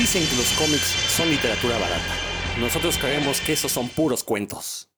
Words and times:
Dicen 0.00 0.26
que 0.26 0.34
los 0.34 0.50
cómics 0.52 0.94
son 1.14 1.28
literatura 1.28 1.76
barata. 1.76 2.14
Nosotros 2.58 2.96
creemos 2.96 3.38
que 3.42 3.52
esos 3.52 3.70
son 3.70 3.86
puros 3.90 4.24
cuentos. 4.24 4.88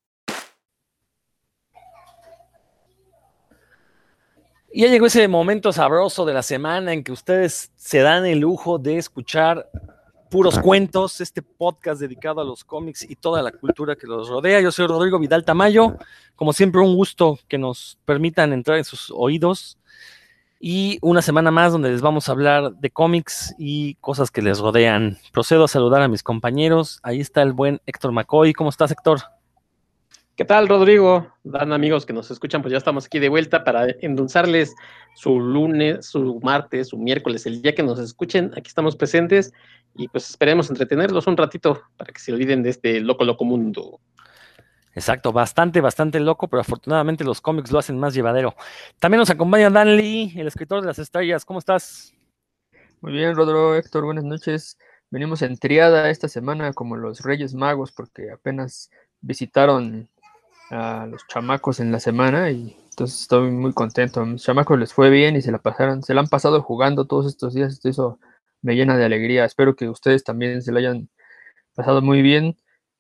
Y 4.73 4.83
ya 4.83 4.87
llegó 4.87 5.07
ese 5.07 5.27
momento 5.27 5.73
sabroso 5.73 6.25
de 6.25 6.35
la 6.35 6.45
semana 6.45 6.93
en 6.93 7.03
que 7.03 7.11
ustedes 7.11 7.73
se 7.75 7.99
dan 7.99 8.27
el 8.27 8.39
lujo 8.39 8.79
de 8.79 8.99
escuchar 8.99 9.69
puros 10.31 10.57
cuentos, 10.61 11.21
este 11.21 11.43
podcast 11.43 12.01
dedicado 12.01 12.41
a 12.41 12.45
los 12.45 12.63
cómics 12.63 13.03
y 13.03 13.17
toda 13.17 13.43
la 13.43 13.51
cultura 13.51 13.97
que 13.97 14.07
los 14.07 14.29
rodea. 14.29 14.61
Yo 14.61 14.71
soy 14.71 14.87
Rodrigo 14.87 15.19
Vidal 15.19 15.45
Tamayo. 15.45 15.97
Como 16.37 16.53
siempre, 16.53 16.81
un 16.81 16.95
gusto 16.95 17.41
que 17.49 17.59
nos 17.59 17.99
permitan 18.05 18.53
entrar 18.53 18.79
en 18.79 18.85
sus 18.85 19.11
oídos 19.11 19.79
y 20.65 20.99
una 21.03 21.23
semana 21.23 21.51
más 21.51 21.73
donde 21.73 21.91
les 21.91 22.03
vamos 22.03 22.29
a 22.29 22.33
hablar 22.33 22.77
de 22.77 22.89
cómics 22.89 23.53
y 23.59 23.97
cosas 23.97 24.31
que 24.31 24.43
les 24.43 24.61
rodean. 24.61 25.19
Procedo 25.33 25.65
a 25.65 25.69
saludar 25.69 26.03
a 26.03 26.09
mis 26.09 26.23
compañeros. 26.23 27.01
Ahí 27.03 27.21
está 27.21 27.43
el 27.43 27.53
buen 27.53 27.81
Héctor 27.85 28.13
McCoy. 28.13 28.53
¿Cómo 28.53 28.71
estás, 28.71 28.93
Héctor? 28.93 29.19
¿Qué 30.37 30.45
tal, 30.45 30.69
Rodrigo? 30.69 31.27
Dan 31.43 31.73
amigos 31.73 32.07
que 32.07 32.13
nos 32.13 32.31
escuchan, 32.31 32.63
pues 32.63 32.71
ya 32.71 32.79
estamos 32.79 33.07
aquí 33.07 33.19
de 33.19 33.29
vuelta 33.29 33.65
para 33.65 33.89
endulzarles 34.03 34.73
su 35.17 35.41
lunes, 35.41 36.07
su 36.07 36.39
martes, 36.45 36.91
su 36.91 36.97
miércoles, 36.97 37.45
el 37.45 37.61
día 37.61 37.75
que 37.75 37.83
nos 37.83 37.99
escuchen. 37.99 38.53
Aquí 38.57 38.69
estamos 38.69 38.95
presentes 38.95 39.53
y 39.97 40.07
pues 40.07 40.31
esperemos 40.31 40.71
entretenerlos 40.71 41.27
un 41.27 41.37
ratito 41.37 41.83
para 41.97 42.13
que 42.13 42.21
se 42.21 42.33
olviden 42.33 42.63
de 42.63 42.71
este 42.71 43.01
loco, 43.01 43.25
loco 43.25 43.45
mundo. 43.45 43.99
Exacto, 44.95 45.33
bastante, 45.33 45.81
bastante 45.81 46.21
loco, 46.21 46.49
pero 46.49 46.61
afortunadamente 46.61 47.25
los 47.25 47.41
cómics 47.41 47.73
lo 47.73 47.79
hacen 47.79 47.99
más 47.99 48.13
llevadero. 48.13 48.55
También 48.99 49.21
nos 49.21 49.31
acompaña 49.31 49.71
Dan 49.71 49.97
Lee, 49.97 50.33
el 50.37 50.47
escritor 50.47 50.83
de 50.83 50.87
las 50.89 50.99
estrellas. 50.99 51.45
¿Cómo 51.45 51.59
estás? 51.59 52.13
Muy 53.01 53.13
bien, 53.13 53.35
Rodrigo, 53.35 53.75
Héctor, 53.75 54.05
buenas 54.05 54.25
noches. 54.25 54.79
Venimos 55.11 55.43
en 55.43 55.57
triada 55.57 56.11
esta 56.11 56.29
semana 56.29 56.73
como 56.73 56.97
los 56.97 57.21
Reyes 57.21 57.55
Magos 57.55 57.91
porque 57.91 58.31
apenas 58.31 58.91
visitaron 59.21 60.09
a 60.71 61.07
los 61.07 61.27
chamacos 61.27 61.81
en 61.81 61.91
la 61.91 62.01
semana 62.01 62.51
y 62.51 62.77
entonces 62.91 63.23
estoy 63.23 63.51
muy 63.51 63.73
contento. 63.73 64.21
A 64.21 64.27
mis 64.27 64.43
chamacos 64.43 64.79
les 64.79 64.93
fue 64.93 65.09
bien 65.11 65.37
y 65.37 65.43
se 65.43 65.53
la 65.53 65.59
pasaron, 65.59 66.03
se 66.03 66.13
la 66.15 66.21
han 66.21 66.29
pasado 66.29 66.63
jugando 66.63 67.07
todos 67.07 67.27
estos 67.27 67.55
días. 67.55 67.81
Eso 67.85 68.19
me 68.61 68.75
llena 68.75 68.97
de 68.97 69.07
alegría. 69.07 69.47
Espero 69.47 69.75
que 69.75 69.89
ustedes 69.89 70.23
también 70.23 70.63
se 70.63 70.71
la 70.71 70.81
hayan 70.81 71.09
pasado 71.75 72.03
muy 72.03 72.21
bien 72.23 72.57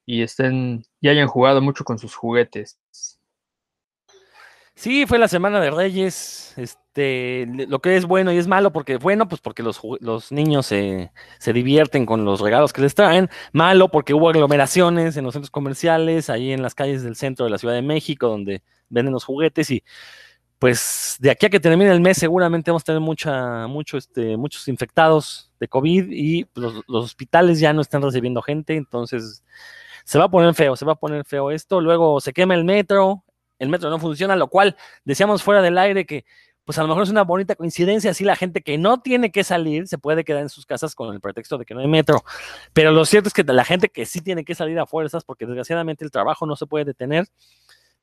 y 0.06 0.22
estén 0.22 0.84
y 1.00 1.08
hayan 1.08 1.28
jugado 1.28 1.61
mucho 1.61 1.84
con 1.84 1.98
sus 1.98 2.14
juguetes. 2.14 2.78
Sí, 4.75 5.06
fue 5.06 5.19
la 5.19 5.28
semana 5.28 5.61
de 5.61 5.70
Reyes. 5.70 6.55
Este, 6.56 7.47
lo 7.69 7.81
que 7.81 7.97
es 7.97 8.05
bueno 8.05 8.33
y 8.33 8.39
es 8.39 8.48
malo, 8.48 8.73
porque 8.73 8.97
bueno, 8.97 9.28
pues 9.28 9.41
porque 9.41 9.62
los, 9.62 9.80
los 10.00 10.33
niños 10.33 10.67
se, 10.67 11.12
se, 11.39 11.53
divierten 11.53 12.05
con 12.05 12.25
los 12.25 12.41
regalos 12.41 12.73
que 12.73 12.83
les 12.83 12.95
traen. 12.95 13.30
Malo 13.53 13.91
porque 13.91 14.14
hubo 14.14 14.28
aglomeraciones 14.30 15.17
en 15.17 15.25
los 15.25 15.34
centros 15.34 15.50
comerciales, 15.50 16.30
ahí 16.30 16.53
en 16.53 16.62
las 16.62 16.75
calles 16.75 17.03
del 17.03 17.17
centro 17.17 17.45
de 17.45 17.50
la 17.50 17.58
Ciudad 17.58 17.75
de 17.75 17.83
México, 17.83 18.28
donde 18.28 18.62
venden 18.89 19.12
los 19.12 19.25
juguetes. 19.25 19.70
Y 19.70 19.84
pues 20.58 21.17
de 21.20 21.30
aquí 21.30 21.47
a 21.47 21.50
que 21.50 21.61
termine 21.61 21.91
el 21.92 22.00
mes, 22.00 22.19
seguramente 22.19 22.70
vamos 22.70 22.83
a 22.83 22.86
tener 22.86 23.00
mucha, 23.00 23.67
mucho, 23.67 23.98
este, 23.98 24.36
muchos 24.36 24.69
infectados 24.69 25.53
de 25.61 25.69
COVID 25.69 26.11
y 26.11 26.47
los, 26.55 26.83
los 26.89 27.05
hospitales 27.05 27.61
ya 27.61 27.73
no 27.73 27.83
están 27.83 28.03
recibiendo 28.03 28.42
gente. 28.42 28.77
Entonces, 28.77 29.45
se 30.05 30.19
va 30.19 30.25
a 30.25 30.31
poner 30.31 30.55
feo, 30.55 30.77
se 30.77 30.84
va 30.84 30.92
a 30.92 30.97
poner 30.97 31.25
feo 31.25 31.50
esto, 31.50 31.81
luego 31.81 32.20
se 32.20 32.33
quema 32.33 32.55
el 32.55 32.64
metro, 32.64 33.25
el 33.58 33.69
metro 33.69 33.91
no 33.91 33.98
funciona, 33.98 34.36
lo 34.36 34.48
cual 34.48 34.77
decíamos 35.05 35.42
fuera 35.42 35.62
del 35.62 35.78
aire 35.78 36.06
que 36.06 36.25
pues 36.64 36.78
a 36.78 36.83
lo 36.83 36.89
mejor 36.89 37.03
es 37.03 37.11
una 37.11 37.22
bonita 37.22 37.56
coincidencia, 37.56 38.12
así 38.12 38.23
la 38.23 38.36
gente 38.36 38.62
que 38.62 38.78
no 38.78 39.00
tiene 39.00 39.33
que 39.33 39.42
salir 39.42 39.89
se 39.89 39.98
puede 39.98 40.23
quedar 40.23 40.42
en 40.42 40.48
sus 40.48 40.64
casas 40.64 40.95
con 40.95 41.12
el 41.12 41.20
pretexto 41.20 41.58
de 41.58 41.64
que 41.64 41.75
no 41.75 41.80
hay 41.80 41.89
metro, 41.89 42.23
pero 42.73 42.92
lo 42.92 43.05
cierto 43.05 43.28
es 43.28 43.34
que 43.34 43.42
la 43.42 43.64
gente 43.64 43.89
que 43.89 44.06
sí 44.06 44.20
tiene 44.20 44.45
que 44.45 44.55
salir 44.55 44.78
a 44.78 44.86
fuerzas, 44.86 45.25
porque 45.25 45.45
desgraciadamente 45.45 46.05
el 46.05 46.12
trabajo 46.12 46.47
no 46.47 46.55
se 46.55 46.67
puede 46.67 46.84
detener, 46.84 47.27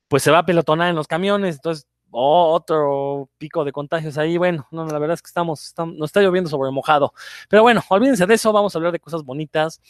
pues 0.10 0.24
se 0.24 0.32
va 0.32 0.40
a 0.40 0.46
pelotonar 0.46 0.90
en 0.90 0.96
los 0.96 1.08
camiones, 1.08 1.56
entonces 1.56 1.88
otro 2.12 3.30
pico 3.38 3.64
de 3.64 3.72
contagios 3.72 4.18
ahí. 4.18 4.38
Bueno, 4.38 4.68
no, 4.72 4.86
la 4.86 5.00
verdad 5.00 5.16
es 5.16 5.22
que 5.22 5.28
estamos, 5.28 5.66
estamos, 5.66 5.96
nos 5.96 6.10
está 6.10 6.22
lloviendo 6.22 6.50
sobre 6.50 6.72
mojado. 6.72 7.14
Pero 7.50 7.62
bueno, 7.62 7.84
olvídense 7.90 8.26
de 8.26 8.34
eso, 8.34 8.52
vamos 8.52 8.74
a 8.74 8.78
hablar 8.78 8.92
de 8.92 9.00
cosas 9.00 9.24
bonitas. 9.24 9.82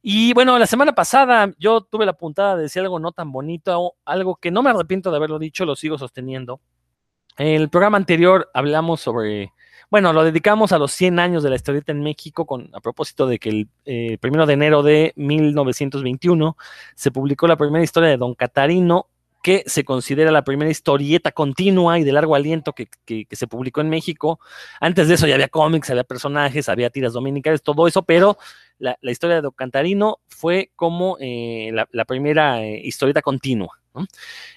Y 0.00 0.32
bueno, 0.32 0.58
la 0.58 0.66
semana 0.66 0.94
pasada 0.94 1.52
yo 1.58 1.80
tuve 1.80 2.06
la 2.06 2.12
puntada 2.12 2.56
de 2.56 2.62
decir 2.62 2.82
algo 2.82 3.00
no 3.00 3.12
tan 3.12 3.32
bonito, 3.32 3.94
algo 4.04 4.36
que 4.36 4.50
no 4.50 4.62
me 4.62 4.70
arrepiento 4.70 5.10
de 5.10 5.16
haberlo 5.16 5.38
dicho, 5.38 5.64
lo 5.64 5.74
sigo 5.74 5.98
sosteniendo. 5.98 6.60
En 7.36 7.48
el 7.48 7.68
programa 7.68 7.98
anterior 7.98 8.50
hablamos 8.54 9.00
sobre, 9.00 9.52
bueno, 9.90 10.12
lo 10.12 10.24
dedicamos 10.24 10.72
a 10.72 10.78
los 10.78 10.92
100 10.92 11.18
años 11.18 11.42
de 11.42 11.50
la 11.50 11.56
historieta 11.56 11.92
en 11.92 12.02
México, 12.02 12.46
con, 12.46 12.70
a 12.74 12.80
propósito 12.80 13.26
de 13.26 13.38
que 13.38 13.48
el 13.48 13.68
eh, 13.84 14.18
primero 14.20 14.46
de 14.46 14.54
enero 14.54 14.82
de 14.82 15.12
1921 15.16 16.56
se 16.94 17.10
publicó 17.10 17.46
la 17.46 17.56
primera 17.56 17.84
historia 17.84 18.08
de 18.08 18.16
Don 18.16 18.34
Catarino, 18.34 19.06
que 19.48 19.64
se 19.64 19.82
considera 19.82 20.30
la 20.30 20.44
primera 20.44 20.70
historieta 20.70 21.32
continua 21.32 21.98
y 21.98 22.04
de 22.04 22.12
largo 22.12 22.34
aliento 22.34 22.74
que, 22.74 22.86
se 23.30 23.46
publicó 23.46 23.80
en 23.80 23.88
México. 23.88 24.40
Antes 24.78 25.08
de 25.08 25.14
eso 25.14 25.26
ya 25.26 25.36
había 25.36 25.48
cómics, 25.48 25.88
había 25.88 26.04
personajes, 26.04 26.68
había 26.68 26.90
tiras 26.90 27.14
dominicales, 27.14 27.62
todo 27.62 27.88
eso, 27.88 28.02
pero 28.02 28.36
la, 28.78 28.98
historia 29.00 29.36
de 29.36 29.40
Don 29.40 29.52
Cantarino 29.52 30.18
fue 30.28 30.70
como 30.76 31.16
eh, 31.18 31.70
la, 31.72 32.04
primera 32.04 32.62
eh, 32.62 32.82
historieta 32.84 33.22
continua. 33.22 33.80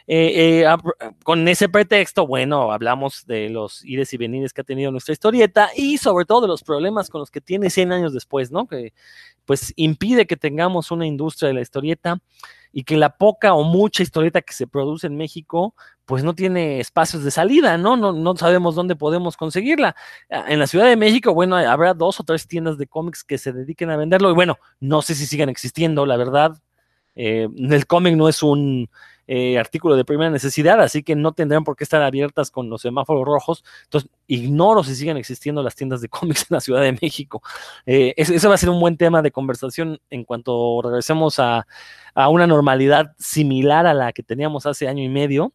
Eh, 0.07 0.65
con 1.23 1.47
ese 1.47 1.69
pretexto, 1.69 2.27
bueno, 2.27 2.71
hablamos 2.71 3.25
de 3.25 3.49
los 3.49 3.83
ires 3.85 4.13
y 4.13 4.17
venires 4.17 4.53
que 4.53 4.61
ha 4.61 4.65
tenido 4.65 4.91
nuestra 4.91 5.13
historieta 5.13 5.69
y 5.75 5.97
sobre 5.97 6.25
todo 6.25 6.41
de 6.41 6.47
los 6.47 6.63
problemas 6.63 7.09
con 7.09 7.19
los 7.19 7.31
que 7.31 7.41
tiene 7.41 7.69
100 7.69 7.91
años 7.91 8.13
después, 8.13 8.51
¿no? 8.51 8.67
Que 8.67 8.93
pues 9.45 9.73
impide 9.75 10.27
que 10.27 10.37
tengamos 10.37 10.91
una 10.91 11.07
industria 11.07 11.47
de 11.47 11.55
la 11.55 11.61
historieta 11.61 12.21
y 12.73 12.83
que 12.83 12.97
la 12.97 13.17
poca 13.17 13.53
o 13.53 13.63
mucha 13.63 14.03
historieta 14.03 14.41
que 14.41 14.53
se 14.53 14.67
produce 14.67 15.07
en 15.07 15.17
México, 15.17 15.75
pues 16.05 16.23
no 16.23 16.33
tiene 16.33 16.79
espacios 16.79 17.23
de 17.23 17.31
salida, 17.31 17.77
¿no? 17.77 17.97
No, 17.97 18.13
no 18.13 18.35
sabemos 18.37 18.75
dónde 18.75 18.95
podemos 18.95 19.35
conseguirla. 19.35 19.95
Ah, 20.29 20.45
en 20.47 20.59
la 20.59 20.67
Ciudad 20.67 20.85
de 20.85 20.95
México, 20.95 21.33
bueno, 21.33 21.57
habrá 21.57 21.93
dos 21.93 22.19
o 22.19 22.23
tres 22.23 22.47
tiendas 22.47 22.77
de 22.77 22.87
cómics 22.87 23.23
que 23.23 23.37
se 23.37 23.51
dediquen 23.51 23.89
a 23.89 23.97
venderlo 23.97 24.29
y 24.29 24.33
bueno, 24.33 24.57
no 24.79 25.01
sé 25.01 25.15
si 25.15 25.25
sigan 25.25 25.49
existiendo, 25.49 26.05
la 26.05 26.17
verdad. 26.17 26.61
Eh, 27.15 27.49
el 27.57 27.87
cómic 27.87 28.15
no 28.15 28.29
es 28.29 28.41
un 28.41 28.89
eh, 29.27 29.57
artículo 29.57 29.95
de 29.95 30.03
primera 30.03 30.29
necesidad, 30.29 30.81
así 30.81 31.03
que 31.03 31.15
no 31.15 31.31
tendrán 31.33 31.63
por 31.63 31.75
qué 31.75 31.83
estar 31.83 32.01
abiertas 32.01 32.51
con 32.51 32.69
los 32.69 32.81
semáforos 32.81 33.25
rojos. 33.25 33.63
Entonces, 33.83 34.09
ignoro 34.27 34.83
si 34.83 34.95
siguen 34.95 35.17
existiendo 35.17 35.63
las 35.63 35.75
tiendas 35.75 36.01
de 36.01 36.09
cómics 36.09 36.47
en 36.49 36.55
la 36.55 36.61
Ciudad 36.61 36.81
de 36.81 36.97
México. 37.01 37.41
Eh, 37.85 38.13
eso, 38.17 38.49
va 38.49 38.55
a 38.55 38.57
ser 38.57 38.69
un 38.69 38.79
buen 38.79 38.97
tema 38.97 39.21
de 39.21 39.31
conversación 39.31 39.99
en 40.09 40.23
cuanto 40.23 40.81
regresemos 40.83 41.39
a, 41.39 41.65
una 42.29 42.45
normalidad 42.45 43.13
similar 43.17 43.87
a 43.87 43.93
la 43.93 44.11
que 44.11 44.23
teníamos 44.23 44.65
hace 44.65 44.87
año 44.87 45.03
y 45.03 45.09
medio. 45.09 45.53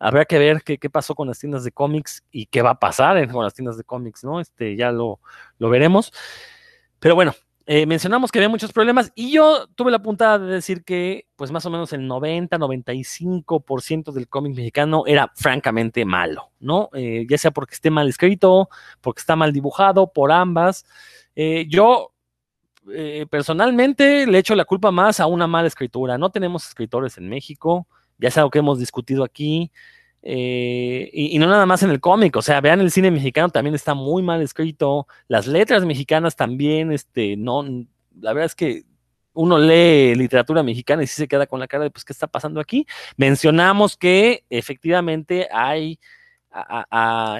Habrá 0.00 0.24
que 0.24 0.38
ver 0.38 0.62
qué, 0.64 0.90
pasó 0.90 1.14
con 1.14 1.28
las 1.28 1.38
tiendas 1.38 1.62
de 1.62 1.70
cómics 1.70 2.24
y 2.32 2.46
qué 2.46 2.60
va 2.60 2.70
a 2.70 2.78
pasar 2.80 3.30
con 3.30 3.44
las 3.44 3.54
tiendas 3.54 3.76
de 3.76 3.84
cómics, 3.84 4.24
¿no? 4.24 4.40
Este, 4.40 4.74
ya 4.74 4.90
lo, 4.90 5.20
lo 5.58 5.70
veremos. 5.70 6.12
Pero 6.98 7.14
bueno, 7.14 7.34
eh, 7.66 7.86
mencionamos 7.86 8.32
que 8.32 8.38
había 8.38 8.48
muchos 8.48 8.72
problemas 8.72 9.12
y 9.14 9.30
yo 9.30 9.66
tuve 9.74 9.90
la 9.90 10.02
puntada 10.02 10.38
de 10.38 10.52
decir 10.52 10.84
que 10.84 11.26
pues 11.36 11.52
más 11.52 11.64
o 11.66 11.70
menos 11.70 11.92
el 11.92 12.08
90-95% 12.08 14.12
del 14.12 14.28
cómic 14.28 14.56
mexicano 14.56 15.04
era 15.06 15.30
francamente 15.36 16.04
malo, 16.04 16.50
¿no? 16.58 16.90
Eh, 16.92 17.26
ya 17.28 17.38
sea 17.38 17.52
porque 17.52 17.74
esté 17.74 17.90
mal 17.90 18.08
escrito, 18.08 18.68
porque 19.00 19.20
está 19.20 19.36
mal 19.36 19.52
dibujado, 19.52 20.12
por 20.12 20.32
ambas. 20.32 20.84
Eh, 21.36 21.66
yo 21.68 22.08
personalmente 23.30 24.26
le 24.26 24.38
echo 24.38 24.56
la 24.56 24.64
culpa 24.64 24.90
más 24.90 25.20
a 25.20 25.26
una 25.26 25.46
mala 25.46 25.68
escritura. 25.68 26.18
No 26.18 26.30
tenemos 26.30 26.66
escritores 26.66 27.16
en 27.16 27.28
México, 27.28 27.86
ya 28.18 28.28
es 28.28 28.36
algo 28.38 28.50
que 28.50 28.58
hemos 28.58 28.80
discutido 28.80 29.22
aquí. 29.22 29.70
Eh, 30.24 31.10
y, 31.12 31.36
no 31.40 31.48
nada 31.48 31.66
más 31.66 31.82
en 31.82 31.90
el 31.90 32.00
cómic, 32.00 32.36
o 32.36 32.42
sea, 32.42 32.60
vean 32.60 32.80
el 32.80 32.92
cine 32.92 33.10
mexicano 33.10 33.48
también 33.48 33.74
está 33.74 33.94
muy 33.94 34.22
mal 34.22 34.40
escrito, 34.40 35.08
las 35.26 35.48
letras 35.48 35.84
mexicanas 35.84 36.36
también, 36.36 36.92
este, 36.92 37.36
no, 37.36 37.64
la 38.20 38.32
verdad 38.32 38.46
es 38.46 38.54
que 38.54 38.84
uno 39.32 39.58
lee 39.58 40.14
literatura 40.14 40.62
mexicana 40.62 41.02
y 41.02 41.08
sí 41.08 41.16
se 41.16 41.26
queda 41.26 41.46
con 41.46 41.58
la 41.58 41.66
cara 41.66 41.84
de, 41.84 41.90
pues, 41.90 42.04
¿qué 42.04 42.12
está 42.12 42.28
pasando 42.28 42.60
aquí? 42.60 42.86
Mencionamos 43.16 43.96
que 43.96 44.44
efectivamente 44.48 45.48
hay, 45.50 45.98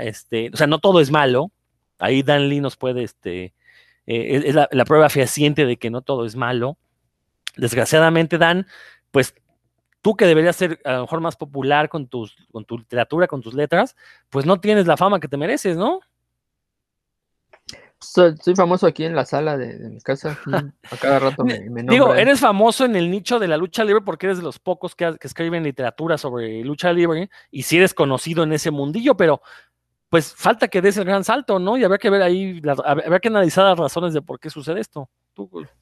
este, 0.01 0.51
o 0.53 0.57
sea, 0.57 0.67
no 0.67 0.81
todo 0.81 1.01
es 1.01 1.11
malo, 1.11 1.53
ahí 1.99 2.23
Dan 2.25 2.49
Lee 2.49 2.61
nos 2.61 2.77
puede, 2.77 3.05
este, 3.05 3.55
eh, 4.07 4.43
es 4.45 4.55
la, 4.57 4.69
la 4.73 4.85
prueba 4.85 5.09
fehaciente 5.09 5.67
de 5.67 5.77
que 5.77 5.91
no 5.91 6.03
todo 6.03 6.27
es 6.27 6.35
malo. 6.35 6.79
Desgraciadamente, 7.57 8.39
Dan, 8.39 8.67
pues 9.11 9.35
tú 10.03 10.17
que 10.17 10.27
deberías 10.27 10.57
ser 10.57 10.81
a 10.85 10.95
lo 10.95 11.01
mejor 11.03 11.21
más 11.21 11.37
popular 11.37 11.89
con, 11.89 12.09
tus, 12.09 12.37
con 12.53 12.65
tu 12.65 12.77
literatura, 12.77 13.29
con 13.29 13.41
tus 13.41 13.55
letras, 13.55 13.97
pues 14.29 14.45
no 14.45 14.61
tienes 14.61 14.87
la 14.87 14.97
fama 14.97 15.21
que 15.21 15.29
te 15.29 15.37
mereces, 15.37 15.77
¿no? 15.77 16.01
Soy, 18.01 18.35
famoso 18.57 18.89
aquí 18.89 19.05
en 19.05 19.15
la 19.15 19.25
sala 19.25 19.57
de, 19.57 19.79
mi 19.89 20.01
casa. 20.01 20.37
A 20.91 20.97
cada 20.97 21.21
rato 21.21 21.45
me, 21.45 21.71
me 21.71 21.85
Digo, 21.85 22.15
eres 22.15 22.41
famoso 22.41 22.85
en 22.85 22.97
el 22.97 23.09
nicho 23.11 23.39
de 23.39 23.47
la 23.47 23.57
lucha 23.57 23.85
libre 23.85 24.03
porque 24.03 24.27
eres 24.27 24.39
de 24.39 24.45
los 24.45 24.59
pocos 24.59 24.97
que, 24.97 25.17
escriben 25.21 25.63
literatura 25.63 26.19
sobre 26.19 26.65
lucha 26.65 26.93
libre 26.93 27.31
y 27.53 27.63
si 27.63 27.77
eres 27.77 27.95
conocido 27.95 28.43
en 28.43 28.53
ese 28.53 28.73
mundillo, 28.73 29.17
pero 29.17 29.41
pues 30.09 30.35
falta 30.35 30.67
que 30.67 30.83
des 30.83 30.97
el 30.97 31.05
gran 31.05 31.23
salto, 31.23 31.61
¿no? 31.61 31.79
Y 31.79 31.85
habrá 31.85 31.97
que 31.97 32.11
ver 32.11 32.23
ahí, 32.23 32.61
habrá 32.85 33.21
que 33.21 33.29
analizar 33.29 33.65
las 33.65 33.79
razones 33.79 34.13
de 34.13 34.21
por 34.21 34.41
qué 34.41 34.51
sucede 34.51 34.81
esto. 34.81 35.09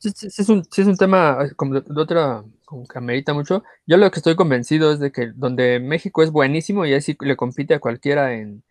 Es 0.02 0.48
un, 0.48 0.62
es 0.76 0.86
un, 0.86 0.96
tema 0.96 1.38
como 1.56 1.80
de, 1.80 2.00
otra, 2.00 2.44
como 2.64 2.86
que 2.86 2.98
amerita 2.98 3.34
mucho. 3.34 3.64
Yo 3.86 3.96
lo 3.96 4.10
que 4.10 4.20
estoy 4.20 4.36
convencido 4.36 4.92
es 4.92 5.00
de 5.00 5.12
que 5.12 5.32
donde 5.34 5.80
México 5.80 6.22
es 6.22 6.30
buenísimo 6.30 6.86
y 6.86 6.94
así 6.94 7.16
le 7.20 7.36
compite 7.36 7.74
a 7.74 7.80
cualquiera 7.80 8.34
en, 8.34 8.62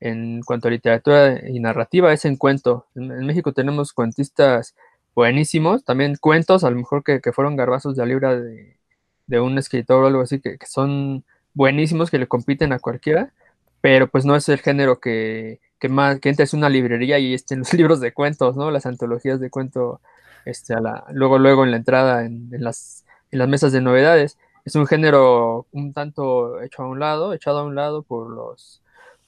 en 0.00 0.42
cuanto 0.42 0.68
a 0.68 0.70
literatura 0.70 1.48
y 1.48 1.60
narrativa, 1.60 2.12
es 2.12 2.24
en 2.24 2.36
cuento. 2.36 2.86
En, 2.94 3.26
México 3.26 3.52
tenemos 3.52 3.92
cuentistas 3.92 4.74
buenísimos, 5.14 5.84
también 5.84 6.16
cuentos, 6.20 6.64
a 6.64 6.70
lo 6.70 6.76
mejor 6.76 7.02
que, 7.04 7.20
fueron 7.32 7.56
garbazos 7.56 7.96
de 7.96 8.02
la 8.02 8.06
libra 8.06 8.36
de, 8.38 9.40
un 9.40 9.58
escritor 9.58 10.04
o 10.04 10.06
algo 10.06 10.22
así, 10.22 10.40
que, 10.40 10.58
son 10.66 11.24
buenísimos, 11.54 12.10
que 12.10 12.18
le 12.18 12.28
compiten 12.28 12.72
a 12.72 12.78
cualquiera, 12.78 13.32
pero 13.80 14.08
pues 14.08 14.24
no 14.24 14.36
es 14.36 14.48
el 14.48 14.58
género 14.60 15.00
que, 15.00 15.60
que 15.78 15.88
más, 15.88 16.20
que 16.20 16.28
entres 16.30 16.54
una 16.54 16.68
librería 16.68 17.18
y 17.18 17.34
estén 17.34 17.60
los 17.60 17.72
libros 17.74 18.00
de 18.00 18.12
cuentos, 18.12 18.56
¿no? 18.56 18.70
Las 18.70 18.86
antologías 18.86 19.40
de 19.40 19.50
cuento, 19.50 20.00
este, 20.44 20.74
a 20.74 20.80
la, 20.80 21.04
luego, 21.12 21.38
luego 21.38 21.64
en 21.64 21.70
la 21.70 21.76
entrada 21.76 22.24
en, 22.24 22.50
las, 22.50 23.04
mesas 23.30 23.72
de 23.72 23.80
novedades. 23.80 24.38
Es 24.64 24.74
un 24.74 24.86
género 24.86 25.66
un 25.72 25.92
tanto 25.92 26.60
hecho 26.60 26.82
a 26.82 26.88
un 26.88 26.98
lado, 26.98 27.32
echado 27.32 27.60
a 27.60 27.64
un 27.64 27.74
lado 27.74 28.02
por 28.02 28.30
los 28.30 28.82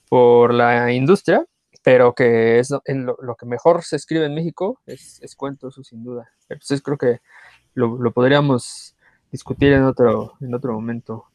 por 0.09 0.53
la 0.53 0.93
industria, 0.93 1.47
pero 1.83 2.15
que 2.15 2.59
es 2.59 2.75
en 2.85 3.07
lo, 3.07 3.37
que 3.37 3.47
mejor 3.47 3.85
se 3.85 3.97
escribe 3.97 4.27
en 4.27 4.35
México 4.35 4.81
es, 4.87 5.23
es 5.23 5.37
cuento, 5.37 5.69
eso 5.69 5.85
sin 5.85 6.03
duda. 6.03 6.31
Entonces 6.49 6.83
creo 6.83 6.99
que 6.99 7.21
lo, 7.75 7.97
lo, 7.97 8.11
podríamos 8.11 8.97
discutir 9.31 9.73
en 9.73 9.85
otro, 9.85 10.35
en 10.41 10.53
otro 10.53 10.73
momento. 10.73 11.27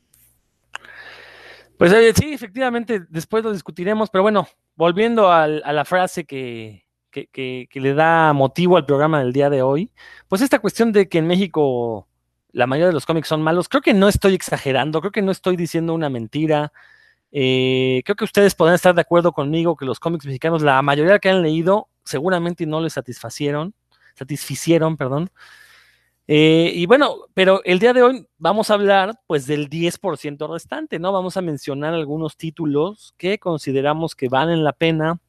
Pues 1.78 1.94
sí, 2.16 2.34
efectivamente, 2.34 3.06
después 3.10 3.44
lo 3.44 3.54
discutiremos, 3.54 4.10
pero 4.10 4.24
bueno, 4.24 4.48
volviendo 4.76 5.32
a 5.32 5.48
la 5.48 5.86
frase 5.86 6.26
que, 6.26 6.85
que, 7.24 7.70
le 7.74 7.94
da 7.94 8.34
motivo 8.34 8.78
al 8.78 8.86
programa 8.86 9.20
del 9.20 9.34
día 9.34 9.50
de 9.50 9.62
hoy, 9.62 9.92
pues 10.28 10.42
esta 10.42 10.60
cuestión 10.60 10.92
de 10.92 11.08
que 11.08 11.20
en 11.20 11.28
México 11.28 12.08
la 12.52 12.68
mayoría 12.68 12.88
de 12.88 12.94
los 12.94 13.06
cómics 13.06 13.28
son 13.28 13.42
malos, 13.42 13.70
creo 13.70 13.82
que 13.82 13.94
no 13.94 14.08
estoy 14.08 14.34
exagerando, 14.34 15.02
creo 15.02 15.12
que 15.12 15.22
no 15.22 15.32
estoy 15.32 15.58
diciendo 15.58 15.94
una 15.94 16.10
mentira, 16.10 16.72
eh, 17.32 18.02
creo 18.06 18.16
que 18.16 18.24
ustedes 18.24 18.56
podrán 18.56 18.76
estar 18.76 18.96
de 18.96 19.02
acuerdo 19.02 19.34
conmigo 19.34 19.76
que 19.76 19.86
los 19.86 20.00
cómics 20.00 20.26
mexicanos, 20.26 20.62
la 20.62 20.82
mayoría 20.82 21.20
que 21.20 21.30
han 21.30 21.42
leído, 21.42 21.90
seguramente 22.04 22.66
no 22.66 22.80
les 22.82 22.94
satisfacieron, 22.94 23.74
satisficieron, 24.16 24.98
perdón. 24.98 25.30
Eh, 26.28 26.72
y 26.74 26.86
bueno, 26.88 27.28
pero 27.36 27.62
el 27.66 27.78
día 27.80 27.94
de 27.94 28.02
hoy 28.02 28.28
vamos 28.38 28.72
a 28.72 28.76
hablar 28.76 29.20
pues 29.28 29.46
del 29.46 29.70
10% 29.70 30.52
restante, 30.52 30.98
¿no? 30.98 31.12
Vamos 31.12 31.38
a 31.38 31.42
mencionar 31.42 31.94
algunos 31.94 32.36
títulos 32.36 33.14
que 33.18 33.38
consideramos 33.38 34.16
que 34.16 34.28
valen 34.30 34.64
la 34.64 34.74
pena. 34.74 35.20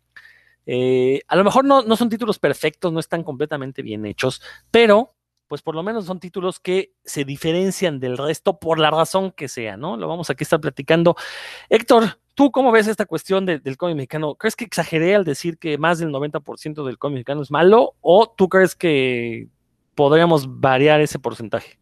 Eh, 0.66 1.22
a 1.28 1.36
lo 1.36 1.44
mejor 1.44 1.64
no, 1.64 1.82
no 1.82 1.96
son 1.96 2.08
títulos 2.08 2.38
perfectos, 2.38 2.92
no 2.92 3.00
están 3.00 3.22
completamente 3.22 3.82
bien 3.82 4.04
hechos, 4.04 4.42
pero 4.70 5.16
pues 5.46 5.62
por 5.62 5.74
lo 5.74 5.82
menos 5.82 6.06
son 6.06 6.20
títulos 6.20 6.60
que 6.60 6.92
se 7.04 7.24
diferencian 7.24 8.00
del 8.00 8.18
resto 8.18 8.58
por 8.58 8.78
la 8.78 8.90
razón 8.90 9.30
que 9.30 9.48
sea, 9.48 9.76
¿no? 9.76 9.96
Lo 9.96 10.08
vamos 10.08 10.28
aquí 10.30 10.42
a 10.42 10.46
estar 10.46 10.60
platicando. 10.60 11.16
Héctor, 11.68 12.18
¿tú 12.34 12.50
cómo 12.50 12.72
ves 12.72 12.88
esta 12.88 13.06
cuestión 13.06 13.46
del 13.46 13.76
cómic 13.76 13.96
mexicano? 13.96 14.34
¿Crees 14.34 14.56
que 14.56 14.64
exageré 14.64 15.14
al 15.14 15.24
decir 15.24 15.58
que 15.58 15.78
más 15.78 15.98
del 15.98 16.10
90% 16.10 16.84
del 16.84 16.98
cómic 16.98 17.14
mexicano 17.14 17.42
es 17.42 17.50
malo 17.50 17.94
o 18.00 18.28
tú 18.28 18.48
crees 18.48 18.74
que 18.74 19.48
podríamos 19.94 20.60
variar 20.60 21.00
ese 21.00 21.18
porcentaje? 21.18 21.78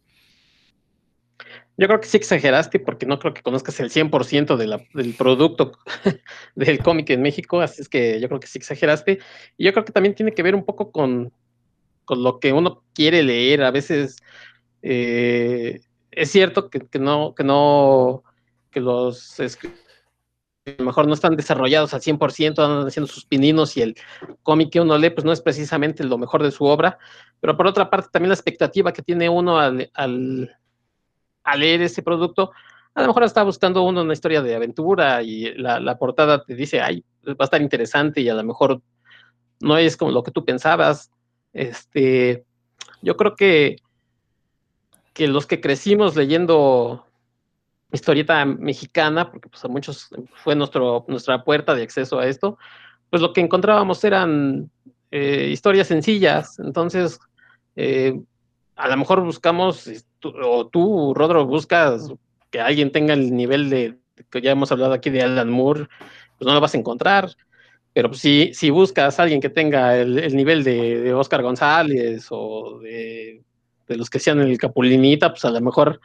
Yo 1.77 1.87
creo 1.87 1.99
que 1.99 2.07
sí 2.07 2.17
exageraste 2.17 2.79
porque 2.79 3.05
no 3.05 3.19
creo 3.19 3.33
que 3.33 3.41
conozcas 3.41 3.79
el 3.81 3.89
100% 3.89 4.55
del 4.55 5.13
producto 5.15 5.73
del 6.55 6.79
cómic 6.79 7.09
en 7.09 7.21
México, 7.21 7.59
así 7.59 7.81
es 7.81 7.89
que 7.89 8.19
yo 8.21 8.27
creo 8.29 8.39
que 8.39 8.47
sí 8.47 8.57
exageraste. 8.57 9.19
Y 9.57 9.65
yo 9.65 9.73
creo 9.73 9.83
que 9.83 9.91
también 9.91 10.15
tiene 10.15 10.33
que 10.33 10.43
ver 10.43 10.55
un 10.55 10.63
poco 10.63 10.91
con, 10.91 11.33
con 12.05 12.23
lo 12.23 12.39
que 12.39 12.53
uno 12.53 12.83
quiere 12.93 13.23
leer. 13.23 13.63
A 13.63 13.71
veces 13.71 14.17
eh, 14.81 15.81
es 16.11 16.31
cierto 16.31 16.69
que, 16.69 16.79
no, 16.99 17.35
que 17.35 17.43
no, 17.43 18.23
que 18.71 18.79
los 18.79 19.39
a 19.39 20.71
lo 20.79 20.85
mejor 20.85 21.07
no 21.07 21.13
están 21.13 21.35
desarrollados 21.35 21.93
al 21.93 22.01
100%, 22.01 22.57
andan 22.57 22.87
haciendo 22.87 23.07
sus 23.07 23.25
pininos 23.25 23.77
y 23.77 23.81
el 23.81 23.95
cómic 24.41 24.71
que 24.71 24.81
uno 24.81 24.97
lee 24.97 25.11
pues 25.11 25.23
no 25.23 25.31
es 25.31 25.41
precisamente 25.41 26.03
lo 26.03 26.17
mejor 26.17 26.41
de 26.41 26.49
su 26.49 26.65
obra, 26.65 26.97
pero 27.39 27.55
por 27.55 27.67
otra 27.67 27.89
parte 27.89 28.09
también 28.11 28.29
la 28.29 28.35
expectativa 28.35 28.91
que 28.91 29.03
tiene 29.03 29.29
uno 29.29 29.59
al, 29.59 29.91
al, 29.93 30.57
leer 31.55 31.81
ese 31.83 32.01
producto, 32.01 32.51
a 32.95 33.01
lo 33.01 33.07
mejor 33.07 33.23
está 33.23 33.43
buscando 33.43 33.83
uno 33.83 34.01
una 34.01 34.13
historia 34.13 34.41
de 34.41 34.55
aventura 34.55 35.21
y 35.21 35.53
la, 35.55 35.79
la, 35.79 35.97
portada 35.97 36.43
te 36.43 36.55
dice, 36.55 36.81
ay, 36.81 37.03
va 37.27 37.35
a 37.39 37.43
estar 37.43 37.61
interesante 37.61 38.21
y 38.21 38.29
a 38.29 38.33
lo 38.33 38.43
mejor 38.43 38.81
no 39.59 39.77
es 39.77 39.97
como 39.97 40.11
lo 40.11 40.23
que 40.23 40.31
tú 40.31 40.43
pensabas, 40.43 41.11
este, 41.53 42.45
yo 43.01 43.15
creo 43.17 43.35
que, 43.35 43.77
que 45.13 45.27
los 45.27 45.45
que 45.45 45.61
crecimos 45.61 46.15
leyendo 46.15 47.05
historieta 47.91 48.45
mexicana, 48.45 49.31
porque 49.31 49.49
pues 49.49 49.63
a 49.63 49.67
muchos 49.67 50.09
fue 50.43 50.55
nuestro, 50.55 51.05
nuestra 51.07 51.43
puerta 51.43 51.75
de 51.75 51.83
acceso 51.83 52.19
a 52.19 52.27
esto, 52.27 52.57
pues 53.09 53.21
lo 53.21 53.33
que 53.33 53.41
encontrábamos 53.41 54.03
eran 54.03 54.69
eh, 55.11 55.49
historias 55.51 55.87
sencillas. 55.87 56.59
Entonces, 56.59 57.19
eh, 57.75 58.19
a 58.75 58.87
lo 58.89 58.97
mejor 58.97 59.21
buscamos, 59.21 59.89
o 60.23 60.67
tú, 60.67 61.13
Rodro, 61.13 61.45
buscas 61.45 62.11
que 62.49 62.59
alguien 62.59 62.91
tenga 62.91 63.13
el 63.13 63.35
nivel 63.35 63.69
de, 63.69 63.97
que 64.29 64.41
ya 64.41 64.51
hemos 64.51 64.71
hablado 64.71 64.93
aquí 64.93 65.09
de 65.09 65.21
Alan 65.21 65.49
Moore, 65.49 65.87
pues 66.37 66.47
no 66.47 66.53
lo 66.53 66.61
vas 66.61 66.73
a 66.73 66.77
encontrar. 66.77 67.29
Pero 67.93 68.13
si, 68.13 68.53
si 68.53 68.69
buscas 68.69 69.17
a 69.17 69.23
alguien 69.23 69.39
que 69.39 69.49
tenga 69.49 69.97
el, 69.97 70.35
nivel 70.35 70.65
de, 70.65 71.13
Oscar 71.13 71.41
González 71.41 72.27
o 72.29 72.79
de, 72.79 73.41
los 73.87 74.09
que 74.09 74.19
sean 74.19 74.41
el 74.41 74.57
Capulinita, 74.57 75.29
pues 75.29 75.45
a 75.45 75.51
lo 75.51 75.61
mejor 75.61 76.01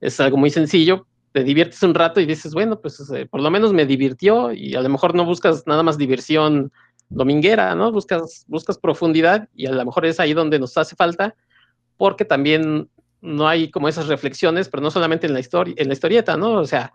es 0.00 0.18
algo 0.18 0.36
muy 0.36 0.50
sencillo, 0.50 1.06
te 1.32 1.44
diviertes 1.44 1.82
un 1.84 1.94
rato 1.94 2.20
y 2.20 2.26
dices, 2.26 2.54
bueno, 2.54 2.80
pues 2.80 3.08
eh, 3.10 3.26
por 3.26 3.40
lo 3.40 3.50
menos 3.50 3.72
me 3.72 3.86
divirtió 3.86 4.52
y 4.52 4.74
a 4.74 4.80
lo 4.80 4.88
mejor 4.88 5.14
no 5.14 5.24
buscas 5.24 5.64
nada 5.66 5.84
más 5.84 5.96
diversión 5.96 6.72
dominguera, 7.08 7.74
¿no? 7.76 7.92
Buscas, 7.92 8.44
buscas 8.48 8.78
profundidad 8.78 9.48
y 9.54 9.66
a 9.66 9.72
lo 9.72 9.84
mejor 9.84 10.06
es 10.06 10.18
ahí 10.18 10.32
donde 10.34 10.58
nos 10.58 10.76
hace 10.76 10.96
falta, 10.96 11.36
porque 11.98 12.24
también 12.24 12.88
no 13.20 13.46
hay 13.46 13.70
como 13.70 13.88
esas 13.88 14.06
reflexiones, 14.06 14.68
pero 14.68 14.82
no 14.82 14.90
solamente 14.90 15.26
en 15.26 15.34
la 15.34 15.40
historia, 15.40 15.74
en 15.76 15.88
la 15.88 15.94
historieta, 15.94 16.36
¿no? 16.36 16.52
O 16.52 16.66
sea, 16.66 16.94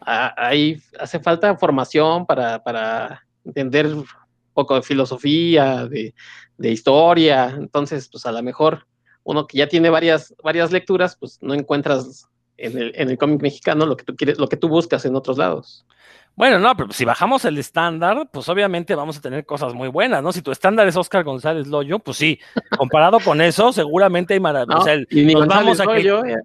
ahí 0.00 0.80
hace 1.00 1.18
falta 1.18 1.56
formación 1.56 2.26
para, 2.26 2.62
para 2.62 3.22
entender 3.44 3.86
un 3.86 4.04
poco 4.52 4.74
de 4.74 4.82
filosofía, 4.82 5.86
de, 5.86 6.14
historia, 6.58 7.56
entonces 7.58 8.08
pues 8.08 8.24
a 8.24 8.30
lo 8.30 8.40
mejor 8.40 8.86
uno 9.24 9.48
que 9.48 9.58
ya 9.58 9.66
tiene 9.66 9.90
varias, 9.90 10.32
varias 10.44 10.70
lecturas, 10.70 11.16
pues 11.16 11.38
no 11.40 11.54
encuentras 11.54 12.28
en 12.56 12.78
el, 12.78 12.92
en 12.94 13.10
el 13.10 13.18
cómic 13.18 13.42
mexicano 13.42 13.84
lo 13.84 13.96
que 13.96 14.04
tú 14.04 14.14
quieres, 14.14 14.38
lo 14.38 14.48
que 14.48 14.56
tú 14.56 14.68
buscas 14.68 15.04
en 15.04 15.16
otros 15.16 15.38
lados. 15.38 15.84
Bueno, 16.34 16.58
no, 16.58 16.74
pero 16.76 16.92
si 16.92 17.04
bajamos 17.04 17.44
el 17.44 17.58
estándar, 17.58 18.28
pues 18.32 18.48
obviamente 18.48 18.94
vamos 18.94 19.18
a 19.18 19.20
tener 19.20 19.44
cosas 19.44 19.74
muy 19.74 19.88
buenas, 19.88 20.22
¿no? 20.22 20.32
Si 20.32 20.40
tu 20.40 20.50
estándar 20.50 20.88
es 20.88 20.96
Oscar 20.96 21.24
González 21.24 21.66
Loyo, 21.66 21.98
pues 21.98 22.16
sí, 22.16 22.38
comparado 22.76 23.20
con 23.20 23.40
eso, 23.40 23.72
seguramente 23.72 24.34
hay 24.34 24.40
maravillas. 24.40 25.06
y 25.10 25.34
vamos 25.34 25.78
a 25.80 25.86
que, 25.86 26.38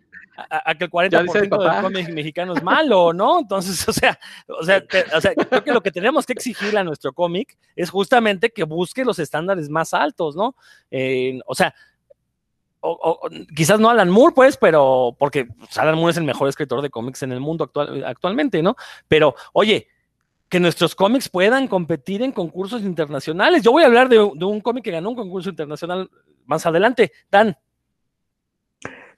a, 0.49 0.75
que 0.75 0.83
el 0.85 0.91
40% 0.91 1.73
del 1.73 1.81
cómic 1.81 2.09
mexicano 2.09 2.53
es 2.53 2.61
malo, 2.61 3.13
¿no? 3.13 3.39
Entonces, 3.39 3.87
o 3.87 3.93
sea, 3.93 4.19
o 4.47 4.63
sea, 4.63 4.83
o 5.15 5.21
sea, 5.21 5.33
creo 5.33 5.63
que 5.63 5.71
lo 5.71 5.81
que 5.81 5.91
tenemos 5.91 6.25
que 6.25 6.33
exigirle 6.33 6.79
a 6.79 6.83
nuestro 6.83 7.13
cómic 7.13 7.57
es 7.75 7.89
justamente 7.89 8.51
que 8.51 8.63
busque 8.63 9.05
los 9.05 9.19
estándares 9.19 9.69
más 9.69 9.93
altos, 9.93 10.35
¿no? 10.35 10.55
Eh, 10.91 11.39
o 11.45 11.55
sea, 11.55 11.73
o, 12.81 13.19
quizás 13.55 13.79
no 13.79 13.89
Alan 13.89 14.09
Moore, 14.09 14.33
pues, 14.35 14.57
pero 14.57 15.15
porque 15.17 15.45
pues, 15.45 15.77
Alan 15.77 15.95
Moore 15.95 16.11
es 16.11 16.17
el 16.17 16.23
mejor 16.23 16.47
escritor 16.49 16.81
de 16.81 16.89
cómics 16.89 17.23
en 17.23 17.31
el 17.31 17.39
mundo 17.39 17.65
actual, 17.65 18.03
actualmente, 18.05 18.61
¿no? 18.61 18.75
Pero, 19.07 19.35
oye, 19.53 19.87
que 20.49 20.59
nuestros 20.59 20.95
cómics 20.95 21.29
puedan 21.29 21.67
competir 21.67 22.21
en 22.21 22.31
concursos 22.31 22.81
internacionales. 22.81 23.63
Yo 23.63 23.71
voy 23.71 23.83
a 23.83 23.87
hablar 23.87 24.09
de, 24.09 24.15
de 24.15 24.45
un 24.45 24.61
cómic 24.61 24.83
que 24.83 24.91
ganó 24.91 25.09
un 25.09 25.15
concurso 25.15 25.49
internacional 25.49 26.09
más 26.45 26.65
adelante. 26.65 27.11
Dan, 27.29 27.57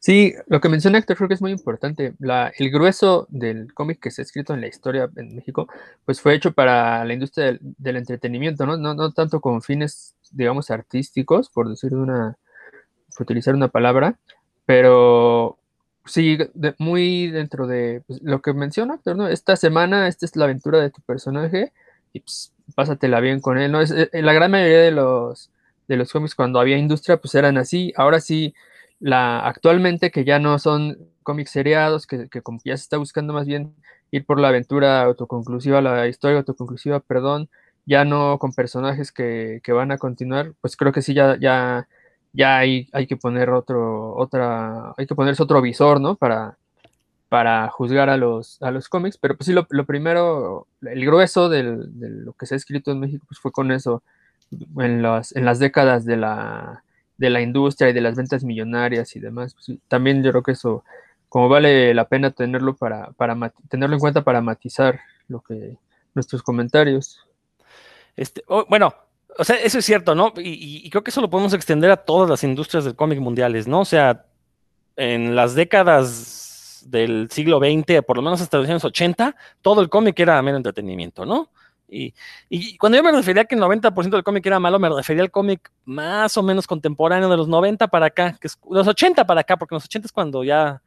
Sí, 0.01 0.33
lo 0.47 0.61
que 0.61 0.69
menciona 0.69 0.97
Héctor 0.97 1.17
creo 1.17 1.27
que 1.27 1.33
es 1.33 1.41
muy 1.41 1.51
importante. 1.51 2.13
La, 2.19 2.53
el 2.57 2.71
grueso 2.71 3.27
del 3.29 3.73
cómic 3.73 3.99
que 3.99 4.11
se 4.11 4.21
ha 4.21 4.23
escrito 4.23 4.53
en 4.53 4.61
la 4.61 4.67
historia 4.67 5.09
en 5.17 5.35
México, 5.35 5.67
pues 6.05 6.21
fue 6.21 6.35
hecho 6.35 6.53
para 6.53 7.03
la 7.03 7.13
industria 7.13 7.59
del, 7.61 7.97
entretenimiento, 7.97 8.65
¿no? 8.65 8.77
¿no? 8.77 8.93
No 8.93 9.11
tanto 9.11 9.41
con 9.41 9.61
fines, 9.61 10.15
digamos, 10.31 10.71
artísticos, 10.71 11.49
por 11.49 11.67
decir 11.67 11.93
una, 11.95 12.37
por 13.15 13.23
utilizar 13.23 13.55
una 13.55 13.67
palabra, 13.67 14.17
pero 14.65 15.57
sí, 16.05 16.37
muy 16.77 17.29
dentro 17.31 17.67
de 17.67 18.03
pues, 18.07 18.21
lo 18.21 18.41
que 18.41 18.53
menciona 18.53 18.99
¿no? 19.05 19.27
Esta 19.27 19.55
semana, 19.55 20.07
esta 20.07 20.25
es 20.25 20.35
la 20.35 20.45
aventura 20.45 20.79
de 20.79 20.89
tu 20.89 21.01
personaje 21.01 21.71
y 22.13 22.21
pues, 22.21 22.53
pásatela 22.75 23.19
bien 23.19 23.41
con 23.41 23.57
él, 23.57 23.71
¿no? 23.71 23.81
Es, 23.81 23.91
eh, 23.91 24.09
la 24.13 24.33
gran 24.33 24.51
mayoría 24.51 24.79
de 24.79 24.91
los, 24.91 25.51
de 25.87 25.97
los 25.97 26.11
cómics 26.11 26.35
cuando 26.35 26.59
había 26.59 26.77
industria, 26.77 27.17
pues 27.17 27.35
eran 27.35 27.57
así. 27.57 27.93
Ahora 27.95 28.19
sí 28.19 28.53
la, 28.99 29.39
actualmente 29.39 30.11
que 30.11 30.25
ya 30.25 30.39
no 30.39 30.59
son 30.59 30.97
cómics 31.23 31.51
seriados, 31.51 32.07
que, 32.07 32.27
como 32.41 32.59
ya 32.63 32.75
se 32.77 32.83
está 32.83 32.97
buscando 32.97 33.33
más 33.33 33.47
bien 33.47 33.75
ir 34.11 34.25
por 34.25 34.39
la 34.39 34.49
aventura 34.49 35.01
autoconclusiva, 35.03 35.81
la 35.81 36.07
historia 36.07 36.37
autoconclusiva, 36.39 36.99
perdón, 36.99 37.49
ya 37.85 38.05
no 38.05 38.39
con 38.39 38.53
personajes 38.53 39.11
que, 39.11 39.61
van 39.67 39.91
a 39.91 39.97
continuar, 39.97 40.53
pues 40.61 40.75
creo 40.75 40.91
que 40.91 41.01
sí, 41.01 41.13
ya, 41.13 41.37
ya, 41.39 41.87
ya 42.33 42.57
hay, 42.57 42.87
hay 42.91 43.07
que 43.07 43.17
poner 43.17 43.49
otro, 43.49 44.15
otra, 44.15 44.93
hay 44.97 45.07
que 45.07 45.15
ponerse 45.15 45.43
otro 45.43 45.61
visor, 45.61 45.99
¿no? 45.99 46.15
Para, 46.15 46.57
para 47.29 47.69
juzgar 47.69 48.09
a 48.09 48.17
los, 48.17 48.61
a 48.61 48.71
los 48.71 48.89
cómics, 48.89 49.17
pero 49.17 49.37
pues 49.37 49.45
sí, 49.45 49.53
lo, 49.53 49.65
primero, 49.85 50.67
el 50.81 51.05
grueso 51.05 51.49
de 51.49 51.63
lo 51.63 52.33
que 52.33 52.45
se 52.45 52.55
ha 52.55 52.57
escrito 52.57 52.91
en 52.91 52.99
México 52.99 53.25
pues 53.27 53.39
fue 53.39 53.51
con 53.51 53.71
eso, 53.71 54.03
en 54.77 55.01
las, 55.01 55.35
en 55.35 55.45
las 55.45 55.59
décadas 55.59 56.05
de 56.05 56.17
la, 56.17 56.83
de 57.17 57.29
la 57.29 57.41
industria 57.41 57.89
y 57.89 57.93
de 57.93 58.01
las 58.01 58.15
ventas 58.15 58.43
millonarias 58.43 59.15
y 59.15 59.19
demás. 59.19 59.53
Pues, 59.53 59.77
también 59.87 60.23
yo 60.23 60.31
creo 60.31 60.43
que 60.43 60.53
eso, 60.53 60.83
como 61.29 61.49
vale 61.49 61.93
la 61.93 62.07
pena 62.07 62.31
tenerlo 62.31 62.75
para, 62.75 63.11
para 63.11 63.53
tenerlo 63.69 63.95
en 63.95 63.99
cuenta 63.99 64.23
para 64.23 64.41
matizar 64.41 64.99
lo 65.27 65.41
que 65.41 65.77
nuestros 66.15 66.41
comentarios. 66.41 67.27
Este, 68.15 68.43
oh, 68.47 68.65
bueno, 68.67 68.93
o 69.39 69.45
sea, 69.45 69.55
eso 69.55 69.79
es 69.79 69.85
cierto, 69.85 70.15
¿no? 70.15 70.33
Y, 70.35 70.89
creo 70.89 71.01
que 71.01 71.11
eso 71.11 71.21
lo 71.21 71.29
podemos 71.29 71.53
extender 71.53 71.89
a 71.91 71.95
todas 71.95 72.29
las 72.29 72.43
industrias 72.43 72.83
del 72.83 72.97
cómic 72.97 73.19
mundiales, 73.19 73.69
¿no? 73.69 73.79
O 73.79 73.85
sea, 73.85 74.25
en 74.97 75.33
las 75.33 75.55
décadas 75.55 76.83
del 76.85 77.29
siglo 77.31 77.59
XX, 77.59 78.01
por 78.05 78.17
lo 78.17 78.21
menos 78.21 78.41
hasta 78.41 78.57
los 78.57 78.67
años 78.67 78.83
80, 78.83 79.37
todo 79.61 79.79
el 79.81 79.87
cómic 79.87 80.19
era 80.19 80.41
mero 80.41 80.57
entretenimiento, 80.57 81.25
¿no? 81.25 81.49
Y, 81.87 82.13
cuando 82.77 82.97
yo 82.97 83.03
me 83.03 83.13
refería 83.13 83.43
a 83.43 83.45
que 83.45 83.55
el 83.55 83.61
90% 83.61 84.09
del 84.09 84.23
cómic 84.23 84.45
era 84.45 84.59
malo, 84.59 84.77
me 84.77 84.89
refería 84.89 85.23
al 85.23 85.31
cómic 85.31 85.71
más 85.85 86.35
o 86.35 86.43
menos 86.43 86.67
contemporáneo 86.67 87.29
de 87.29 87.37
los 87.37 87.47
90 87.47 87.87
para 87.87 88.07
acá, 88.07 88.37
que 88.41 88.47
es 88.47 88.59
los 88.69 88.87
80 88.87 89.25
para 89.25 89.41
acá, 89.41 89.55
porque 89.55 89.73
los 89.73 89.85
80 89.85 90.07
es 90.07 90.11
cuando 90.11 90.43
ya 90.43 90.81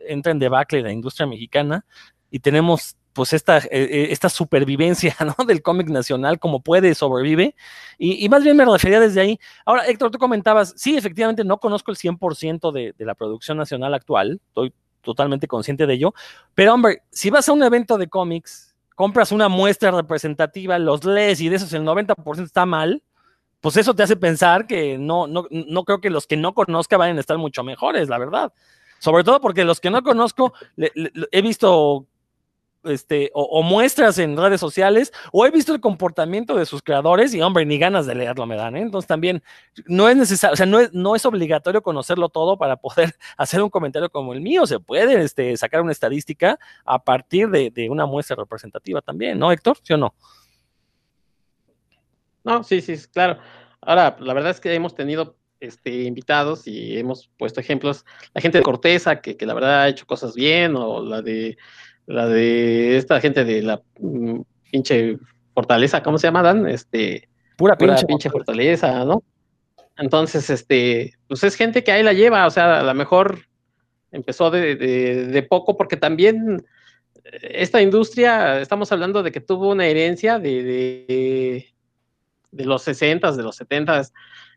entra 0.00 0.32
en 0.32 0.40
debacle 0.40 0.82
la 0.82 0.92
industria 0.92 1.28
mexicana 1.28 1.84
y 2.28 2.40
tenemos 2.40 2.96
pues 3.18 3.32
esta, 3.32 3.58
eh, 3.58 3.68
eh, 3.72 4.08
esta 4.12 4.28
supervivencia 4.28 5.16
¿no? 5.36 5.44
del 5.44 5.60
cómic 5.60 5.88
nacional, 5.88 6.38
como 6.38 6.60
puede, 6.60 6.94
sobrevive. 6.94 7.56
Y, 7.98 8.28
más 8.28 8.44
bien 8.44 8.56
me 8.56 8.64
refería 8.64 9.00
desde 9.00 9.20
ahí. 9.20 9.40
Ahora, 9.66 9.88
Héctor, 9.88 10.12
tú 10.12 10.18
comentabas, 10.18 10.72
sí, 10.76 10.96
efectivamente 10.96 11.42
no 11.42 11.58
conozco 11.58 11.90
el 11.90 11.96
100% 11.96 12.70
de, 12.70 12.94
de 12.96 13.04
la 13.04 13.16
producción 13.16 13.58
nacional 13.58 13.92
actual, 13.92 14.40
estoy 14.46 14.72
totalmente 15.02 15.48
consciente 15.48 15.84
de 15.84 15.94
ello. 15.94 16.14
Pero 16.54 16.74
hombre, 16.74 17.02
si 17.10 17.28
vas 17.28 17.48
a 17.48 17.52
un 17.52 17.64
evento 17.64 17.98
de 17.98 18.06
cómics, 18.06 18.76
compras 18.94 19.32
una 19.32 19.48
muestra 19.48 19.90
representativa, 19.90 20.78
los 20.78 21.04
lees 21.04 21.40
y 21.40 21.48
de 21.48 21.56
esos 21.56 21.72
el 21.72 21.82
90% 21.82 22.44
está 22.44 22.66
mal, 22.66 23.02
pues 23.60 23.76
eso 23.78 23.94
te 23.94 24.04
hace 24.04 24.14
pensar 24.14 24.68
que 24.68 24.96
no, 24.96 25.26
no, 25.26 25.48
no 25.50 25.82
creo 25.82 26.00
que 26.00 26.10
los 26.10 26.28
que 26.28 26.36
no 26.36 26.54
conozca 26.54 26.96
vayan 26.96 27.16
a 27.16 27.20
estar 27.20 27.36
mucho 27.36 27.64
mejores, 27.64 28.08
la 28.08 28.18
verdad. 28.18 28.52
Sobre 29.00 29.24
todo 29.24 29.40
porque 29.40 29.64
los 29.64 29.80
que 29.80 29.90
no 29.90 30.04
conozco, 30.04 30.52
he 30.76 31.42
visto 31.42 32.06
este, 32.84 33.30
o, 33.34 33.62
muestras 33.62 34.18
en 34.18 34.36
redes 34.36 34.60
sociales, 34.60 35.12
o 35.32 35.46
he 35.46 35.50
visto 35.50 35.74
el 35.74 35.80
comportamiento 35.80 36.54
de 36.54 36.66
sus 36.66 36.82
creadores 36.82 37.34
y, 37.34 37.40
hombre, 37.40 37.66
ni 37.66 37.78
ganas 37.78 38.06
de 38.06 38.14
leerlo 38.14 38.46
me 38.46 38.56
dan. 38.56 38.76
¿eh? 38.76 38.82
Entonces 38.82 39.06
también 39.06 39.42
no 39.86 40.08
es 40.08 40.16
necesario, 40.16 40.54
o 40.54 40.56
sea, 40.56 40.66
no 40.66 40.80
es, 40.80 40.92
no 40.92 41.16
es 41.16 41.24
obligatorio 41.26 41.82
conocerlo 41.82 42.28
todo 42.28 42.56
para 42.56 42.76
poder 42.76 43.14
hacer 43.36 43.62
un 43.62 43.70
comentario 43.70 44.10
como 44.10 44.32
el 44.32 44.40
mío. 44.40 44.66
Se 44.66 44.80
puede 44.80 45.22
este, 45.22 45.56
sacar 45.56 45.82
una 45.82 45.92
estadística 45.92 46.58
a 46.84 47.02
partir 47.02 47.48
de, 47.48 47.88
una 47.90 48.06
muestra 48.06 48.36
representativa 48.36 49.00
también, 49.00 49.38
¿no, 49.38 49.50
Héctor? 49.52 49.78
¿Sí 49.82 49.92
o 49.94 49.96
no? 49.96 50.14
No, 52.44 52.62
sí, 52.62 52.80
sí, 52.80 52.96
claro. 53.12 53.38
Ahora, 53.80 54.16
la 54.20 54.34
verdad 54.34 54.50
es 54.50 54.60
que 54.60 54.74
hemos 54.74 54.94
tenido 54.94 55.36
este, 55.60 56.02
invitados 56.02 56.66
y 56.66 56.98
hemos 56.98 57.30
puesto 57.36 57.60
ejemplos. 57.60 58.04
La 58.34 58.40
gente 58.40 58.58
de 58.58 58.64
Corteza, 58.64 59.20
que, 59.20 59.36
que 59.36 59.46
la 59.46 59.54
verdad 59.54 59.82
ha 59.82 59.88
hecho 59.88 60.06
cosas 60.06 60.34
bien, 60.34 60.76
o 60.76 61.02
la 61.02 61.22
de 61.22 61.56
la 62.08 62.26
de 62.26 62.96
esta 62.96 63.20
gente 63.20 63.44
de 63.44 63.62
la 63.62 63.82
mm, 64.00 64.40
pinche 64.72 65.18
fortaleza, 65.54 66.02
¿cómo 66.02 66.18
se 66.18 66.26
llama, 66.26 66.42
Dan? 66.42 66.66
Este, 66.66 67.28
pura, 67.56 67.76
pinche, 67.76 68.06
pinche 68.06 68.30
fortaleza, 68.30 69.04
¿no? 69.04 69.22
Entonces, 69.98 70.48
este, 70.48 71.14
pues 71.26 71.44
es 71.44 71.54
gente 71.54 71.84
que 71.84 71.92
ahí 71.92 72.02
la 72.02 72.14
lleva, 72.14 72.46
o 72.46 72.50
sea, 72.50 72.80
a 72.80 72.82
lo 72.82 72.94
mejor 72.94 73.40
empezó 74.10 74.50
de, 74.50 74.76
de, 74.76 75.42
poco, 75.42 75.76
porque 75.76 75.98
también 75.98 76.64
esta 77.42 77.82
industria, 77.82 78.58
estamos 78.60 78.90
hablando 78.90 79.22
de 79.22 79.30
que 79.30 79.40
tuvo 79.42 79.68
una 79.68 79.86
herencia 79.86 80.38
de, 80.38 80.62
de, 80.62 81.66
de 82.52 82.64
los 82.64 82.82
60 82.84 83.32
de 83.32 83.42
los 83.42 83.56
70 83.56 84.02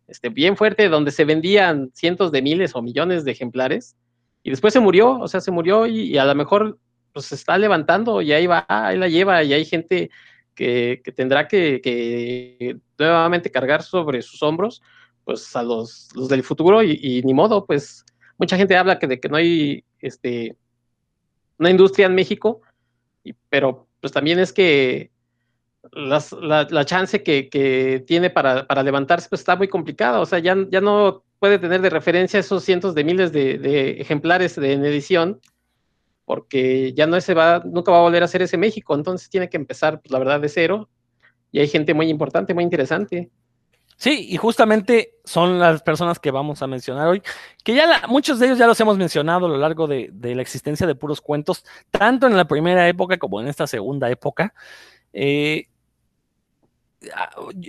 este, 0.07 0.29
bien 0.29 0.55
fuerte, 0.55 0.87
donde 0.87 1.11
se 1.11 1.25
vendían 1.25 1.91
cientos 1.93 2.31
de 2.31 2.41
miles 2.41 2.75
o 2.75 2.81
millones 2.81 3.25
de 3.25 3.31
ejemplares, 3.31 3.97
y 4.41 4.51
después 4.51 4.71
se 4.71 4.79
murió, 4.79 5.19
o 5.19 5.27
sea, 5.27 5.41
se 5.41 5.51
murió 5.51 5.85
y 5.85 6.17
a 6.17 6.23
lo 6.23 6.33
mejor 6.33 6.77
pues 7.13 7.25
se 7.27 7.35
está 7.35 7.57
levantando 7.57 8.21
y 8.21 8.31
ahí 8.31 8.47
va, 8.47 8.65
ahí 8.67 8.97
la 8.97 9.07
lleva 9.07 9.43
y 9.43 9.53
hay 9.53 9.65
gente 9.65 10.09
que, 10.55 11.01
tendrá 11.15 11.47
que, 11.47 12.77
nuevamente 12.97 13.51
cargar 13.51 13.83
sobre 13.83 14.21
sus 14.21 14.43
hombros 14.43 14.81
pues 15.23 15.55
a 15.55 15.63
los, 15.63 16.09
del 16.29 16.43
futuro 16.43 16.83
y, 16.83 17.21
ni 17.23 17.33
modo, 17.33 17.65
pues 17.65 18.05
mucha 18.37 18.57
gente 18.57 18.75
habla 18.75 18.99
que 18.99 19.07
de 19.07 19.19
que 19.19 19.29
no 19.29 19.37
hay 19.37 19.83
este, 19.99 20.57
una 21.57 21.69
industria 21.69 22.07
en 22.07 22.15
México, 22.15 22.61
pero 23.49 23.87
pues 23.99 24.11
también 24.11 24.39
es 24.39 24.51
que 24.51 25.11
la, 25.91 26.85
chance 26.85 27.23
que, 27.23 28.03
tiene 28.07 28.29
para, 28.29 28.83
levantarse 28.83 29.29
pues 29.29 29.41
está 29.41 29.55
muy 29.55 29.67
complicada, 29.67 30.19
o 30.19 30.25
sea, 30.25 30.39
ya, 30.39 30.55
ya 30.69 30.81
no 30.81 31.23
puede 31.39 31.59
tener 31.59 31.81
de 31.81 31.89
referencia 31.89 32.39
esos 32.39 32.63
cientos 32.63 32.95
de 32.95 33.03
miles 33.03 33.31
de, 33.31 33.57
de 33.57 34.01
ejemplares 34.01 34.55
de, 34.55 34.73
en 34.73 34.85
edición 34.85 35.39
porque 36.31 36.93
ya 36.93 37.07
no 37.07 37.19
se 37.19 37.33
va, 37.33 37.61
nunca 37.65 37.91
va 37.91 37.97
a 37.97 38.03
volver 38.03 38.23
a 38.23 38.27
ser 38.29 38.41
ese 38.41 38.57
México, 38.57 38.95
entonces 38.95 39.29
tiene 39.29 39.49
que 39.49 39.57
empezar, 39.57 39.99
pues, 39.99 40.13
la 40.13 40.17
verdad, 40.17 40.39
de 40.39 40.47
cero, 40.47 40.87
y 41.51 41.59
hay 41.59 41.67
gente 41.67 41.93
muy 41.93 42.07
importante, 42.07 42.53
muy 42.53 42.63
interesante. 42.63 43.29
Sí, 43.97 44.27
y 44.29 44.37
justamente 44.37 45.15
son 45.25 45.59
las 45.59 45.83
personas 45.83 46.19
que 46.19 46.31
vamos 46.31 46.61
a 46.61 46.67
mencionar 46.67 47.09
hoy, 47.09 47.21
que 47.65 47.75
ya 47.75 48.03
muchos 48.07 48.39
de 48.39 48.45
ellos 48.45 48.57
ya 48.57 48.65
los 48.65 48.79
hemos 48.79 48.97
mencionado 48.97 49.47
a 49.47 49.49
lo 49.49 49.57
largo 49.57 49.87
de, 49.87 50.09
de, 50.13 50.33
la 50.33 50.41
existencia 50.41 50.87
de 50.87 50.95
puros 50.95 51.19
cuentos, 51.19 51.65
tanto 51.89 52.27
en 52.27 52.37
la 52.37 52.45
primera 52.45 52.87
época 52.87 53.17
como 53.17 53.41
en 53.41 53.49
esta 53.49 53.67
segunda 53.67 54.09
época. 54.09 54.53
Eh, 55.11 55.67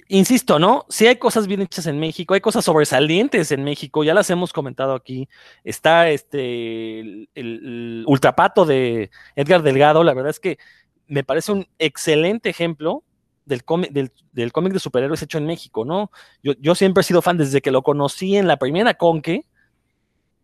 insisto, 0.09 0.59
¿no? 0.59 0.85
Si 0.89 1.07
hay 1.07 1.17
cosas 1.17 1.47
bien 1.47 1.63
hechas 1.63 1.87
en 1.87 1.99
México, 1.99 2.35
hay 2.35 2.41
cosas 2.41 2.65
sobresalientes 2.65 3.51
en 3.53 3.65
México, 3.65 4.05
ya 4.05 4.15
las 4.15 4.29
hemos 4.31 4.53
comentado 4.53 4.95
aquí. 4.95 5.29
Está 5.65 6.11
este 6.11 7.01
el, 7.35 8.05
ultrapato 8.07 8.65
de 8.65 9.11
Edgar 9.35 9.63
Delgado, 9.63 10.05
la 10.05 10.15
verdad 10.15 10.31
es 10.31 10.41
que 10.41 10.59
me 11.07 11.25
parece 11.25 11.53
un 11.53 11.67
excelente 11.79 12.51
ejemplo 12.51 13.05
del 13.45 13.65
cómic, 13.65 13.91
del, 13.91 14.53
cómic 14.53 14.73
de 14.73 14.79
superhéroes 14.79 15.23
hecho 15.23 15.39
en 15.39 15.47
México, 15.47 15.85
¿no? 15.85 16.11
Yo, 16.43 16.53
yo, 16.61 16.75
siempre 16.75 17.01
he 17.01 17.05
sido 17.05 17.23
fan 17.23 17.39
desde 17.39 17.61
que 17.61 17.71
lo 17.71 17.83
conocí 17.83 18.37
en 18.37 18.47
la 18.47 18.59
primera 18.59 18.95
Conque, 18.95 19.47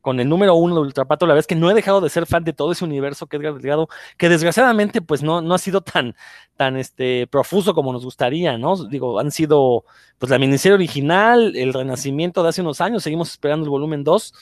con 0.09 0.21
el 0.21 0.27
número 0.31 0.55
uno 0.55 0.77
de 0.77 0.81
Ultrapato, 0.81 1.27
la 1.27 1.35
verdad 1.35 1.41
es 1.41 1.47
que 1.47 1.55
no 1.55 1.71
he 1.71 1.75
dejado 1.75 2.01
de 2.01 2.09
ser 2.09 2.25
fan 2.25 2.43
de 2.43 2.55
todo 2.55 2.73
ese 2.73 2.83
universo 2.83 3.27
que 3.27 3.37
Edgar 3.37 3.53
Delgado, 3.53 3.91
que 4.17 4.31
desgraciadamente 4.31 5.03
pues 5.03 5.23
no, 5.23 5.43
no 5.43 5.53
ha 5.53 5.59
sido 5.59 5.83
tan, 5.83 6.17
tan 6.57 6.79
este, 6.79 7.27
profuso 7.27 7.75
como 7.75 7.93
nos 7.93 8.07
gustaría, 8.07 8.57
¿no? 8.57 8.75
Digo, 8.87 9.21
han 9.21 9.31
sido 9.31 9.85
pues 10.17 10.31
la 10.31 10.39
miniserie 10.39 10.77
original, 10.77 11.55
el 11.55 11.75
renacimiento 11.75 12.43
de 12.43 12.49
hace 12.49 12.63
unos 12.63 12.81
años, 12.81 13.03
seguimos 13.03 13.29
esperando 13.29 13.65
el 13.65 13.71
volumen 13.71 14.03
2. 14.03 14.33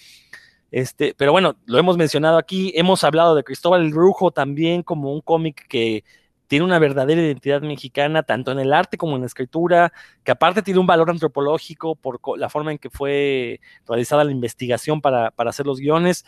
Este, 0.70 1.16
pero 1.18 1.32
bueno, 1.32 1.56
lo 1.64 1.78
hemos 1.78 1.96
mencionado 1.96 2.38
aquí, 2.38 2.70
hemos 2.76 3.02
hablado 3.02 3.34
de 3.34 3.42
Cristóbal 3.42 3.82
el 3.82 3.92
Brujo 3.92 4.30
también 4.30 4.84
como 4.84 5.12
un 5.12 5.20
cómic 5.20 5.66
que 5.66 6.04
tiene 6.46 6.64
una 6.64 6.78
verdadera 6.78 7.20
identidad 7.20 7.60
mexicana, 7.62 8.22
tanto 8.22 8.52
en 8.52 8.58
el 8.58 8.72
arte 8.72 8.96
como 8.96 9.16
en 9.16 9.22
la 9.22 9.26
escritura, 9.26 9.92
que 10.24 10.32
aparte 10.32 10.62
tiene 10.62 10.80
un 10.80 10.86
valor 10.86 11.10
antropológico 11.10 11.96
por 11.96 12.20
la 12.38 12.48
forma 12.48 12.72
en 12.72 12.78
que 12.78 12.90
fue 12.90 13.60
realizada 13.86 14.24
la 14.24 14.30
investigación 14.30 15.00
para, 15.00 15.32
hacer 15.36 15.66
los 15.66 15.78
guiones. 15.78 16.24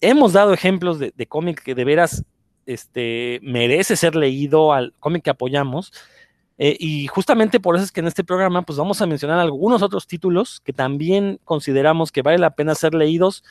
Hemos 0.00 0.32
dado 0.32 0.52
ejemplos 0.52 0.98
de, 0.98 1.12
cómic 1.26 1.62
que 1.62 1.74
de 1.74 1.84
veras 1.84 2.24
este, 2.66 3.40
merece 3.42 3.96
ser 3.96 4.16
leído, 4.16 4.72
al 4.72 4.94
cómic 4.98 5.24
que 5.24 5.30
apoyamos. 5.30 5.92
Eh, 6.56 6.76
y 6.78 7.08
justamente 7.08 7.58
por 7.58 7.74
eso 7.74 7.84
es 7.84 7.90
que 7.90 7.98
en 7.98 8.06
este 8.06 8.22
programa 8.22 8.62
pues 8.62 8.78
vamos 8.78 9.02
a 9.02 9.06
mencionar 9.06 9.40
algunos 9.40 9.82
otros 9.82 10.06
títulos 10.06 10.60
que 10.60 10.72
también 10.72 11.40
consideramos 11.42 12.12
que 12.12 12.22
vale 12.22 12.38
la 12.38 12.54
pena 12.54 12.76
ser 12.76 12.94
leídos 12.94 13.42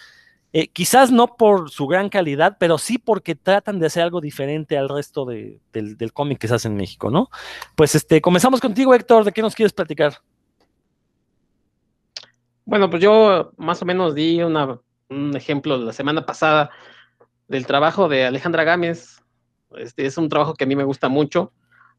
eh, 0.56 0.68
quizás 0.68 1.12
no 1.12 1.36
por 1.36 1.72
su 1.72 1.88
gran 1.88 2.10
calidad, 2.10 2.58
pero 2.60 2.78
sí 2.78 3.00
porque 3.00 3.34
tratan 3.34 3.80
de 3.80 3.88
hacer 3.88 4.04
algo 4.04 4.22
diferente 4.22 4.78
al 4.78 4.88
resto 4.88 5.26
del, 5.26 5.60
cómic 6.14 6.38
que 6.38 6.48
se 6.48 6.54
hace 6.54 6.68
en 6.68 6.76
México, 6.76 7.10
¿no? 7.10 7.30
Pues 7.76 7.96
este, 7.96 8.22
comenzamos 8.22 8.62
contigo, 8.62 8.94
Héctor, 8.94 9.24
¿de 9.24 9.32
qué 9.32 9.42
nos 9.42 9.56
quieres 9.56 9.74
platicar? 9.74 10.14
Bueno, 12.66 12.88
pues 12.88 13.02
yo 13.02 13.52
más 13.58 13.82
o 13.82 13.86
menos 13.86 14.14
di 14.14 14.44
un 14.44 15.36
ejemplo 15.36 15.76
la 15.76 15.92
semana 15.92 16.24
pasada 16.24 16.70
del 17.48 17.66
trabajo 17.66 18.08
de 18.08 18.26
Alejandra 18.26 18.64
Gámez. 18.64 19.24
Este 19.76 20.06
es 20.06 20.20
un 20.20 20.30
trabajo 20.30 20.54
que 20.54 20.66
a 20.66 20.68
mí 20.68 20.76
me 20.76 20.84
gusta 20.84 21.10
mucho, 21.10 21.52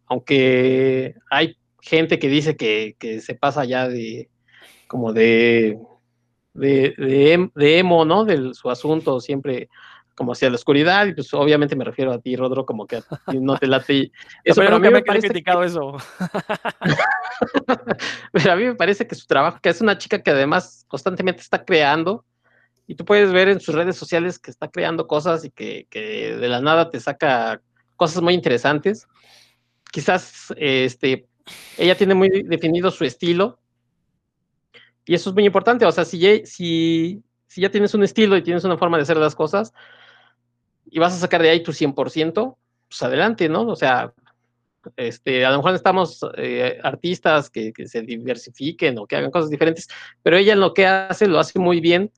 aunque 0.06 1.16
hay 1.28 1.56
gente 1.80 2.20
que 2.20 2.28
dice 2.28 2.56
que, 2.56 2.94
que 3.00 3.20
se 3.20 3.34
pasa 3.34 3.64
ya 3.64 3.88
de 3.88 4.30
como 4.86 5.12
de 5.12 5.76
de, 6.54 7.50
de, 7.54 7.78
emo, 7.78 8.04
¿no? 8.04 8.24
De 8.24 8.54
su 8.54 8.70
asunto, 8.70 9.20
siempre 9.20 9.68
como 10.14 10.32
hacia 10.32 10.48
la 10.48 10.54
oscuridad, 10.54 11.06
y 11.06 11.14
pues 11.14 11.34
obviamente 11.34 11.74
me 11.74 11.84
refiero 11.84 12.12
a 12.12 12.20
ti, 12.20 12.36
Rodro, 12.36 12.64
como 12.64 12.86
que 12.86 13.02
no 13.32 13.58
te 13.58 13.66
late. 13.66 14.12
Eso, 14.44 14.60
pero, 14.60 14.76
a 14.76 14.78
mí 14.78 14.88
me, 14.88 15.02
parece 15.02 15.28
criticado 15.28 15.64
eso. 15.64 15.96
pero 18.32 18.52
a 18.52 18.56
mí 18.56 18.64
me 18.64 18.76
parece 18.76 19.08
que 19.08 19.16
su 19.16 19.26
trabajo, 19.26 19.58
que 19.60 19.70
es 19.70 19.80
una 19.80 19.98
chica 19.98 20.22
que 20.22 20.30
además 20.30 20.84
constantemente 20.86 21.42
está 21.42 21.64
creando, 21.64 22.24
y 22.86 22.94
tú 22.94 23.04
puedes 23.04 23.32
ver 23.32 23.48
en 23.48 23.60
sus 23.60 23.74
redes 23.74 23.96
sociales 23.96 24.38
que 24.38 24.52
está 24.52 24.68
creando 24.68 25.06
cosas 25.06 25.44
y 25.44 25.50
que, 25.50 25.86
que 25.90 26.36
de 26.36 26.48
la 26.48 26.60
nada 26.60 26.90
te 26.90 27.00
saca 27.00 27.60
cosas 27.96 28.22
muy 28.22 28.34
interesantes. 28.34 29.08
Quizás 29.90 30.52
este, 30.56 31.26
ella 31.76 31.96
tiene 31.96 32.14
muy 32.14 32.28
definido 32.28 32.90
su 32.90 33.04
estilo, 33.04 33.58
y 35.06 35.14
eso 35.14 35.30
es 35.30 35.34
muy 35.34 35.44
importante. 35.44 35.84
O 35.84 35.92
sea, 35.92 36.04
si, 36.04 36.20
si, 36.46 37.22
si 37.46 37.60
ya 37.60 37.70
tienes 37.70 37.94
un 37.94 38.04
estilo 38.04 38.36
y 38.36 38.42
tienes 38.42 38.64
una 38.64 38.78
forma 38.78 38.96
de 38.96 39.02
hacer 39.02 39.16
las 39.16 39.34
cosas, 39.34 39.72
y 40.86 40.98
vas 40.98 41.14
a 41.14 41.18
sacar 41.18 41.42
de 41.42 41.50
ahí 41.50 41.62
tu 41.62 41.72
100%, 41.72 42.56
pues 42.88 43.02
adelante, 43.02 43.48
¿no? 43.48 43.66
O 43.66 43.76
sea, 43.76 44.12
este, 44.96 45.44
a 45.44 45.50
lo 45.50 45.56
mejor 45.56 45.72
necesitamos 45.72 46.20
eh, 46.36 46.78
artistas 46.82 47.50
que, 47.50 47.72
que, 47.72 47.88
se 47.88 48.02
diversifiquen 48.02 48.98
o 48.98 49.06
que 49.06 49.16
hagan 49.16 49.30
cosas 49.30 49.50
diferentes, 49.50 49.88
pero 50.22 50.36
ella 50.36 50.54
lo 50.54 50.74
que 50.74 50.86
hace 50.86 51.26
lo 51.26 51.38
hace 51.38 51.58
muy 51.58 51.80
bien. 51.80 52.12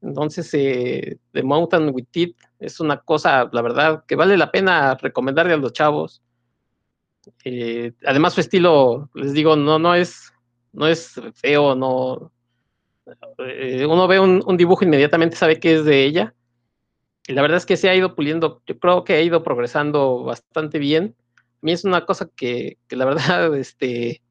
Entonces, 0.00 0.52
eh, 0.54 1.18
The 1.32 1.42
Mountain 1.42 1.90
with 1.94 2.06
Teeth 2.10 2.36
es 2.58 2.80
una 2.80 2.98
cosa, 2.98 3.48
la 3.52 3.62
verdad, 3.62 4.04
que 4.06 4.16
vale 4.16 4.36
la 4.36 4.50
pena 4.50 4.94
recomendarle 4.94 5.54
a 5.54 5.58
los 5.58 5.72
chavos. 5.72 6.22
Eh, 7.44 7.92
además, 8.04 8.34
su 8.34 8.40
estilo, 8.40 9.10
les 9.14 9.32
digo, 9.32 9.54
no, 9.54 9.78
no 9.78 9.94
es, 9.94 10.31
no 10.72 10.86
es 10.86 11.20
feo, 11.34 11.74
no. 11.74 12.32
Eh, 13.38 13.84
uno 13.86 14.06
ve 14.06 14.20
un, 14.20 14.56
dibujo 14.56 14.84
inmediatamente 14.84 15.36
sabe 15.36 15.58
que 15.58 15.74
es 15.74 15.84
de 15.84 16.04
ella 16.04 16.34
y 17.26 17.32
la 17.32 17.42
verdad 17.42 17.58
es 17.58 17.66
que 17.66 17.76
se 17.76 17.88
ha 17.88 17.94
ido 17.94 18.14
puliendo, 18.14 18.62
creo 18.80 19.04
que 19.04 19.14
ha 19.14 19.22
ido 19.22 19.42
progresando 19.42 20.24
bastante 20.24 20.78
bien. 20.78 21.16
A 21.38 21.58
mí 21.62 21.72
es 21.72 21.84
una 21.84 22.04
cosa 22.04 22.28
que, 22.34 22.78
que 22.88 22.96
la 22.96 23.04
verdad, 23.04 23.54
este, 23.56 24.22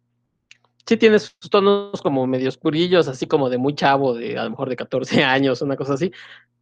sí 0.86 0.98
tiene 0.98 1.20
sus 1.20 1.50
tonos 1.50 2.02
como 2.02 2.28
medio 2.28 2.50
oscurillos, 2.50 3.08
así 3.08 3.28
como 3.28 3.50
de 3.50 3.58
muy 3.58 3.76
chavo, 3.76 4.14
de 4.14 4.38
a 4.38 4.44
lo 4.44 4.52
mejor 4.52 4.70
de 4.70 4.76
14 4.76 5.24
años, 5.24 5.62
una 5.62 5.76
cosa 5.78 5.94
así, 5.94 6.12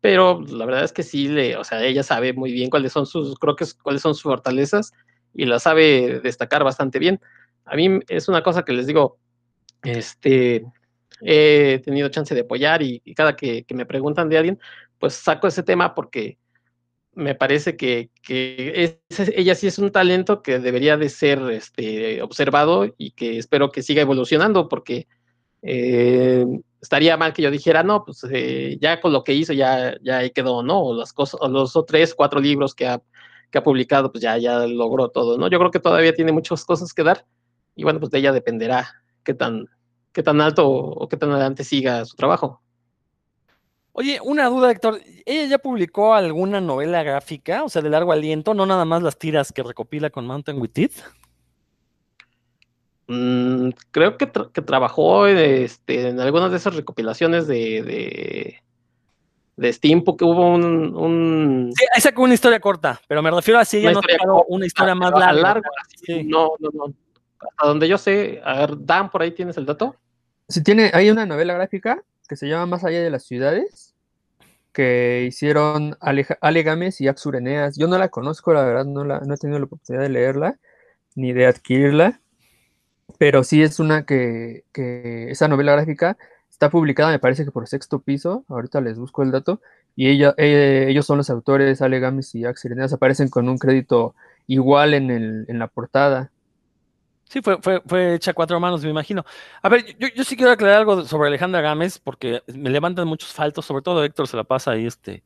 pero 0.02 0.42
la 0.42 0.66
verdad 0.66 0.84
es 0.84 0.94
que 0.94 1.04
sí, 1.04 1.28
le, 1.28 1.58
o 1.58 1.64
sea, 1.64 1.84
ella 1.84 2.04
sabe 2.04 2.34
muy 2.34 2.52
bien 2.52 2.70
cuáles 2.70 2.94
son 2.94 3.06
sus, 3.06 3.38
creo 3.40 3.56
que 3.56 3.64
es, 3.64 3.74
cuáles 3.74 4.02
son 4.02 4.14
sus 4.14 4.24
fortalezas 4.24 4.94
y 5.34 5.46
la 5.46 5.60
sabe 5.60 6.20
destacar 6.22 6.64
bastante 6.64 7.00
bien. 7.00 7.20
A 7.66 7.76
mí 7.76 8.00
es 8.08 8.28
una 8.28 8.44
cosa 8.44 8.64
que 8.64 8.74
les 8.74 8.88
digo, 8.88 9.18
este, 9.84 10.66
he 11.22 11.82
tenido 11.84 12.10
chance 12.10 12.34
de 12.34 12.42
apoyar 12.42 12.82
y, 12.82 13.02
cada 13.16 13.36
que, 13.36 13.66
me 13.74 13.86
preguntan 13.86 14.30
de 14.30 14.38
alguien, 14.38 14.60
pues 14.98 15.14
saco 15.14 15.48
ese 15.48 15.64
tema 15.64 15.96
porque 15.96 16.38
me 17.14 17.36
parece 17.36 17.76
que, 17.76 18.10
ella 18.28 19.56
sí 19.56 19.68
es 19.68 19.80
un 19.80 19.92
talento 19.92 20.42
que 20.42 20.60
debería 20.60 20.98
de 20.98 21.10
ser 21.10 21.40
este, 21.52 22.22
observado 22.22 22.94
y 22.98 23.12
que 23.12 23.38
espero 23.38 23.72
que 23.72 23.84
siga 23.84 24.02
evolucionando 24.02 24.70
porque 24.70 25.08
eh, 25.62 26.46
estaría 26.82 27.18
mal 27.18 27.34
que 27.34 27.42
yo 27.42 27.52
dijera, 27.52 27.84
no, 27.84 28.06
pues 28.06 28.26
eh, 28.32 28.78
ya 28.80 29.02
con 29.02 29.12
lo 29.12 29.24
que 29.24 29.34
hizo 29.34 29.54
ya, 29.54 29.96
ya 30.02 30.20
ahí 30.20 30.32
quedó, 30.32 30.64
¿no? 30.64 30.80
O 30.82 30.94
las 30.94 31.12
cosas, 31.12 31.40
o 31.42 31.50
los 31.50 31.74
tres, 31.86 32.16
cuatro 32.16 32.40
libros 32.40 32.74
que 32.74 32.88
ha, 32.88 33.02
que 33.52 33.58
ha 33.58 33.64
publicado, 33.64 34.12
pues 34.12 34.22
ya, 34.22 34.38
ya 34.38 34.66
logró 34.68 35.10
todo, 35.10 35.38
¿no? 35.38 35.50
Yo 35.50 35.60
creo 35.60 35.72
que 35.72 35.80
todavía 35.80 36.14
tiene 36.14 36.32
muchas 36.32 36.64
cosas 36.64 36.94
que 36.94 37.04
dar 37.04 37.26
y 37.76 37.84
bueno, 37.84 38.00
pues 38.00 38.12
de 38.12 38.20
ella 38.20 38.32
dependerá 38.32 39.04
qué 39.24 39.34
tan, 39.34 39.66
qué 40.12 40.24
tan 40.24 40.42
alto 40.42 40.68
o 40.68 41.08
qué 41.08 41.18
tan 41.18 41.32
adelante 41.32 41.64
siga 41.64 42.06
su 42.06 42.16
trabajo. 42.16 42.62
Oye, 43.92 44.20
una 44.24 44.46
duda, 44.48 44.72
Héctor. 44.72 45.02
¿Ella 45.26 45.46
ya 45.46 45.58
publicó 45.58 46.14
alguna 46.14 46.62
novela 46.62 47.04
gráfica, 47.04 47.64
o 47.64 47.70
sea, 47.70 47.82
de 47.82 47.90
largo 47.90 48.12
aliento, 48.12 48.54
no 48.54 48.66
nada 48.66 48.86
más 48.86 49.04
las 49.04 49.18
tiras 49.18 49.52
que 49.52 49.64
recopila 49.64 50.10
con 50.10 50.26
Mountain 50.26 50.62
with? 50.62 50.92
Mm, 53.08 53.70
creo 53.92 54.18
que, 54.18 54.28
tra 54.28 54.50
que 54.54 54.62
trabajó 54.62 55.26
este, 55.26 56.10
en 56.10 56.20
algunas 56.20 56.52
de 56.52 56.58
esas 56.58 56.76
recopilaciones 56.76 57.48
de, 57.48 57.82
de, 57.82 58.64
de 59.58 59.74
Steam, 59.74 60.04
porque 60.04 60.26
hubo 60.26 60.48
un, 60.48 60.96
un... 60.96 61.74
Sí, 61.76 62.10
una 62.17 62.34
historia 62.36 62.60
corta, 62.60 63.02
pero 63.08 63.22
me 63.24 63.32
refiero 63.32 63.60
a 63.60 63.65
si 63.65 63.78
ella 63.78 63.91
no 63.91 64.02
sacó 64.02 64.46
una 64.48 64.65
historia 64.65 64.96
más 64.96 65.12
larga. 65.12 65.41
larga 65.41 65.70
sí. 66.06 66.24
No, 66.24 66.52
no, 66.60 66.70
no. 66.72 66.93
Hasta 67.39 67.67
donde 67.67 67.88
yo 67.88 67.97
sé, 67.97 68.41
a 68.43 68.60
ver, 68.60 68.71
Dan, 68.80 69.10
por 69.10 69.21
ahí 69.21 69.32
tienes 69.32 69.58
el 69.58 69.65
dato. 69.65 69.95
Sí, 70.47 70.63
tiene, 70.63 70.91
hay 70.93 71.10
una 71.10 71.25
novela 71.25 71.54
gráfica 71.54 72.04
que 72.28 72.36
se 72.36 72.47
llama 72.47 72.65
Más 72.65 72.84
allá 72.84 73.02
de 73.02 73.10
las 73.10 73.23
ciudades, 73.23 73.95
que 74.73 75.25
hicieron 75.28 75.97
Ale, 75.99 76.25
Ale 76.41 76.91
y 76.99 77.08
Axur 77.08 77.36
Eneas. 77.36 77.78
Yo 77.78 77.88
no 77.88 77.97
la 77.97 78.10
conozco, 78.10 78.54
la 78.54 78.63
verdad, 78.63 78.86
no, 78.86 79.04
la, 79.04 79.19
no 79.19 79.34
he 79.34 79.38
tenido 79.38 79.60
la 79.60 79.65
oportunidad 79.65 80.04
de 80.04 80.10
leerla, 80.10 80.60
ni 81.15 81.34
de 81.34 81.47
adquirirla, 81.47 82.21
pero 83.17 83.43
sí 83.43 83.63
es 83.63 83.80
una 83.80 84.06
que, 84.06 84.63
que 84.71 85.32
esa 85.32 85.47
novela 85.47 85.73
gráfica 85.73 86.17
está 86.49 86.69
publicada, 86.69 87.12
me 87.12 87.19
parece 87.19 87.45
que 87.45 87.52
por 87.52 87.67
sexto 87.67 87.99
piso, 87.99 88.43
ahorita 88.47 88.82
les 88.82 88.97
busco 88.97 89.23
el 89.23 89.32
dato, 89.32 89.62
y 89.95 90.10
ella, 90.10 90.34
eh, 90.38 90.86
ellos 90.89 91.06
son 91.06 91.17
los 91.17 91.30
autores, 91.30 91.82
Ale 91.82 92.02
y 92.34 92.45
Axur 92.45 92.71
Eneas, 92.71 92.93
aparecen 92.93 93.30
con 93.30 93.49
un 93.49 93.58
crédito 93.58 94.15
igual 94.47 94.93
en, 94.93 95.10
el, 95.12 95.45
en 95.47 95.60
la 95.60 95.67
portada. 95.67 96.32
Sí, 97.30 97.42
fue, 97.44 97.62
fue, 97.62 97.80
fue 97.86 98.15
hecha 98.15 98.32
a 98.32 98.34
cuatro 98.34 98.60
manos, 98.60 98.84
me 98.84 98.89
imagino. 98.89 99.24
A 99.62 99.70
ver, 99.70 99.96
yo, 100.00 100.08
yo 100.15 100.24
sí 100.24 100.36
quiero 100.36 100.52
aclarar 100.52 100.80
algo 100.80 101.06
sobre 101.06 101.28
Alejandra 101.28 101.62
Gámez, 101.62 102.00
porque 102.00 102.42
me 102.48 102.72
levantan 102.72 103.08
muchos 103.08 103.32
faltos, 103.32 103.68
sobre 103.68 103.84
todo 103.84 104.04
Héctor 104.04 104.28
se 104.28 104.36
la 104.36 104.44
pasa 104.44 104.72
ahí 104.72 104.88
este, 104.88 105.22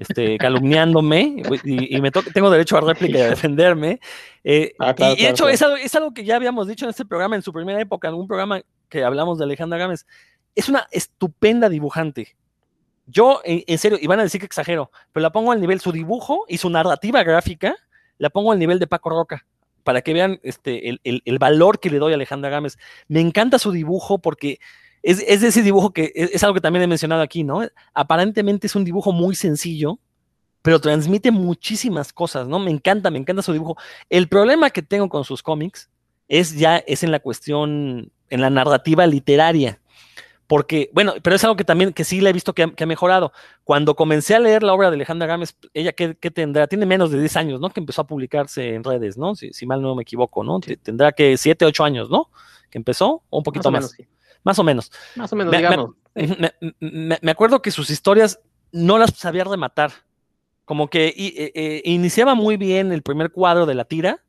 este, 0.00 0.36
calumniándome, 0.38 1.44
y, 1.62 1.96
y 1.96 2.00
me 2.00 2.10
tengo 2.10 2.50
derecho 2.50 2.76
a 2.76 2.80
réplica 2.80 3.18
y 3.18 3.22
a 3.22 3.30
defenderme. 3.30 4.00
Eh, 4.42 4.74
ah, 4.80 4.94
claro, 4.94 5.14
y 5.14 5.22
de 5.22 5.28
hecho, 5.28 5.44
claro. 5.44 5.54
es, 5.54 5.62
algo, 5.62 5.76
es 5.76 5.94
algo 5.94 6.12
que 6.12 6.24
ya 6.24 6.34
habíamos 6.34 6.66
dicho 6.66 6.86
en 6.86 6.90
este 6.90 7.04
programa, 7.04 7.36
en 7.36 7.42
su 7.42 7.52
primera 7.52 7.80
época, 7.80 8.08
en 8.08 8.14
un 8.14 8.26
programa 8.26 8.60
que 8.88 9.04
hablamos 9.04 9.38
de 9.38 9.44
Alejandra 9.44 9.78
Gámez. 9.78 10.06
Es 10.56 10.68
una 10.68 10.88
estupenda 10.90 11.68
dibujante. 11.68 12.34
Yo, 13.06 13.42
en, 13.44 13.62
en 13.68 13.78
serio, 13.78 13.98
y 14.00 14.08
van 14.08 14.18
a 14.18 14.24
decir 14.24 14.40
que 14.40 14.46
exagero, 14.46 14.90
pero 15.12 15.22
la 15.22 15.30
pongo 15.30 15.52
al 15.52 15.60
nivel, 15.60 15.78
su 15.78 15.92
dibujo 15.92 16.46
y 16.48 16.58
su 16.58 16.68
narrativa 16.68 17.22
gráfica, 17.22 17.76
la 18.18 18.30
pongo 18.30 18.50
al 18.50 18.58
nivel 18.58 18.80
de 18.80 18.88
Paco 18.88 19.10
Roca 19.10 19.46
para 19.84 20.02
que 20.02 20.12
vean 20.12 20.40
este, 20.42 20.98
el, 21.04 21.38
valor 21.38 21.78
que 21.78 21.90
le 21.90 21.98
doy 21.98 22.12
a 22.12 22.16
Alejandra 22.16 22.50
Gámez. 22.50 22.78
Me 23.06 23.20
encanta 23.20 23.58
su 23.58 23.70
dibujo 23.70 24.18
porque 24.18 24.58
es, 25.02 25.22
es 25.28 25.42
ese 25.42 25.62
dibujo 25.62 25.92
que 25.92 26.10
es, 26.14 26.30
es, 26.32 26.42
algo 26.42 26.54
que 26.54 26.60
también 26.60 26.82
he 26.82 26.88
mencionado 26.88 27.22
aquí, 27.22 27.44
¿no? 27.44 27.62
Aparentemente 27.92 28.66
es 28.66 28.74
un 28.74 28.84
dibujo 28.84 29.12
muy 29.12 29.34
sencillo, 29.34 30.00
pero 30.62 30.80
transmite 30.80 31.30
muchísimas 31.30 32.12
cosas, 32.12 32.48
¿no? 32.48 32.58
Me 32.58 32.70
encanta, 32.70 33.10
me 33.10 33.18
encanta 33.18 33.42
su 33.42 33.52
dibujo. 33.52 33.76
El 34.08 34.28
problema 34.28 34.70
que 34.70 34.82
tengo 34.82 35.08
con 35.08 35.24
sus 35.24 35.42
cómics 35.42 35.90
es 36.26 36.56
ya, 36.56 36.78
es 36.78 37.02
en 37.04 37.12
la 37.12 37.20
cuestión, 37.20 38.10
en 38.30 38.40
la 38.40 38.50
narrativa 38.50 39.06
literaria 39.06 39.80
porque, 40.46 40.90
bueno, 40.92 41.14
pero 41.22 41.36
es 41.36 41.44
algo 41.44 41.56
que 41.56 41.64
también, 41.64 41.92
que 41.92 42.04
sí 42.04 42.20
le 42.20 42.30
he 42.30 42.32
visto 42.32 42.52
que 42.52 42.64
ha, 42.64 42.70
que 42.70 42.84
ha 42.84 42.86
mejorado. 42.86 43.32
Cuando 43.64 43.94
comencé 43.96 44.34
a 44.34 44.38
leer 44.38 44.62
la 44.62 44.74
obra 44.74 44.90
de 44.90 44.96
Alejandra 44.96 45.26
Gámez, 45.26 45.56
ella 45.72 45.92
que, 45.92 46.16
que, 46.16 46.30
tendrá, 46.30 46.66
tiene 46.66 46.86
menos 46.86 47.10
de 47.10 47.18
10 47.18 47.36
años, 47.36 47.60
¿no? 47.60 47.70
Que 47.70 47.80
empezó 47.80 48.02
a 48.02 48.06
publicarse 48.06 48.74
en 48.74 48.84
redes, 48.84 49.16
¿no? 49.16 49.34
Si, 49.34 49.52
si 49.52 49.66
mal 49.66 49.80
no 49.80 49.94
me 49.94 50.02
equivoco, 50.02 50.44
¿no? 50.44 50.60
Sí. 50.64 50.76
Tendrá 50.76 51.12
que 51.12 51.36
7, 51.36 51.64
8 51.64 51.84
años, 51.84 52.10
¿no? 52.10 52.30
Que 52.70 52.78
empezó, 52.78 53.22
o 53.30 53.38
un 53.38 53.42
poquito 53.42 53.70
más. 53.70 53.84
más. 53.84 53.98
Menos, 53.98 54.08
sí. 54.08 54.38
más 54.42 54.58
o 54.58 54.64
menos. 54.64 54.92
Más 55.16 55.32
o 55.32 55.36
menos, 55.36 55.50
me, 55.50 55.56
digamos. 55.56 55.90
Me, 56.14 56.54
me, 56.80 57.18
me, 57.20 57.30
acuerdo 57.30 57.62
que 57.62 57.70
sus 57.70 57.90
historias 57.90 58.40
no 58.70 58.98
las 58.98 59.10
sabía 59.14 59.44
rematar. 59.44 59.92
Como 60.64 60.88
que 60.88 61.12
y, 61.14 61.28
eh, 61.28 61.52
eh, 61.54 61.82
iniciaba 61.84 62.34
muy 62.34 62.56
bien 62.56 62.92
el 62.92 63.02
primer 63.02 63.32
cuadro 63.32 63.66
de 63.66 63.74
la 63.74 63.84
tira, 63.84 64.23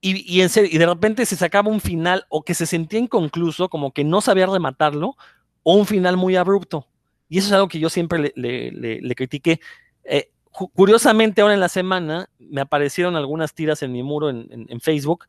y, 0.00 0.40
de 0.40 0.86
repente 0.86 1.26
se 1.26 1.36
sacaba 1.36 1.70
un 1.70 1.80
final 1.80 2.26
o 2.28 2.42
que 2.42 2.54
se 2.54 2.66
sentía 2.66 3.00
inconcluso, 3.00 3.68
como 3.68 3.92
que 3.92 4.04
no 4.04 4.20
sabía 4.20 4.46
rematarlo, 4.46 5.16
o 5.62 5.74
un 5.74 5.86
final 5.86 6.16
muy 6.16 6.36
abrupto. 6.36 6.86
Y 7.28 7.38
eso 7.38 7.48
es 7.48 7.52
algo 7.52 7.68
que 7.68 7.80
yo 7.80 7.90
siempre 7.90 8.32
le, 8.36 9.14
critiqué. 9.16 9.60
Eh, 10.04 10.30
curiosamente, 10.50 11.40
ahora 11.40 11.54
en 11.54 11.60
la 11.60 11.68
semana 11.68 12.28
me 12.38 12.60
aparecieron 12.60 13.16
algunas 13.16 13.52
tiras 13.52 13.82
en 13.82 13.92
mi 13.92 14.02
muro 14.02 14.30
en, 14.30 14.66
en, 14.68 14.80
Facebook, 14.80 15.26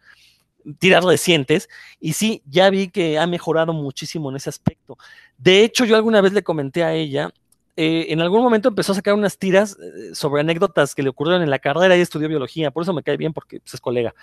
tiras 0.80 1.04
recientes, 1.04 1.70
y 2.00 2.14
sí, 2.14 2.44
ya 2.46 2.70
vi 2.70 2.90
que 2.90 3.18
ha 3.18 3.26
mejorado 3.26 3.74
muchísimo 3.74 4.30
en 4.30 4.36
ese 4.36 4.50
aspecto. 4.50 4.98
De 5.38 5.64
hecho, 5.64 5.86
yo 5.86 5.96
alguna 5.96 6.22
vez 6.22 6.34
le 6.34 6.44
comenté 6.44 6.84
a 6.84 6.94
ella 6.94 7.32
eh, 7.80 8.08
en 8.10 8.22
algún 8.22 8.42
momento 8.42 8.70
empezó 8.70 8.92
a 8.92 8.96
sacar 8.96 9.14
unas 9.14 9.38
tiras 9.38 9.78
eh, 9.80 10.16
sobre 10.16 10.42
anécdotas 10.42 10.96
que 10.96 11.04
le 11.04 11.10
ocurrieron 11.10 11.44
en 11.44 11.52
la 11.52 11.60
carrera 11.60 11.96
y 11.96 12.02
estudió 12.02 12.28
biología, 12.28 12.72
por 12.72 12.82
eso 12.82 12.92
me 12.92 13.04
cae 13.04 13.18
bien 13.18 13.34
porque 13.34 13.60
pues, 13.60 13.76
es 13.76 13.80
colega. 13.80 14.16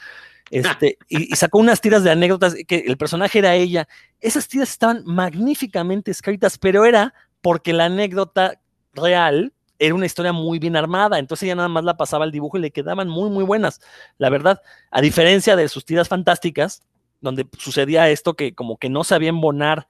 Este, 0.50 0.98
y, 1.08 1.32
y, 1.32 1.36
sacó 1.36 1.58
unas 1.58 1.80
tiras 1.80 2.02
de 2.02 2.10
anécdotas 2.10 2.56
que 2.66 2.84
el 2.86 2.96
personaje 2.96 3.38
era 3.38 3.54
ella. 3.54 3.86
Esas 4.20 4.48
tiras 4.48 4.70
estaban 4.70 5.04
magníficamente 5.06 6.10
escritas, 6.10 6.58
pero 6.58 6.84
era 6.84 7.14
porque 7.40 7.72
la 7.72 7.84
anécdota 7.84 8.60
real 8.92 9.52
era 9.78 9.94
una 9.94 10.06
historia 10.06 10.32
muy 10.32 10.58
bien 10.58 10.74
armada, 10.74 11.20
entonces 11.20 11.44
ella 11.44 11.54
nada 11.54 11.68
más 11.68 11.84
la 11.84 11.96
pasaba 11.96 12.24
al 12.24 12.32
dibujo 12.32 12.58
y 12.58 12.60
le 12.60 12.72
quedaban 12.72 13.08
muy, 13.08 13.30
muy 13.30 13.44
buenas, 13.44 13.80
la 14.18 14.30
verdad. 14.30 14.60
A 14.90 15.00
diferencia 15.00 15.54
de 15.54 15.68
sus 15.68 15.84
tiras 15.84 16.08
fantásticas, 16.08 16.82
donde 17.20 17.46
sucedía 17.56 18.10
esto 18.10 18.34
que 18.34 18.52
como 18.52 18.78
que 18.78 18.88
no 18.88 19.04
sabía 19.04 19.28
embonar. 19.28 19.86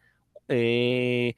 Eh, 0.49 1.35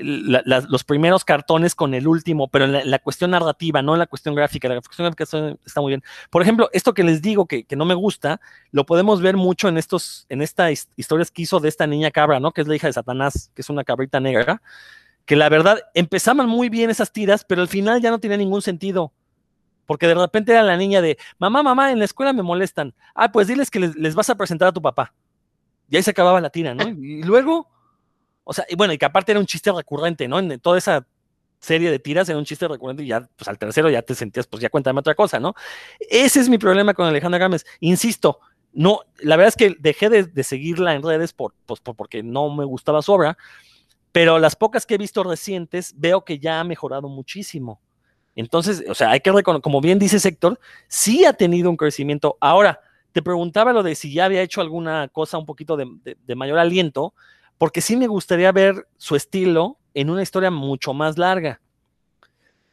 los 0.00 0.84
primeros 0.84 1.24
cartones 1.24 1.74
con 1.74 1.94
el 1.94 2.06
último, 2.06 2.48
pero 2.48 2.64
en 2.66 2.90
la, 2.90 2.98
cuestión 2.98 3.32
narrativa, 3.32 3.82
no 3.82 3.94
en 3.94 3.98
la 3.98 4.06
cuestión 4.06 4.34
gráfica. 4.34 4.68
La 4.68 4.80
cuestión 4.80 5.06
gráfica 5.06 5.56
está, 5.64 5.80
muy 5.80 5.90
bien. 5.90 6.02
Por 6.30 6.42
ejemplo, 6.42 6.68
esto 6.72 6.94
que 6.94 7.02
les 7.02 7.20
digo 7.20 7.46
que, 7.46 7.66
no 7.76 7.84
me 7.84 7.94
gusta, 7.94 8.40
lo 8.70 8.86
podemos 8.86 9.20
ver 9.20 9.36
mucho 9.36 9.68
en 9.68 9.78
estos, 9.78 10.26
en 10.28 10.42
estas 10.42 10.88
historias 10.96 11.30
que 11.30 11.42
hizo 11.42 11.60
de 11.60 11.68
esta 11.68 11.86
niña 11.86 12.10
cabra, 12.10 12.40
¿no? 12.40 12.52
Que 12.52 12.60
es 12.60 12.68
la 12.68 12.76
hija 12.76 12.86
de 12.86 12.92
Satanás, 12.92 13.50
que 13.54 13.62
es 13.62 13.70
una 13.70 13.84
cabrita 13.84 14.20
negra, 14.20 14.62
que 15.24 15.36
la 15.36 15.48
verdad 15.48 15.80
empezaban 15.94 16.48
muy 16.48 16.68
bien 16.68 16.90
esas 16.90 17.12
tiras, 17.12 17.44
pero 17.44 17.62
al 17.62 17.68
final 17.68 18.00
ya 18.00 18.10
no 18.10 18.20
tenía 18.20 18.36
ningún 18.36 18.62
sentido. 18.62 19.12
Porque 19.86 20.06
de 20.06 20.14
repente 20.14 20.52
era 20.52 20.62
la 20.62 20.76
niña 20.76 21.00
de, 21.00 21.18
mamá, 21.38 21.62
mamá, 21.62 21.90
en 21.90 21.98
la 21.98 22.04
escuela 22.04 22.32
me 22.32 22.42
molestan. 22.42 22.94
Ah, 23.14 23.32
pues 23.32 23.48
diles 23.48 23.70
que 23.70 23.80
les, 23.80 23.96
les 23.96 24.14
vas 24.14 24.28
a 24.30 24.34
presentar 24.34 24.68
a 24.68 24.72
tu 24.72 24.82
papá. 24.82 25.14
Y 25.88 25.96
ahí 25.96 26.02
se 26.02 26.10
acababa 26.10 26.40
la 26.40 26.50
tira, 26.50 26.74
¿no? 26.74 26.86
Y 26.88 27.22
luego 27.22 27.68
o 28.48 28.54
sea, 28.54 28.64
y 28.66 28.76
bueno, 28.76 28.94
y 28.94 28.98
que 28.98 29.04
aparte 29.04 29.30
era 29.30 29.38
un 29.38 29.44
chiste 29.44 29.70
recurrente, 29.70 30.26
¿no? 30.26 30.38
En 30.38 30.58
toda 30.58 30.78
esa 30.78 31.06
serie 31.60 31.90
de 31.90 31.98
tiras 31.98 32.30
era 32.30 32.38
un 32.38 32.46
chiste 32.46 32.66
recurrente 32.66 33.02
y 33.02 33.08
ya, 33.08 33.28
pues 33.36 33.46
al 33.46 33.58
tercero 33.58 33.90
ya 33.90 34.00
te 34.00 34.14
sentías, 34.14 34.46
pues 34.46 34.62
ya 34.62 34.70
cuéntame 34.70 35.00
otra 35.00 35.14
cosa, 35.14 35.38
¿no? 35.38 35.54
Ese 36.00 36.40
es 36.40 36.48
mi 36.48 36.56
problema 36.56 36.94
con 36.94 37.04
Alejandra 37.06 37.40
Gámez. 37.40 37.66
Insisto, 37.80 38.40
no, 38.72 39.00
la 39.18 39.36
verdad 39.36 39.48
es 39.48 39.56
que 39.56 39.76
dejé 39.78 40.08
de, 40.08 40.42
seguirla 40.42 40.94
en 40.94 41.02
redes 41.02 41.34
por, 41.34 41.52
pues, 41.66 41.80
porque 41.80 42.22
no 42.22 42.48
me 42.48 42.64
gustaba 42.64 43.02
su 43.02 43.12
obra, 43.12 43.36
pero 44.12 44.38
las 44.38 44.56
pocas 44.56 44.86
que 44.86 44.94
he 44.94 44.98
visto 44.98 45.22
recientes 45.24 45.92
veo 45.98 46.24
que 46.24 46.38
ya 46.38 46.58
ha 46.58 46.64
mejorado 46.64 47.06
muchísimo. 47.10 47.82
Entonces, 48.34 48.82
o 48.88 48.94
sea, 48.94 49.10
hay 49.10 49.20
que 49.20 49.30
reconocer, 49.30 49.60
como 49.60 49.82
bien 49.82 49.98
dice 49.98 50.18
Sector, 50.18 50.58
sí 50.86 51.26
ha 51.26 51.34
tenido 51.34 51.68
un 51.68 51.76
crecimiento. 51.76 52.38
Ahora, 52.40 52.80
te 53.12 53.20
preguntaba 53.20 53.74
lo 53.74 53.82
de 53.82 53.94
si 53.94 54.10
ya 54.10 54.24
había 54.24 54.40
hecho 54.40 54.62
alguna 54.62 55.08
cosa 55.08 55.36
un 55.36 55.44
poquito 55.44 55.76
de 55.76 56.34
mayor 56.34 56.58
aliento 56.58 57.12
porque 57.58 57.80
sí 57.80 57.96
me 57.96 58.06
gustaría 58.06 58.50
ver 58.52 58.86
su 58.96 59.16
estilo 59.16 59.78
en 59.92 60.10
una 60.10 60.22
historia 60.22 60.50
mucho 60.50 60.94
más 60.94 61.18
larga. 61.18 61.60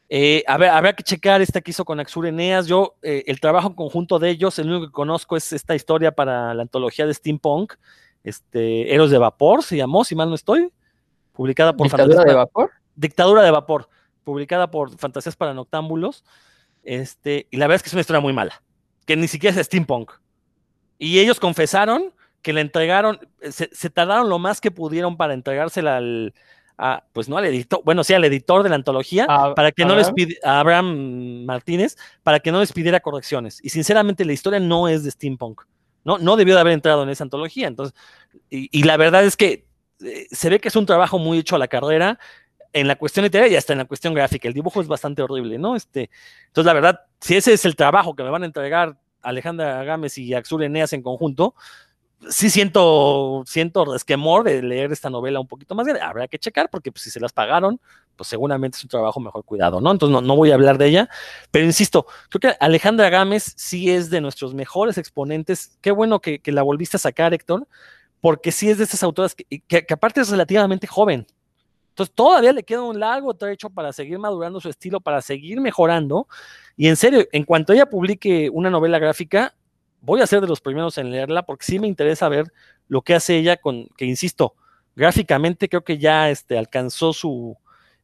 Eh, 0.08 0.44
a 0.46 0.56
ver, 0.56 0.70
habrá 0.70 0.92
que 0.92 1.02
checar 1.02 1.42
esta 1.42 1.60
que 1.60 1.72
hizo 1.72 1.84
con 1.84 1.98
Axur 1.98 2.26
Eneas. 2.26 2.68
Yo, 2.68 2.94
eh, 3.02 3.24
el 3.26 3.40
trabajo 3.40 3.74
conjunto 3.74 4.20
de 4.20 4.30
ellos, 4.30 4.58
el 4.60 4.70
único 4.70 4.86
que 4.86 4.92
conozco 4.92 5.36
es 5.36 5.52
esta 5.52 5.74
historia 5.74 6.12
para 6.12 6.54
la 6.54 6.62
antología 6.62 7.06
de 7.06 7.14
Steampunk, 7.14 7.74
este, 8.22 8.94
Héroes 8.94 9.10
de 9.10 9.18
Vapor, 9.18 9.64
se 9.64 9.76
llamó, 9.76 10.04
si 10.04 10.14
mal 10.14 10.28
no 10.28 10.36
estoy, 10.36 10.70
publicada 11.32 11.76
por 11.76 11.88
¿Dictadura 11.88 12.24
de 12.24 12.34
Vapor? 12.34 12.70
Dictadura 12.94 13.42
de 13.42 13.50
Vapor, 13.50 13.88
publicada 14.22 14.70
por 14.70 14.96
Fantasías 14.96 15.34
para 15.34 15.54
Noctámbulos. 15.54 16.24
Este, 16.84 17.48
y 17.50 17.56
la 17.56 17.66
verdad 17.66 17.76
es 17.76 17.82
que 17.82 17.88
es 17.88 17.94
una 17.94 18.00
historia 18.02 18.20
muy 18.20 18.32
mala, 18.32 18.62
que 19.04 19.16
ni 19.16 19.26
siquiera 19.26 19.58
es 19.58 19.66
Steampunk. 19.66 20.12
Y 20.98 21.18
ellos 21.18 21.40
confesaron 21.40 22.12
que 22.46 22.52
le 22.52 22.60
entregaron, 22.60 23.18
se, 23.50 23.90
tardaron 23.90 24.28
lo 24.28 24.38
más 24.38 24.60
que 24.60 24.70
pudieron 24.70 25.16
para 25.16 25.34
entregársela 25.34 25.96
al, 25.96 26.32
pues 27.12 27.28
no 27.28 27.38
al 27.38 27.44
editor, 27.44 27.80
bueno, 27.84 28.04
sí, 28.04 28.14
al 28.14 28.22
editor 28.22 28.62
de 28.62 28.68
la 28.68 28.76
antología, 28.76 29.26
para 29.56 29.72
que 29.72 29.84
no 29.84 29.96
les 29.96 30.12
a 30.44 30.60
Abraham 30.60 31.44
Martínez, 31.44 31.96
para 32.22 32.38
que 32.38 32.52
no 32.52 32.60
les 32.60 32.72
pidiera 32.72 33.00
correcciones. 33.00 33.58
Y 33.64 33.70
sinceramente 33.70 34.24
la 34.24 34.32
historia 34.32 34.60
no 34.60 34.86
es 34.86 35.02
de 35.02 35.10
steampunk, 35.10 35.62
¿no? 36.04 36.18
No 36.18 36.36
debió 36.36 36.54
de 36.54 36.60
haber 36.60 36.74
entrado 36.74 37.02
en 37.02 37.08
esa 37.08 37.24
antología. 37.24 37.66
Entonces, 37.66 37.98
y, 38.48 38.84
la 38.84 38.96
verdad 38.96 39.24
es 39.24 39.36
que 39.36 39.66
eh, 40.04 40.28
se 40.30 40.48
ve 40.48 40.60
que 40.60 40.68
es 40.68 40.76
un 40.76 40.86
trabajo 40.86 41.18
muy 41.18 41.38
hecho 41.38 41.56
a 41.56 41.58
la 41.58 41.66
carrera, 41.66 42.20
en 42.72 42.86
la 42.86 42.94
cuestión 42.94 43.24
literaria 43.24 43.54
y 43.54 43.56
hasta 43.56 43.72
en 43.72 43.80
la 43.80 43.86
cuestión 43.86 44.14
gráfica. 44.14 44.46
El 44.46 44.54
dibujo 44.54 44.80
es 44.80 44.86
bastante 44.86 45.20
horrible, 45.20 45.58
¿no? 45.58 45.74
Este, 45.74 46.10
entonces, 46.46 46.66
la 46.66 46.74
verdad, 46.74 47.00
si 47.20 47.34
ese 47.34 47.54
es 47.54 47.64
el 47.64 47.74
trabajo 47.74 48.14
que 48.14 48.22
me 48.22 48.30
van 48.30 48.44
a 48.44 48.46
entregar 48.46 48.96
Alejandra 49.20 49.82
Gámez 49.82 50.16
y 50.18 50.32
Axul 50.32 50.62
Eneas 50.62 50.92
en 50.92 51.02
conjunto, 51.02 51.56
sí 52.28 52.50
siento, 52.50 53.42
siento 53.46 53.84
resquemor 53.84 54.44
de 54.44 54.62
leer 54.62 54.92
esta 54.92 55.10
novela 55.10 55.40
un 55.40 55.46
poquito 55.46 55.74
más 55.74 55.86
grande. 55.86 56.04
Habrá 56.04 56.28
que 56.28 56.38
checar 56.38 56.70
porque 56.70 56.90
pues, 56.90 57.02
si 57.02 57.10
se 57.10 57.20
las 57.20 57.32
pagaron, 57.32 57.80
pues 58.16 58.28
seguramente 58.28 58.76
es 58.76 58.84
un 58.84 58.90
trabajo 58.90 59.20
mejor 59.20 59.44
cuidado, 59.44 59.80
¿no? 59.80 59.90
Entonces 59.90 60.22
no, 60.22 60.36
voy 60.36 60.50
a 60.50 60.54
hablar 60.54 60.78
de 60.78 60.86
ella, 60.86 61.08
pero 61.50 61.64
insisto, 61.64 62.06
creo 62.28 62.40
que 62.40 62.56
Alejandra 62.60 63.10
Gámez 63.10 63.52
sí 63.56 63.90
es 63.90 64.10
de 64.10 64.20
nuestros 64.20 64.54
mejores 64.54 64.98
exponentes. 64.98 65.78
Qué 65.80 65.90
bueno 65.90 66.20
que, 66.20 66.40
la 66.46 66.62
volviste 66.62 66.96
a 66.96 67.00
sacar, 67.00 67.34
Héctor, 67.34 67.66
porque 68.20 68.52
sí 68.52 68.70
es 68.70 68.78
de 68.78 68.84
estas 68.84 69.02
autoras 69.02 69.34
que, 69.34 69.60
que, 69.60 69.86
aparte 69.92 70.20
es 70.20 70.30
relativamente 70.30 70.86
joven. 70.86 71.26
Entonces 71.90 72.14
todavía 72.14 72.52
le 72.52 72.62
queda 72.62 72.82
un 72.82 73.00
largo 73.00 73.34
trecho 73.34 73.70
para 73.70 73.92
seguir 73.92 74.18
madurando 74.18 74.60
su 74.60 74.68
estilo, 74.68 75.00
para 75.00 75.22
seguir 75.22 75.60
mejorando. 75.60 76.28
Y 76.76 76.88
en 76.88 76.96
serio, 76.96 77.26
en 77.32 77.44
cuanto 77.44 77.72
ella 77.72 77.86
publique 77.86 78.50
una 78.52 78.68
novela 78.68 78.98
gráfica, 78.98 79.54
voy 80.06 80.20
a 80.20 80.26
ser 80.26 80.40
de 80.40 80.46
los 80.46 80.60
primeros 80.60 80.96
en 80.98 81.10
leerla 81.10 81.42
porque 81.42 81.66
sí 81.66 81.80
me 81.80 81.88
interesa 81.88 82.28
ver 82.28 82.52
lo 82.86 83.02
que 83.02 83.14
hace 83.14 83.36
ella 83.36 83.56
con, 83.56 83.88
que 83.96 84.04
insisto, 84.04 84.54
gráficamente 84.94 85.68
creo 85.68 85.82
que 85.82 85.98
ya 85.98 86.30
este, 86.30 86.56
alcanzó 86.56 87.12
su, 87.12 87.56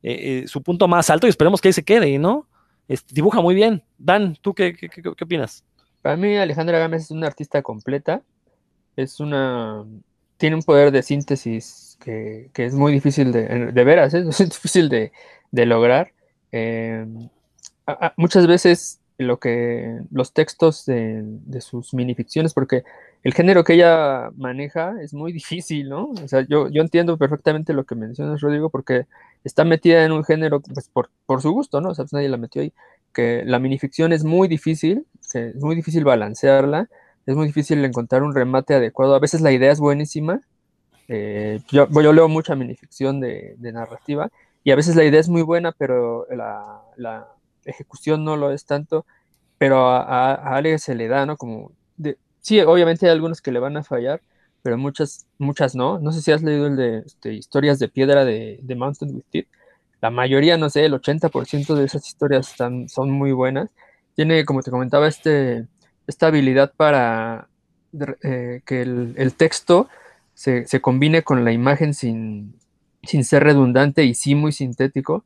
eh, 0.02 0.42
eh, 0.42 0.48
su 0.48 0.62
punto 0.62 0.88
más 0.88 1.08
alto 1.10 1.26
y 1.26 1.30
esperemos 1.30 1.60
que 1.60 1.68
ahí 1.68 1.72
se 1.72 1.84
quede, 1.84 2.18
¿no? 2.18 2.48
Este, 2.88 3.14
dibuja 3.14 3.40
muy 3.40 3.54
bien. 3.54 3.84
Dan, 3.98 4.36
¿tú 4.42 4.52
qué, 4.52 4.74
qué, 4.74 5.08
opinas? 5.08 5.64
Para 6.02 6.16
mí 6.16 6.36
Alejandra 6.36 6.80
Gámez 6.80 7.02
es 7.04 7.10
una 7.12 7.28
artista 7.28 7.62
completa, 7.62 8.22
es 8.96 9.20
una, 9.20 9.84
tiene 10.38 10.56
un 10.56 10.62
poder 10.62 10.90
de 10.90 11.04
síntesis 11.04 11.96
que, 12.00 12.50
es 12.52 12.74
muy 12.74 12.92
difícil 12.92 13.30
de, 13.30 13.70
de 13.70 13.84
veras, 13.84 14.12
¿eh? 14.14 14.24
es 14.28 14.38
difícil 14.38 14.88
de, 14.88 15.12
lograr. 15.52 16.12
muchas 18.16 18.48
veces 18.48 19.01
lo 19.22 19.38
que 19.38 20.00
los 20.10 20.32
textos 20.32 20.84
de, 20.86 21.60
sus 21.60 21.94
minificciones, 21.94 22.54
porque 22.54 22.84
el 23.22 23.34
género 23.34 23.64
que 23.64 23.74
ella 23.74 24.30
maneja 24.36 24.94
es 25.00 25.14
muy 25.14 25.32
difícil, 25.40 25.88
¿no? 25.88 26.10
O 26.10 26.28
sea, 26.28 26.46
yo, 26.48 26.68
yo 26.68 26.82
entiendo 26.82 27.16
perfectamente 27.18 27.72
lo 27.72 27.84
que 27.84 27.94
mencionas, 27.94 28.40
Rodrigo, 28.40 28.70
porque 28.70 29.06
está 29.44 29.64
metida 29.64 30.04
en 30.04 30.12
un 30.12 30.24
género 30.24 30.60
pues, 30.60 30.88
por, 30.88 31.10
por, 31.26 31.42
su 31.42 31.52
gusto, 31.52 31.80
¿no? 31.80 31.90
O 31.90 31.94
sea, 31.94 32.04
pues, 32.04 32.12
nadie 32.12 32.28
la 32.28 32.36
metió 32.36 32.62
ahí, 32.62 32.72
que 33.12 33.42
la 33.46 33.58
minificción 33.58 34.12
es 34.12 34.24
muy 34.24 34.48
difícil, 34.48 35.06
que 35.32 35.48
es 35.48 35.62
muy 35.62 35.74
difícil 35.74 36.04
balancearla, 36.04 36.88
es 37.26 37.36
muy 37.36 37.46
difícil 37.46 37.84
encontrar 37.84 38.22
un 38.22 38.34
remate 38.34 38.74
adecuado, 38.74 39.14
a 39.14 39.20
veces 39.20 39.40
la 39.40 39.52
idea 39.52 39.72
es 39.72 39.80
buenísima, 39.80 40.40
eh, 41.08 41.60
yo, 41.68 41.88
yo, 41.90 42.12
leo 42.12 42.28
mucha 42.28 42.54
minificción 42.54 43.20
de, 43.20 43.54
de, 43.58 43.72
narrativa, 43.72 44.30
y 44.64 44.70
a 44.70 44.76
veces 44.76 44.96
la 44.96 45.04
idea 45.04 45.20
es 45.20 45.28
muy 45.28 45.42
buena, 45.42 45.72
pero 45.72 46.26
la 46.30 47.26
ejecución 47.64 48.24
no 48.24 48.36
lo 48.36 48.52
es 48.52 48.64
tanto, 48.64 49.06
pero 49.58 49.88
a, 49.88 50.56
a, 50.58 50.78
se 50.78 50.94
le 50.94 51.08
da, 51.08 51.26
¿no? 51.26 51.36
Como, 51.36 51.72
de, 51.96 52.18
sí, 52.40 52.60
obviamente 52.60 53.06
hay 53.06 53.12
algunos 53.12 53.40
que 53.40 53.52
le 53.52 53.60
van 53.60 53.76
a 53.76 53.84
fallar, 53.84 54.20
pero 54.62 54.78
muchas, 54.78 55.26
muchas 55.38 55.74
no. 55.74 55.98
No 55.98 56.12
sé 56.12 56.22
si 56.22 56.32
has 56.32 56.42
leído 56.42 56.66
el 56.66 56.76
de 56.76 56.98
este, 57.06 57.34
Historias 57.34 57.78
de 57.78 57.88
Piedra 57.88 58.24
de, 58.24 58.58
de 58.62 58.74
Mountain 58.74 59.14
with 59.14 59.24
Teeth. 59.30 59.48
La 60.00 60.10
mayoría, 60.10 60.56
no 60.56 60.68
sé, 60.70 60.84
el 60.84 60.94
80% 60.94 61.74
de 61.74 61.84
esas 61.84 62.06
historias 62.06 62.50
están, 62.50 62.88
son 62.88 63.10
muy 63.10 63.32
buenas. 63.32 63.70
Tiene, 64.14 64.44
como 64.44 64.62
te 64.62 64.70
comentaba, 64.70 65.08
este, 65.08 65.66
esta 66.06 66.26
habilidad 66.26 66.72
para 66.76 67.48
eh, 68.22 68.62
que 68.64 68.82
el, 68.82 69.14
el 69.16 69.34
texto 69.34 69.88
se, 70.34 70.66
se, 70.66 70.80
combine 70.80 71.22
con 71.22 71.44
la 71.44 71.52
imagen 71.52 71.94
sin, 71.94 72.54
sin 73.02 73.24
ser 73.24 73.44
redundante 73.44 74.04
y 74.04 74.14
sí 74.14 74.34
muy 74.34 74.52
sintético 74.52 75.24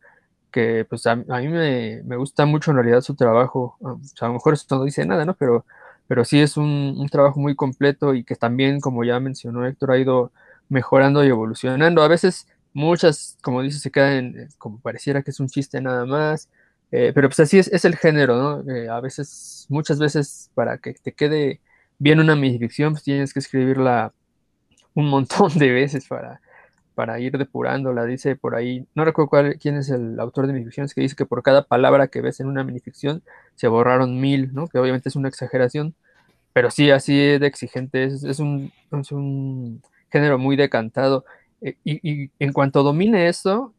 que 0.57 0.87
pues 0.89 1.07
a, 1.07 1.17
mí 1.17 1.49
me, 1.49 2.17
gusta 2.17 2.47
mucho 2.47 2.71
en 2.71 2.79
realidad 2.79 3.03
su 3.03 3.15
trabajo. 3.15 3.77
Ah, 3.85 3.97
a 4.21 4.27
lo 4.29 4.33
mejor 4.33 4.55
eso 4.55 4.65
no 4.71 4.85
dice 4.85 5.05
nada, 5.05 5.27
¿no? 5.27 5.35
Pero, 5.35 5.67
pero 6.09 6.25
sí 6.25 6.41
es 6.41 6.57
un, 6.57 7.07
trabajo 7.11 7.39
muy 7.39 7.55
completo 7.55 8.15
y 8.15 8.25
que 8.25 8.37
también, 8.37 8.81
como 8.81 9.05
ya 9.05 9.21
mencionó 9.21 9.67
Héctor, 9.67 9.91
ha 9.91 9.99
ido 9.99 10.33
mejorando 10.71 11.23
y 11.23 11.29
evolucionando. 11.29 12.03
A 12.03 12.09
veces 12.09 12.49
muchas, 12.73 13.37
como 13.43 13.61
dice, 13.61 13.79
se 13.81 13.91
quedan 13.91 14.35
eh, 14.39 14.49
como 14.57 14.81
pareciera 14.81 15.23
que 15.23 15.31
es 15.31 15.41
un 15.41 15.49
chiste 15.49 15.79
nada 15.83 16.07
más. 16.07 16.49
Eh, 16.91 17.13
pero 17.15 17.29
pues 17.29 17.41
así 17.41 17.59
es, 17.59 17.69
es 17.69 17.85
el 17.85 17.97
género, 17.97 18.37
¿no? 18.65 18.73
Eh, 18.75 18.89
a 18.89 19.01
veces, 19.01 19.67
muchas 19.69 19.99
veces 19.99 20.51
para 20.55 20.79
que 20.79 20.95
te 20.95 21.13
quede 21.13 21.61
bien 21.99 22.19
una 22.19 22.35
minificción, 22.35 22.95
pues 22.95 23.03
tienes 23.05 23.35
que 23.35 23.41
escribirla 23.41 24.15
un 24.95 25.11
montón 25.11 25.53
de 25.59 25.71
veces 25.71 26.07
para, 26.09 26.41
para 26.97 27.21
ir 27.21 27.37
depurándola. 27.37 28.07
Dice 28.07 28.37
por 28.37 28.57
ahí, 28.57 28.87
no 28.95 29.05
recuerdo 29.05 29.29
cuál, 29.29 29.59
quién 29.61 29.77
es 29.77 29.91
el 29.91 30.19
autor 30.19 30.47
de 30.47 30.55
minificciones, 30.55 30.95
que 30.95 31.03
dice 31.03 31.15
que 31.15 31.27
por 31.27 31.43
cada 31.43 31.63
palabra 31.63 32.09
que 32.09 32.23
ves 32.23 32.41
en 32.41 32.49
una 32.49 32.65
minificción 32.65 33.23
se 33.55 33.69
borraron 33.69 34.19
mil, 34.19 34.55
¿no? 34.55 34.67
Que 34.67 34.79
obviamente 34.79 35.11
es 35.11 35.15
una 35.15 35.29
exageración, 35.29 35.95
pero 36.55 36.71
sí, 36.71 36.91
así 36.91 37.15
de 37.15 37.47
exigente, 37.47 38.05
es, 38.05 38.41
un, 38.41 38.73
un, 38.91 39.83
género 40.11 40.39
muy 40.39 40.57
decantado. 40.57 41.27
E, 41.61 41.77
y, 41.85 42.31
en 42.39 42.53
cuanto 42.55 42.83
domine 42.83 43.29
esto, 43.29 43.75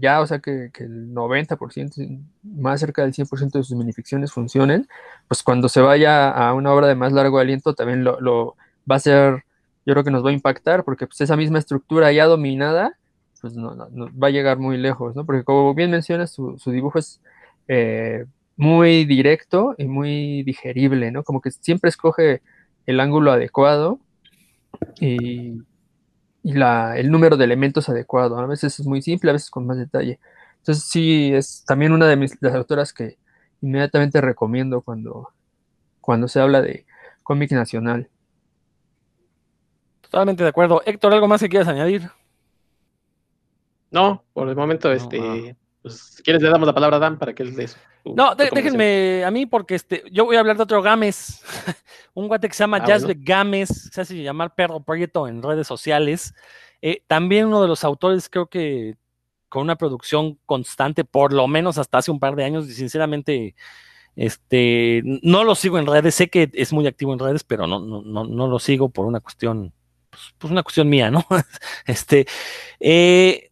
ya, 0.00 0.20
o 0.22 0.26
sea, 0.26 0.38
que, 0.38 0.70
el 0.78 1.14
90%, 1.14 2.24
más 2.42 2.80
cerca 2.80 3.02
del 3.02 3.12
100% 3.12 3.58
de 3.58 3.64
sus 3.64 3.76
minificciones 3.76 4.32
funcionen, 4.32 4.88
pues 5.28 5.42
cuando 5.42 5.68
se 5.68 5.82
vaya 5.82 6.30
a 6.30 6.54
una 6.54 6.72
obra 6.72 6.86
de 6.88 6.94
más 6.94 7.12
largo 7.12 7.38
aliento, 7.38 7.74
también 7.74 8.02
lo, 8.02 8.18
lo 8.20 8.56
va 8.90 8.96
a 8.96 9.00
ser 9.00 9.45
yo 9.86 9.94
creo 9.94 10.04
que 10.04 10.10
nos 10.10 10.24
va 10.24 10.30
a 10.30 10.34
impactar 10.34 10.84
porque 10.84 11.06
pues, 11.06 11.20
esa 11.20 11.36
misma 11.36 11.58
estructura 11.58 12.12
ya 12.12 12.26
dominada, 12.26 12.98
pues 13.40 13.54
no, 13.54 13.76
va 14.22 14.28
a 14.28 14.30
llegar 14.30 14.58
muy 14.58 14.76
lejos, 14.76 15.14
¿no? 15.14 15.24
Porque 15.24 15.44
como 15.44 15.74
bien 15.74 15.90
mencionas, 15.90 16.32
su, 16.32 16.58
dibujo 16.66 16.98
es 16.98 17.20
eh, 17.68 18.26
muy 18.56 19.04
directo 19.04 19.74
y 19.78 19.86
muy 19.86 20.42
digerible, 20.42 21.12
¿no? 21.12 21.22
Como 21.22 21.40
que 21.40 21.50
siempre 21.52 21.88
escoge 21.88 22.42
el 22.86 23.00
ángulo 23.00 23.32
adecuado 23.32 24.00
y, 25.00 25.62
y 26.42 26.52
la, 26.52 26.98
el 26.98 27.10
número 27.10 27.36
de 27.36 27.44
elementos 27.44 27.88
adecuado. 27.88 28.38
A 28.38 28.46
veces 28.46 28.80
es 28.80 28.86
muy 28.86 29.02
simple, 29.02 29.30
a 29.30 29.34
veces 29.34 29.50
con 29.50 29.66
más 29.66 29.78
detalle. 29.78 30.18
Entonces 30.58 30.84
sí, 30.84 31.32
es 31.32 31.64
también 31.64 31.92
una 31.92 32.08
de 32.08 32.16
mis, 32.16 32.36
las 32.40 32.54
autoras 32.54 32.92
que 32.92 33.18
inmediatamente 33.62 34.20
recomiendo 34.20 34.80
cuando, 34.80 35.30
cuando 36.00 36.28
se 36.28 36.40
habla 36.40 36.60
de 36.62 36.86
cómic 37.22 37.52
nacional. 37.52 38.08
Totalmente 40.10 40.42
de 40.42 40.48
acuerdo. 40.48 40.82
Héctor, 40.84 41.12
¿algo 41.12 41.28
más 41.28 41.40
que 41.40 41.48
quieras 41.48 41.68
añadir? 41.68 42.10
No, 43.90 44.24
por 44.32 44.48
el 44.48 44.56
momento, 44.56 44.90
este, 44.92 45.56
pues, 45.82 46.14
si 46.16 46.22
quieres 46.22 46.42
le 46.42 46.50
damos 46.50 46.66
la 46.66 46.74
palabra 46.74 46.96
a 46.96 47.00
Dan 47.00 47.18
para 47.18 47.32
que 47.32 47.42
él 47.42 47.54
dé 47.54 47.68
No, 48.04 48.34
déjenme 48.34 49.24
a 49.24 49.30
mí 49.30 49.46
porque 49.46 49.76
este, 49.76 50.02
yo 50.10 50.24
voy 50.24 50.36
a 50.36 50.40
hablar 50.40 50.56
de 50.56 50.64
otro 50.64 50.82
Games, 50.82 51.42
un 52.14 52.28
guate 52.28 52.48
que 52.48 52.54
se 52.54 52.64
llama 52.64 52.78
ah, 52.78 52.98
Games, 53.16 53.90
se 53.92 54.00
hace 54.00 54.22
llamar 54.22 54.54
Perro 54.54 54.80
Proyecto 54.80 55.28
en 55.28 55.42
redes 55.42 55.66
sociales. 55.66 56.34
Eh, 56.82 57.02
también 57.06 57.46
uno 57.46 57.62
de 57.62 57.68
los 57.68 57.84
autores, 57.84 58.28
creo 58.28 58.48
que 58.48 58.96
con 59.48 59.62
una 59.62 59.76
producción 59.76 60.38
constante, 60.44 61.04
por 61.04 61.32
lo 61.32 61.46
menos 61.48 61.78
hasta 61.78 61.98
hace 61.98 62.10
un 62.10 62.20
par 62.20 62.34
de 62.36 62.44
años, 62.44 62.68
y 62.68 62.74
sinceramente, 62.74 63.54
este, 64.16 65.02
no 65.22 65.44
lo 65.44 65.54
sigo 65.54 65.78
en 65.78 65.86
redes, 65.86 66.14
sé 66.14 66.28
que 66.28 66.50
es 66.52 66.72
muy 66.72 66.86
activo 66.86 67.12
en 67.12 67.18
redes, 67.18 67.44
pero 67.44 67.66
no, 67.66 67.80
no, 67.80 68.02
no, 68.02 68.24
no 68.24 68.46
lo 68.48 68.58
sigo 68.58 68.88
por 68.88 69.06
una 69.06 69.20
cuestión, 69.20 69.72
pues, 70.16 70.34
pues 70.38 70.50
una 70.50 70.62
cuestión 70.62 70.88
mía, 70.88 71.10
¿no? 71.10 71.24
este, 71.86 72.26
eh, 72.80 73.50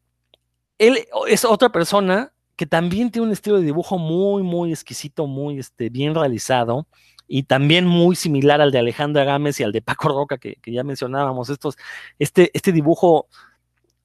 él 0.78 1.06
es 1.28 1.44
otra 1.44 1.70
persona 1.70 2.32
que 2.56 2.66
también 2.66 3.10
tiene 3.10 3.26
un 3.26 3.32
estilo 3.32 3.58
de 3.58 3.64
dibujo 3.64 3.98
muy, 3.98 4.42
muy 4.42 4.70
exquisito, 4.70 5.26
muy 5.26 5.58
este, 5.58 5.90
bien 5.90 6.14
realizado 6.14 6.86
y 7.26 7.44
también 7.44 7.86
muy 7.86 8.16
similar 8.16 8.60
al 8.60 8.70
de 8.70 8.78
Alejandra 8.78 9.24
Gámez 9.24 9.60
y 9.60 9.62
al 9.62 9.72
de 9.72 9.82
Paco 9.82 10.08
Roca 10.08 10.38
que, 10.38 10.58
ya 10.66 10.84
mencionábamos. 10.84 11.50
Estos, 11.50 11.76
este, 12.18 12.50
este 12.54 12.72
dibujo, 12.72 13.28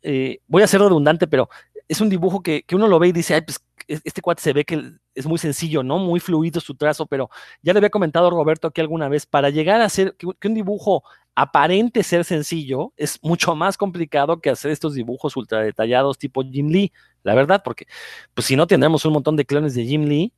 eh, 0.02 0.40
voy 0.48 0.64
a 0.64 0.68
ser 0.68 0.82
redundante, 0.82 1.28
pero 1.28 1.50
es 1.88 2.02
un 2.02 2.10
dibujo 2.10 2.42
que, 2.42 2.66
uno 2.74 2.88
lo 2.88 3.00
ve 3.00 3.10
y 3.10 3.12
dice, 3.12 3.36
ay, 3.36 3.42
pues 3.42 3.64
este 3.88 4.22
cuate 4.22 4.42
se 4.42 4.54
ve 4.54 4.66
que 4.66 4.94
es 5.16 5.26
muy 5.26 5.40
sencillo, 5.40 5.82
¿no? 5.82 5.98
Muy 5.98 6.20
fluido 6.20 6.62
su 6.62 6.76
trazo, 6.76 7.08
pero 7.08 7.30
ya 7.64 7.74
le 7.74 7.80
había 7.80 7.90
comentado 7.90 8.30
Roberto 8.30 8.68
aquí 8.68 8.82
alguna 8.82 9.10
vez, 9.10 9.26
para 9.26 9.50
llegar 9.50 9.82
a 9.82 9.86
hacer 9.86 10.16
que, 10.16 10.48
un 10.48 10.54
dibujo 10.54 11.04
aparente 11.40 12.04
ser 12.04 12.26
sencillo, 12.26 12.92
es 12.98 13.18
mucho 13.24 13.56
más 13.56 13.78
complicado 13.78 14.42
que 14.42 14.50
hacer 14.50 14.72
estos 14.72 14.94
dibujos 14.94 15.38
ultra 15.38 15.62
detallados 15.62 16.18
tipo 16.18 16.44
Jim 16.44 16.68
Lee, 16.68 16.92
la 17.24 17.34
verdad, 17.34 17.62
porque 17.64 17.88
pues 18.34 18.46
si 18.46 18.58
no 18.58 18.68
tendremos 18.68 19.06
un 19.06 19.14
montón 19.14 19.38
de 19.38 19.46
clones 19.46 19.74
de 19.74 19.86
Jim 19.86 20.04
Lee, 20.04 20.34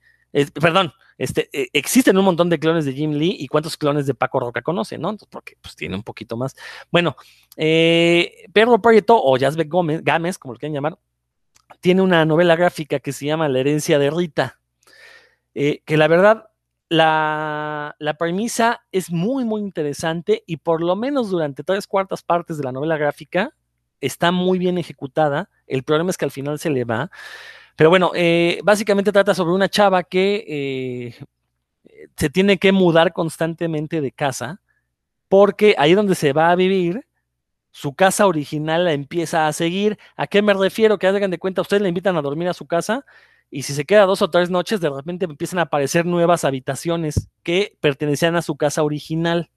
perdón, 0.54 0.94
este, 1.18 1.50
e, 1.54 1.70
existen 1.74 2.20
un 2.20 2.26
montón 2.26 2.50
de 2.50 2.60
clones 2.60 2.86
de 2.86 2.94
Jim 2.94 3.14
Lee 3.14 3.36
y 3.40 3.48
cuántos 3.48 3.78
clones 3.78 4.06
de 4.06 4.14
Paco 4.14 4.40
Roca 4.40 4.62
conoce, 4.62 5.00
¿no? 5.00 5.10
Entonces, 5.10 5.30
porque 5.32 5.58
pues 5.60 5.76
tiene 5.76 5.96
un 5.96 6.04
poquito 6.04 6.38
más. 6.38 6.56
Bueno, 6.92 7.16
eh, 7.58 8.46
Pedro 8.54 8.80
Prieto 8.80 9.20
o 9.20 9.40
Jasbeck 9.40 9.70
Gómez, 9.70 10.04
Gámez, 10.04 10.38
como 10.38 10.54
lo 10.54 10.60
quieren 10.60 10.76
llamar, 10.76 11.00
tiene 11.80 12.04
una 12.04 12.26
novela 12.26 12.56
gráfica 12.56 13.00
que 13.00 13.12
se 13.12 13.26
llama 13.26 13.50
La 13.50 13.60
herencia 13.60 13.98
de 13.98 14.12
Rita, 14.12 14.60
eh, 15.56 15.82
que 15.84 15.98
la 15.98 16.08
verdad 16.08 16.51
la, 16.92 18.16
premisa 18.20 18.82
es 18.92 19.12
muy, 19.12 19.46
muy 19.46 19.62
interesante 19.62 20.44
y 20.46 20.58
por 20.58 20.84
lo 20.84 20.98
menos 20.98 21.30
durante 21.30 21.64
tres 21.64 21.88
cuartas 21.88 22.22
partes 22.22 22.58
de 22.58 22.66
la 22.66 22.74
novela 22.74 22.98
gráfica 22.98 23.56
está 24.02 24.34
muy 24.34 24.60
bien 24.60 24.78
ejecutada. 24.78 25.50
El 25.68 25.84
problema 25.84 26.10
es 26.10 26.18
que 26.18 26.26
al 26.26 26.32
final 26.32 26.60
se 26.60 26.70
le 26.70 26.84
va. 26.84 27.10
Pero 27.78 27.90
bueno, 27.90 28.12
eh, 28.14 28.60
básicamente 28.66 29.14
trata 29.14 29.34
sobre 29.34 29.54
una 29.54 29.70
chava 29.70 30.04
que 30.04 30.44
eh, 30.46 32.10
se 32.18 32.30
tiene 32.30 32.58
que 32.58 32.74
mudar 32.74 33.14
constantemente 33.14 34.02
de 34.02 34.12
casa 34.12 34.62
porque 35.30 35.76
ahí 35.78 35.94
donde 35.94 36.14
se 36.14 36.34
va 36.34 36.52
a 36.52 36.56
vivir, 36.56 37.08
su 37.72 37.94
casa 37.94 38.28
original 38.28 38.84
la 38.84 38.92
empieza 38.92 39.48
a 39.48 39.54
seguir. 39.54 39.98
¿A 40.18 40.28
qué 40.28 40.42
me 40.42 40.54
refiero? 40.54 41.00
Que 41.00 41.08
hagan 41.08 41.32
de 41.32 41.40
cuenta, 41.40 41.62
ustedes 41.62 41.82
le 41.82 41.88
invitan 41.88 42.18
a 42.18 42.22
dormir 42.22 42.50
a 42.50 42.54
su 42.54 42.68
casa 42.68 43.06
y 43.52 43.64
si 43.64 43.74
se 43.74 43.84
queda 43.84 44.06
dos 44.06 44.22
o 44.22 44.30
tres 44.30 44.50
noches, 44.50 44.80
de 44.80 44.90
repente 44.90 45.26
empiezan 45.26 45.60
a 45.60 45.64
aparecer 45.64 46.06
nuevas 46.06 46.46
habitaciones 46.46 47.28
que 47.44 47.78
pertenecían 47.82 48.38
a 48.38 48.42
su 48.42 48.56
casa 48.56 48.82
original. 48.82 49.52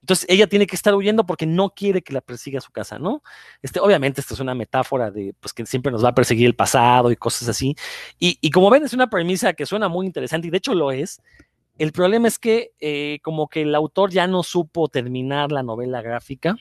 Entonces 0.00 0.24
ella 0.30 0.46
tiene 0.46 0.66
que 0.66 0.74
estar 0.74 0.94
huyendo 0.94 1.26
porque 1.26 1.44
no 1.44 1.74
quiere 1.74 2.00
que 2.00 2.14
la 2.14 2.22
persiga 2.22 2.62
su 2.62 2.72
casa, 2.72 2.98
¿no? 2.98 3.22
Este, 3.60 3.78
obviamente, 3.78 4.22
esto 4.22 4.32
es 4.32 4.40
una 4.40 4.54
metáfora 4.54 5.10
de 5.10 5.34
pues 5.38 5.52
que 5.52 5.66
siempre 5.66 5.92
nos 5.92 6.02
va 6.02 6.08
a 6.08 6.14
perseguir 6.14 6.46
el 6.46 6.56
pasado 6.56 7.12
y 7.12 7.16
cosas 7.16 7.50
así. 7.50 7.76
Y, 8.18 8.50
como 8.50 8.70
ven, 8.70 8.84
es 8.84 8.94
una 8.94 9.10
premisa 9.10 9.52
que 9.52 9.66
suena 9.66 9.88
muy 9.88 10.06
interesante 10.06 10.48
y 10.48 10.50
de 10.50 10.56
hecho 10.56 10.74
lo 10.74 10.90
es. 10.90 11.20
El 11.76 11.92
problema 11.92 12.26
es 12.26 12.38
que 12.38 12.72
eh, 12.80 13.18
como 13.22 13.48
que 13.48 13.62
el 13.62 13.74
autor 13.74 14.10
ya 14.10 14.26
no 14.26 14.42
supo 14.42 14.88
terminar 14.88 15.52
la 15.52 15.62
novela 15.62 16.00
gráfica 16.00 16.56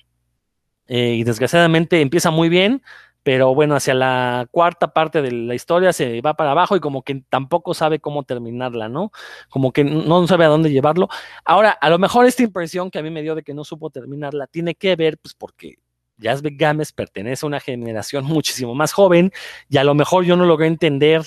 eh, 0.88 1.14
y 1.14 1.24
desgraciadamente 1.24 2.02
empieza 2.02 2.32
muy 2.32 2.50
bien, 2.50 2.82
pero 3.30 3.54
bueno, 3.54 3.76
hacia 3.76 3.94
la 3.94 4.48
cuarta 4.50 4.92
parte 4.92 5.22
de 5.22 5.32
la 5.32 5.54
historia 5.54 5.94
se 5.94 6.20
va 6.20 6.34
para 6.34 6.50
abajo 6.50 6.76
y 6.76 6.80
como 6.80 7.04
que 7.04 7.22
tampoco 7.30 7.76
sabe 7.76 8.00
cómo 8.00 8.24
terminarla, 8.24 8.90
¿no? 8.90 9.12
Como 9.50 9.72
que 9.72 9.84
no 9.84 10.26
sabe 10.26 10.46
a 10.46 10.48
dónde 10.48 10.72
llevarlo. 10.72 11.10
Ahora, 11.46 11.70
a 11.70 11.92
lo 11.92 12.00
mejor 12.00 12.26
esta 12.26 12.42
impresión 12.42 12.90
que 12.90 12.98
a 12.98 13.04
mí 13.04 13.12
me 13.12 13.22
dio 13.22 13.36
de 13.36 13.44
que 13.44 13.54
no 13.54 13.64
supo 13.64 13.92
terminarla 13.92 14.48
tiene 14.48 14.74
que 14.74 14.96
ver, 14.96 15.20
pues 15.20 15.36
porque 15.36 15.76
Jasbeck 16.20 16.60
Gámez 16.60 16.92
pertenece 16.92 17.46
a 17.46 17.50
una 17.50 17.60
generación 17.60 18.26
muchísimo 18.26 18.74
más 18.74 18.94
joven 18.94 19.32
y 19.70 19.78
a 19.78 19.84
lo 19.84 19.94
mejor 19.94 20.26
yo 20.26 20.36
no 20.36 20.46
logré 20.46 20.66
entender 20.66 21.22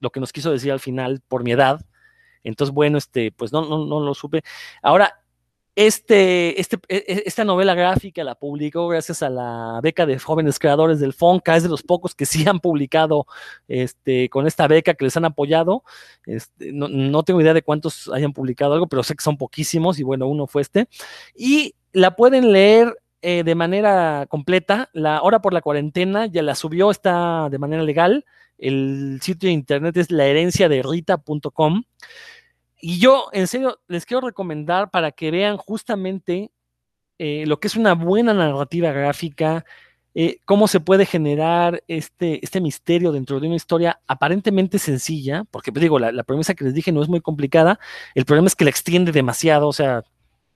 lo 0.00 0.10
que 0.10 0.20
nos 0.20 0.34
quiso 0.34 0.52
decir 0.52 0.70
al 0.70 0.80
final 0.80 1.22
por 1.28 1.44
mi 1.44 1.52
edad. 1.52 1.80
Entonces, 2.44 2.74
bueno, 2.74 2.98
este, 2.98 3.32
pues 3.32 3.54
no, 3.54 3.62
no, 3.62 3.86
no 3.86 4.00
lo 4.00 4.12
supe. 4.12 4.42
Ahora, 4.82 5.22
este, 5.78 6.60
este, 6.60 6.76
e, 6.88 6.96
e, 7.06 7.22
esta 7.26 7.44
novela 7.44 7.72
gráfica 7.72 8.24
la 8.24 8.34
publicó 8.34 8.88
gracias 8.88 9.22
a 9.22 9.30
la 9.30 9.78
beca 9.80 10.06
de 10.06 10.18
jóvenes 10.18 10.58
creadores 10.58 10.98
del 10.98 11.12
FONCA, 11.12 11.54
es 11.54 11.62
de 11.62 11.68
los 11.68 11.84
pocos 11.84 12.16
que 12.16 12.26
sí 12.26 12.44
han 12.48 12.58
publicado 12.58 13.28
este, 13.68 14.28
con 14.28 14.48
esta 14.48 14.66
beca 14.66 14.94
que 14.94 15.04
les 15.04 15.16
han 15.16 15.24
apoyado. 15.24 15.84
Este, 16.26 16.72
no, 16.72 17.22
tengo 17.22 17.40
idea 17.40 17.54
de 17.54 17.62
cuántos 17.62 18.08
hayan 18.12 18.32
publicado 18.32 18.72
algo, 18.72 18.88
pero 18.88 19.04
sé 19.04 19.14
que 19.14 19.22
son 19.22 19.36
poquísimos 19.36 20.00
y 20.00 20.02
bueno, 20.02 20.26
uno 20.26 20.48
fue 20.48 20.62
este. 20.62 20.88
Y 21.36 21.76
la 21.92 22.16
pueden 22.16 22.50
leer 22.50 22.98
eh, 23.22 23.44
de 23.44 23.54
manera 23.54 24.26
completa. 24.28 24.90
La 24.92 25.22
hora 25.22 25.40
por 25.40 25.52
la 25.52 25.60
cuarentena 25.60 26.26
ya 26.26 26.42
la 26.42 26.56
subió, 26.56 26.90
está 26.90 27.50
de 27.52 27.58
manera 27.58 27.84
legal. 27.84 28.24
El 28.58 29.20
sitio 29.22 29.46
de 29.46 29.52
internet 29.52 29.96
es 29.96 30.10
laherenciaderita.com. 30.10 31.84
Y 32.80 32.98
yo, 32.98 33.28
en 33.32 33.46
serio, 33.46 33.80
les 33.88 34.06
quiero 34.06 34.26
recomendar 34.26 34.90
para 34.90 35.12
que 35.12 35.30
vean 35.30 35.56
justamente 35.56 36.52
eh, 37.18 37.44
lo 37.46 37.60
que 37.60 37.68
es 37.68 37.76
una 37.76 37.94
buena 37.94 38.32
narrativa 38.34 38.92
gráfica, 38.92 39.64
eh, 40.14 40.40
cómo 40.44 40.68
se 40.68 40.80
puede 40.80 41.06
generar 41.06 41.82
este, 41.88 42.44
este 42.44 42.60
misterio 42.60 43.12
dentro 43.12 43.40
de 43.40 43.46
una 43.46 43.56
historia 43.56 44.00
aparentemente 44.06 44.78
sencilla, 44.78 45.44
porque 45.50 45.72
pues, 45.72 45.82
digo, 45.82 45.98
la, 45.98 46.12
la, 46.12 46.24
premisa 46.24 46.54
que 46.54 46.64
les 46.64 46.74
dije 46.74 46.92
no 46.92 47.02
es 47.02 47.08
muy 47.08 47.20
complicada, 47.20 47.78
el 48.14 48.24
problema 48.24 48.48
es 48.48 48.56
que 48.56 48.64
la 48.64 48.70
extiende 48.70 49.12
demasiado, 49.12 49.68
o 49.68 49.72
sea, 49.72 50.04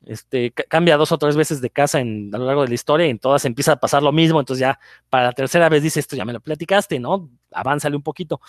este, 0.05 0.53
cambia 0.53 0.97
dos 0.97 1.13
o 1.13 1.19
tres 1.19 1.37
veces 1.37 1.61
de 1.61 1.71
casa 1.71 2.01
en, 2.01 2.35
a 2.35 2.39
lo 2.39 2.47
largo 2.47 2.63
de 2.63 2.69
la 2.69 2.75
historia 2.75 3.07
y 3.07 3.11
en 3.11 3.19
todas 3.19 3.45
empieza 3.45 3.73
a 3.73 3.77
pasar 3.77 4.03
lo 4.03 4.13
mismo, 4.13 4.41
entonces 4.41 4.61
ya 4.61 4.79
para 5.09 5.27
la 5.27 5.33
tercera 5.33 5.69
vez 5.69 5.83
dice 5.83 6.01
esto 6.01 6.17
ya 6.17 6.25
me 6.25 6.33
lo 6.33 6.41
platicaste, 6.41 6.99
¿no? 6.99 7.31
Avánzale 7.53 7.97
un 7.97 8.03
poquito. 8.03 8.41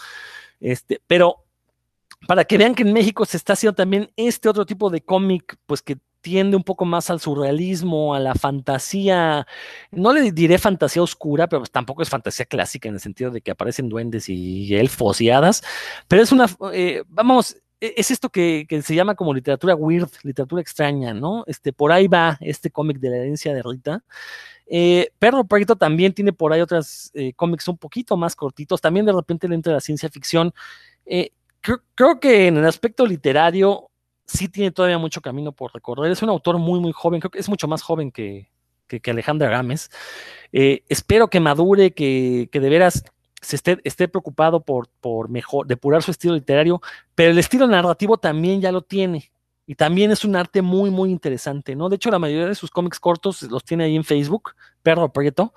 Este, 0.60 1.02
pero 1.06 1.46
para 2.28 2.46
que 2.46 2.58
vean 2.58 2.76
que 2.76 2.84
en 2.84 2.94
México 2.94 3.26
se 3.26 3.38
está 3.38 3.54
haciendo 3.54 3.76
también 3.76 4.12
este 4.16 4.50
otro 4.50 4.66
tipo 4.66 4.90
de 4.90 5.02
cómic, 5.02 5.58
pues 5.66 5.82
que 5.82 5.98
tiende 6.22 6.56
un 6.56 6.64
poco 6.64 6.86
más 6.86 7.10
al 7.10 7.20
surrealismo, 7.20 8.16
a 8.16 8.20
la 8.20 8.34
fantasía, 8.34 9.46
no 9.92 10.14
le 10.14 10.32
diré 10.32 10.58
fantasía 10.58 11.02
oscura, 11.02 11.48
pero 11.48 11.64
tampoco 11.66 12.02
es 12.02 12.10
fantasía 12.10 12.46
clásica 12.46 12.88
en 12.88 12.96
el 12.96 13.02
sentido 13.02 13.30
de 13.30 13.42
que 13.42 13.52
aparecen 13.52 13.90
duendes 13.90 14.30
y 14.30 14.74
elfos 14.74 15.20
y 15.20 15.30
hadas, 15.30 15.64
pero 16.08 16.22
es 16.22 16.32
una, 16.32 16.48
eh, 16.72 17.04
vamos, 17.10 17.58
e, 17.84 17.94
es 17.98 18.12
esto 18.12 18.30
que, 18.30 18.66
se 18.82 18.96
llama 18.96 19.16
como 19.16 19.34
literatura 19.34 19.76
weird, 19.76 20.10
literatura 20.24 20.62
extraña, 20.62 21.14
¿no? 21.14 21.44
Este, 21.48 21.74
por 21.74 21.92
ahí 21.92 22.08
va 22.08 22.38
este 22.40 22.72
cómic 22.72 23.00
de 23.00 23.10
la 23.10 23.18
herencia 23.18 23.54
de 23.54 23.62
Rita. 23.62 24.04
Eh, 24.66 25.12
Perro 25.20 25.44
Proyecto 25.44 25.76
también 25.76 26.14
tiene 26.14 26.32
por 26.32 26.54
ahí 26.54 26.62
otros 26.62 27.12
eh, 27.14 27.34
cómics 27.34 27.68
un 27.68 27.78
poquito 27.78 28.16
más 28.16 28.38
cortitos, 28.38 28.80
también 28.80 29.06
de 29.06 29.12
repente 29.12 29.50
le 29.50 29.56
entra 29.56 29.74
la 29.74 29.82
ciencia 29.82 30.10
ficción. 30.10 30.54
Eh, 31.06 31.32
creo, 31.64 32.20
que 32.20 32.48
en 32.48 32.58
el 32.58 32.66
aspecto 32.66 33.06
literario 33.06 33.90
sí 34.26 34.50
tiene 34.50 34.72
todavía 34.72 34.98
mucho 34.98 35.22
camino 35.22 35.52
por 35.52 35.74
recorrer. 35.74 36.12
Es 36.12 36.22
un 36.22 36.30
autor 36.30 36.58
muy, 36.58 36.80
muy 36.80 36.92
joven, 36.92 37.20
creo 37.20 37.32
que 37.32 37.40
es 37.40 37.50
mucho 37.50 37.68
más 37.68 37.82
joven 37.82 38.12
que, 38.12 38.50
que, 38.88 39.12
Alejandra 39.12 39.50
Gámez. 39.50 39.90
Eh, 40.52 40.84
espero 40.90 41.30
que 41.30 41.40
madure, 41.40 41.94
que, 41.94 42.50
que 42.52 42.60
de 42.60 42.70
veras 42.70 43.04
se 43.42 43.56
esté, 43.56 43.80
esté 43.84 44.08
preocupado 44.08 44.62
por, 44.62 44.88
por 45.02 45.30
mejor, 45.30 45.68
depurar 45.68 46.02
su 46.02 46.12
estilo 46.12 46.34
literario, 46.34 46.82
pero 47.16 47.32
el 47.32 47.38
estilo 47.38 47.68
narrativo 47.68 48.18
también 48.18 48.62
ya 48.62 48.72
lo 48.72 48.82
tiene. 48.82 49.32
Y 49.66 49.76
también 49.76 50.12
es 50.12 50.26
un 50.26 50.36
arte 50.36 50.62
muy, 50.62 50.90
muy 50.90 51.10
interesante, 51.10 51.76
¿no? 51.76 51.88
De 51.88 51.96
hecho, 51.96 52.12
la 52.12 52.20
mayoría 52.20 52.48
de 52.48 52.56
sus 52.56 52.70
cómics 52.70 53.00
cortos 53.00 53.44
los 53.44 53.64
tiene 53.64 53.86
ahí 53.86 53.96
en 53.96 54.04
Facebook, 54.04 54.52
Perro 54.82 55.12
Prieto. 55.14 55.54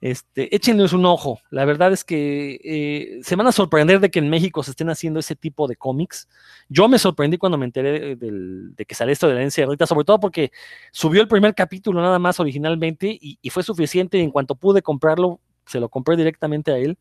Este, 0.00 0.54
échenles 0.54 0.92
un 0.92 1.04
ojo. 1.06 1.40
La 1.50 1.64
verdad 1.64 1.92
es 1.92 2.04
que 2.04 2.60
eh, 2.62 3.20
se 3.22 3.34
van 3.34 3.48
a 3.48 3.52
sorprender 3.52 3.98
de 3.98 4.10
que 4.10 4.20
en 4.20 4.30
México 4.30 4.62
se 4.62 4.70
estén 4.70 4.90
haciendo 4.90 5.18
ese 5.18 5.34
tipo 5.34 5.66
de 5.66 5.76
cómics. 5.76 6.28
Yo 6.68 6.88
me 6.88 6.98
sorprendí 6.98 7.36
cuando 7.36 7.58
me 7.58 7.64
enteré 7.64 8.14
de 8.16 8.84
que 8.86 8.94
sale 8.94 9.12
esto 9.12 9.26
de 9.26 9.34
la 9.34 9.40
herencia 9.40 9.64
de 9.64 9.70
Rita, 9.70 9.86
sobre 9.86 10.04
todo 10.04 10.20
porque 10.20 10.52
subió 10.92 11.20
el 11.20 11.28
primer 11.28 11.54
capítulo 11.54 12.00
nada 12.00 12.18
más 12.18 12.38
originalmente 12.38 13.18
y, 13.20 13.50
fue 13.50 13.62
suficiente. 13.62 14.18
Y 14.18 14.22
en 14.22 14.30
cuanto 14.30 14.54
pude 14.54 14.82
comprarlo, 14.82 15.40
se 15.66 15.80
lo 15.80 15.88
compré 15.88 16.16
directamente 16.16 16.70
a 16.70 16.78
él. 16.78 16.96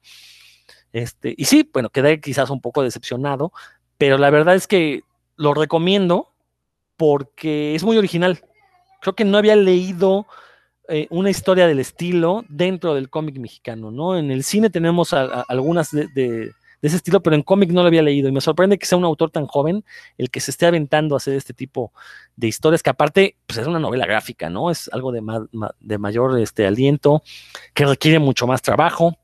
Este, 0.91 1.35
y 1.37 1.45
sí, 1.45 1.69
bueno, 1.71 1.89
quedé 1.89 2.19
quizás 2.19 2.49
un 2.49 2.61
poco 2.61 2.81
decepcionado, 2.81 3.51
pero 3.97 4.17
la 4.17 4.29
verdad 4.31 4.55
es 4.55 4.67
que 4.67 5.03
lo 5.35 5.53
recomiendo 5.53 6.33
porque 6.95 7.75
es 7.75 7.83
muy 7.83 7.97
original. 7.97 8.41
Creo 9.01 9.13
que 9.13 9.25
no 9.25 9.37
había 9.37 9.55
leído 9.55 10.25
eh, 10.89 11.07
una 11.09 11.29
historia 11.29 11.67
del 11.67 11.79
estilo 11.79 12.45
dentro 12.49 12.95
del 12.95 13.09
cómic 13.09 13.37
mexicano, 13.37 13.91
¿no? 13.91 14.17
En 14.17 14.31
el 14.31 14.43
cine 14.43 14.69
tenemos 14.69 15.13
algunas 15.13 15.91
de, 15.91 16.51
ese 16.81 16.95
estilo, 16.95 17.21
pero 17.21 17.35
en 17.35 17.43
cómic 17.43 17.71
no 17.71 17.81
lo 17.81 17.87
había 17.87 18.01
leído 18.01 18.29
y 18.29 18.31
me 18.31 18.41
sorprende 18.41 18.77
que 18.77 18.85
sea 18.85 18.97
un 18.97 19.03
autor 19.03 19.31
tan 19.31 19.47
joven 19.47 19.83
el 20.17 20.29
que 20.29 20.39
se 20.39 20.51
esté 20.51 20.65
aventando 20.65 21.15
a 21.15 21.17
hacer 21.17 21.33
este 21.33 21.53
tipo 21.53 21.91
de 22.35 22.47
historias, 22.47 22.83
que 22.83 22.89
aparte 22.89 23.35
pues 23.45 23.57
es 23.57 23.67
una 23.67 23.79
novela 23.79 24.05
gráfica, 24.05 24.49
¿no? 24.49 24.71
Es 24.71 24.89
algo 24.93 25.11
de, 25.11 25.21
de 25.79 25.97
mayor 25.97 26.39
este, 26.39 26.67
aliento, 26.67 27.23
que 27.73 27.85
requiere 27.85 28.19
mucho 28.19 28.47
más 28.47 28.61
trabajo. 28.61 29.17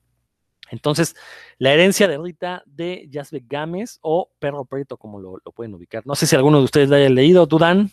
Entonces, 0.73 1.15
la 1.59 1.71
herencia 1.71 2.07
de 2.07 2.17
Rita 2.17 2.63
de 2.65 3.07
Jasbe 3.11 3.43
Gámez 3.47 3.99
o 4.01 4.31
Perro 4.39 4.65
Preto, 4.65 4.97
como 4.97 5.19
lo, 5.19 5.39
pueden 5.53 5.75
ubicar. 5.75 6.05
No 6.05 6.15
sé 6.15 6.25
si 6.25 6.35
alguno 6.35 6.57
de 6.57 6.65
ustedes 6.65 6.89
lo 6.89 6.95
haya 6.95 7.09
leído, 7.09 7.47
¿tú, 7.47 7.59
Dan? 7.59 7.91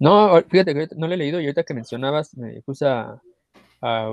No, 0.00 0.42
fíjate 0.48 0.74
que 0.74 0.88
no 0.96 1.06
lo 1.06 1.14
he 1.14 1.16
leído 1.18 1.40
y 1.40 1.44
ahorita 1.44 1.62
que 1.64 1.74
mencionabas 1.74 2.36
me 2.36 2.62
puse 2.62 2.86
a, 2.88 3.20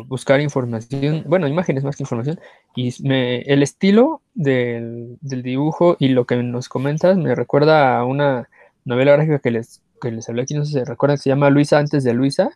buscar 0.06 0.40
información, 0.40 1.24
bueno, 1.28 1.48
imágenes 1.48 1.84
más 1.84 1.98
que 1.98 2.04
información, 2.04 2.40
y 2.76 2.94
me, 3.04 3.40
el 3.42 3.62
estilo 3.64 4.22
del, 4.34 5.18
dibujo 5.22 5.98
y 6.00 6.10
lo 6.10 6.26
que 6.26 6.38
nos 6.38 6.70
comentas 6.70 7.18
me 7.18 7.36
recuerda 7.36 7.98
a 7.98 8.06
una 8.06 8.48
novela 8.86 9.14
gráfica 9.14 9.40
que 9.40 9.52
les, 9.52 9.82
que 10.02 10.12
les 10.12 10.30
hablé 10.30 10.44
aquí, 10.44 10.54
no 10.54 10.64
sé 10.64 10.72
si 10.72 10.80
se 10.80 10.86
recuerdan, 10.86 11.18
que 11.18 11.24
se 11.24 11.30
llama 11.30 11.50
Luisa 11.50 11.80
antes 11.80 12.06
de 12.06 12.14
Luisa, 12.14 12.52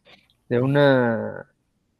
de 0.48 0.62
una, 0.62 1.48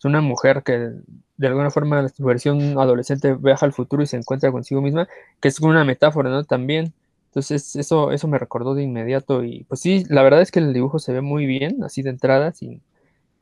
una 0.04 0.22
mujer 0.22 0.64
que 0.64 0.92
de 1.38 1.48
alguna 1.48 1.72
forma 1.72 2.08
su 2.08 2.24
versión 2.24 2.78
adolescente 2.78 3.34
viaja 3.34 3.66
al 3.66 3.74
futuro 3.74 4.04
y 4.04 4.08
se 4.08 4.16
encuentra 4.16 4.52
consigo 4.52 4.82
misma, 4.82 5.08
que 5.42 5.48
es 5.48 5.60
una 5.60 5.84
metáfora, 5.84 6.30
¿no? 6.30 6.44
También. 6.44 6.94
Entonces, 7.32 7.76
eso, 7.78 8.12
eso 8.12 8.28
me 8.28 8.38
recordó 8.38 8.76
de 8.76 8.84
inmediato. 8.84 9.44
Y 9.44 9.64
pues 9.66 9.80
sí, 9.82 10.04
la 10.10 10.22
verdad 10.24 10.42
es 10.42 10.52
que 10.52 10.60
el 10.60 10.74
dibujo 10.74 11.00
se 11.00 11.14
ve 11.14 11.22
muy 11.22 11.46
bien, 11.46 11.84
así 11.84 12.02
de 12.02 12.10
entrada, 12.10 12.52
sin, 12.54 12.82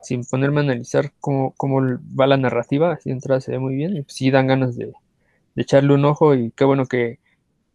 sin 0.00 0.24
ponerme 0.24 0.60
a 0.60 0.64
analizar 0.64 1.12
cómo, 1.20 1.54
cómo 1.56 1.80
va 2.18 2.26
la 2.26 2.36
narrativa, 2.36 2.92
así 2.92 3.10
de 3.10 3.14
entrada 3.14 3.40
se 3.40 3.52
ve 3.52 3.58
muy 3.58 3.74
bien. 3.74 3.96
Y 3.96 4.02
pues 4.02 4.14
sí 4.14 4.30
dan 4.30 4.46
ganas 4.46 4.76
de, 4.76 4.92
echarle 5.56 5.94
un 5.94 6.04
ojo 6.04 6.34
y 6.34 6.52
qué 6.52 6.64
bueno 6.64 6.86
que, 6.86 7.18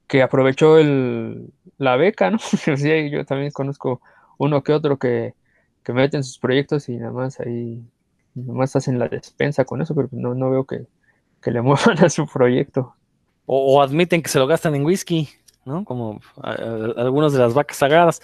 que 0.08 0.24
aprovechó 0.24 0.78
el, 0.78 1.52
la 1.78 1.98
beca, 1.98 2.32
¿no? 2.32 2.40
sí, 2.78 3.10
yo 3.12 3.26
también 3.26 3.52
conozco 3.52 4.02
uno 4.38 4.64
que 4.64 4.74
otro 4.74 4.98
que, 4.98 5.34
que 5.84 5.94
meten 5.94 6.24
sus 6.24 6.40
proyectos 6.40 6.90
y 6.90 6.98
nada 6.98 7.12
más 7.12 7.40
ahí 7.40 7.84
nomás 8.36 8.76
hacen 8.76 9.00
la 9.00 9.08
despensa 9.08 9.66
con 9.66 9.82
eso, 9.82 9.96
pero 9.96 10.10
no, 10.12 10.36
no 10.36 10.50
veo 10.50 10.66
que, 10.66 10.86
le 11.46 11.62
muevan 11.62 12.04
a 12.04 12.10
su 12.10 12.28
proyecto. 12.28 12.96
O, 13.46 13.82
admiten 13.82 14.24
que 14.24 14.30
se 14.30 14.40
lo 14.40 14.48
gastan 14.48 14.76
en 14.76 14.86
whisky, 14.86 15.30
¿no? 15.66 15.84
Como 15.84 16.22
algunas 16.42 17.34
de 17.34 17.40
las 17.40 17.54
vacas 17.54 17.78
sagradas. 17.78 18.22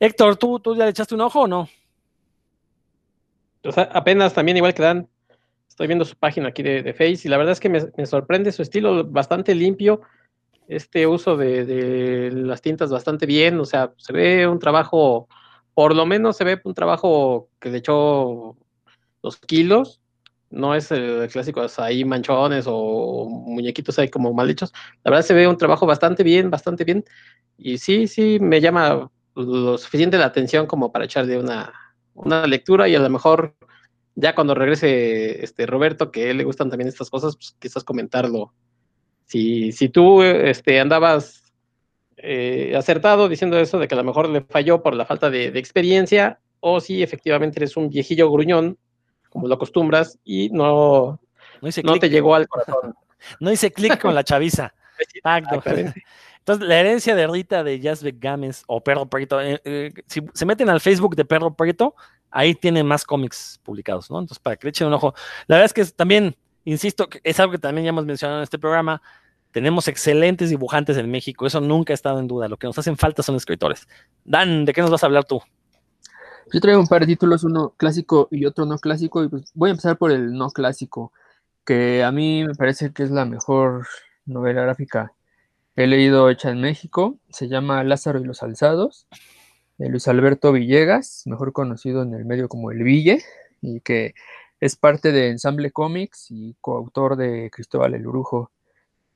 Héctor, 0.00 0.36
¿tú, 0.36 0.58
¿tú 0.58 0.74
ya 0.74 0.84
le 0.84 0.90
echaste 0.90 1.14
un 1.14 1.20
ojo 1.20 1.42
o 1.42 1.46
no? 1.46 1.68
Apenas 3.76 4.34
también 4.34 4.56
igual 4.56 4.74
que 4.74 4.82
Dan, 4.82 5.08
estoy 5.68 5.86
viendo 5.86 6.04
su 6.04 6.16
página 6.16 6.48
aquí 6.48 6.62
de, 6.62 6.92
Face 6.92 7.20
y 7.24 7.28
la 7.28 7.36
verdad 7.36 7.52
es 7.52 7.60
que 7.60 7.68
me, 7.68 8.06
sorprende 8.06 8.50
su 8.50 8.62
estilo 8.62 9.04
bastante 9.04 9.54
limpio, 9.54 10.00
este 10.66 11.06
uso 11.06 11.36
de, 11.36 11.64
de, 11.64 12.32
las 12.32 12.60
tintas 12.60 12.90
bastante 12.90 13.26
bien, 13.26 13.60
o 13.60 13.64
sea, 13.64 13.92
se 13.96 14.12
ve 14.12 14.48
un 14.48 14.58
trabajo, 14.58 15.28
por 15.74 15.94
lo 15.94 16.04
menos 16.04 16.36
se 16.36 16.44
ve 16.44 16.60
un 16.64 16.74
trabajo 16.74 17.48
que 17.60 17.70
le 17.70 17.78
echó 17.78 18.56
los 19.22 19.36
kilos, 19.38 20.01
no 20.52 20.74
es 20.74 20.92
el 20.92 21.28
clásico 21.28 21.66
ahí 21.78 22.04
manchones 22.04 22.66
o 22.68 23.26
muñequitos 23.28 23.98
ahí 23.98 24.08
como 24.08 24.32
mal 24.32 24.50
hechos. 24.50 24.72
La 25.02 25.10
verdad 25.10 25.26
se 25.26 25.34
ve 25.34 25.48
un 25.48 25.56
trabajo 25.56 25.86
bastante 25.86 26.22
bien, 26.22 26.50
bastante 26.50 26.84
bien. 26.84 27.04
Y 27.56 27.78
sí, 27.78 28.06
sí, 28.06 28.38
me 28.40 28.60
llama 28.60 29.10
lo 29.34 29.78
suficiente 29.78 30.18
la 30.18 30.26
atención 30.26 30.66
como 30.66 30.92
para 30.92 31.06
echarle 31.06 31.38
una, 31.38 31.72
una 32.14 32.46
lectura 32.46 32.88
y 32.88 32.94
a 32.94 33.00
lo 33.00 33.08
mejor 33.08 33.56
ya 34.14 34.34
cuando 34.34 34.54
regrese 34.54 35.42
este 35.42 35.64
Roberto, 35.64 36.10
que 36.10 36.26
a 36.26 36.30
él 36.30 36.36
le 36.38 36.44
gustan 36.44 36.68
también 36.68 36.88
estas 36.88 37.08
cosas, 37.08 37.34
pues 37.36 37.56
quizás 37.58 37.82
comentarlo. 37.82 38.52
Si, 39.24 39.72
si 39.72 39.88
tú 39.88 40.22
este, 40.22 40.80
andabas 40.80 41.54
eh, 42.18 42.74
acertado 42.76 43.28
diciendo 43.28 43.58
eso 43.58 43.78
de 43.78 43.88
que 43.88 43.94
a 43.94 43.98
lo 43.98 44.04
mejor 44.04 44.28
le 44.28 44.42
falló 44.42 44.82
por 44.82 44.94
la 44.94 45.06
falta 45.06 45.30
de, 45.30 45.50
de 45.50 45.58
experiencia, 45.58 46.40
o 46.60 46.80
si 46.80 47.02
efectivamente 47.02 47.58
eres 47.58 47.76
un 47.76 47.88
viejillo 47.88 48.30
gruñón 48.30 48.76
como 49.32 49.48
lo 49.48 49.54
acostumbras, 49.54 50.18
y 50.24 50.50
no, 50.50 51.18
no, 51.60 51.98
te 51.98 52.10
llegó 52.10 52.34
al 52.34 52.46
corazón. 52.48 52.94
no 53.40 53.50
hice 53.50 53.72
clic 53.72 54.00
con 54.00 54.14
la 54.14 54.24
chaviza. 54.24 54.74
Entonces, 56.38 56.68
la 56.68 56.80
herencia 56.80 57.14
de 57.14 57.26
Rita 57.28 57.62
de 57.62 57.80
Jasbeck 57.80 58.16
Gámez 58.18 58.64
o 58.66 58.82
Perro 58.82 59.06
Preto, 59.06 59.40
eh, 59.40 59.60
eh, 59.64 59.92
si 60.06 60.22
se 60.34 60.44
meten 60.44 60.68
al 60.68 60.80
Facebook 60.80 61.14
de 61.14 61.24
Perro 61.24 61.54
Preto, 61.54 61.94
ahí 62.30 62.54
tienen 62.54 62.84
más 62.84 63.04
cómics 63.04 63.60
publicados, 63.62 64.10
¿no? 64.10 64.18
Entonces, 64.18 64.40
para 64.40 64.56
que 64.56 64.66
le 64.66 64.70
echen 64.70 64.88
un 64.88 64.94
ojo. 64.94 65.14
La 65.46 65.56
verdad 65.56 65.66
es 65.66 65.72
que 65.72 65.84
también, 65.94 66.36
insisto, 66.64 67.08
es 67.22 67.38
algo 67.38 67.52
que 67.52 67.58
también 67.58 67.84
ya 67.84 67.90
hemos 67.90 68.06
mencionado 68.06 68.40
en 68.40 68.44
este 68.44 68.58
programa. 68.58 69.00
Tenemos 69.52 69.86
excelentes 69.86 70.50
dibujantes 70.50 70.96
en 70.96 71.10
México, 71.10 71.46
eso 71.46 71.60
nunca 71.60 71.92
ha 71.92 71.94
estado 71.94 72.18
en 72.18 72.26
duda. 72.26 72.48
Lo 72.48 72.56
que 72.56 72.66
nos 72.66 72.76
hacen 72.76 72.96
falta 72.96 73.22
son 73.22 73.36
escritores. 73.36 73.86
Dan, 74.24 74.64
¿de 74.64 74.72
qué 74.72 74.80
nos 74.80 74.90
vas 74.90 75.04
a 75.04 75.06
hablar 75.06 75.24
tú? 75.24 75.40
Yo 76.50 76.60
traigo 76.60 76.80
un 76.80 76.86
par 76.86 77.00
de 77.02 77.06
títulos, 77.06 77.44
uno 77.44 77.74
clásico 77.76 78.28
y 78.30 78.46
otro 78.46 78.64
no 78.64 78.78
clásico, 78.78 79.22
y 79.22 79.28
pues 79.28 79.50
voy 79.54 79.68
a 79.68 79.72
empezar 79.72 79.98
por 79.98 80.10
el 80.10 80.32
no 80.32 80.50
clásico, 80.50 81.12
que 81.64 82.02
a 82.02 82.10
mí 82.12 82.44
me 82.44 82.54
parece 82.54 82.92
que 82.92 83.02
es 83.02 83.10
la 83.10 83.24
mejor 83.24 83.86
novela 84.24 84.62
gráfica 84.62 85.12
he 85.76 85.86
leído 85.86 86.28
hecha 86.30 86.50
en 86.50 86.60
México. 86.60 87.18
Se 87.30 87.48
llama 87.48 87.84
Lázaro 87.84 88.20
y 88.20 88.24
los 88.24 88.42
Alzados, 88.42 89.06
de 89.78 89.88
Luis 89.88 90.08
Alberto 90.08 90.52
Villegas, 90.52 91.22
mejor 91.26 91.52
conocido 91.52 92.02
en 92.02 92.14
el 92.14 92.24
medio 92.24 92.48
como 92.48 92.70
El 92.70 92.82
Ville, 92.82 93.22
y 93.60 93.80
que 93.80 94.14
es 94.60 94.76
parte 94.76 95.12
de 95.12 95.28
Ensamble 95.28 95.70
Comics 95.72 96.26
y 96.30 96.56
coautor 96.60 97.16
de 97.16 97.50
Cristóbal 97.50 97.94
el 97.94 98.06
Brujo. 98.06 98.50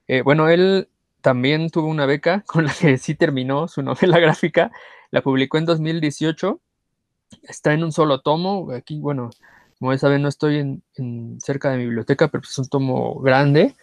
Eh, 0.08 0.22
bueno, 0.22 0.48
él 0.48 0.88
también 1.20 1.70
tuvo 1.70 1.88
una 1.88 2.06
beca 2.06 2.42
con 2.46 2.64
la 2.64 2.72
que 2.72 2.98
sí 2.98 3.14
terminó 3.14 3.68
su 3.68 3.82
novela 3.82 4.18
gráfica, 4.18 4.72
la 5.10 5.22
publicó 5.22 5.58
en 5.58 5.66
2018 5.66 6.60
está 7.42 7.72
en 7.72 7.84
un 7.84 7.92
solo 7.92 8.20
tomo. 8.20 8.70
Aquí, 8.72 8.98
bueno, 9.00 9.30
como 9.78 9.92
ya 9.92 9.98
saben, 9.98 10.22
no 10.22 10.28
estoy 10.28 10.82
en, 10.94 11.38
cerca 11.40 11.70
de 11.70 11.78
mi 11.78 11.84
biblioteca, 11.84 12.28
pero 12.28 12.42
es 12.42 12.58
un 12.58 12.68
tomo 12.68 13.20
grande, 13.20 13.74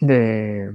de, 0.00 0.72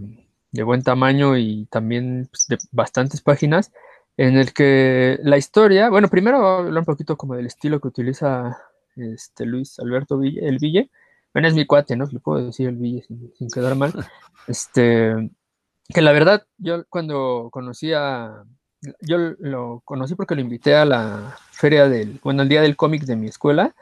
buen 0.52 0.84
tamaño 0.84 1.38
y 1.38 1.66
también 1.66 2.28
pues, 2.32 2.48
de 2.48 2.58
bastantes 2.72 3.22
páginas, 3.22 3.72
en 4.18 4.38
el 4.38 4.54
que 4.54 5.20
la 5.24 5.38
historia, 5.38 5.90
bueno, 5.90 6.08
primero 6.08 6.40
voy 6.40 6.48
a 6.48 6.58
hablar 6.60 6.80
un 6.80 6.86
poquito 6.86 7.18
como 7.18 7.36
del 7.36 7.48
estilo 7.48 7.80
que 7.80 7.88
utiliza 7.88 8.58
este 8.96 9.46
Luis 9.46 9.80
Alberto 9.80 10.18
Ville, 10.18 10.48
el 10.48 10.60
Ville. 10.60 10.90
Bueno, 11.34 11.48
es 11.48 11.56
mi 11.56 11.66
cuate, 11.66 11.96
¿no? 11.96 12.06
Le 12.06 12.20
puedo 12.20 12.46
decir 12.46 12.70
el 12.70 12.78
Ville 12.78 13.04
sin, 13.04 13.50
quedar 13.50 13.76
mal. 13.76 13.94
Este, 14.46 15.14
que 15.88 16.02
la 16.02 16.12
verdad, 16.12 16.46
yo 16.58 16.84
cuando 16.90 17.48
conocí 17.50 17.94
a, 17.94 18.44
yo 19.02 19.18
lo 19.18 19.82
conocí 19.86 20.16
porque 20.16 20.36
lo 20.36 20.42
invité 20.42 20.76
a 20.76 20.86
la 20.86 21.38
feria 21.52 21.88
del, 21.88 22.20
bueno, 22.24 22.44
el 22.44 22.50
día 22.50 22.62
del 22.62 22.76
cómic 22.76 23.04
de 23.04 23.16
mi 23.16 23.28
escuela, 23.28 23.76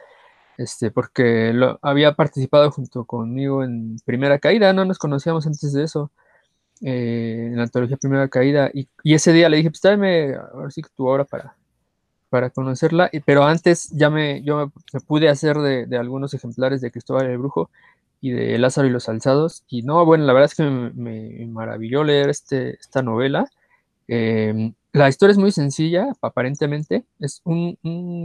este, 0.58 0.90
porque 0.90 1.52
lo, 1.52 1.78
había 1.82 2.14
participado 2.14 2.70
junto 2.70 3.04
conmigo 3.04 3.64
en 3.64 3.96
Primera 4.04 4.38
Caída, 4.38 4.72
no 4.72 4.84
nos 4.84 4.98
conocíamos 4.98 5.46
antes 5.46 5.72
de 5.72 5.84
eso, 5.84 6.10
eh, 6.82 7.48
en 7.48 7.56
la 7.56 7.64
antología 7.64 7.96
Primera 7.96 8.28
Caída, 8.28 8.70
y, 8.72 8.88
ese 9.04 9.32
día 9.32 9.48
le 9.48 9.58
dije, 9.58 9.70
pues 9.70 9.80
tráeme 9.80 10.34
ahora 10.34 10.70
sí 10.70 10.82
tu 10.96 11.06
obra 11.08 11.24
para, 11.24 11.56
para 12.28 12.50
conocerla, 12.50 13.08
y, 13.12 13.20
pero 13.20 13.44
antes 13.44 13.90
ya 13.90 14.10
me, 14.10 14.42
yo 14.42 14.70
me, 14.92 15.00
pude 15.00 15.28
hacer 15.28 15.58
de, 15.58 15.96
algunos 15.96 16.34
ejemplares 16.34 16.80
de 16.80 16.90
Cristóbal 16.90 17.26
el 17.26 17.38
Brujo 17.38 17.70
y 18.20 18.30
de 18.30 18.58
Lázaro 18.58 18.86
y 18.86 18.90
los 18.90 19.08
Alzados, 19.08 19.64
y 19.68 19.82
no, 19.82 20.04
bueno, 20.04 20.24
la 20.24 20.32
verdad 20.32 20.50
es 20.50 20.54
que 20.56 20.64
me, 20.64 21.46
maravilló 21.46 22.04
leer 22.04 22.30
este, 22.30 22.76
esta 22.76 23.02
novela, 23.02 23.48
eh, 24.08 24.72
la 24.92 25.08
historia 25.08 25.32
es 25.32 25.38
muy 25.38 25.52
sencilla, 25.52 26.12
aparentemente. 26.20 27.04
Es 27.20 27.40
un, 27.44 27.78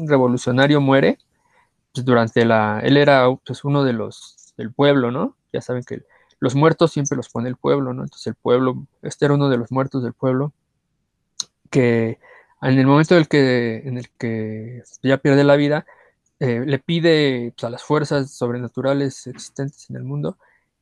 revolucionario 0.07 0.81
muere 0.81 1.17
pues, 1.93 2.05
durante 2.05 2.45
la... 2.45 2.81
Él 2.83 2.97
era 2.97 3.27
pues, 3.45 3.63
uno 3.63 3.83
de 3.83 3.93
los 3.93 4.53
del 4.57 4.73
pueblo, 4.73 5.11
¿no? 5.11 5.35
Ya 5.53 5.61
saben 5.61 5.83
que 5.83 6.01
los 6.39 6.55
muertos 6.55 6.91
siempre 6.91 7.15
los 7.15 7.29
pone 7.29 7.49
el 7.49 7.55
pueblo, 7.57 7.93
¿no? 7.93 8.03
Entonces 8.03 8.27
el 8.27 8.35
pueblo, 8.35 8.85
este 9.01 9.25
era 9.25 9.35
uno 9.35 9.49
de 9.49 9.57
los 9.57 9.71
muertos 9.71 10.03
del 10.03 10.13
pueblo, 10.13 10.53
que 11.69 12.19
en 12.61 12.79
el 12.79 12.87
momento 12.87 13.15
en 13.15 13.21
el 13.21 13.27
que, 13.27 13.83
en 13.85 13.97
el 13.97 14.09
que 14.17 14.83
ya 15.03 15.17
pierde 15.17 15.43
la 15.43 15.55
vida, 15.55 15.85
eh, 16.39 16.63
le 16.65 16.79
pide 16.79 17.53
pues, 17.55 17.63
a 17.63 17.69
las 17.69 17.83
fuerzas 17.83 18.31
sobrenaturales 18.31 19.27
existentes 19.27 19.89
en 19.89 19.95
el 19.95 20.03
mundo 20.03 20.37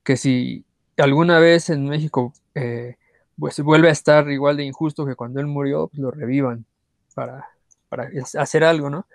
que 0.06 0.16
si 0.18 0.64
alguna 0.98 1.40
vez 1.40 1.70
en 1.70 1.90
México 1.90 2.34
eh, 2.54 2.96
pues 3.38 3.60
vuelve 3.60 3.90
a 3.90 3.92
estar 3.92 4.30
igual 4.30 4.58
de 4.58 4.64
injusto 4.64 5.06
que 5.06 5.16
cuando 5.16 5.40
él 5.40 5.48
murió, 5.48 5.88
pues 5.88 6.00
lo 6.00 6.12
revivan 6.12 6.66
para, 7.14 7.50
para 7.90 8.10
hacer 8.38 8.64
algo, 8.64 8.90
¿no? 8.90 9.06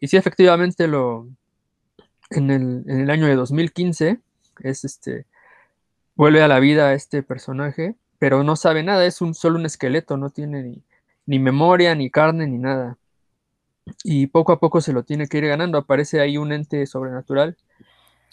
Y 0.00 0.08
sí, 0.08 0.16
efectivamente, 0.16 0.86
lo, 0.88 1.26
en, 2.30 2.50
el, 2.50 2.84
en 2.86 3.00
el 3.00 3.10
año 3.10 3.26
de 3.26 3.34
2015 3.34 4.20
es 4.60 4.84
este, 4.84 5.26
vuelve 6.14 6.42
a 6.42 6.48
la 6.48 6.58
vida 6.60 6.94
este 6.94 7.22
personaje, 7.22 7.94
pero 8.18 8.42
no 8.42 8.56
sabe 8.56 8.82
nada, 8.82 9.04
es 9.06 9.20
un, 9.20 9.34
solo 9.34 9.58
un 9.58 9.66
esqueleto, 9.66 10.16
no 10.16 10.30
tiene 10.30 10.62
ni, 10.62 10.82
ni 11.26 11.38
memoria, 11.38 11.94
ni 11.94 12.10
carne, 12.10 12.46
ni 12.46 12.58
nada. 12.58 12.98
Y 14.04 14.26
poco 14.28 14.52
a 14.52 14.58
poco 14.58 14.80
se 14.80 14.92
lo 14.92 15.04
tiene 15.04 15.28
que 15.28 15.38
ir 15.38 15.46
ganando. 15.46 15.78
Aparece 15.78 16.20
ahí 16.20 16.38
un 16.38 16.52
ente 16.52 16.86
sobrenatural 16.86 17.56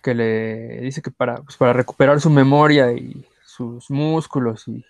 que 0.02 0.16
le 0.16 0.82
dice 0.82 1.02
que 1.02 1.12
para, 1.12 1.36
pues, 1.36 1.58
para 1.58 1.74
recuperar 1.74 2.20
su 2.20 2.30
memoria 2.30 2.92
y 2.92 3.26
sus 3.46 3.90
músculos 3.92 4.68
y, 4.68 4.84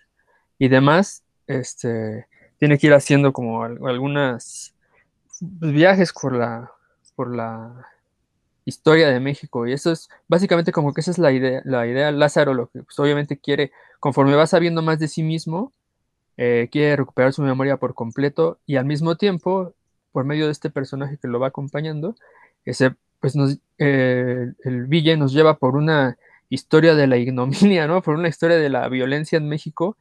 y 0.59 0.67
demás, 0.67 1.23
este, 1.47 2.27
tiene 2.59 2.77
que 2.77 2.87
ir 2.87 2.93
haciendo 2.93 3.33
como 3.33 3.63
algunas 3.63 4.73
viajes 5.39 6.13
por 6.13 6.33
la, 6.35 6.71
por 7.15 7.35
la 7.35 7.87
historia 8.65 9.09
de 9.09 9.19
México. 9.19 9.67
Y 9.67 9.73
eso 9.73 9.91
es 9.91 10.09
básicamente 10.27 10.71
como 10.71 10.93
que 10.93 11.01
esa 11.01 11.11
es 11.11 11.17
la 11.17 11.31
idea, 11.31 11.61
la 11.65 11.85
idea 11.87 12.11
Lázaro, 12.11 12.53
lo 12.53 12.67
que 12.67 12.83
pues, 12.83 12.97
obviamente 12.99 13.37
quiere, 13.37 13.71
conforme 13.99 14.35
va 14.35 14.47
sabiendo 14.47 14.81
más 14.81 14.99
de 14.99 15.07
sí 15.07 15.23
mismo, 15.23 15.71
eh, 16.37 16.69
quiere 16.71 16.95
recuperar 16.95 17.33
su 17.33 17.41
memoria 17.41 17.77
por 17.77 17.93
completo 17.93 18.59
y 18.65 18.77
al 18.77 18.85
mismo 18.85 19.17
tiempo, 19.17 19.73
por 20.11 20.25
medio 20.25 20.45
de 20.45 20.51
este 20.51 20.69
personaje 20.69 21.17
que 21.17 21.27
lo 21.27 21.39
va 21.39 21.47
acompañando, 21.47 22.15
ese, 22.65 22.95
pues 23.19 23.35
nos, 23.35 23.57
eh, 23.77 24.53
el 24.63 24.85
Ville 24.85 25.17
nos 25.17 25.33
lleva 25.33 25.57
por 25.57 25.75
una 25.75 26.17
historia 26.49 26.95
de 26.95 27.07
la 27.07 27.17
ignominia, 27.17 27.87
¿no? 27.87 28.01
Por 28.01 28.15
una 28.15 28.29
historia 28.29 28.57
de 28.57 28.69
la 28.69 28.87
violencia 28.89 29.37
en 29.37 29.49
México 29.49 29.97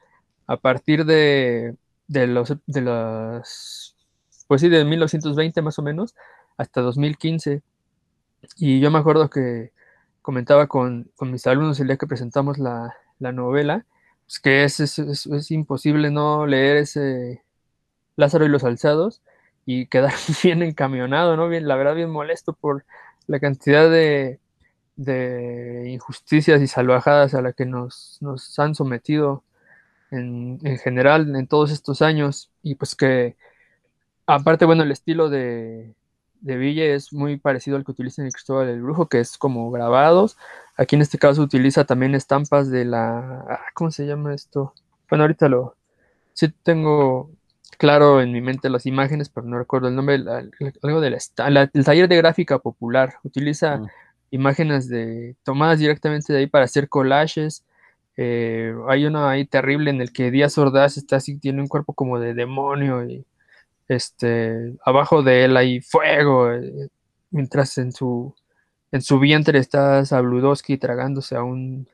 a 0.46 0.56
partir 0.56 1.04
de, 1.04 1.76
de 2.08 2.26
los, 2.26 2.54
de 2.66 2.80
las, 2.80 3.96
pues 4.46 4.60
sí, 4.60 4.68
de 4.68 4.84
1920 4.84 5.62
más 5.62 5.78
o 5.78 5.82
menos, 5.82 6.14
hasta 6.56 6.80
2015. 6.80 7.62
Y 8.56 8.80
yo 8.80 8.90
me 8.90 8.98
acuerdo 8.98 9.30
que 9.30 9.72
comentaba 10.22 10.66
con, 10.66 11.10
mis 11.20 11.46
alumnos 11.46 11.80
el 11.80 11.88
día 11.88 11.96
que 11.96 12.06
presentamos 12.06 12.58
la, 12.58 12.94
novela, 13.18 13.86
pues 14.26 14.40
que 14.40 14.64
es, 14.64 14.80
es, 14.80 15.50
imposible 15.50 16.10
no 16.10 16.46
leer 16.46 16.78
ese 16.78 17.42
Lázaro 18.16 18.44
y 18.44 18.48
los 18.48 18.64
alzados 18.64 19.22
y 19.64 19.86
quedar 19.86 20.12
bien 20.42 20.62
encamionado, 20.62 21.36
¿no? 21.36 21.48
Bien, 21.48 21.68
la 21.68 21.76
verdad, 21.76 21.94
bien 21.94 22.10
molesto 22.10 22.52
por 22.52 22.84
la 23.26 23.40
cantidad 23.40 23.88
de, 23.90 24.40
de 24.96 25.90
injusticias 25.90 26.60
y 26.62 26.66
salvajadas 26.66 27.34
a 27.34 27.42
la 27.42 27.52
que 27.52 27.66
nos, 27.66 28.18
nos 28.20 28.58
han 28.58 28.74
sometido 28.74 29.44
en, 30.12 30.60
en, 30.62 30.78
general 30.78 31.34
en 31.34 31.46
todos 31.48 31.72
estos 31.72 32.02
años 32.02 32.50
y 32.62 32.76
pues 32.76 32.94
que 32.94 33.36
aparte, 34.26 34.64
bueno, 34.64 34.82
el 34.84 34.92
estilo 34.92 35.28
de, 35.30 35.94
de 36.42 36.56
Ville 36.56 36.94
es 36.94 37.12
muy 37.12 37.38
parecido 37.38 37.76
al 37.76 37.84
que 37.84 37.92
utiliza 37.92 38.20
en 38.20 38.26
el 38.26 38.32
Cristóbal 38.32 38.66
del 38.66 38.82
Brujo, 38.82 39.08
que 39.08 39.20
es 39.20 39.38
como 39.38 39.70
grabados. 39.70 40.36
Aquí 40.76 40.96
en 40.96 41.02
este 41.02 41.18
caso 41.18 41.42
utiliza 41.42 41.84
también 41.84 42.14
estampas 42.14 42.70
de 42.70 42.84
la... 42.84 43.44
Ah, 43.48 43.60
¿Cómo 43.74 43.90
se 43.90 44.06
llama 44.06 44.34
esto? 44.34 44.74
Bueno, 45.08 45.24
ahorita 45.24 45.48
lo... 45.48 45.76
Sí 46.34 46.48
tengo 46.62 47.30
claro 47.78 48.20
en 48.20 48.32
mi 48.32 48.40
mente 48.40 48.70
las 48.70 48.86
imágenes, 48.86 49.28
pero 49.28 49.46
no 49.46 49.58
recuerdo 49.58 49.88
el 49.88 49.94
nombre. 49.94 50.16
algo 50.82 51.00
del 51.00 51.14
el 51.14 51.84
taller 51.84 52.08
de 52.08 52.16
gráfica 52.16 52.58
popular. 52.58 53.14
Utiliza 53.22 53.78
mm. 53.78 53.88
imágenes 54.32 54.88
de 54.88 55.36
tomadas 55.44 55.78
directamente 55.78 56.32
de 56.32 56.40
ahí 56.40 56.46
para 56.46 56.64
hacer 56.64 56.88
collages. 56.88 57.64
Eh, 58.16 58.74
hay 58.88 59.06
uno 59.06 59.26
ahí 59.26 59.46
terrible 59.46 59.90
en 59.90 60.00
el 60.00 60.12
que 60.12 60.30
Díaz 60.30 60.58
Ordaz 60.58 60.96
está 60.98 61.16
así, 61.16 61.38
tiene 61.38 61.62
un 61.62 61.68
cuerpo 61.68 61.94
como 61.94 62.18
de 62.18 62.34
demonio 62.34 63.06
y 63.06 63.24
este, 63.88 64.74
abajo 64.84 65.22
de 65.22 65.44
él 65.44 65.56
hay 65.56 65.80
fuego, 65.80 66.52
eh, 66.52 66.88
mientras 67.30 67.78
en 67.78 67.92
su, 67.92 68.34
en 68.92 69.02
su 69.02 69.18
vientre 69.18 69.58
está 69.58 70.04
Sabludowski 70.04 70.78
tragándose 70.78 71.36
a 71.36 71.42
un, 71.42 71.88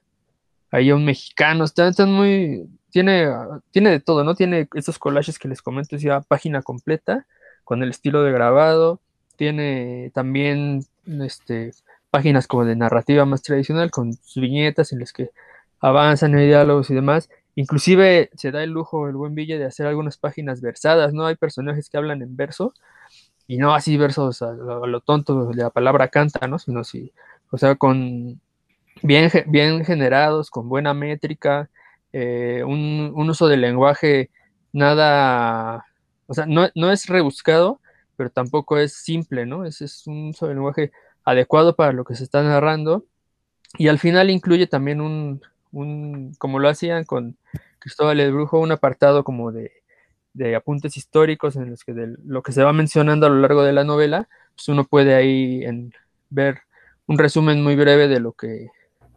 ahí 0.70 0.90
a 0.90 0.96
un 0.96 1.04
mexicano, 1.04 1.64
está, 1.64 1.90
muy, 2.06 2.68
tiene, 2.90 3.28
tiene 3.70 3.90
de 3.90 4.00
todo, 4.00 4.24
¿no? 4.24 4.34
Tiene 4.34 4.68
esos 4.74 4.98
collages 4.98 5.38
que 5.38 5.48
les 5.48 5.62
comento, 5.62 5.96
ya 5.96 6.20
página 6.20 6.62
completa, 6.62 7.26
con 7.64 7.82
el 7.82 7.90
estilo 7.90 8.22
de 8.22 8.32
grabado, 8.32 9.00
tiene 9.36 10.10
también, 10.14 10.84
este, 11.06 11.72
páginas 12.10 12.46
como 12.46 12.64
de 12.64 12.76
narrativa 12.76 13.24
más 13.24 13.42
tradicional, 13.42 13.90
con 13.90 14.14
sus 14.14 14.42
viñetas 14.42 14.92
en 14.92 15.00
las 15.00 15.12
que 15.12 15.30
avanzan 15.80 16.38
en 16.38 16.46
diálogos 16.46 16.90
y 16.90 16.94
demás, 16.94 17.28
Inclusive 17.58 18.30
se 18.36 18.52
da 18.52 18.62
el 18.62 18.70
lujo 18.70 19.08
el 19.08 19.16
buen 19.16 19.34
Ville 19.34 19.58
de 19.58 19.64
hacer 19.64 19.88
algunas 19.88 20.16
páginas 20.16 20.60
versadas, 20.60 21.12
¿no? 21.12 21.26
Hay 21.26 21.34
personajes 21.34 21.90
que 21.90 21.96
hablan 21.96 22.22
en 22.22 22.36
verso 22.36 22.72
y 23.48 23.56
no 23.56 23.74
así 23.74 23.96
versos 23.96 24.42
a 24.42 24.52
lo, 24.52 25.00
tonto 25.00 25.46
de 25.46 25.56
la 25.64 25.70
palabra 25.70 26.06
canta, 26.06 26.46
¿no? 26.46 26.60
Sino 26.60 26.84
sí, 26.84 27.12
o 27.50 27.58
sea, 27.58 27.74
con 27.74 28.40
bien, 29.02 29.28
bien 29.48 29.84
generados, 29.84 30.50
con 30.52 30.68
buena 30.68 30.94
métrica, 30.94 31.68
eh, 32.12 32.62
un, 32.64 33.12
uso 33.28 33.48
del 33.48 33.62
lenguaje 33.62 34.30
nada, 34.72 35.84
o 36.28 36.34
sea, 36.34 36.46
no, 36.46 36.92
es 36.92 37.06
rebuscado, 37.08 37.80
pero 38.14 38.30
tampoco 38.30 38.78
es 38.78 38.92
simple, 38.94 39.46
¿no? 39.46 39.64
Es, 39.64 39.80
es 39.80 40.06
un 40.06 40.28
uso 40.28 40.46
del 40.46 40.58
lenguaje 40.58 40.92
adecuado 41.24 41.74
para 41.74 41.90
lo 41.92 42.04
que 42.04 42.14
se 42.14 42.22
está 42.22 42.44
narrando 42.44 43.04
y 43.78 43.88
al 43.88 43.98
final 43.98 44.30
incluye 44.30 44.68
también 44.68 45.00
un, 45.00 45.42
un, 45.78 46.34
como 46.38 46.58
lo 46.58 46.68
hacían 46.68 47.04
con 47.04 47.36
Cristóbal 47.78 48.20
el 48.20 48.32
Brujo, 48.32 48.58
un 48.58 48.72
apartado 48.72 49.24
como 49.24 49.52
de, 49.52 49.72
apuntes 50.56 50.96
históricos 50.96 51.56
en 51.56 51.70
los 51.70 51.84
que 51.84 51.92
de 51.92 52.16
lo 52.24 52.42
que 52.42 52.52
se 52.52 52.62
va 52.62 52.72
mencionando 52.72 53.26
a 53.26 53.30
lo 53.30 53.40
largo 53.40 53.62
de 53.64 53.72
la 53.72 53.84
novela, 53.84 54.28
pues 54.54 54.68
uno 54.68 54.84
puede 54.84 55.14
ahí 55.14 55.64
en, 55.64 55.92
ver 56.30 56.60
un 57.06 57.18
resumen 57.18 57.62
muy 57.62 57.74
breve 57.74 58.06
de 58.06 58.20
lo 58.20 58.32
que, 58.32 58.68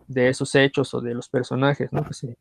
de 0.07 0.29
esos 0.29 0.55
hechos 0.55 0.93
o 0.93 1.01
de 1.01 1.13
los 1.13 1.29
personajes, 1.29 1.89
que, 1.91 2.13
se, 2.13 2.37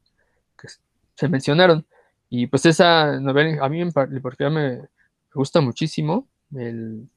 se 1.15 1.29
mencionaron. 1.29 1.87
Y 2.31 2.47
pues 2.47 2.65
esa 2.65 3.21
novela 3.21 3.65
a 3.65 3.69
mí 3.69 3.83
en 3.83 3.93
particular 3.93 4.53
me, 4.53 4.71
me 4.79 4.89
gusta 5.35 5.61
muchísimo, 5.61 6.27
el, 6.55 7.09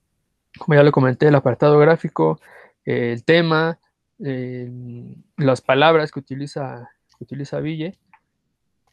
como 0.57 0.75
ya 0.75 0.83
lo 0.83 0.91
comenté, 0.91 1.27
el 1.27 1.35
apartado 1.35 1.79
gráfico, 1.79 2.39
el 2.85 3.23
tema, 3.23 3.79
las 4.19 5.61
palabras 5.61 6.11
que 6.11 6.19
utiliza, 6.19 6.89
que 7.17 7.23
utiliza 7.23 7.59
Ville 7.59 7.97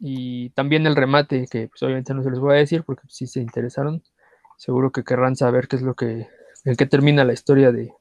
y 0.00 0.48
también 0.50 0.86
el 0.86 0.96
remate, 0.96 1.46
que 1.46 1.68
pues, 1.68 1.82
obviamente 1.82 2.14
no 2.14 2.22
se 2.22 2.30
les 2.30 2.38
voy 2.38 2.54
a 2.54 2.58
decir 2.58 2.84
porque 2.84 3.02
si 3.08 3.26
se 3.26 3.40
interesaron, 3.40 4.02
seguro 4.56 4.90
que 4.92 5.04
querrán 5.04 5.36
saber 5.36 5.68
qué 5.68 5.76
es 5.76 5.82
lo 5.82 5.94
que, 5.94 6.26
en 6.64 6.76
qué 6.76 6.86
termina 6.86 7.24
la 7.24 7.34
historia 7.34 7.70
de, 7.70 7.94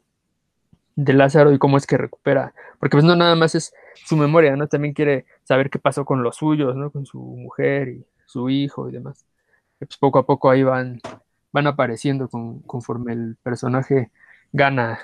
Lázaro 0.95 1.53
y 1.53 1.57
cómo 1.59 1.77
es 1.77 1.87
que 1.87 1.97
recupera, 1.97 2.53
porque 2.77 2.97
pues 2.97 3.05
no 3.05 3.15
nada 3.15 3.33
más 3.35 3.55
es 3.55 3.73
su 3.93 4.17
memoria, 4.17 4.57
¿no? 4.57 4.67
También 4.67 4.93
quiere 4.93 5.25
saber 5.43 5.69
qué 5.69 5.79
pasó 5.79 6.03
con 6.03 6.23
los 6.23 6.35
suyos, 6.35 6.75
¿no? 6.75 6.91
Con 6.91 7.05
su 7.05 7.19
mujer 7.19 7.87
y 7.87 8.05
su 8.25 8.49
hijo 8.49 8.89
y 8.89 8.91
demás. 8.91 9.25
pues 9.77 9.95
poco 9.97 10.19
a 10.19 10.25
poco 10.25 10.49
ahí 10.49 10.61
van, 10.63 10.99
van 11.53 11.67
apareciendo 11.67 12.27
conforme 12.27 13.13
el 13.13 13.37
personaje 13.41 14.11
gana, 14.51 14.99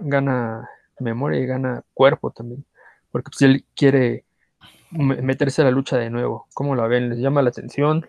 gana 0.00 0.68
memoria 1.00 1.40
y 1.40 1.46
gana 1.46 1.82
cuerpo 1.94 2.30
también, 2.30 2.64
porque 3.10 3.30
pues, 3.30 3.42
él 3.42 3.64
quiere 3.74 4.24
meterse 4.90 5.62
a 5.62 5.64
la 5.64 5.70
lucha 5.70 5.96
de 5.96 6.10
nuevo. 6.10 6.46
¿Cómo 6.54 6.74
la 6.74 6.86
ven? 6.86 7.10
¿Les 7.10 7.18
llama 7.18 7.42
la 7.42 7.50
atención? 7.50 8.06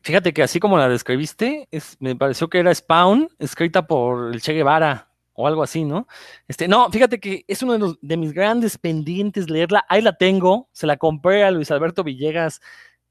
Fíjate 0.00 0.32
que 0.32 0.42
así 0.42 0.60
como 0.60 0.78
la 0.78 0.88
describiste, 0.88 1.68
es, 1.70 1.96
me 2.00 2.16
pareció 2.16 2.48
que 2.48 2.58
era 2.58 2.74
Spawn, 2.74 3.28
escrita 3.38 3.86
por 3.86 4.32
el 4.32 4.40
Che 4.40 4.54
Guevara 4.54 5.10
o 5.34 5.46
algo 5.46 5.62
así, 5.62 5.84
¿no? 5.84 6.06
Este, 6.48 6.68
no, 6.68 6.90
fíjate 6.90 7.20
que 7.20 7.44
es 7.48 7.62
uno 7.62 7.96
de, 8.00 8.16
mis 8.16 8.32
grandes 8.32 8.78
pendientes 8.78 9.50
leerla. 9.50 9.84
Ahí 9.88 10.00
la 10.00 10.16
tengo, 10.16 10.68
se 10.72 10.86
la 10.86 10.96
compré 10.96 11.44
a 11.44 11.50
Luis 11.50 11.70
Alberto 11.70 12.02
Villegas 12.02 12.60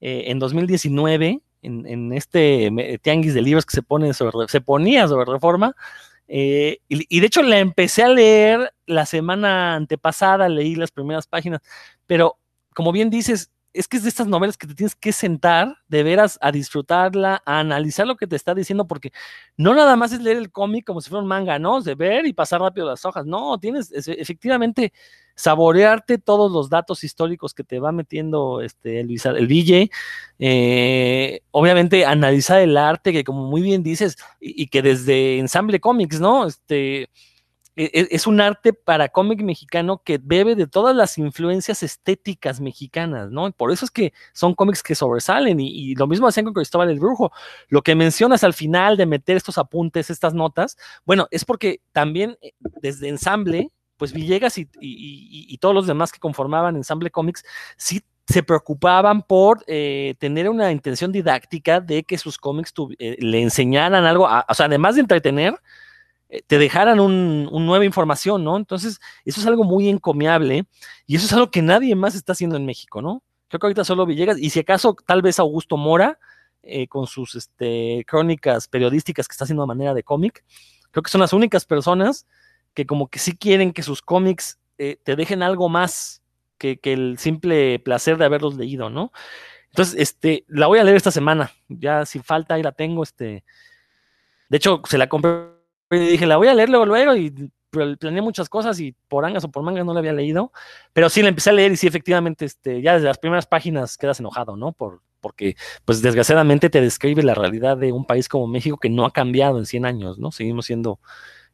eh, 0.00 0.24
en 0.26 0.38
2019, 0.38 1.40
en, 1.62 1.86
en, 1.86 2.12
este 2.12 2.98
tianguis 3.02 3.34
de 3.34 3.42
libros 3.42 3.66
que 3.66 3.76
se, 3.76 3.82
pone 3.82 4.12
sobre, 4.12 4.48
se 4.48 4.60
ponía 4.60 5.06
sobre 5.06 5.30
reforma. 5.30 5.76
Eh, 6.26 6.78
y, 6.88 7.20
de 7.20 7.26
hecho 7.26 7.42
la 7.42 7.58
empecé 7.58 8.02
a 8.02 8.08
leer 8.08 8.72
la 8.86 9.06
semana 9.06 9.74
antepasada, 9.74 10.48
leí 10.48 10.74
las 10.74 10.90
primeras 10.90 11.26
páginas, 11.26 11.60
pero 12.06 12.38
como 12.74 12.92
bien 12.92 13.10
dices, 13.10 13.50
es 13.74 13.88
que 13.88 13.96
es 13.96 14.04
de 14.04 14.08
estas 14.08 14.28
novelas 14.28 14.56
que 14.56 14.68
te 14.68 14.74
tienes 14.74 14.94
que 14.94 15.12
sentar 15.12 15.76
de 15.88 16.04
veras 16.04 16.38
a 16.40 16.52
disfrutarla, 16.52 17.42
a 17.44 17.58
analizar 17.58 18.06
lo 18.06 18.16
que 18.16 18.28
te 18.28 18.36
está 18.36 18.54
diciendo, 18.54 18.86
porque 18.86 19.10
no 19.56 19.74
nada 19.74 19.96
más 19.96 20.12
es 20.12 20.22
leer 20.22 20.36
el 20.36 20.52
cómic 20.52 20.86
como 20.86 21.00
si 21.00 21.10
fuera 21.10 21.22
un 21.22 21.28
manga, 21.28 21.58
¿no? 21.58 21.80
De 21.82 21.96
ver 21.96 22.24
y 22.26 22.32
pasar 22.32 22.60
rápido 22.60 22.86
las 22.86 23.04
hojas. 23.04 23.26
No, 23.26 23.58
tienes 23.58 23.90
efectivamente 23.92 24.92
saborearte 25.34 26.18
todos 26.18 26.52
los 26.52 26.70
datos 26.70 27.02
históricos 27.02 27.52
que 27.52 27.64
te 27.64 27.80
va 27.80 27.90
metiendo 27.90 28.60
este, 28.60 29.00
el, 29.00 29.10
el. 29.10 29.90
Eh, 30.38 31.40
obviamente 31.50 32.06
analizar 32.06 32.60
el 32.60 32.76
arte, 32.76 33.12
que 33.12 33.24
como 33.24 33.48
muy 33.48 33.60
bien 33.60 33.82
dices, 33.82 34.16
y, 34.40 34.62
y 34.62 34.68
que 34.68 34.82
desde 34.82 35.38
Ensamble 35.38 35.80
Comics, 35.80 36.20
¿no? 36.20 36.46
Este 36.46 37.10
es 37.76 38.26
un 38.28 38.40
arte 38.40 38.72
para 38.72 39.08
cómic 39.08 39.42
mexicano 39.42 40.00
que 40.04 40.20
bebe 40.22 40.54
de 40.54 40.68
todas 40.68 40.94
las 40.94 41.18
influencias 41.18 41.82
estéticas 41.82 42.60
mexicanas, 42.60 43.30
¿no? 43.32 43.50
Por 43.50 43.72
eso 43.72 43.84
es 43.84 43.90
que 43.90 44.12
son 44.32 44.54
cómics 44.54 44.82
que 44.82 44.94
sobresalen 44.94 45.58
y, 45.58 45.94
lo 45.96 46.06
mismo 46.06 46.28
hacían 46.28 46.44
con 46.44 46.54
Cristóbal 46.54 46.90
el 46.90 47.00
Brujo. 47.00 47.32
Lo 47.68 47.82
que 47.82 47.96
mencionas 47.96 48.44
al 48.44 48.54
final 48.54 48.96
de 48.96 49.06
meter 49.06 49.36
estos 49.36 49.58
apuntes, 49.58 50.08
estas 50.08 50.34
notas, 50.34 50.76
bueno, 51.04 51.26
es 51.30 51.44
porque 51.44 51.80
también 51.92 52.38
eh, 52.42 52.52
desde 52.80 53.08
ensamble, 53.08 53.70
pues 53.96 54.12
Villegas 54.12 54.56
y, 54.58 55.58
todos 55.58 55.74
los 55.74 55.86
demás 55.86 56.12
que 56.12 56.20
conformaban 56.20 56.76
ensamble 56.76 57.10
cómics, 57.10 57.44
sí 57.76 58.02
se 58.26 58.42
preocupaban 58.42 59.22
por 59.22 59.64
eh, 59.66 60.14
tener 60.18 60.48
una 60.48 60.70
intención 60.72 61.12
didáctica 61.12 61.80
de 61.80 62.04
que 62.04 62.18
sus 62.18 62.38
cómics 62.38 62.72
eh, 62.98 63.16
le 63.18 63.42
enseñaran 63.42 64.04
algo, 64.04 64.24
o 64.24 64.54
sea, 64.54 64.66
además 64.66 64.94
de 64.94 65.02
entretener, 65.02 65.54
te 66.46 66.58
dejaran 66.58 67.00
una 67.00 67.48
nueva 67.50 67.84
información, 67.84 68.44
¿no? 68.44 68.56
Entonces, 68.56 69.00
eso 69.24 69.40
es 69.40 69.46
algo 69.46 69.64
muy 69.64 69.88
encomiable 69.88 70.66
y 71.06 71.16
eso 71.16 71.26
es 71.26 71.32
algo 71.32 71.50
que 71.50 71.62
nadie 71.62 71.94
más 71.94 72.14
está 72.14 72.32
haciendo 72.32 72.56
en 72.56 72.66
México, 72.66 73.02
¿no? 73.02 73.22
Creo 73.48 73.60
que 73.60 73.66
ahorita 73.66 73.84
solo 73.84 74.06
Villegas, 74.06 74.38
y 74.38 74.50
si 74.50 74.60
acaso 74.60 74.96
tal 75.06 75.22
vez 75.22 75.38
Augusto 75.38 75.76
Mora, 75.76 76.18
eh, 76.62 76.88
con 76.88 77.06
sus 77.06 77.34
este, 77.34 78.04
crónicas 78.08 78.68
periodísticas 78.68 79.28
que 79.28 79.32
está 79.32 79.44
haciendo 79.44 79.62
de 79.64 79.68
manera 79.68 79.94
de 79.94 80.02
cómic, 80.02 80.44
creo 80.90 81.02
que 81.02 81.10
son 81.10 81.20
las 81.20 81.32
únicas 81.32 81.66
personas 81.66 82.26
que 82.72 82.86
como 82.86 83.08
que 83.08 83.18
sí 83.18 83.36
quieren 83.36 83.72
que 83.72 83.82
sus 83.82 84.02
cómics 84.02 84.58
eh, 84.78 84.98
te 85.02 85.14
dejen 85.14 85.42
algo 85.42 85.68
más 85.68 86.22
que, 86.58 86.80
el 86.82 87.18
simple 87.18 87.78
placer 87.78 88.16
de 88.16 88.24
haberlos 88.24 88.56
leído, 88.56 88.88
¿no? 88.88 89.12
Entonces, 89.68 89.96
este, 89.98 90.44
la 90.48 90.66
voy 90.66 90.78
a 90.78 90.84
leer 90.84 90.96
esta 90.96 91.10
semana, 91.10 91.52
ya 91.68 92.06
si 92.06 92.20
falta 92.20 92.54
ahí 92.54 92.62
la 92.62 92.72
tengo, 92.72 93.02
este, 93.02 93.44
de 94.48 94.56
hecho, 94.56 94.80
se 94.84 94.98
la 94.98 95.08
compré 95.08 95.53
dije, 96.00 96.26
la 96.26 96.36
voy 96.36 96.48
a 96.48 96.54
leer 96.54 96.68
luego, 96.68 96.86
luego, 96.86 97.16
y 97.16 97.32
planeé 97.70 98.22
muchas 98.22 98.48
cosas 98.48 98.78
y 98.80 98.94
por 99.08 99.24
angas 99.24 99.44
o 99.44 99.50
por 99.50 99.62
mangas 99.62 99.84
no 99.84 99.92
la 99.92 100.00
había 100.00 100.12
leído, 100.12 100.52
pero 100.92 101.08
sí 101.08 101.22
la 101.22 101.28
empecé 101.28 101.50
a 101.50 101.54
leer 101.54 101.72
y 101.72 101.76
sí, 101.76 101.86
efectivamente, 101.86 102.44
este, 102.44 102.80
ya 102.80 102.94
desde 102.94 103.06
las 103.06 103.18
primeras 103.18 103.46
páginas 103.46 103.96
quedas 103.98 104.20
enojado, 104.20 104.56
¿no? 104.56 104.72
Por, 104.72 105.02
porque, 105.20 105.56
pues 105.84 106.02
desgraciadamente 106.02 106.70
te 106.70 106.80
describe 106.80 107.22
la 107.22 107.34
realidad 107.34 107.76
de 107.76 107.92
un 107.92 108.04
país 108.04 108.28
como 108.28 108.46
México 108.46 108.78
que 108.78 108.90
no 108.90 109.04
ha 109.06 109.12
cambiado 109.12 109.58
en 109.58 109.66
100 109.66 109.86
años, 109.86 110.18
¿no? 110.18 110.30
Seguimos 110.30 110.66
siendo 110.66 111.00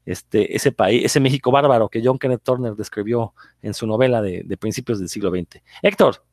este, 0.05 0.55
ese 0.57 0.72
país, 0.72 1.05
ese 1.05 1.20
México 1.20 1.51
bárbaro 1.51 1.88
que 1.88 2.03
John 2.05 2.18
Kenneth 2.18 2.43
Turner 2.43 2.74
describió 2.74 3.32
en 3.62 3.74
su 3.74 3.86
novela 3.86 4.20
de 4.22 4.57
principios 4.59 4.99
del 4.99 5.09
siglo 5.09 5.30
XX. 5.30 5.62
Héctor. 5.82 6.24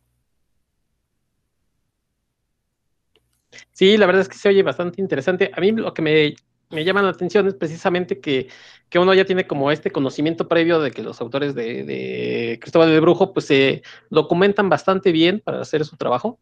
Sí, 3.72 3.98
la 3.98 4.06
verdad 4.06 4.24
es 4.24 4.30
que 4.30 4.38
se 4.38 4.50
oye 4.50 4.64
bastante 4.64 5.02
interesante. 5.02 5.52
A 5.54 5.60
mí 5.62 5.72
lo 5.72 5.94
que 5.94 6.02
me 6.02 6.36
me 6.70 6.84
llama 6.84 7.02
la 7.02 7.10
atención 7.10 7.48
es 7.48 7.54
precisamente 7.54 8.20
que, 8.20 8.50
uno 8.96 9.14
ya 9.14 9.26
tiene 9.26 9.48
como 9.48 9.72
este 9.72 9.92
conocimiento 9.92 10.48
previo 10.48 10.80
de 10.80 10.92
que 10.92 11.04
los 11.04 11.22
autores 11.22 11.56
de, 11.56 12.58
Cristóbal 12.62 12.90
de 12.90 13.00
Brujo 13.00 13.34
pues 13.34 13.46
se 13.46 13.84
documentan 14.10 14.70
bastante 14.70 15.12
bien 15.12 15.42
para 15.44 15.62
hacer 15.62 15.86
su 15.86 15.98
trabajo. 15.98 16.40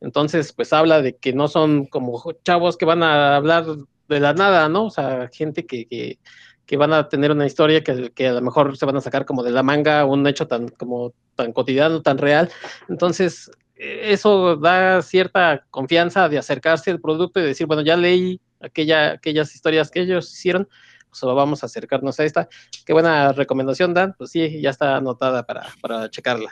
Entonces, 0.00 0.52
pues 0.52 0.72
habla 0.72 1.02
de 1.02 1.16
que 1.16 1.32
no 1.32 1.48
son 1.48 1.86
como 1.86 2.22
chavos 2.44 2.76
que 2.76 2.84
van 2.84 3.02
a 3.02 3.36
hablar 3.36 3.66
de 4.08 4.20
la 4.20 4.34
nada, 4.34 4.68
¿no? 4.68 4.86
O 4.86 4.90
sea, 4.90 5.30
gente 5.32 5.66
que, 5.66 6.18
que, 6.66 6.76
van 6.76 6.92
a 6.92 7.08
tener 7.08 7.30
una 7.30 7.46
historia 7.46 7.82
que, 7.82 8.10
que, 8.12 8.28
a 8.28 8.32
lo 8.34 8.42
mejor 8.42 8.76
se 8.76 8.86
van 8.86 8.96
a 8.96 9.00
sacar 9.00 9.24
como 9.24 9.42
de 9.42 9.50
la 9.50 9.62
manga, 9.62 10.04
un 10.04 10.26
hecho 10.26 10.46
tan 10.46 10.68
como 10.68 11.14
tan 11.36 11.52
cotidiano, 11.52 12.02
tan 12.02 12.18
real. 12.18 12.50
Entonces, 12.88 13.50
eso 13.76 14.56
da 14.56 15.02
cierta 15.02 15.64
confianza 15.70 16.28
de 16.28 16.38
acercarse 16.38 16.90
al 16.90 17.00
producto 17.00 17.40
y 17.40 17.44
decir, 17.44 17.66
bueno, 17.66 17.82
ya 17.82 17.96
leí 17.96 18.40
aquella, 18.64 19.12
aquellas 19.12 19.54
historias 19.54 19.90
que 19.90 20.00
ellos 20.00 20.32
hicieron, 20.32 20.68
pues 21.08 21.22
vamos 21.22 21.62
a 21.62 21.66
acercarnos 21.66 22.18
a 22.18 22.24
esta. 22.24 22.48
Qué 22.84 22.92
buena 22.92 23.32
recomendación, 23.32 23.94
Dan. 23.94 24.14
Pues 24.18 24.30
sí, 24.30 24.60
ya 24.60 24.70
está 24.70 24.96
anotada 24.96 25.46
para, 25.46 25.66
para 25.80 26.10
checarla. 26.10 26.50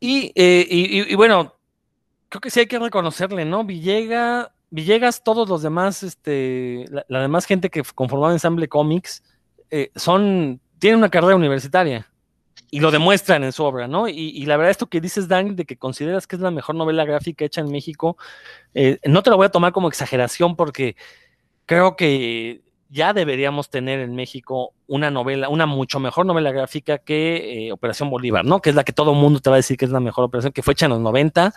Y, 0.00 0.32
eh, 0.34 0.66
y, 0.68 1.14
bueno, 1.14 1.54
creo 2.28 2.40
que 2.40 2.50
sí 2.50 2.60
hay 2.60 2.66
que 2.66 2.78
reconocerle, 2.78 3.46
¿no? 3.46 3.64
Villegas, 3.64 4.48
Villegas, 4.68 5.22
todos 5.22 5.48
los 5.48 5.62
demás, 5.62 6.02
este, 6.02 6.84
la, 7.08 7.20
demás 7.20 7.46
gente 7.46 7.70
que 7.70 7.82
conformaba 7.94 8.32
Ensamble 8.32 8.68
Comics, 8.68 9.22
eh, 9.70 9.90
son, 9.94 10.60
tienen 10.78 10.98
una 10.98 11.08
carrera 11.08 11.36
universitaria 11.36 12.10
y 12.74 12.80
lo 12.80 12.90
demuestran 12.90 13.44
en 13.44 13.52
su 13.52 13.62
obra, 13.62 13.86
¿no? 13.86 14.08
Y, 14.08 14.44
la 14.46 14.56
verdad, 14.56 14.72
esto 14.72 14.88
que 14.88 15.00
dices, 15.00 15.28
Dan, 15.28 15.54
de 15.54 15.64
que 15.64 15.76
consideras 15.76 16.26
que 16.26 16.34
es 16.34 16.42
la 16.42 16.50
mejor 16.50 16.74
novela 16.74 17.04
gráfica 17.04 17.44
hecha 17.44 17.60
en 17.60 17.70
México, 17.70 18.16
eh, 18.74 18.98
no 19.04 19.22
te 19.22 19.30
lo 19.30 19.36
voy 19.36 19.46
a 19.46 19.50
tomar 19.50 19.72
como 19.72 19.86
exageración 19.86 20.56
porque 20.56 20.96
creo 21.66 21.94
que 21.94 22.62
ya 22.88 23.12
deberíamos 23.12 23.70
tener 23.70 24.00
en 24.00 24.16
México 24.16 24.74
una 24.88 25.12
novela, 25.12 25.48
una 25.50 25.66
mucho 25.66 26.00
mejor 26.00 26.26
novela 26.26 26.50
gráfica 26.50 26.98
que 26.98 27.68
eh, 27.68 27.72
Operación 27.72 28.10
Bolívar, 28.10 28.44
¿no? 28.44 28.60
Que 28.60 28.70
es 28.70 28.74
la 28.74 28.82
que 28.82 28.92
todo 28.92 29.12
el 29.12 29.18
mundo 29.18 29.38
te 29.38 29.50
va 29.50 29.54
a 29.54 29.62
decir 29.62 29.76
que 29.76 29.84
es 29.84 29.92
la 29.92 30.00
mejor 30.00 30.24
operación, 30.24 30.52
que 30.52 30.64
fue 30.64 30.72
hecha 30.72 30.86
en 30.86 30.90
los 30.90 31.00
90. 31.00 31.54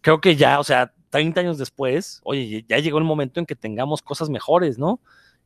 Creo 0.00 0.20
que 0.20 0.34
ya, 0.34 0.58
o 0.58 0.64
sea, 0.64 0.92
30 1.10 1.40
años 1.40 1.58
después, 1.58 2.20
oye, 2.24 2.64
ya 2.68 2.78
llegó 2.80 2.98
el 2.98 3.04
momento 3.04 3.38
en 3.38 3.46
que 3.46 3.54
tengamos 3.54 4.02
cosas 4.02 4.28
mejores, 4.28 4.76
¿no? 4.76 4.98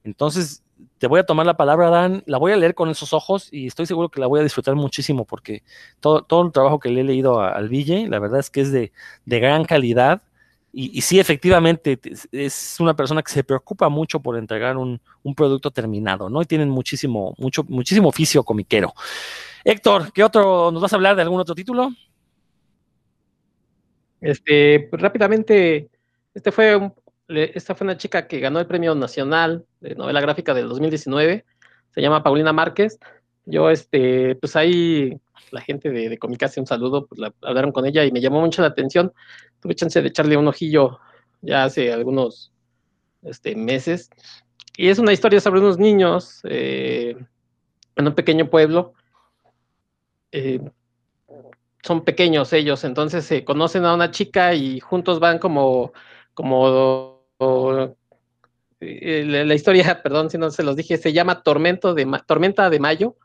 Entonces, 0.05 0.63
te 0.99 1.07
voy 1.07 1.21
a 1.21 1.27
tomar 1.27 1.47
la 1.47 1.57
palabra, 1.57 1.91
Dan, 1.91 2.23
la 2.27 2.39
voy 2.39 2.53
a 2.53 2.57
leer 2.57 2.75
con 2.75 2.89
esos 2.89 3.13
ojos 3.13 3.49
y 3.53 3.67
estoy 3.67 3.87
seguro 3.87 4.09
que 4.09 4.21
la 4.21 4.27
voy 4.27 4.41
a 4.41 4.43
disfrutar 4.43 4.75
muchísimo 4.75 5.25
porque 5.25 5.63
todo, 6.01 6.23
todo 6.23 6.47
el 6.47 6.53
trabajo 6.53 6.79
que 6.79 6.91
le 6.91 7.01
he 7.01 7.05
leído 7.05 7.41
al 7.41 7.69
Ville, 7.69 8.09
la 8.09 8.19
verdad 8.19 8.41
es 8.41 8.51
que 8.51 8.61
es 8.61 8.73
de, 8.73 8.93
gran 9.27 9.65
calidad 9.65 10.23
y, 10.75 11.03
sí, 11.03 11.21
efectivamente, 11.21 12.01
es 12.33 12.77
una 12.81 12.97
persona 12.97 13.23
que 13.23 13.31
se 13.31 13.45
preocupa 13.45 13.91
mucho 13.91 14.21
por 14.21 14.39
entregar 14.39 14.79
un, 14.79 14.99
producto 15.37 15.71
terminado, 15.71 16.31
¿no? 16.31 16.41
Y 16.41 16.47
tienen 16.47 16.71
muchísimo, 16.71 17.35
mucho, 17.37 17.63
muchísimo 17.69 18.09
oficio 18.09 18.43
comiquero. 18.43 18.95
Héctor, 19.65 20.11
¿qué 20.15 20.25
otro, 20.25 20.71
nos 20.73 20.81
vas 20.81 20.93
a 20.95 20.97
hablar 20.97 21.15
de 21.15 21.21
algún 21.23 21.41
otro 21.41 21.55
título? 21.55 21.91
Este, 24.19 24.81
pues, 24.89 25.03
rápidamente, 25.03 25.91
este 26.33 26.51
fue 26.51 26.75
un, 26.75 26.95
esta 27.29 27.75
fue 27.75 27.85
una 27.85 27.97
chica 27.97 28.27
que 28.27 28.41
ganó 28.41 28.61
el 28.61 28.67
Premio 28.67 28.95
Nacional 28.95 29.65
de 29.81 29.95
Novela 29.95 30.21
Gráfica 30.21 30.55
del 30.55 30.69
2019, 30.69 31.45
se 31.91 32.01
llama 32.01 32.23
Paulina 32.23 32.53
Márquez. 32.53 32.99
Yo, 33.45 33.71
este, 33.71 34.37
pues 34.37 34.57
ahí 34.57 35.19
la 35.51 35.61
gente 35.61 35.91
de, 35.91 36.09
de 36.09 36.19
un 36.57 36.67
saludo, 36.67 37.07
pues 37.07 37.21
hablaron 37.43 37.73
con 37.73 37.87
ella 37.87 38.05
y 38.05 38.13
me 38.13 38.21
llamó 38.21 38.41
mucho 38.41 38.63
la 38.63 38.69
atención. 38.69 39.13
Tuve 39.61 39.75
chance 39.75 40.01
de 40.01 40.09
echarle 40.09 40.37
un 40.37 40.49
ojillo 40.49 40.99
ya 41.43 41.65
hace 41.65 41.93
algunos 41.93 42.53
este, 43.23 43.55
meses. 43.55 44.11
Y 44.77 44.89
es 44.89 44.99
una 44.99 45.13
historia 45.13 45.41
sobre 45.41 45.61
unos 45.61 45.79
niños 45.79 46.41
eh, 46.45 47.17
en 47.97 48.07
un 48.07 48.15
pequeño 48.15 48.49
pueblo. 48.49 48.95
Eh, 50.31 50.61
son 51.83 52.05
pequeños 52.05 52.53
ellos, 52.53 52.85
entonces 52.85 53.25
se 53.25 53.45
conocen 53.45 53.85
a 53.85 53.95
una 53.95 54.11
chica 54.13 54.55
y 54.55 54.79
juntos 54.81 55.19
van 55.19 55.39
como, 55.39 55.93
como 56.33 57.12
eh, 58.81 59.25
la, 59.25 59.55
historia, 59.55 59.83
perdón 60.03 60.31
si 60.31 60.39
no 60.39 60.51
se 60.51 60.63
los 60.63 60.77
dije, 60.77 60.97
se 60.97 61.13
llama 61.13 61.43
Tormento 61.43 61.95
de 61.95 62.07
Tormenta 62.27 62.69
de 62.71 62.81
Mayo, 62.81 63.17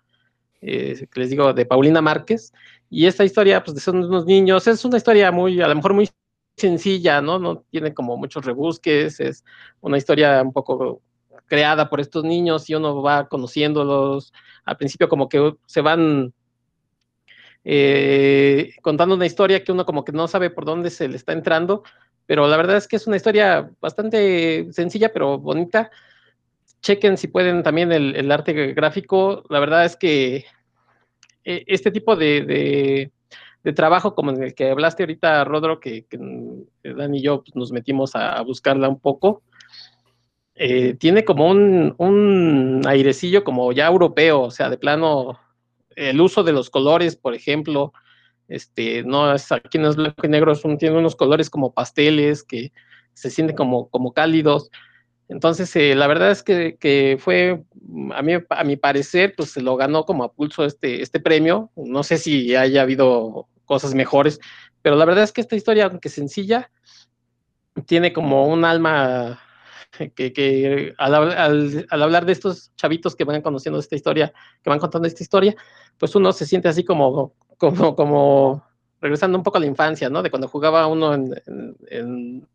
eh, 0.62 1.08
les 1.16 1.30
digo, 1.30 1.54
de 1.54 1.66
Paulina 1.66 2.02
Márquez. 2.02 2.54
Y 2.90 3.06
esta 3.06 3.26
historia, 3.26 3.64
pues, 3.64 3.82
son 3.82 4.04
unos 4.04 4.26
niños, 4.26 4.68
es 4.68 4.86
una 4.86 4.98
historia 4.98 5.32
muy, 5.32 5.62
a 5.62 5.68
lo 5.68 5.76
mejor 5.76 5.94
muy 5.94 6.10
sencilla, 6.56 7.22
¿no? 7.22 7.38
No 7.40 7.64
tiene 7.70 7.94
como 7.94 8.18
muchos 8.18 8.46
rebusques, 8.46 9.20
es 9.20 9.44
una 9.82 9.98
historia 9.98 10.42
un 10.42 10.54
poco 10.54 11.02
creada 11.48 11.90
por 11.90 12.00
estos 12.00 12.24
niños 12.24 12.70
y 12.70 12.76
uno 12.76 13.02
va 13.02 13.28
conociéndolos. 13.28 14.34
Al 14.66 14.78
principio 14.78 15.10
como 15.10 15.30
que 15.30 15.56
se 15.66 15.82
van 15.82 16.34
eh, 17.64 18.74
contando 18.82 19.16
una 19.16 19.26
historia 19.26 19.64
que 19.64 19.72
uno 19.72 19.86
como 19.86 20.04
que 20.04 20.12
no 20.12 20.28
sabe 20.28 20.50
por 20.50 20.66
dónde 20.66 20.90
se 20.90 21.08
le 21.08 21.18
está 21.18 21.34
entrando, 21.34 21.84
pero 22.28 22.48
la 22.48 22.58
verdad 22.58 22.78
es 22.78 22.88
que 22.88 22.98
es 22.98 23.08
una 23.08 23.16
historia 23.16 23.72
bastante 23.80 24.68
sencilla, 24.72 25.12
pero 25.14 25.40
bonita. 25.40 25.90
Chequen 26.82 27.18
si 27.18 27.30
pueden 27.30 27.64
también 27.64 27.92
el, 27.92 28.32
arte 28.32 28.74
gráfico. 28.74 29.44
La 29.50 29.60
verdad 29.60 29.86
es 29.86 29.96
que 29.96 30.46
eh, 31.46 31.64
este 31.66 31.90
tipo 31.90 32.18
de, 32.18 33.12
trabajo 33.76 34.14
como 34.14 34.32
en 34.32 34.44
el 34.44 34.54
que 34.54 34.70
hablaste 34.70 35.04
ahorita, 35.04 35.46
Rodro, 35.46 35.80
que, 35.80 36.06
que 36.06 36.20
Dan 36.84 37.16
y 37.16 37.22
yo 37.22 37.44
pues, 37.44 37.56
nos 37.56 37.72
metimos 37.72 38.14
a, 38.16 38.42
buscarla 38.42 38.90
un 38.90 39.00
poco, 39.00 39.42
eh, 40.56 40.96
tiene 40.96 41.24
como 41.24 41.50
un, 41.50 41.96
un, 41.98 42.82
airecillo 42.86 43.46
como 43.46 43.72
ya 43.72 43.88
europeo, 43.88 44.42
o 44.42 44.52
sea, 44.52 44.70
de 44.70 44.78
plano, 44.78 45.40
el 45.96 46.20
uso 46.20 46.44
de 46.44 46.52
los 46.52 46.70
colores, 46.70 47.16
por 47.16 47.34
ejemplo, 47.34 47.94
este, 48.48 49.04
no 49.04 49.34
es, 49.34 49.52
aquí 49.52 49.78
no 49.78 49.90
es 49.90 49.96
blanco 49.96 50.26
y 50.26 50.30
negro, 50.30 50.54
tiene 50.78 50.98
unos 50.98 51.16
colores 51.16 51.50
como 51.50 51.74
pasteles 51.74 52.44
que 52.44 52.72
se 53.14 53.30
sienten 53.30 53.56
como, 53.56 53.90
como 53.90 54.14
cálidos. 54.14 54.70
Entonces, 55.30 55.76
eh, 55.76 55.96
la 55.96 56.08
verdad 56.08 56.32
es 56.32 56.44
que, 56.44 57.18
fue, 57.20 57.64
a 58.14 58.22
mí, 58.22 58.34
a 58.50 58.64
mi 58.64 58.78
parecer, 58.78 59.34
pues 59.36 59.52
se 59.52 59.62
lo 59.62 59.76
ganó 59.76 60.06
como 60.06 60.24
a 60.24 60.32
pulso 60.32 60.64
este, 60.64 61.02
este 61.02 61.20
premio. 61.20 61.72
No 61.76 62.04
sé 62.04 62.18
si 62.18 62.56
haya 62.56 62.84
habido 62.84 63.48
cosas 63.66 63.94
mejores, 63.94 64.40
pero 64.82 64.96
la 64.96 65.06
verdad 65.06 65.26
es 65.26 65.34
que 65.34 65.42
esta 65.42 65.56
historia, 65.56 65.86
aunque 65.86 66.10
sencilla, 66.10 66.72
tiene 67.86 68.14
como 68.14 68.48
un 68.48 68.64
alma 68.64 69.42
que, 70.16 70.94
al, 70.98 71.88
hablar 71.90 72.26
de 72.26 72.32
estos 72.32 72.74
chavitos 72.76 73.16
que 73.16 73.24
van 73.24 73.42
conociendo 73.42 73.80
esta 73.80 73.96
historia, 73.96 74.34
que 74.64 74.70
van 74.70 74.80
contando 74.80 75.08
esta 75.08 75.24
historia, 75.24 75.56
pues 75.98 76.16
uno 76.16 76.32
se 76.32 76.46
siente 76.46 76.68
así 76.68 76.84
como, 76.84 77.34
como, 77.58 77.96
como 77.96 78.64
regresando 79.02 79.38
un 79.38 79.44
poco 79.44 79.58
a 79.58 79.62
la 79.62 79.68
infancia, 79.68 80.10
¿no? 80.10 80.24
De 80.24 80.30
cuando 80.30 80.48
jugaba 80.48 80.88
uno 80.88 81.14
en, 81.14 82.48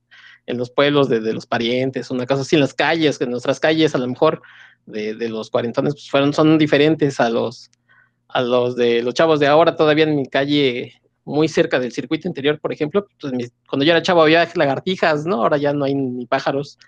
los 0.46 0.70
pueblos 0.70 1.08
de, 1.08 1.20
los 1.32 1.46
parientes, 1.46 2.10
una 2.10 2.26
cosa 2.26 2.42
así 2.42 2.56
en 2.56 2.60
las 2.60 2.74
calles, 2.74 3.18
que 3.18 3.26
nuestras 3.26 3.60
calles 3.60 3.94
a 3.94 3.98
lo 3.98 4.06
mejor 4.08 4.42
de, 4.86 5.28
los 5.28 5.50
cuarentones 5.50 5.94
pues 5.94 6.10
fueron, 6.10 6.32
son 6.32 6.58
diferentes 6.58 7.20
a 7.20 7.30
los, 7.30 7.70
a 8.28 8.42
los 8.42 8.76
de 8.76 9.02
los 9.02 9.14
chavos 9.14 9.40
de 9.40 9.46
ahora, 9.46 9.76
todavía 9.76 10.04
en 10.04 10.16
mi 10.16 10.26
calle 10.26 11.00
muy 11.24 11.48
cerca 11.48 11.78
del 11.78 11.92
circuito 11.92 12.26
interior, 12.26 12.58
por 12.58 12.72
ejemplo, 12.72 13.06
pues 13.20 13.52
cuando 13.68 13.84
yo 13.84 13.92
era 13.92 14.02
chavo 14.02 14.22
había 14.22 14.48
lagartijas, 14.54 15.24
¿no? 15.24 15.36
Ahora 15.36 15.56
ya 15.56 15.72
no 15.72 15.84
hay 15.84 15.94
ni 15.94 16.26
pájaros, 16.26 16.78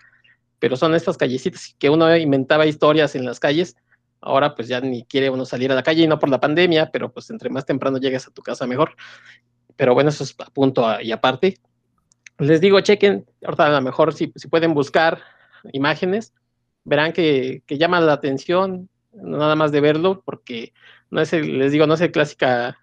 pero 0.59 0.77
son 0.77 0.95
estas 0.95 1.17
callecitas 1.17 1.75
que 1.79 1.91
uno 1.91 2.17
inventaba 2.17 2.67
historias 2.67 3.15
en 3.15 3.25
las 3.25 3.39
calles, 3.39 3.77
ahora 4.25 4.55
pues 4.55 4.68
ya 4.68 4.81
ni 4.81 5.05
quiere 5.05 5.31
uno 5.31 5.45
salir 5.45 5.70
a 5.70 5.75
la 5.75 5.83
calle 5.83 6.03
y 6.03 6.07
no 6.07 6.18
por 6.18 6.29
la 6.29 6.41
pandemia, 6.41 6.91
pero 6.91 7.12
pues 7.12 7.31
entre 7.31 7.51
más 7.51 7.66
temprano 7.66 7.99
llegas 7.99 8.27
a 8.27 8.31
tu 8.31 8.43
casa 8.43 8.66
mejor. 8.66 8.97
Pero 9.77 9.95
bueno, 9.95 10.11
eso 10.11 10.25
es 10.25 10.35
a 10.39 10.51
punto 10.51 11.01
y 11.01 11.12
aparte. 11.12 11.59
Les 12.39 12.61
digo, 12.61 12.81
chequen, 12.81 13.27
ahorita 13.45 13.66
a 13.66 13.70
lo 13.70 13.83
mejor 13.83 14.14
si, 14.14 14.33
si 14.35 14.49
pueden 14.49 14.75
buscar 14.75 15.20
imágenes, 15.72 16.33
verán 16.85 17.12
que, 17.12 17.62
que 17.66 17.79
llama 17.79 18.01
la 18.01 18.14
atención, 18.14 18.89
nada 19.12 19.57
más 19.57 19.72
de 19.72 19.81
verlo, 19.81 20.22
porque 20.25 20.72
no 21.11 21.20
es 21.20 21.33
el, 21.33 21.59
les 21.59 21.72
digo, 21.72 21.87
no 21.87 21.95
es 21.95 22.01
el 22.01 22.12
clásica 22.12 22.79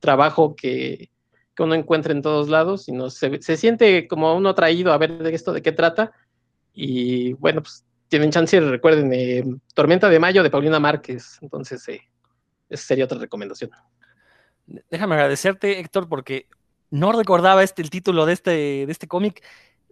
trabajo 0.00 0.54
que, 0.54 1.10
uno 1.56 1.74
encuentra 1.74 2.12
en 2.12 2.20
todos 2.20 2.48
lados, 2.48 2.82
sino 2.82 3.10
se, 3.10 3.40
se, 3.40 3.56
siente 3.56 4.08
como 4.08 4.34
uno 4.34 4.48
atraído 4.48 4.92
a 4.92 4.98
ver 4.98 5.18
de 5.18 5.32
esto 5.32 5.52
de 5.52 5.62
qué 5.62 5.70
trata. 5.70 6.10
Y 6.72 7.34
bueno, 7.34 7.62
pues 7.62 7.84
tienen 8.14 8.30
chance, 8.30 8.60
recuerden, 8.60 9.12
eh, 9.12 9.42
Tormenta 9.74 10.08
de 10.08 10.20
Mayo 10.20 10.44
de 10.44 10.50
Paulina 10.50 10.78
Márquez. 10.78 11.36
Entonces, 11.42 11.88
eh, 11.88 12.00
esa 12.68 12.84
sería 12.84 13.06
otra 13.06 13.18
recomendación. 13.18 13.72
Déjame 14.88 15.16
agradecerte, 15.16 15.80
Héctor, 15.80 16.08
porque 16.08 16.46
no 16.90 17.10
recordaba 17.10 17.64
este, 17.64 17.82
el 17.82 17.90
título 17.90 18.24
de 18.24 18.34
este, 18.34 18.50
de 18.50 18.86
este 18.88 19.08
cómic. 19.08 19.42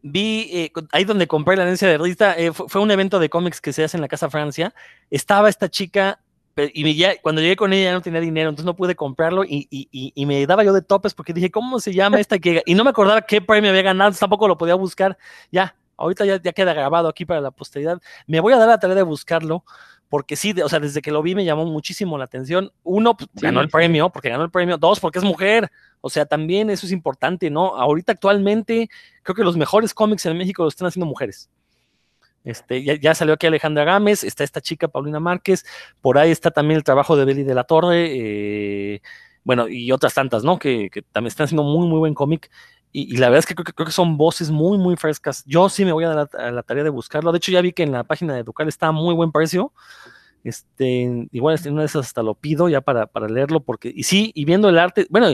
Vi 0.03 0.51
eh, 0.53 0.73
ahí 0.93 1.03
donde 1.03 1.27
compré 1.27 1.57
la 1.57 1.64
herencia 1.64 1.89
de 1.89 1.99
revista, 1.99 2.37
fue, 2.53 2.68
fue, 2.68 2.81
un 2.81 2.93
evento 2.93 3.18
de 3.18 3.29
cómics 3.29 3.61
que 3.61 3.73
se 3.73 3.83
hace 3.83 3.97
en 3.97 4.03
la 4.03 4.09
Casa 4.09 4.31
Francia. 4.31 4.73
Estaba 5.11 5.49
esta 5.49 5.68
chica 5.68 6.20
y 6.57 7.05
cuando 7.23 7.41
llegué 7.41 7.57
con 7.57 7.73
ella 7.73 7.85
ya 7.85 7.93
no 7.93 8.03
tenía 8.03 8.20
dinero, 8.20 8.51
entonces 8.51 8.66
no 8.66 8.77
pude 8.77 8.95
comprarlo 8.95 9.43
y, 9.45 10.25
me 10.27 10.47
daba 10.47 10.62
yo 10.62 10.73
de 10.73 10.83
topes 10.83 11.14
porque 11.14 11.33
dije, 11.33 11.51
¿cómo 11.51 11.81
se 11.81 11.93
llama 11.93 12.20
esta? 12.20 12.39
Que, 12.39 12.62
y 12.66 12.75
no 12.75 12.85
me 12.85 12.91
acordaba 12.91 13.23
qué 13.23 13.41
premio 13.41 13.70
había 13.70 13.83
ganado, 13.83 14.12
tampoco 14.12 14.47
lo 14.47 14.59
podía 14.59 14.75
buscar. 14.75 15.16
Ya, 15.51 15.75
ahorita 16.03 16.24
ya, 16.24 16.40
ya 16.42 16.53
queda 16.53 16.74
grabado 16.74 17.09
aquí 17.09 17.24
para 17.24 17.40
la 17.40 17.50
posteridad. 17.50 18.00
Me 18.26 18.40
voy 18.40 18.53
a 18.53 18.59
dar 18.59 18.68
la 18.68 18.78
tarea 18.78 18.96
de 18.96 19.03
buscarlo 19.03 19.64
porque 20.12 20.36
sí, 20.36 20.55
o 20.62 20.68
sea, 20.68 20.78
desde 20.78 21.00
que 21.00 21.11
lo 21.11 21.22
vi 21.22 21.34
me 21.34 21.42
llamó 21.42 21.64
muchísimo 21.64 22.18
la 22.18 22.24
atención. 22.24 22.70
Uno, 22.82 23.16
pues, 23.16 23.30
ganó 23.32 23.62
el 23.62 23.70
premio, 23.70 24.11
porque 24.11 24.28
ganó 24.28 24.44
el 24.44 24.50
premio. 24.50 24.76
Dos, 24.76 25.00
porque 25.00 25.18
es 25.18 25.24
mujer. 25.24 25.70
O 26.03 26.11
sea, 26.11 26.26
también 26.26 26.68
eso 26.68 26.84
es 26.84 26.92
importante, 26.92 27.48
¿no? 27.48 27.76
Ahorita 27.76 28.12
actualmente 28.12 28.90
creo 29.22 29.34
que 29.34 29.42
los 29.42 29.57
mejores 29.57 29.94
cómics 29.94 30.26
en 30.26 30.36
México 30.36 30.64
los 30.64 30.74
están 30.74 30.88
haciendo 30.88 31.07
mujeres. 31.07 31.48
Este, 32.44 32.84
ya, 33.00 33.14
salió 33.14 33.34
aquí 33.34 33.46
Alejandra 33.46 33.84
Gámez, 33.84 34.24
está 34.24 34.44
esta 34.44 34.61
chica 34.61 34.88
Paulina 34.88 35.20
Márquez, 35.20 35.64
por 36.00 36.18
ahí 36.18 36.30
está 36.30 36.50
también 36.50 36.76
el 36.76 36.84
trabajo 36.84 37.16
de 37.16 37.24
Beli 37.24 37.44
de 37.44 37.55
la 37.55 37.64
Torre, 37.64 38.09
eh, 38.11 39.00
bueno, 39.44 39.68
y 39.68 39.92
otras 39.92 40.12
tantas, 40.12 40.44
¿no? 40.44 40.59
Que, 40.59 40.90
también 41.12 41.28
están 41.28 41.44
haciendo 41.44 41.62
muy, 41.62 41.86
muy 41.86 42.00
buen 42.00 42.14
cómic. 42.14 42.50
Y, 42.95 43.16
la 43.16 43.30
verdad 43.30 43.38
es 43.38 43.47
que 43.47 43.55
creo, 43.55 43.86
que 43.86 43.93
son 43.93 44.18
voces 44.18 44.51
muy, 44.51 44.76
muy 44.76 44.97
frescas. 44.97 45.43
Yo 45.47 45.70
sí 45.70 45.84
me 45.84 45.93
voy 45.93 46.05
a 46.05 46.11
dar 46.11 46.53
la, 46.53 46.62
tarea 46.62 46.84
de 46.84 46.90
buscarlo. 46.90 47.32
De 47.32 47.38
hecho, 47.38 47.51
ya 47.51 47.62
vi 47.62 47.72
que 47.72 47.82
en 47.82 47.93
la 47.93 48.05
página 48.05 48.34
de 48.34 48.40
Educar 48.40 48.68
está 48.68 48.88
a 48.88 48.93
muy 48.93 49.14
buen 49.14 49.32
precio. 49.32 49.72
Este, 50.45 51.28
igual 51.30 51.59
en 51.64 51.72
una 51.72 51.82
de 51.82 51.86
esas 51.86 52.07
hasta 52.07 52.22
lo 52.22 52.34
pido 52.34 52.68
ya 52.68 52.80
para, 52.80 53.07
para 53.07 53.28
leerlo, 53.28 53.61
porque, 53.61 53.93
y 53.95 54.03
sí, 54.03 54.32
y 54.34 54.45
viendo 54.45 54.68
el 54.68 54.78
arte, 54.78 55.07
bueno, 55.09 55.28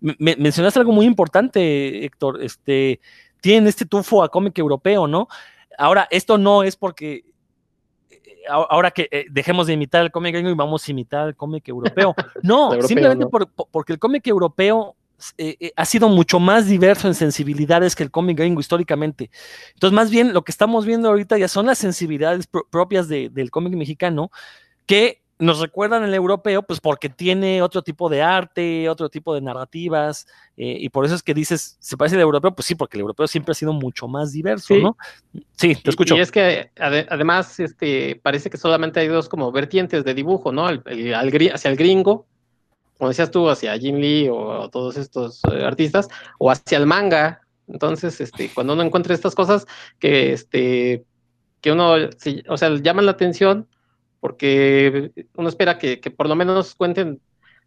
me, 0.00 0.36
mencionaste 0.36 0.80
algo 0.80 0.92
muy 0.92 1.06
importante, 1.06 2.04
Héctor, 2.04 2.42
este, 2.42 3.00
tienen 3.40 3.68
este 3.68 3.86
tufo 3.86 4.22
a 4.22 4.28
cómic 4.28 4.58
europeo, 4.58 5.06
¿no? 5.06 5.28
Ahora, 5.78 6.08
esto 6.10 6.38
no 6.38 6.64
es 6.64 6.76
porque 6.76 7.24
eh, 8.10 8.18
ahora 8.48 8.90
que 8.90 9.08
eh, 9.12 9.26
dejemos 9.30 9.68
de 9.68 9.74
imitar 9.74 10.02
el 10.02 10.10
cómic 10.10 10.34
gringo 10.34 10.50
y 10.50 10.54
vamos 10.54 10.86
a 10.86 10.90
imitar 10.90 11.28
el 11.28 11.36
cómic 11.36 11.68
europeo. 11.68 12.14
No, 12.42 12.82
simplemente 12.82 13.26
porque 13.70 13.92
el 13.92 13.98
cómic 13.98 14.26
europeo 14.26 14.96
eh, 15.36 15.72
ha 15.76 15.84
sido 15.84 16.08
mucho 16.08 16.38
más 16.38 16.66
diverso 16.66 17.08
en 17.08 17.14
sensibilidades 17.14 17.96
que 17.96 18.02
el 18.02 18.10
cómic 18.10 18.38
gringo 18.38 18.60
históricamente. 18.60 19.30
Entonces, 19.74 19.94
más 19.94 20.10
bien 20.10 20.32
lo 20.32 20.42
que 20.42 20.52
estamos 20.52 20.86
viendo 20.86 21.08
ahorita 21.08 21.38
ya 21.38 21.48
son 21.48 21.66
las 21.66 21.78
sensibilidades 21.78 22.48
propias 22.70 23.08
del 23.08 23.50
cómic 23.50 23.74
mexicano 23.74 24.30
que 24.86 25.22
nos 25.38 25.60
recuerdan 25.60 26.02
el 26.02 26.14
europeo, 26.14 26.62
pues 26.62 26.80
porque 26.80 27.08
tiene 27.08 27.62
otro 27.62 27.82
tipo 27.82 28.08
de 28.08 28.22
arte, 28.22 28.88
otro 28.88 29.08
tipo 29.08 29.34
de 29.34 29.40
narrativas, 29.40 30.26
eh, 30.56 30.76
y 30.80 30.88
por 30.88 31.04
eso 31.04 31.14
es 31.14 31.22
que 31.22 31.32
dices, 31.32 31.76
¿se 31.78 31.96
parece 31.96 32.16
al 32.16 32.22
europeo? 32.22 32.54
Pues 32.54 32.66
sí, 32.66 32.74
porque 32.74 32.96
el 32.96 33.02
europeo 33.02 33.26
siempre 33.28 33.52
ha 33.52 33.54
sido 33.54 33.72
mucho 33.72 34.08
más 34.08 34.32
diverso, 34.32 34.74
¿no? 34.74 34.96
Sí, 35.56 35.76
te 35.76 35.90
escucho. 35.90 36.16
Y, 36.16 36.20
es 36.20 36.32
que 36.32 36.72
además 36.76 37.60
este, 37.60 38.20
parece 38.22 38.50
que 38.50 38.56
solamente 38.56 38.98
hay 38.98 39.08
dos 39.08 39.28
como 39.28 39.52
vertientes 39.52 40.04
de 40.04 40.14
dibujo, 40.14 40.50
¿no? 40.52 40.66
hacia 40.66 41.70
el 41.70 41.76
gringo, 41.76 42.26
como 42.98 43.08
decías 43.10 43.30
tú, 43.30 43.48
hacia 43.48 43.78
Jim 43.78 43.96
Lee 43.96 44.28
o, 44.28 44.68
todos 44.70 44.96
estos 44.96 45.40
eh, 45.52 45.64
artistas, 45.64 46.08
o 46.38 46.50
hacia 46.50 46.78
el 46.78 46.86
manga. 46.86 47.40
Entonces, 47.68 48.20
este, 48.20 48.50
cuando 48.52 48.72
uno 48.72 48.82
encuentra 48.82 49.14
estas 49.14 49.34
cosas 49.34 49.66
que, 50.00 50.32
este, 50.32 51.04
que 51.60 51.72
uno, 51.72 51.94
o 52.48 52.56
sea, 52.56 52.74
llaman 52.74 53.06
la 53.06 53.12
atención, 53.12 53.68
porque 54.20 55.12
uno 55.36 55.48
espera 55.48 55.78
que, 55.78 55.98
por 56.16 56.28
lo 56.28 56.34
menos 56.34 56.74
cuenten 56.74 57.20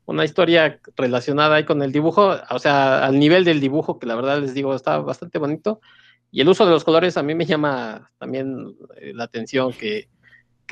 una 0.05 0.25
historia 0.25 0.79
relacionada 0.97 1.55
ahí 1.55 1.65
con 1.65 1.82
el 1.82 1.93
dibujo, 1.93 2.36
o 2.49 2.59
sea, 2.59 3.05
al 3.05 3.17
nivel 3.17 3.45
del 3.45 3.61
dibujo, 3.61 3.99
que 3.99 4.07
la 4.07 4.15
verdad 4.15 4.39
les 4.39 4.53
digo, 4.53 4.75
está 4.75 4.97
bastante 4.97 5.39
bonito. 5.39 5.79
Y 6.32 6.41
el 6.41 6.49
uso 6.49 6.65
de 6.65 6.71
los 6.71 6.84
colores 6.84 7.15
a 7.17 7.23
mí 7.23 7.36
me 7.36 7.45
llama 7.45 8.11
también 8.17 8.75
eh, 8.97 9.13
la 9.13 9.25
atención, 9.25 9.71
que, 9.73 10.09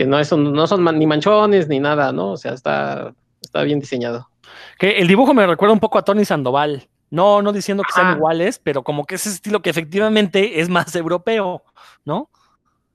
no, 0.06 0.20
es, 0.20 0.32
no 0.32 0.68
son 0.68 0.84
ni 0.98 1.06
manchones 1.06 1.68
ni 1.68 1.80
nada, 1.80 2.12
¿no? 2.12 2.32
O 2.32 2.38
sea, 2.38 2.54
está, 2.54 3.14
está 3.42 3.64
bien 3.64 3.80
diseñado. 3.80 4.29
Que 4.78 5.00
el 5.00 5.08
dibujo 5.08 5.34
me 5.34 5.46
recuerda 5.46 5.74
un 5.74 5.80
poco 5.80 5.98
a 5.98 6.04
Tony 6.04 6.26
Sandoval. 6.26 6.88
No, 7.12 7.42
no 7.42 7.52
diciendo 7.52 7.84
que 7.84 7.92
sean 7.92 8.18
iguales, 8.18 8.60
pero 8.60 8.84
como 8.84 9.06
que 9.06 9.16
ese 9.16 9.30
estilo 9.30 9.62
que 9.62 9.72
efectivamente 9.72 10.60
es 10.62 10.70
más 10.70 10.96
europeo, 10.96 11.64
¿no? 12.06 12.30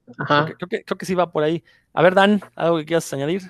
Creo, 0.07 0.69
que, 0.69 0.85
creo, 0.85 0.99
que, 0.99 1.07
sí 1.07 1.15
va 1.15 1.33
por 1.33 1.43
ahí. 1.43 1.65
A 1.93 2.03
ver, 2.03 2.15
Dan, 2.15 2.41
¿algo 2.55 2.77
que 2.77 2.85
quieras 2.85 3.13
añadir? 3.13 3.43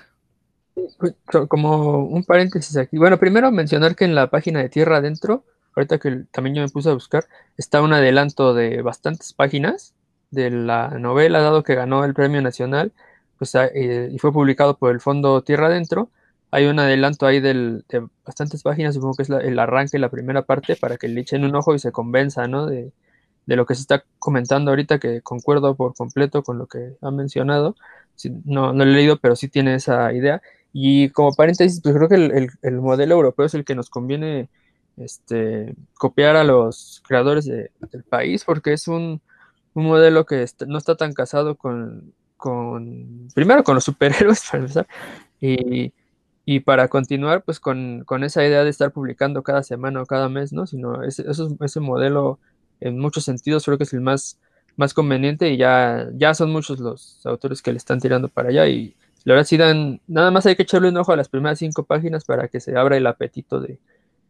Como 1.49 2.05
un 2.05 2.23
paréntesis 2.23 2.75
aquí. 2.77 2.97
Bueno, 2.97 3.19
primero 3.19 3.51
mencionar 3.51 3.95
que 3.95 4.05
en 4.05 4.15
la 4.15 4.29
página 4.29 4.61
de 4.61 4.69
Tierra 4.69 4.97
Adentro, 4.97 5.43
ahorita 5.75 5.99
que 5.99 6.23
también 6.31 6.55
yo 6.55 6.61
me 6.61 6.69
puse 6.69 6.89
a 6.89 6.93
buscar, 6.93 7.25
está 7.57 7.81
un 7.81 7.93
adelanto 7.93 8.53
de 8.53 8.81
bastantes 8.81 9.33
páginas 9.33 9.93
de 10.31 10.49
la 10.49 10.89
novela, 10.99 11.41
dado 11.41 11.63
que 11.63 11.75
ganó 11.75 12.03
el 12.03 12.13
premio 12.13 12.41
nacional, 12.41 12.91
pues, 13.37 13.55
ah, 13.55 13.67
eh, 13.73 14.09
y 14.11 14.17
fue 14.17 14.31
publicado 14.31 14.77
por 14.77 14.91
el 14.91 15.01
Fondo 15.01 15.41
Tierra 15.43 15.67
Adentro. 15.67 16.09
Hay 16.51 16.65
un 16.65 16.79
adelanto 16.79 17.25
ahí 17.25 17.39
de 17.41 17.83
bastantes 18.25 18.63
páginas, 18.63 18.95
supongo 18.95 19.15
que 19.15 19.23
es 19.23 19.29
el 19.29 19.59
arranque, 19.59 19.99
la 19.99 20.09
primera 20.09 20.43
parte, 20.43 20.75
para 20.75 20.97
que 20.97 21.07
le 21.07 21.21
echen 21.21 21.43
un 21.43 21.55
ojo 21.55 21.75
y 21.75 21.79
se 21.79 21.91
convenza, 21.91 22.47
¿no? 22.47 22.65
De, 22.65 22.91
de 23.45 23.55
lo 23.55 23.65
que 23.65 23.75
se 23.75 23.81
está 23.81 24.03
comentando 24.19 24.71
ahorita, 24.71 24.99
que 24.99 25.21
concuerdo 25.21 25.75
por 25.75 25.93
completo 25.95 26.43
con 26.43 26.57
lo 26.57 26.67
que 26.67 26.95
ha 27.01 27.11
mencionado. 27.11 27.75
no, 28.45 28.73
no 28.73 28.85
lo 28.85 28.91
he 28.91 28.95
leído, 28.95 29.17
pero 29.17 29.35
sí 29.35 29.49
tiene 29.49 29.75
esa 29.75 30.13
idea. 30.13 30.41
Y 30.73 31.09
como 31.11 31.33
paréntesis, 31.33 31.81
pues 31.81 31.95
creo 31.95 32.09
que 32.09 32.49
el, 32.61 32.81
modelo 32.81 33.15
europeo 33.15 33.45
es 33.45 33.53
el 33.53 33.65
que 33.65 33.75
nos 33.75 33.89
conviene 33.89 34.49
este, 34.97 35.75
copiar 35.95 36.35
a 36.35 36.43
los 36.43 37.01
creadores 37.07 37.45
del 37.45 38.03
país, 38.09 38.43
porque 38.45 38.73
es 38.73 38.87
un, 38.87 39.21
modelo 39.73 40.25
que 40.25 40.45
no 40.67 40.77
está 40.77 40.95
tan 40.95 41.13
casado 41.13 41.55
con, 41.55 42.13
con, 42.37 43.27
primero 43.35 43.63
con 43.63 43.75
los 43.75 43.83
superhéroes, 43.85 44.43
para 44.49 44.63
empezar, 44.63 44.87
y, 45.41 45.93
y 46.45 46.59
para 46.61 46.87
continuar, 46.87 47.43
pues 47.43 47.59
con, 47.59 48.03
con, 48.05 48.23
esa 48.23 48.45
idea 48.45 48.63
de 48.63 48.69
estar 48.69 48.91
publicando 48.91 49.43
cada 49.43 49.63
semana 49.63 50.01
o 50.01 50.05
cada 50.05 50.29
mes, 50.29 50.53
¿no? 50.53 50.67
Sino 50.67 51.03
ese, 51.03 51.25
ese 51.61 51.79
modelo 51.79 52.39
en 52.79 52.99
muchos 52.99 53.25
sentidos 53.25 53.65
creo 53.65 53.77
que 53.77 53.85
es 53.85 53.93
el 53.93 54.01
más, 54.01 54.39
más 54.77 54.93
conveniente 54.93 55.49
y 55.49 55.57
ya, 55.57 56.07
ya 56.13 56.33
son 56.33 56.51
muchos 56.51 56.79
los 56.79 57.25
autores 57.25 57.61
que 57.61 57.71
le 57.71 57.77
están 57.77 57.99
tirando 57.99 58.29
para 58.29 58.49
allá 58.49 58.67
y 58.67 58.95
la 59.23 59.33
verdad 59.33 59.47
sí 59.47 59.57
dan, 59.57 60.01
nada 60.07 60.29
más 60.31 60.45
hay 60.45 60.55
que 60.55 60.63
echarle 60.63 60.89
un 60.89 60.97
ojo 60.97 61.11
a 61.11 61.15
las 61.15 61.29
primeras 61.29 61.59
cinco 61.59 61.83
páginas 61.83 62.25
para 62.25 62.47
que 62.47 62.59
se 62.59 62.77
abra 62.77 62.97
el 62.97 63.07
apetito 63.07 63.59
de, 63.59 63.79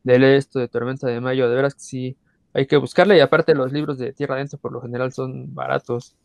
leer 0.03 0.23
esto 0.23 0.59
de 0.59 0.67
Tormenta 0.69 1.07
de 1.07 1.19
Mayo, 1.19 1.49
de 1.49 1.55
veras 1.55 1.73
que 1.75 1.81
sí 1.81 2.17
hay 2.53 2.65
que 2.67 2.77
buscarle 2.77 3.17
y 3.17 3.19
aparte 3.19 3.53
los 3.55 3.73
libros 3.73 3.97
de 3.97 4.13
Tierra 4.13 4.35
Adentro 4.35 4.57
por 4.57 4.71
lo 4.71 4.81
general 4.81 5.11
son 5.11 5.53
baratos. 5.53 6.15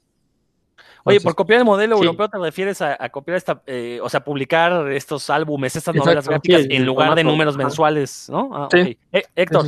Oye, 1.04 1.20
por 1.20 1.34
copiar 1.34 1.60
el 1.60 1.64
modelo 1.64 1.96
europeo 1.96 2.28
te 2.28 2.38
refieres 2.38 2.82
a, 2.82 3.08
copiar 3.08 3.36
esta, 3.36 3.62
eh, 3.66 3.98
o 4.02 4.08
sea, 4.08 4.22
publicar 4.22 4.90
estos 4.92 5.30
álbumes, 5.30 5.74
estas 5.76 5.94
novelas 5.94 6.28
gráficas 6.28 6.66
en 6.68 6.84
lugar 6.84 7.14
de 7.14 7.24
números 7.24 7.56
mensuales, 7.56 8.28
¿no? 8.30 8.50
Ah, 8.52 8.68
sí. 8.70 8.96
Eh, 9.12 9.22
Héctor. 9.34 9.66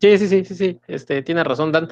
Sí, 0.00 0.18
sí, 0.18 0.28
sí, 0.28 0.44
sí, 0.44 0.54
sí, 0.54 0.80
este, 0.88 1.22
tiene 1.22 1.44
razón, 1.44 1.72
Dan. 1.72 1.88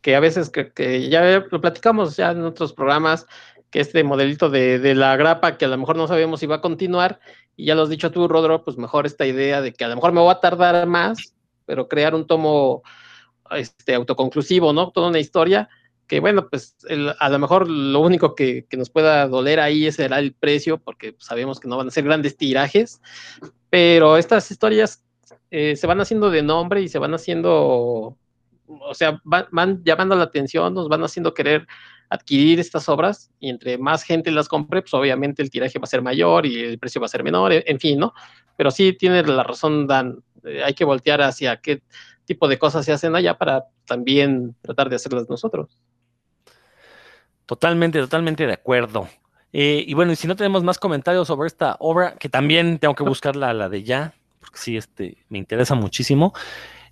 que 0.00 0.14
a 0.14 0.20
veces 0.20 0.50
que, 0.50 1.08
ya 1.08 1.44
lo 1.50 1.60
platicamos 1.60 2.16
ya 2.16 2.30
en 2.30 2.44
otros 2.44 2.72
programas, 2.72 3.26
que 3.70 3.80
este 3.80 4.04
modelito 4.04 4.48
de, 4.48 4.78
de, 4.78 4.94
la 4.94 5.16
grapa 5.16 5.58
que 5.58 5.64
a 5.64 5.68
lo 5.68 5.76
mejor 5.76 5.96
no 5.96 6.06
sabemos 6.06 6.40
si 6.40 6.46
va 6.46 6.56
a 6.56 6.60
continuar, 6.60 7.20
y 7.56 7.66
ya 7.66 7.74
lo 7.74 7.82
has 7.82 7.88
dicho 7.88 8.12
tú, 8.12 8.28
Rodro, 8.28 8.62
pues 8.64 8.78
mejor 8.78 9.04
esta 9.04 9.26
idea 9.26 9.60
de 9.60 9.72
que 9.72 9.84
a 9.84 9.88
lo 9.88 9.96
mejor 9.96 10.12
me 10.12 10.20
voy 10.20 10.30
a 10.30 10.40
tardar 10.40 10.86
más, 10.86 11.34
pero 11.66 11.88
crear 11.88 12.14
un 12.14 12.26
tomo 12.26 12.82
este, 13.50 13.94
autoconclusivo, 13.94 14.72
¿no? 14.72 14.90
Toda 14.90 15.08
una 15.08 15.18
historia, 15.18 15.68
que 16.08 16.20
bueno, 16.20 16.48
pues 16.48 16.76
a 17.18 17.28
lo 17.28 17.38
mejor 17.38 17.68
lo 17.68 18.00
único 18.00 18.34
que, 18.34 18.66
que, 18.68 18.76
nos 18.76 18.90
pueda 18.90 19.28
doler 19.28 19.60
ahí 19.60 19.92
será 19.92 20.18
el 20.18 20.32
precio, 20.32 20.78
porque 20.78 21.14
sabemos 21.18 21.60
que 21.60 21.68
no 21.68 21.76
van 21.76 21.88
a 21.88 21.90
ser 21.90 22.04
grandes 22.04 22.36
tirajes, 22.36 23.00
pero 23.70 24.16
estas 24.16 24.50
historias 24.50 25.04
eh, 25.50 25.76
se 25.76 25.86
van 25.86 26.00
haciendo 26.00 26.30
de 26.30 26.42
nombre 26.42 26.82
y 26.82 26.88
se 26.88 26.98
van 26.98 27.14
haciendo, 27.14 28.18
o 28.66 28.94
sea, 28.94 29.20
van, 29.24 29.82
llamando 29.84 30.14
la 30.14 30.24
atención, 30.24 30.74
nos 30.74 30.88
van 30.88 31.02
haciendo 31.02 31.32
querer 31.32 31.66
adquirir 32.10 32.60
estas 32.60 32.88
obras 32.88 33.30
y 33.38 33.50
entre 33.50 33.78
más 33.78 34.02
gente 34.02 34.30
las 34.30 34.48
compre, 34.48 34.82
pues 34.82 34.94
obviamente 34.94 35.42
el 35.42 35.50
tiraje 35.50 35.78
va 35.78 35.84
a 35.84 35.86
ser 35.86 36.02
mayor 36.02 36.46
y 36.46 36.64
el 36.64 36.78
precio 36.78 37.00
va 37.00 37.06
a 37.06 37.10
ser 37.10 37.22
menor, 37.22 37.52
en 37.52 37.80
fin, 37.80 37.98
¿no? 37.98 38.14
Pero 38.56 38.70
sí 38.70 38.92
tiene 38.92 39.22
la 39.22 39.42
razón, 39.42 39.86
Dan, 39.86 40.22
eh, 40.44 40.62
hay 40.64 40.74
que 40.74 40.84
voltear 40.84 41.22
hacia 41.22 41.56
qué 41.60 41.82
tipo 42.24 42.46
de 42.46 42.58
cosas 42.58 42.84
se 42.84 42.92
hacen 42.92 43.16
allá 43.16 43.38
para 43.38 43.66
también 43.86 44.54
tratar 44.60 44.90
de 44.90 44.96
hacerlas 44.96 45.28
nosotros. 45.30 45.80
Totalmente, 47.48 47.98
totalmente 47.98 48.46
de 48.46 48.52
acuerdo. 48.52 49.08
Eh, 49.54 49.82
y 49.86 49.94
bueno, 49.94 50.12
y 50.12 50.16
si 50.16 50.28
no 50.28 50.36
tenemos 50.36 50.62
más 50.62 50.78
comentarios 50.78 51.26
sobre 51.26 51.46
esta 51.46 51.76
obra, 51.80 52.14
que 52.16 52.28
también 52.28 52.78
tengo 52.78 52.94
que 52.94 53.04
buscar 53.04 53.36
la, 53.36 53.54
la 53.54 53.70
de 53.70 53.84
ya, 53.84 54.12
porque 54.38 54.58
sí, 54.58 54.76
este, 54.76 55.16
me 55.30 55.38
interesa 55.38 55.74
muchísimo. 55.74 56.34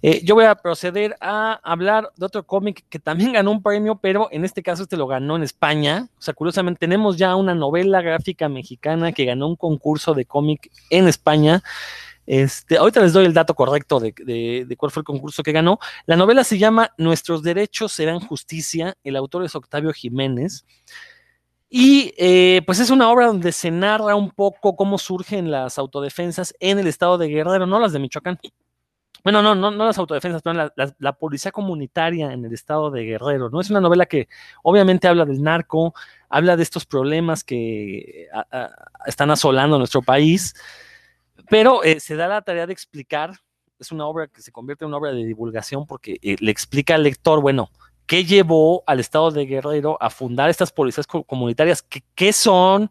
Eh, 0.00 0.22
yo 0.24 0.34
voy 0.34 0.46
a 0.46 0.54
proceder 0.54 1.14
a 1.20 1.61
hablar 1.62 2.11
de 2.16 2.24
otro 2.24 2.46
cómic 2.46 2.86
que 2.88 2.98
también 2.98 3.32
ganó 3.34 3.50
un 3.50 3.62
premio, 3.62 3.96
pero 3.96 4.28
en 4.32 4.46
este 4.46 4.62
caso 4.62 4.84
este 4.84 4.96
lo 4.96 5.07
ganó 5.07 5.36
en 5.36 5.42
España. 5.42 6.09
O 6.18 6.22
sea, 6.22 6.32
curiosamente 6.32 6.78
tenemos 6.78 7.18
ya 7.18 7.36
una 7.36 7.54
novela 7.54 8.00
gráfica 8.00 8.48
mexicana 8.48 9.12
que 9.12 9.26
ganó 9.26 9.48
un 9.48 9.57
concurso 9.57 10.14
de 10.14 10.24
cómic 10.24 10.70
en 10.88 11.07
España. 11.07 11.62
Este, 12.27 12.77
ahorita 12.77 13.01
les 13.01 13.12
doy 13.12 13.24
el 13.24 13.33
dato 13.33 13.55
correcto 13.55 14.01
de, 14.01 14.66
cuál 14.77 14.91
fue 14.91 15.01
el 15.01 15.05
concurso 15.05 15.43
que 15.43 15.53
ganó. 15.53 15.79
La 16.07 16.16
novela 16.16 16.45
se 16.45 16.59
llama 16.59 16.93
Nuestros 16.99 17.43
derechos 17.43 17.93
serán 17.93 18.20
justicia. 18.20 18.97
El 19.05 19.16
autor 19.16 19.45
es 19.45 19.55
Octavio 19.55 19.93
Jiménez. 19.93 20.66
Y 21.68 22.14
eh, 22.16 22.62
pues 22.66 22.79
es 22.81 22.91
una 22.91 23.11
obra 23.11 23.27
donde 23.27 23.53
se 23.53 23.70
narra 23.70 24.14
un 24.14 24.31
poco 24.31 24.77
cómo 24.77 24.99
surgen 24.99 25.51
las 25.51 25.79
autodefensas 25.79 26.55
en 26.61 26.79
el 26.79 26.87
estado 26.87 27.18
de 27.18 27.29
Guerrero, 27.29 27.66
no 27.66 27.81
las 27.81 27.93
de 27.93 27.99
Michoacán. 27.99 28.39
Bueno, 29.24 29.43
no, 29.43 29.57
no, 29.57 29.72
no 29.72 29.87
las 29.87 29.99
autodefensas, 29.99 30.41
pero 30.43 30.70
la, 30.77 31.12
policía 31.14 31.51
comunitaria 31.51 32.33
en 32.33 32.45
el 32.45 32.55
estado 32.55 32.93
de 32.93 33.03
Guerrero, 33.03 33.51
¿no? 33.51 33.61
Es 33.61 33.70
una 33.70 33.81
novela 33.81 34.07
que 34.07 34.29
obviamente 34.62 35.09
habla 35.09 35.24
del 35.24 35.43
narco, 35.43 35.95
habla 36.29 36.57
de 36.57 36.62
estos 36.62 36.87
problemas 36.87 37.43
que 37.43 38.29
están 39.05 39.33
asolando 39.33 39.79
nuestro 39.79 40.01
país, 40.01 40.55
pero 41.49 41.82
eh, 41.84 42.01
se 42.01 42.16
da 42.16 42.28
la 42.28 42.42
tarea 42.42 42.66
de 42.66 42.72
explicar, 42.72 43.32
es 43.78 43.92
una 43.92 44.07
obra 44.07 44.26
que 44.28 44.42
se 44.42 44.53
convierte 44.53 44.84
en 44.84 44.88
una 44.88 44.99
obra 44.99 45.12
de 45.12 45.24
divulgación 45.24 45.86
porque 45.86 46.18
eh, 46.22 46.36
le 46.40 46.51
explica 46.51 46.94
al 46.94 47.03
lector, 47.03 47.40
bueno, 47.40 47.70
qué 48.07 48.24
llevó 48.24 48.84
al 48.86 49.01
estado 49.01 49.30
de 49.30 49.47
Guerrero 49.47 49.99
a 50.01 50.11
fundar 50.11 50.49
estas 50.49 50.72
policías 50.72 51.07
comunitarias, 51.07 51.82
qué, 52.14 52.32
son, 52.32 52.90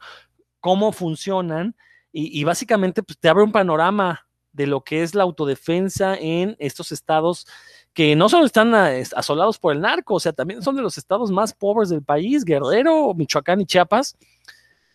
cómo 0.59 0.91
funcionan, 0.91 1.75
y, 2.17 2.45
básicamente 2.45 3.03
pues, 3.03 3.19
te 3.19 3.27
abre 3.27 3.43
un 3.43 3.51
panorama 3.51 4.25
de 4.53 4.67
lo 4.67 4.85
que 4.85 5.03
es 5.03 5.15
la 5.15 5.23
autodefensa 5.23 6.15
en 6.15 6.55
estos 6.59 6.93
estados 6.93 7.45
que 7.93 8.15
no 8.15 8.29
solo 8.29 8.45
están 8.45 8.73
asolados 8.73 9.59
por 9.59 9.73
el 9.73 9.81
narco, 9.81 10.15
o 10.15 10.19
sea, 10.19 10.31
también 10.31 10.61
son 10.61 10.77
de 10.77 10.81
los 10.81 10.97
estados 10.97 11.29
más 11.29 11.53
pobres 11.53 11.89
del 11.89 12.03
país, 12.03 12.45
Guerrero, 12.45 13.13
Michoacán 13.13 13.59
y 13.59 13.65
Chiapas, 13.65 14.17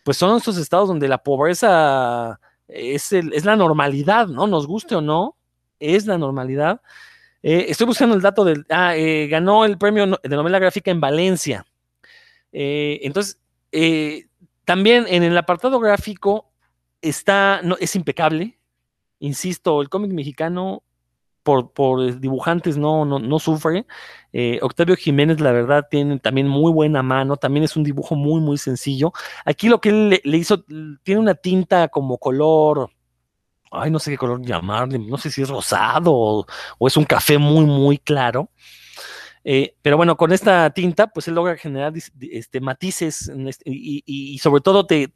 pues 0.03 0.17
son 0.17 0.37
estos 0.37 0.57
estados 0.57 0.89
donde 0.89 1.09
la 1.09 1.23
pobreza 1.23 2.41
es, 2.73 3.13
es 3.13 3.45
la 3.45 3.57
normalidad, 3.57 4.29
¿no? 4.29 4.47
Nos 4.47 4.67
guste 4.67 4.95
o 4.95 5.01
no, 5.01 5.37
es 5.79 6.07
la 6.07 6.19
normalidad. 6.19 6.81
Eh, 7.43 7.67
estoy 7.69 7.87
buscando 7.87 8.15
el 8.15 8.21
dato 8.23 8.45
del. 8.45 8.67
Ah, 8.69 8.97
eh, 8.97 9.27
ganó 9.29 9.65
el 9.65 9.79
premio 9.79 10.07
de 10.23 10.37
novela 10.37 10.59
gráfica 10.59 10.91
en 10.91 11.01
Valencia. 11.01 11.67
Eh, 12.53 13.01
entonces, 13.03 13.39
también 14.65 15.07
en 15.09 15.23
el 15.23 15.37
apartado 15.37 15.81
gráfico 15.81 16.53
está, 17.01 17.61
no, 17.63 17.77
es 17.81 17.97
impecable. 17.97 18.59
Insisto, 19.21 19.81
el 19.81 19.89
cómic 19.89 20.13
mexicano 20.13 20.83
por, 21.43 21.73
por, 21.73 22.21
dibujantes 22.21 22.77
no, 22.77 23.05
no, 23.05 23.19
no 23.19 23.39
sufre. 23.39 23.87
Octavio 24.63 24.97
Jiménez, 24.97 25.41
la 25.41 25.53
verdad, 25.53 25.87
tiene 25.91 26.19
también 26.19 26.49
muy 26.49 26.73
buena 26.73 27.03
mano. 27.03 27.37
También 27.37 27.65
es 27.65 27.77
un 27.77 27.85
dibujo 27.85 28.15
muy, 28.15 28.41
muy 28.41 28.59
sencillo. 28.59 29.13
Aquí 29.45 29.69
lo 29.69 29.81
que 29.81 29.89
él 29.89 30.21
le 30.23 30.37
hizo, 30.37 30.65
tiene 31.03 31.21
una 31.21 31.35
tinta 31.35 31.89
como 31.89 32.19
color 32.19 32.91
ay, 33.71 33.91
no 33.91 33.99
sé 33.99 34.11
qué 34.11 34.19
color 34.19 34.43
llamarle, 34.43 34.99
no 34.99 35.17
sé 35.17 35.31
si 35.31 35.43
es 35.43 35.49
rosado 35.49 36.13
o, 36.13 36.47
es 36.87 36.97
un 36.97 37.05
café 37.05 37.39
muy, 37.39 37.65
muy 37.65 37.99
claro. 37.99 38.51
Eh, 39.43 39.75
pero 39.81 39.97
bueno, 39.97 40.17
con 40.17 40.33
esta 40.33 40.69
tinta, 40.71 41.07
pues 41.07 41.29
él 41.29 41.35
logra 41.35 41.57
generar 41.57 41.95
este, 42.21 42.61
matices 42.61 43.29
este, 43.29 43.71
y, 43.71 44.39
sobre 44.39 44.61
todo 44.61 44.87
te, 44.87 45.13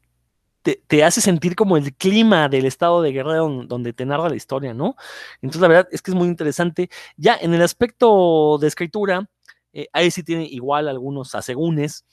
te, 0.64 1.04
hace 1.04 1.20
sentir 1.20 1.54
como 1.54 1.76
el 1.76 1.94
clima 1.94 2.48
del 2.48 2.64
estado 2.64 3.02
de 3.02 3.12
Guerrero 3.12 3.64
donde 3.66 3.92
te 3.92 4.06
narra 4.06 4.30
la 4.30 4.36
historia, 4.36 4.72
¿no? 4.72 4.96
Entonces, 5.42 5.60
la 5.60 5.68
verdad 5.68 5.88
es 5.92 6.00
que 6.00 6.10
es 6.10 6.14
muy 6.14 6.26
interesante. 6.26 6.88
Ya 7.16 7.36
en 7.36 7.52
el 7.52 7.62
aspecto 7.62 8.58
de 8.58 8.68
escritura, 8.68 9.28
eh, 9.72 9.88
ahí 9.92 10.10
sí 10.10 10.22
tiene 10.22 10.44
igual 10.44 10.88
algunos 10.88 11.34
asegúnes. 11.34 12.04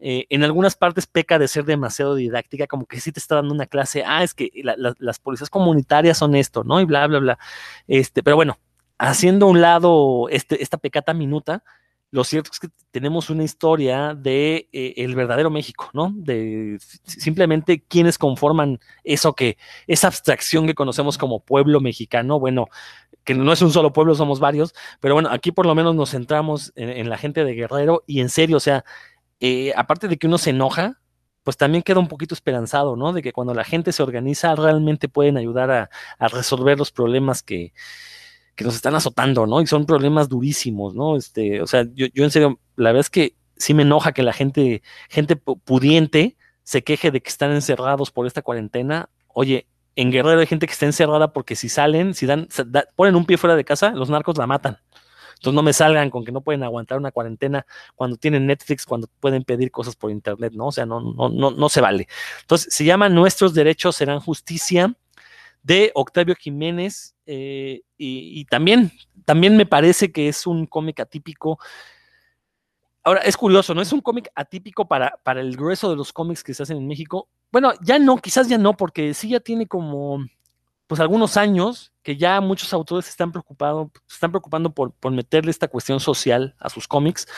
Eh, 0.00 0.26
en 0.30 0.42
algunas 0.42 0.76
partes 0.76 1.06
peca 1.06 1.38
de 1.38 1.46
ser 1.46 1.64
demasiado 1.64 2.14
didáctica, 2.14 2.66
como 2.66 2.86
que 2.86 3.00
sí 3.00 3.12
te 3.12 3.20
está 3.20 3.36
dando 3.36 3.54
una 3.54 3.66
clase, 3.66 4.02
ah, 4.04 4.24
es 4.24 4.32
que 4.32 4.50
las 4.64 5.18
policías 5.18 5.50
comunitarias 5.50 6.16
son 6.16 6.34
esto, 6.34 6.64
¿no? 6.64 6.80
Y 6.80 6.86
bla, 6.86 7.06
bla, 7.06 7.18
bla. 7.18 7.38
Este, 7.86 8.22
pero 8.22 8.36
bueno, 8.36 8.58
haciendo 8.98 9.46
un 9.46 9.60
lado 9.60 10.28
este, 10.30 10.62
esta 10.62 10.78
pecata 10.78 11.12
minuta, 11.14 11.62
lo 12.10 12.24
cierto 12.24 12.50
es 12.52 12.58
que 12.58 12.68
tenemos 12.90 13.30
una 13.30 13.44
historia 13.44 14.14
de 14.14 14.68
eh, 14.72 14.94
el 14.96 15.14
verdadero 15.14 15.50
México, 15.50 15.90
¿no? 15.92 16.12
De 16.14 16.78
simplemente 17.04 17.82
quienes 17.86 18.18
conforman 18.18 18.80
eso 19.04 19.34
que, 19.34 19.58
esa 19.86 20.08
abstracción 20.08 20.66
que 20.66 20.74
conocemos 20.74 21.18
como 21.18 21.40
pueblo 21.40 21.80
mexicano, 21.80 22.40
bueno, 22.40 22.66
que 23.24 23.34
no 23.34 23.52
es 23.52 23.62
un 23.62 23.70
solo 23.70 23.92
pueblo, 23.92 24.14
somos 24.14 24.40
varios, 24.40 24.74
pero 24.98 25.14
bueno, 25.14 25.28
aquí 25.30 25.52
por 25.52 25.66
lo 25.66 25.74
menos 25.74 25.94
nos 25.94 26.10
centramos 26.10 26.72
en 26.74 27.08
la 27.08 27.18
gente 27.18 27.44
de 27.44 27.54
Guerrero 27.54 28.02
y 28.06 28.20
en 28.20 28.28
serio, 28.28 28.56
o 28.56 28.60
sea, 28.60 28.84
eh, 29.40 29.72
aparte 29.76 30.06
de 30.06 30.18
que 30.18 30.26
uno 30.26 30.38
se 30.38 30.50
enoja, 30.50 31.00
pues 31.42 31.56
también 31.56 31.82
queda 31.82 31.98
un 31.98 32.08
poquito 32.08 32.34
esperanzado, 32.34 32.96
¿no? 32.96 33.12
De 33.12 33.22
que 33.22 33.32
cuando 33.32 33.54
la 33.54 33.64
gente 33.64 33.92
se 33.92 34.02
organiza 34.02 34.54
realmente 34.54 35.08
pueden 35.08 35.38
ayudar 35.38 35.70
a, 35.70 36.28
resolver 36.28 36.78
los 36.78 36.92
problemas 36.92 37.42
que, 37.42 37.72
nos 38.64 38.74
están 38.74 38.94
azotando, 38.94 39.46
¿no? 39.46 39.60
Y 39.60 39.66
son 39.66 39.86
problemas 39.86 40.28
durísimos, 40.28 40.94
¿no? 40.94 41.16
Este, 41.16 41.62
o 41.62 41.66
sea, 41.66 41.86
yo, 41.94 42.06
yo 42.12 42.24
en 42.24 42.30
serio, 42.30 42.60
la 42.76 42.90
verdad 42.90 43.00
es 43.00 43.10
que 43.10 43.36
sí 43.56 43.74
me 43.74 43.82
enoja 43.82 44.12
que 44.12 44.22
la 44.22 44.32
gente, 44.32 44.82
gente 45.08 45.36
pudiente, 45.36 46.36
se 46.62 46.82
queje 46.82 47.10
de 47.10 47.20
que 47.20 47.28
están 47.28 47.52
encerrados 47.52 48.10
por 48.10 48.26
esta 48.26 48.42
cuarentena. 48.42 49.10
Oye, 49.28 49.66
en 49.96 50.10
Guerrero 50.10 50.40
hay 50.40 50.46
gente 50.46 50.66
que 50.66 50.72
está 50.72 50.86
encerrada 50.86 51.32
porque 51.32 51.56
si 51.56 51.68
salen, 51.68 52.14
si 52.14 52.26
dan, 52.26 52.48
ponen 52.96 53.16
un 53.16 53.26
pie 53.26 53.36
fuera 53.36 53.56
de 53.56 53.64
casa, 53.64 53.90
los 53.90 54.08
narcos 54.08 54.38
la 54.38 54.46
matan. 54.46 54.78
Entonces 55.40 55.54
no 55.54 55.62
me 55.62 55.72
salgan 55.72 56.10
con 56.10 56.24
que 56.24 56.32
no 56.32 56.42
pueden 56.42 56.62
aguantar 56.62 56.98
una 56.98 57.12
cuarentena 57.12 57.64
cuando 57.94 58.18
tienen 58.18 58.46
Netflix, 58.46 58.84
cuando 58.84 59.08
pueden 59.20 59.42
pedir 59.42 59.70
cosas 59.70 59.96
por 59.96 60.10
internet, 60.10 60.52
¿no? 60.54 60.66
O 60.66 60.72
sea, 60.72 60.84
no, 60.84 61.00
no, 61.00 61.30
no, 61.30 61.50
no 61.50 61.68
se 61.70 61.80
vale. 61.80 62.08
Entonces 62.42 62.74
se 62.74 62.84
llama 62.84 63.08
Nuestros 63.08 63.54
derechos 63.54 63.96
serán 63.96 64.20
justicia 64.20 64.94
de 65.62 65.92
Octavio 65.94 66.34
Jiménez 66.34 67.14
eh, 67.32 67.82
y, 67.96 68.44
también, 68.46 68.90
también 69.24 69.56
me 69.56 69.64
parece 69.64 70.10
que 70.10 70.26
es 70.26 70.48
un 70.48 70.66
cómic 70.66 70.98
atípico. 70.98 71.60
Ahora, 73.04 73.20
es 73.20 73.36
curioso, 73.36 73.72
¿no? 73.72 73.82
Es 73.82 73.92
un 73.92 74.00
cómic 74.00 74.32
atípico 74.34 74.88
para, 74.88 75.16
para 75.22 75.40
el 75.40 75.56
grueso 75.56 75.88
de 75.88 75.94
los 75.94 76.12
cómics 76.12 76.42
que 76.42 76.54
se 76.54 76.64
hacen 76.64 76.78
en 76.78 76.88
México. 76.88 77.28
Bueno, 77.52 77.72
ya 77.82 78.00
no, 78.00 78.16
quizás 78.16 78.48
ya 78.48 78.58
no, 78.58 78.76
porque 78.76 79.14
sí 79.14 79.28
ya 79.28 79.38
tiene 79.38 79.68
como 79.68 80.26
pues 80.88 81.00
algunos 81.00 81.36
años 81.36 81.92
que 82.02 82.16
ya 82.16 82.40
muchos 82.40 82.72
autores 82.72 83.04
se 83.04 83.12
están, 83.12 83.30
preocupando, 83.30 83.92
están 84.10 84.32
preocupando 84.32 84.74
por, 84.74 84.92
meterle 85.12 85.52
esta 85.52 85.68
cuestión 85.68 86.00
social 86.00 86.56
a 86.58 86.68
sus 86.68 86.88
cómics. 86.88 87.28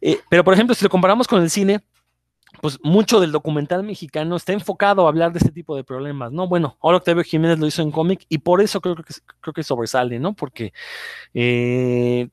Eh, 0.00 0.20
pero, 0.30 0.42
por 0.42 0.54
ejemplo, 0.54 0.74
si 0.74 0.84
lo 0.84 0.88
comparamos 0.88 1.28
con 1.28 1.42
el 1.42 1.50
cine, 1.50 1.84
pues 2.60 2.78
mucho 2.82 3.20
del 3.20 3.32
documental 3.32 3.82
mexicano 3.82 4.36
está 4.36 4.52
enfocado 4.52 5.06
a 5.06 5.08
hablar 5.08 5.32
de 5.32 5.38
este 5.38 5.52
tipo 5.52 5.76
de 5.76 5.84
problemas, 5.84 6.32
¿no? 6.32 6.48
Bueno, 6.48 6.76
ahora 6.80 6.98
Octavio 6.98 7.22
Jiménez 7.22 7.58
lo 7.58 7.66
hizo 7.66 7.82
en 7.82 7.90
cómic 7.90 8.24
y 8.28 8.38
por 8.38 8.60
eso 8.60 8.80
creo 8.80 8.96
que, 8.96 9.02
creo 9.40 9.54
que 9.54 9.62
sobresale, 9.62 10.18
¿no? 10.18 10.34
Porque 10.34 10.72
eh, 11.34 12.28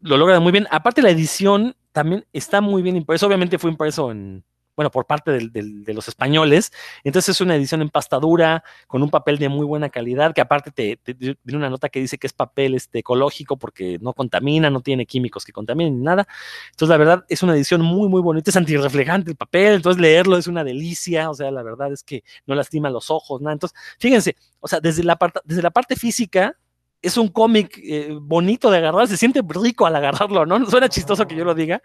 lo 0.00 0.16
logra 0.16 0.40
muy 0.40 0.52
bien. 0.52 0.66
Aparte, 0.70 1.02
la 1.02 1.10
edición 1.10 1.74
también 1.92 2.26
está 2.32 2.60
muy 2.60 2.82
bien 2.82 2.96
impreso. 2.96 3.26
Obviamente 3.26 3.58
fue 3.58 3.70
impreso 3.70 4.10
en, 4.10 4.44
bueno, 4.78 4.92
por 4.92 5.06
parte 5.06 5.32
de 5.32 5.92
los 5.92 6.06
españoles. 6.06 6.72
Entonces 7.02 7.34
es 7.34 7.40
una 7.40 7.56
edición 7.56 7.82
en 7.82 7.90
pastadura, 7.90 8.62
con 8.86 9.02
un 9.02 9.10
papel 9.10 9.36
de 9.38 9.48
muy 9.48 9.66
buena 9.66 9.88
calidad, 9.88 10.32
que 10.32 10.40
aparte 10.40 10.70
te, 10.70 11.36
una 11.52 11.68
nota 11.68 11.88
que 11.88 11.98
dice 11.98 12.16
que 12.16 12.28
es 12.28 12.32
papel 12.32 12.76
este, 12.76 13.00
ecológico 13.00 13.56
porque 13.56 13.98
no 14.00 14.12
contamina, 14.12 14.70
no 14.70 14.80
tiene 14.80 15.04
químicos 15.04 15.44
que 15.44 15.50
contaminen 15.50 15.98
ni 15.98 16.04
nada. 16.04 16.28
Entonces, 16.70 16.90
la 16.90 16.96
verdad, 16.96 17.24
es 17.28 17.42
una 17.42 17.56
edición 17.56 17.80
muy, 17.80 18.08
muy 18.08 18.22
bonita, 18.22 18.50
es 18.50 18.56
antirreflejante 18.56 19.32
el 19.32 19.36
papel, 19.36 19.74
entonces 19.74 20.00
leerlo 20.00 20.36
es 20.36 20.46
una 20.46 20.62
delicia, 20.62 21.28
o 21.28 21.34
sea, 21.34 21.50
la 21.50 21.64
verdad 21.64 21.92
es 21.92 22.04
que 22.04 22.22
no 22.46 22.54
lastima 22.54 22.88
los 22.88 23.10
ojos, 23.10 23.40
nada. 23.40 23.54
Entonces, 23.54 23.76
fíjense, 23.98 24.36
o 24.60 24.68
sea, 24.68 24.78
desde 24.78 25.02
la, 25.02 25.16
parte, 25.16 25.40
desde 25.42 25.62
la 25.62 25.72
parte 25.72 25.96
física, 25.96 26.56
es 27.02 27.16
un 27.16 27.26
cómic 27.26 27.80
eh, 27.82 28.16
bonito 28.20 28.70
de 28.70 28.78
agarrar, 28.78 29.08
se 29.08 29.16
siente 29.16 29.42
rico 29.44 29.86
al 29.86 29.96
agarrarlo, 29.96 30.46
¿no? 30.46 30.64
Suena 30.70 30.88
chistoso 30.88 31.26
que 31.26 31.34
yo 31.34 31.44
lo 31.44 31.56
diga. 31.56 31.82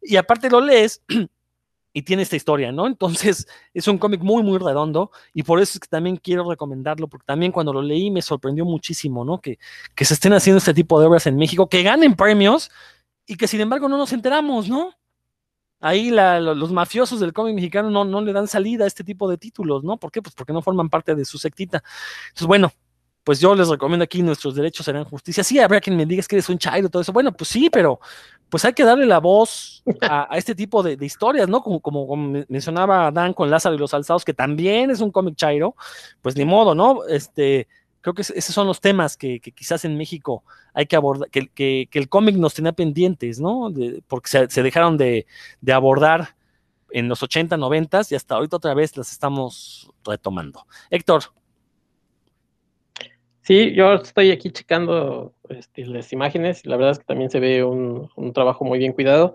Y 0.00 0.16
aparte 0.16 0.48
lo 0.48 0.62
lees 0.62 1.02
y 1.92 2.02
tiene 2.02 2.22
esta 2.22 2.36
historia, 2.36 2.72
¿no? 2.72 2.86
Entonces 2.86 3.46
es 3.74 3.88
un 3.88 3.98
cómic 3.98 4.20
muy, 4.22 4.42
muy 4.42 4.58
redondo 4.58 5.10
y 5.34 5.42
por 5.42 5.60
eso 5.60 5.72
es 5.74 5.80
que 5.80 5.88
también 5.88 6.16
quiero 6.16 6.48
recomendarlo, 6.48 7.08
porque 7.08 7.24
también 7.26 7.52
cuando 7.52 7.72
lo 7.72 7.82
leí 7.82 8.10
me 8.10 8.22
sorprendió 8.22 8.64
muchísimo, 8.64 9.24
¿no? 9.24 9.40
Que, 9.40 9.58
que 9.94 10.04
se 10.04 10.14
estén 10.14 10.32
haciendo 10.32 10.58
este 10.58 10.74
tipo 10.74 11.00
de 11.00 11.06
obras 11.06 11.26
en 11.26 11.36
México, 11.36 11.68
que 11.68 11.82
ganen 11.82 12.14
premios 12.14 12.70
y 13.26 13.36
que 13.36 13.46
sin 13.46 13.60
embargo 13.60 13.88
no 13.88 13.96
nos 13.96 14.12
enteramos, 14.12 14.68
¿no? 14.68 14.94
Ahí 15.82 16.10
los 16.10 16.72
mafiosos 16.72 17.20
del 17.20 17.32
cómic 17.32 17.54
mexicano 17.54 17.88
no, 17.88 18.04
no 18.04 18.20
le 18.20 18.34
dan 18.34 18.46
salida 18.46 18.84
a 18.84 18.86
este 18.86 19.02
tipo 19.02 19.30
de 19.30 19.38
títulos, 19.38 19.82
¿no? 19.82 19.96
¿Por 19.96 20.12
qué? 20.12 20.20
Pues 20.20 20.34
porque 20.34 20.52
no 20.52 20.60
forman 20.60 20.90
parte 20.90 21.14
de 21.14 21.24
su 21.24 21.38
sectita. 21.38 21.82
Entonces, 22.28 22.46
bueno, 22.46 22.70
pues 23.24 23.40
yo 23.40 23.54
les 23.54 23.68
recomiendo 23.68 24.04
aquí 24.04 24.22
nuestros 24.22 24.54
derechos 24.54 24.84
serán 24.84 25.04
justicia. 25.04 25.42
Sí, 25.42 25.58
habrá 25.58 25.80
quien 25.80 25.96
me 25.96 26.04
diga 26.04 26.22
que 26.22 26.36
eres 26.36 26.50
un 26.50 26.58
chairo 26.58 26.90
todo 26.90 27.00
eso. 27.00 27.12
Bueno, 27.12 27.32
pues 27.32 27.48
sí, 27.48 27.70
pero 27.70 27.98
pues 28.50 28.64
hay 28.64 28.72
que 28.72 28.84
darle 28.84 29.06
la 29.06 29.18
voz 29.18 29.82
a, 30.02 30.28
este 30.36 30.54
tipo 30.54 30.82
de, 30.82 30.96
historias, 31.04 31.48
¿no? 31.48 31.62
Como, 31.62 31.80
como, 31.80 32.16
mencionaba 32.48 33.10
Dan 33.10 33.32
con 33.32 33.50
Lázaro 33.50 33.74
y 33.74 33.78
los 33.78 33.94
Alzados, 33.94 34.24
que 34.24 34.34
también 34.34 34.90
es 34.90 35.00
un 35.00 35.10
cómic 35.10 35.36
chairo, 35.36 35.76
pues 36.20 36.36
ni 36.36 36.44
modo, 36.44 36.74
¿no? 36.74 37.04
Este, 37.06 37.68
creo 38.00 38.14
que 38.14 38.22
esos 38.22 38.54
son 38.54 38.66
los 38.66 38.80
temas 38.80 39.16
que, 39.16 39.40
quizás 39.40 39.84
en 39.84 39.96
México 39.96 40.44
hay 40.74 40.86
que 40.86 40.96
abordar, 40.96 41.30
que, 41.30 41.88
el 41.92 42.08
cómic 42.08 42.36
nos 42.36 42.54
tenía 42.54 42.72
pendientes, 42.72 43.40
¿no? 43.40 43.72
porque 44.08 44.48
se, 44.48 44.62
dejaron 44.62 44.96
de, 44.96 45.26
de, 45.60 45.72
abordar 45.72 46.36
en 46.90 47.08
los 47.08 47.22
80, 47.22 47.56
90 47.56 48.02
y 48.10 48.14
hasta 48.14 48.34
ahorita 48.34 48.56
otra 48.56 48.74
vez 48.74 48.96
las 48.96 49.12
estamos 49.12 49.90
retomando. 50.04 50.66
Héctor, 50.90 51.24
Sí, 53.50 53.72
yo 53.74 53.94
estoy 53.94 54.30
aquí 54.30 54.52
checando 54.52 55.34
este, 55.48 55.84
las 55.84 56.12
imágenes, 56.12 56.64
la 56.66 56.76
verdad 56.76 56.92
es 56.92 56.98
que 57.00 57.04
también 57.04 57.30
se 57.30 57.40
ve 57.40 57.64
un, 57.64 58.08
trabajo 58.32 58.64
muy 58.64 58.78
bien 58.78 58.92
cuidado. 58.92 59.34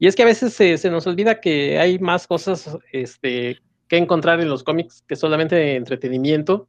Y 0.00 0.08
es 0.08 0.16
que 0.16 0.24
a 0.24 0.26
veces 0.26 0.54
se, 0.54 0.90
nos 0.90 1.06
olvida 1.06 1.40
que 1.40 1.78
hay 1.78 2.00
más 2.00 2.26
cosas 2.26 2.76
este, 2.90 3.60
que 3.86 3.96
encontrar 3.96 4.40
en 4.40 4.48
los 4.48 4.64
cómics 4.64 5.04
que 5.06 5.14
solamente 5.14 5.76
entretenimiento 5.76 6.66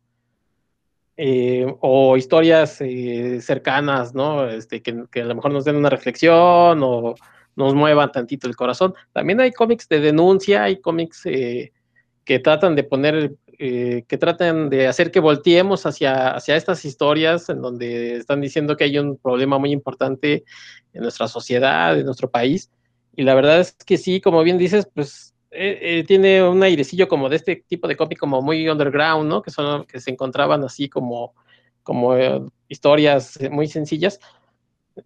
eh, 1.18 1.66
o 1.80 2.18
historias 2.18 2.80
eh, 2.82 3.42
cercanas, 3.42 4.14
¿no? 4.14 4.48
Este, 4.48 4.84
que, 4.84 5.06
que, 5.10 5.22
a 5.22 5.26
lo 5.26 5.34
mejor 5.34 5.54
nos 5.54 5.66
den 5.66 5.78
una 5.78 5.90
reflexión 5.90 6.84
o 6.84 7.16
nos 7.56 7.74
muevan 7.74 8.12
tantito 8.12 8.48
el 8.48 8.56
corazón. 8.56 8.94
También 9.12 9.42
hay 9.42 9.52
cómics 9.52 9.90
de 9.90 10.02
denuncia, 10.02 10.66
hay 10.66 10.80
cómics 10.80 11.26
eh, 11.26 11.74
que 12.26 12.38
tratan 12.38 12.76
de 12.76 12.84
poner 12.84 13.34
eh, 13.60 14.04
que 14.08 14.18
tratan 14.18 14.70
de 14.70 14.88
hacer 14.88 15.12
que 15.12 15.20
volteemos 15.20 15.86
hacia, 15.86 16.32
hacia 16.32 16.56
estas 16.56 16.84
historias 16.86 17.50
en 17.50 17.62
donde 17.62 18.18
están 18.18 18.42
diciendo 18.42 18.76
que 18.76 18.86
hay 18.86 18.98
un 18.98 19.18
problema 19.18 19.58
muy 19.58 19.72
importante 19.72 20.44
en 20.94 21.02
nuestra 21.02 21.28
sociedad, 21.28 21.98
en 21.98 22.06
nuestro 22.06 22.30
país. 22.30 22.72
Y 23.16 23.24
la 23.24 23.36
verdad 23.36 23.60
es 23.62 23.74
que 23.74 23.98
sí, 23.98 24.22
como 24.22 24.44
bien 24.44 24.58
dices, 24.58 24.88
pues 24.94 25.36
eh, 25.52 25.80
eh, 25.82 26.04
tiene 26.06 26.44
un 26.44 26.62
airecillo 26.64 27.08
como 27.08 27.30
de 27.30 27.38
este 27.38 27.64
tipo 27.68 27.88
de 27.88 27.96
cómic 27.96 28.20
como 28.20 28.42
muy 28.42 28.68
underground, 28.68 29.30
¿no? 29.30 29.42
Que 29.42 29.52
son 29.52 29.86
que 29.86 30.00
se 30.00 30.12
encontraban 30.12 30.64
así 30.64 30.90
como, 30.90 31.34
como 31.84 32.16
historias 32.68 33.40
muy 33.52 33.68
sencillas. 33.68 34.20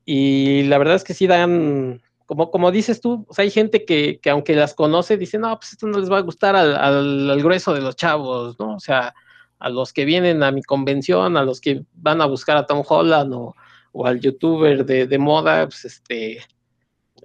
Y 0.06 0.64
la 0.64 0.78
verdad 0.78 0.96
es 0.96 1.04
que 1.04 1.14
sí 1.14 1.28
dan, 1.28 2.02
como, 2.30 2.52
como 2.52 2.72
dices 2.72 3.02
tú, 3.02 3.26
hay 3.38 3.50
gente 3.50 3.86
que, 3.86 4.20
que, 4.22 4.30
aunque 4.30 4.54
las 4.56 4.76
conoce, 4.76 5.18
dice, 5.18 5.40
no, 5.40 5.58
pues 5.58 5.72
esto 5.72 5.88
no 5.88 5.98
les 5.98 6.12
va 6.12 6.20
a 6.20 6.22
gustar 6.22 6.56
al, 6.56 6.76
al, 6.76 7.42
grueso 7.42 7.74
de 7.74 7.82
los 7.82 7.96
chavos, 7.96 8.60
¿no? 8.60 8.76
O 8.76 8.80
sea, 8.80 9.16
a 9.58 9.70
los 9.72 9.94
que 9.94 10.06
vienen 10.06 10.44
a 10.44 10.52
mi 10.52 10.62
convención, 10.62 11.38
a 11.38 11.44
los 11.44 11.60
que 11.60 11.82
van 11.96 12.22
a 12.22 12.28
buscar 12.28 12.56
a 12.56 12.68
Tom 12.68 12.84
Holland 12.88 13.34
o, 13.34 13.56
o 13.94 14.06
al 14.06 14.20
youtuber 14.20 14.86
de, 14.86 15.08
de, 15.08 15.18
moda, 15.18 15.66
pues 15.66 15.86
este, 15.86 16.38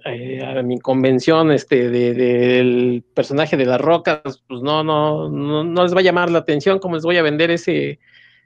eh, 0.05 0.43
a 0.43 0.63
mi 0.63 0.79
convención 0.79 1.51
este, 1.51 1.87
del 1.91 2.17
de, 2.17 3.03
personaje 3.13 3.57
de 3.57 3.65
las 3.67 3.79
rocas, 3.79 4.41
pues 4.47 4.63
no, 4.63 4.83
no, 4.83 5.29
no, 5.29 5.63
no, 5.63 5.83
les 5.83 5.93
va 5.93 5.99
a 5.99 6.03
llamar 6.03 6.31
la 6.31 6.39
atención 6.39 6.79
cómo 6.79 6.95
les 6.95 7.03
voy 7.03 7.17
a 7.17 7.21
vender 7.21 7.51
ese, 7.51 7.99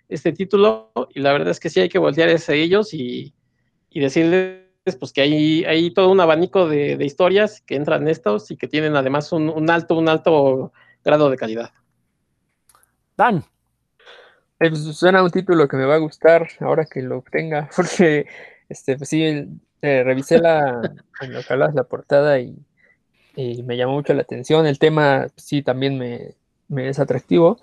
este 0.10 0.34
título. 0.34 0.92
Y 1.16 1.22
la 1.22 1.32
verdad 1.32 1.52
es 1.52 1.62
que 1.62 1.70
sí 1.70 1.80
hay 1.80 1.88
que 1.88 2.00
voltear 2.00 2.28
a 2.28 2.54
ellos 2.54 2.94
y, 2.94 3.34
y 3.90 4.02
decirles 4.02 4.69
pues 4.84 5.14
que 5.14 5.22
hay, 5.22 5.64
hay 5.66 5.92
todo 5.92 6.12
un 6.12 6.20
abanico 6.20 6.68
de, 6.68 6.98
historias 7.04 7.62
que 7.62 7.76
entran 7.76 8.04
en 8.04 8.08
estos 8.10 8.50
y 8.52 8.58
que 8.58 8.68
tienen 8.68 8.96
además 8.96 9.32
un, 9.32 9.70
alto, 9.70 9.96
un 9.96 10.10
alto 10.10 10.72
grado 11.04 11.30
de 11.30 11.38
calidad. 11.38 11.72
Dan. 13.18 13.44
Eh, 14.60 14.70
pues, 14.70 14.84
suena 14.98 15.24
un 15.24 15.32
título 15.32 15.68
que 15.68 15.78
me 15.78 15.86
va 15.86 15.96
a 15.96 16.00
gustar 16.00 16.48
ahora 16.60 16.86
que 16.86 17.02
lo 17.02 17.24
tenga, 17.30 17.70
porque 17.76 18.26
este, 18.68 18.98
pues 18.98 19.10
sí, 19.10 19.48
eh, 19.82 20.04
revisé 20.04 20.40
la, 20.40 20.82
en 21.22 21.34
lo 21.34 21.44
que 21.44 21.54
hablas, 21.54 21.76
la 21.76 21.84
portada 21.84 22.40
y, 22.40 22.56
me 23.64 23.78
llamó 23.78 23.94
mucho 23.94 24.14
la 24.14 24.24
atención. 24.24 24.68
El 24.68 24.80
tema 24.80 25.28
sí 25.38 25.62
también 25.62 25.98
me, 25.98 26.36
es 26.90 27.00
atractivo 27.00 27.58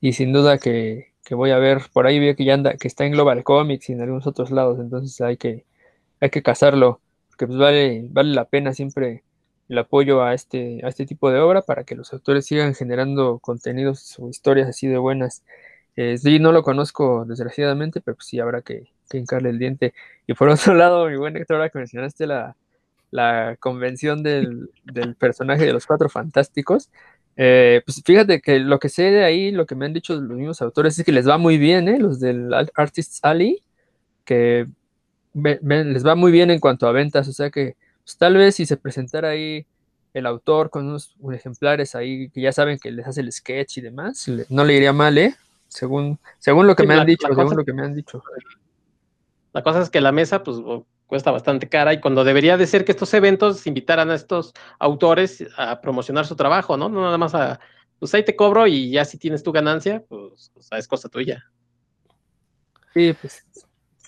y 0.00 0.14
sin 0.14 0.32
duda 0.32 0.56
que, 0.56 1.12
que, 1.22 1.34
voy 1.34 1.50
a 1.50 1.58
ver, 1.58 1.82
por 1.92 2.06
ahí 2.06 2.18
veo 2.18 2.34
que 2.34 2.46
ya 2.46 2.54
anda, 2.54 2.76
que 2.78 2.88
está 2.88 3.04
en 3.04 3.12
Global 3.12 3.44
Comics 3.44 3.90
y 3.90 3.92
en 3.92 4.00
algunos 4.00 4.26
otros 4.26 4.50
lados, 4.50 4.78
entonces 4.80 5.20
hay 5.20 5.36
que, 5.36 5.66
hay 6.20 6.30
que 6.30 6.42
cazarlo, 6.42 7.00
porque 7.28 7.46
pues 7.46 7.58
vale, 7.58 8.06
vale 8.10 8.34
la 8.34 8.44
pena 8.44 8.74
siempre 8.74 9.24
el 9.68 9.78
apoyo 9.78 10.22
a 10.22 10.34
este, 10.34 10.80
a 10.84 10.88
este 10.88 11.06
tipo 11.06 11.30
de 11.30 11.40
obra 11.40 11.62
para 11.62 11.84
que 11.84 11.94
los 11.94 12.12
autores 12.12 12.46
sigan 12.46 12.74
generando 12.74 13.38
contenidos 13.38 14.18
o 14.18 14.28
historias 14.28 14.68
así 14.68 14.86
de 14.86 14.98
buenas. 14.98 15.44
Eh, 15.96 16.16
sí, 16.18 16.38
no 16.38 16.52
lo 16.52 16.62
conozco 16.62 17.24
desgraciadamente, 17.26 18.00
pero 18.00 18.16
pues 18.16 18.28
sí 18.28 18.40
habrá 18.40 18.62
que, 18.62 18.84
que 19.10 19.18
hincarle 19.18 19.50
el 19.50 19.58
diente. 19.58 19.94
Y 20.26 20.34
por 20.34 20.48
otro 20.48 20.74
lado, 20.74 21.08
mi 21.08 21.16
buen 21.16 21.36
Héctor, 21.36 21.56
ahora 21.56 21.70
que 21.70 21.78
mencionaste 21.78 22.26
la, 22.26 22.56
la 23.10 23.56
convención 23.60 24.22
del, 24.22 24.70
del, 24.84 25.14
personaje 25.16 25.66
de 25.66 25.72
los 25.72 25.86
cuatro 25.86 26.08
fantásticos, 26.08 26.90
eh, 27.36 27.82
pues 27.84 28.02
fíjate 28.04 28.40
que 28.40 28.58
lo 28.58 28.78
que 28.78 28.88
sé 28.88 29.04
de 29.10 29.24
ahí, 29.24 29.52
lo 29.52 29.66
que 29.66 29.74
me 29.74 29.86
han 29.86 29.92
dicho 29.92 30.14
los 30.14 30.36
mismos 30.36 30.60
autores 30.62 30.98
es 30.98 31.04
que 31.04 31.12
les 31.12 31.28
va 31.28 31.38
muy 31.38 31.58
bien, 31.58 31.88
¿eh? 31.88 31.98
los 31.98 32.20
del 32.20 32.52
Artists 32.74 33.20
Alley, 33.22 33.62
que 34.24 34.66
les 35.34 36.06
va 36.06 36.14
muy 36.14 36.32
bien 36.32 36.50
en 36.50 36.60
cuanto 36.60 36.86
a 36.86 36.92
ventas, 36.92 37.28
o 37.28 37.32
sea 37.32 37.50
que 37.50 37.76
pues, 38.04 38.16
tal 38.16 38.36
vez 38.36 38.54
si 38.54 38.66
se 38.66 38.76
presentara 38.76 39.30
ahí 39.30 39.66
el 40.14 40.26
autor 40.26 40.70
con 40.70 40.86
unos 40.86 41.14
ejemplares 41.32 41.94
ahí 41.94 42.30
que 42.30 42.40
ya 42.40 42.52
saben 42.52 42.78
que 42.78 42.90
les 42.90 43.06
hace 43.06 43.20
el 43.20 43.30
sketch 43.30 43.78
y 43.78 43.80
demás, 43.82 44.26
no 44.48 44.64
le 44.64 44.74
iría 44.74 44.92
mal, 44.92 45.18
¿eh? 45.18 45.36
Según, 45.68 46.18
según 46.38 46.66
lo 46.66 46.74
que 46.74 46.86
me 46.86 46.94
han 46.94 47.06
dicho, 47.06 47.28
según 47.28 47.56
lo 47.56 47.64
que 47.64 47.72
me 47.74 47.82
han 47.82 47.94
dicho. 47.94 48.22
La 49.52 49.62
cosa 49.62 49.82
es 49.82 49.90
que 49.90 50.00
la 50.00 50.12
mesa, 50.12 50.42
pues, 50.42 50.58
cuesta 51.06 51.30
bastante 51.30 51.68
cara 51.68 51.92
y 51.92 52.00
cuando 52.00 52.24
debería 52.24 52.56
de 52.56 52.66
ser 52.66 52.84
que 52.84 52.92
estos 52.92 53.12
eventos 53.14 53.66
invitaran 53.66 54.10
a 54.10 54.14
estos 54.14 54.52
autores 54.78 55.44
a 55.56 55.80
promocionar 55.80 56.26
su 56.26 56.36
trabajo, 56.36 56.76
¿no? 56.76 56.88
No 56.88 57.02
nada 57.02 57.18
más 57.18 57.34
a, 57.34 57.60
pues 57.98 58.14
ahí 58.14 58.24
te 58.24 58.36
cobro 58.36 58.66
y 58.66 58.90
ya 58.90 59.04
si 59.04 59.18
tienes 59.18 59.42
tu 59.42 59.52
ganancia, 59.52 60.02
pues, 60.08 60.52
es 60.70 60.88
cosa 60.88 61.08
tuya. 61.08 61.44
Sí, 62.94 63.14
pues 63.20 63.44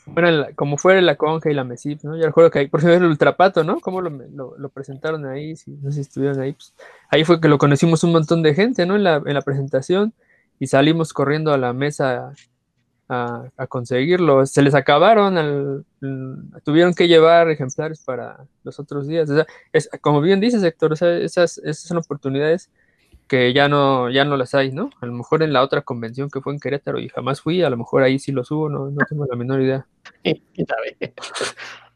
bueno, 0.07 0.47
como 0.55 0.79
fuera 0.79 1.01
la 1.01 1.17
Conja 1.17 1.51
y 1.51 1.55
la 1.55 1.65
Mesip, 1.65 2.03
¿no? 2.03 2.17
Yo 2.17 2.25
recuerdo 2.27 2.51
que 2.51 2.61
ahí, 2.61 2.69
por 2.69 2.81
ejemplo, 2.81 3.07
el 3.07 3.13
Ultrapato, 3.13 3.65
¿no? 3.65 3.81
¿Cómo 3.81 4.01
lo, 4.01 4.69
presentaron 4.71 5.27
ahí? 5.27 5.57
Si, 5.57 5.71
no 5.71 5.91
sé 5.91 5.97
si 5.97 6.01
estuvieron 6.03 6.41
ahí. 6.41 6.53
Pues, 6.53 6.75
ahí 7.09 7.25
fue 7.25 7.41
que 7.41 7.49
lo 7.49 7.59
conocimos 7.59 8.03
un 8.05 8.13
montón 8.13 8.43
de 8.43 8.55
gente, 8.55 8.87
¿no? 8.87 8.97
En 8.97 9.05
la, 9.05 9.23
en 9.25 9.35
la 9.35 9.43
presentación 9.43 10.13
y 10.59 10.67
salimos 10.67 11.13
corriendo 11.13 11.53
a 11.53 11.59
la 11.59 11.73
mesa 11.73 12.35
a, 13.09 13.67
conseguirlo. 13.69 14.47
Se 14.47 14.63
les 14.63 14.75
acabaron, 14.75 15.85
tuvieron 16.65 16.95
que 16.95 17.09
llevar 17.09 17.51
ejemplares 17.51 18.03
para 18.05 18.47
los 18.63 18.79
otros 18.79 19.09
días. 19.09 19.29
O 19.31 19.35
sea, 19.35 19.47
es, 19.73 19.91
como 20.01 20.21
bien 20.21 20.39
dices, 20.39 20.63
Héctor, 20.63 20.93
esas, 20.93 21.59
esas 21.59 21.81
son 21.81 21.99
oportunidades 21.99 22.71
que 23.31 23.53
ya 23.53 23.69
no, 23.69 24.11
ya 24.11 24.25
no 24.25 24.37
las 24.37 24.57
hay, 24.57 24.73
¿no? 24.73 24.91
A 25.01 25.07
lo 25.07 25.13
mejor 25.13 25.45
en 25.45 25.53
la 25.53 25.63
otra 25.63 25.83
convención 25.83 26.29
que 26.29 26.41
fue 26.41 26.53
en 26.53 26.59
Querétaro 26.59 26.99
y 26.99 27.09
jamás 27.09 27.41
fui, 27.41 27.63
a 27.63 27.71
lo 27.71 27.77
mejor 27.77 28.03
ahí 28.03 28.19
sí 28.19 28.33
lo 28.33 28.43
subo, 28.43 28.69
no, 28.69 28.91
no 28.91 29.07
tengo 29.09 29.25
la 29.25 29.37
menor 29.37 29.63
idea. 29.63 29.87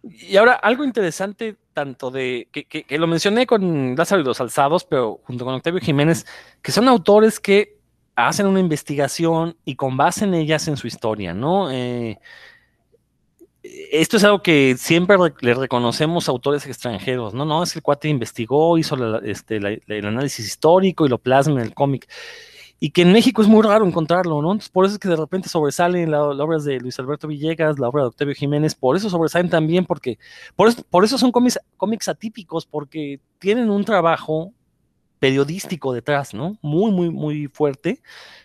Y 0.05 0.37
ahora, 0.37 0.53
algo 0.53 0.85
interesante, 0.85 1.57
tanto 1.73 2.11
de, 2.11 2.49
que, 2.53 2.67
que, 2.67 2.99
lo 2.99 3.07
mencioné 3.07 3.47
con 3.47 3.97
Lázaro 3.97 4.21
y 4.21 4.25
los 4.25 4.39
Alzados, 4.39 4.85
pero 4.85 5.23
junto 5.25 5.47
con 5.47 5.55
Octavio 5.55 5.81
Jiménez, 5.81 6.27
que 6.61 6.71
son 6.71 6.89
autores 6.89 7.41
que 7.41 7.79
hacen 8.15 8.47
una 8.47 8.61
investigación 8.61 9.57
y 9.65 9.77
con 9.77 9.97
base 9.97 10.27
en 10.27 10.35
ellas 10.35 10.69
en 10.69 10.77
su 10.77 10.87
historia, 10.87 11.33
¿no? 11.33 11.71
Eh, 11.71 12.21
esto 13.65 14.19
es 14.19 14.25
algo 14.25 14.43
que 14.43 14.77
siempre 14.77 15.17
le 15.41 15.55
reconocemos 15.55 16.29
a 16.29 16.33
autores 16.33 16.67
extranjeros, 16.67 17.33
¿no? 17.33 17.47
No, 17.47 17.63
es 17.63 17.73
que 17.73 17.79
el 17.79 17.83
cuate 17.83 18.09
investigó, 18.09 18.77
hizo 18.77 19.23
este, 19.23 19.57
el 19.57 20.07
análisis 20.07 20.47
histórico 20.47 21.07
y 21.07 21.09
lo 21.09 21.19
plasma 21.19 21.55
en 21.55 21.67
el 21.67 21.75
cómic. 21.75 22.07
Y 22.79 22.91
que 22.91 23.03
en 23.03 23.13
México 23.13 23.41
es 23.41 23.49
muy 23.49 23.63
raro 23.63 23.87
encontrarlo, 23.87 24.43
¿no? 24.43 24.53
Entonces, 24.53 24.69
por 24.69 24.85
eso 24.85 24.95
es 24.95 24.99
que 24.99 25.09
de 25.09 25.17
repente 25.17 25.49
sobresalen 25.49 26.11
las 26.11 26.21
obras 26.21 26.65
de 26.65 26.79
Luis 26.79 26.99
Alberto 26.99 27.27
Villegas, 27.27 27.79
la 27.79 27.89
obra 27.89 28.03
de 28.03 28.09
Octavio 28.09 28.35
Jiménez, 28.35 28.75
por 28.75 28.97
eso 28.97 29.09
sobresalen 29.09 29.49
también, 29.49 29.87
porque 29.87 30.19
por 30.57 30.69
eso, 30.69 30.83
por 30.91 31.03
eso 31.03 31.17
son 31.17 31.33
cómics, 31.33 31.59
cómics 31.79 32.09
atípicos, 32.09 32.67
porque 32.67 33.21
tienen 33.39 33.71
un 33.71 33.85
trabajo 33.85 34.53
periodístico 35.19 35.95
detrás, 35.95 36.35
¿no? 36.35 36.59
Muy, 36.61 36.93
muy, 36.93 37.09
muy 37.09 37.47
fuerte. 37.47 38.03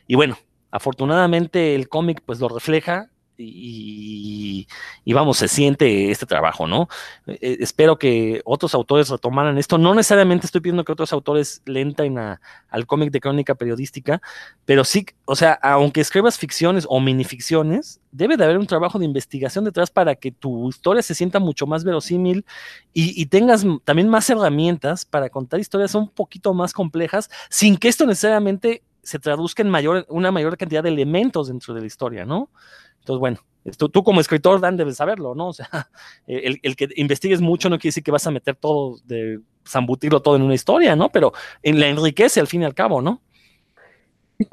Y 0.08 0.16
bueno, 0.16 0.38
afortunadamente 0.72 1.76
el 1.76 1.90
cómic 1.90 2.22
pues 2.26 2.40
lo 2.40 2.48
refleja 2.48 3.10
y, 3.42 4.68
vamos, 5.14 5.38
se 5.38 5.48
siente 5.48 6.12
este 6.12 6.26
trabajo, 6.26 6.68
¿no? 6.68 6.88
Eh, 7.28 7.58
espero 7.60 7.98
que 7.98 8.42
otros 8.46 8.74
autores 8.74 9.10
retomaran 9.10 9.58
esto. 9.58 9.78
No 9.78 9.96
necesariamente 9.96 10.46
estoy 10.46 10.62
pidiendo 10.62 10.84
que 10.84 10.92
otros 10.92 11.14
autores 11.14 11.62
le 11.66 11.82
entren 11.82 12.18
al 12.18 12.86
cómic 12.86 13.12
de 13.12 13.20
crónica 13.20 13.56
periodística, 13.56 14.22
pero 14.66 14.84
sí, 14.84 15.06
o 15.26 15.36
sea, 15.36 15.54
aunque 15.62 16.02
escribas 16.02 16.38
ficciones 16.38 16.86
o 16.90 17.00
minificciones, 17.00 18.02
debe 18.12 18.38
de 18.38 18.44
haber 18.44 18.58
un 18.58 18.68
trabajo 18.68 19.00
de 19.00 19.06
investigación 19.06 19.66
detrás 19.66 19.90
para 19.92 20.16
que 20.16 20.32
tu 20.32 20.70
historia 20.70 21.02
se 21.02 21.16
sienta 21.16 21.40
mucho 21.40 21.68
más 21.68 21.84
verosímil 21.84 22.46
y, 22.94 23.20
y 23.22 23.28
tengas 23.28 23.66
también 23.86 24.10
más 24.10 24.30
herramientas 24.30 25.06
para 25.06 25.30
contar 25.30 25.60
historias 25.60 25.96
un 25.96 26.10
poquito 26.10 26.54
más 26.54 26.74
complejas, 26.74 27.30
sin 27.50 27.78
que 27.78 27.88
esto 27.88 28.06
necesariamente 28.06 28.84
se 29.10 29.20
traduzca 29.20 29.64
en 29.64 29.70
mayor, 29.70 30.06
una 30.10 30.32
mayor 30.32 30.56
cantidad 30.56 30.84
de 30.84 30.90
elementos 30.90 31.48
dentro 31.48 31.74
de 31.74 31.82
la 31.82 31.88
historia, 31.88 32.26
¿no? 32.26 32.52
Entonces, 33.00 33.20
bueno, 33.20 33.40
tú, 33.78 33.90
tú, 33.90 34.04
como 34.04 34.22
escritor, 34.22 34.60
Dan, 34.60 34.78
debes 34.78 34.98
saberlo, 34.98 35.34
¿no? 35.34 35.48
O 35.50 35.54
sea, 35.54 35.90
el, 36.28 36.60
el, 36.62 36.76
que 36.76 36.90
investigues 36.96 37.42
mucho 37.42 37.70
no 37.70 37.78
quiere 37.78 37.90
decir 37.90 38.04
que 38.04 38.12
vas 38.12 38.28
a 38.28 38.32
meter 38.32 38.56
todo, 38.56 38.98
de 39.06 39.40
zambutirlo 39.68 40.22
todo 40.22 40.36
en 40.36 40.44
una 40.44 40.54
historia, 40.54 40.96
¿no? 40.96 41.10
Pero 41.10 41.34
en 41.64 41.80
la 41.80 41.88
enriquece 41.88 42.40
al 42.40 42.48
fin 42.48 42.62
y 42.62 42.66
al 42.66 42.76
cabo, 42.76 43.02
¿no? 43.02 43.22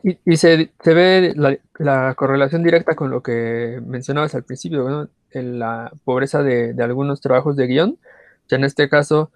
Y, 0.03 0.19
y 0.25 0.37
se, 0.37 0.73
se, 0.83 0.95
ve 0.95 1.35
la, 1.37 1.57
la, 1.79 2.15
correlación 2.15 2.63
directa 2.65 2.97
con 2.97 3.11
lo 3.11 3.23
que 3.23 3.81
mencionabas 3.87 4.35
al 4.35 4.43
principio, 4.43 4.89
¿no? 4.89 5.09
En 5.31 5.59
la 5.59 5.93
pobreza 6.05 6.43
de, 6.43 6.73
de 6.73 6.83
algunos 6.83 7.21
trabajos 7.21 7.57
de 7.57 7.67
guion. 7.67 7.99
Ya 8.49 8.57
en 8.57 8.65
este 8.65 8.89
caso, 8.89 9.31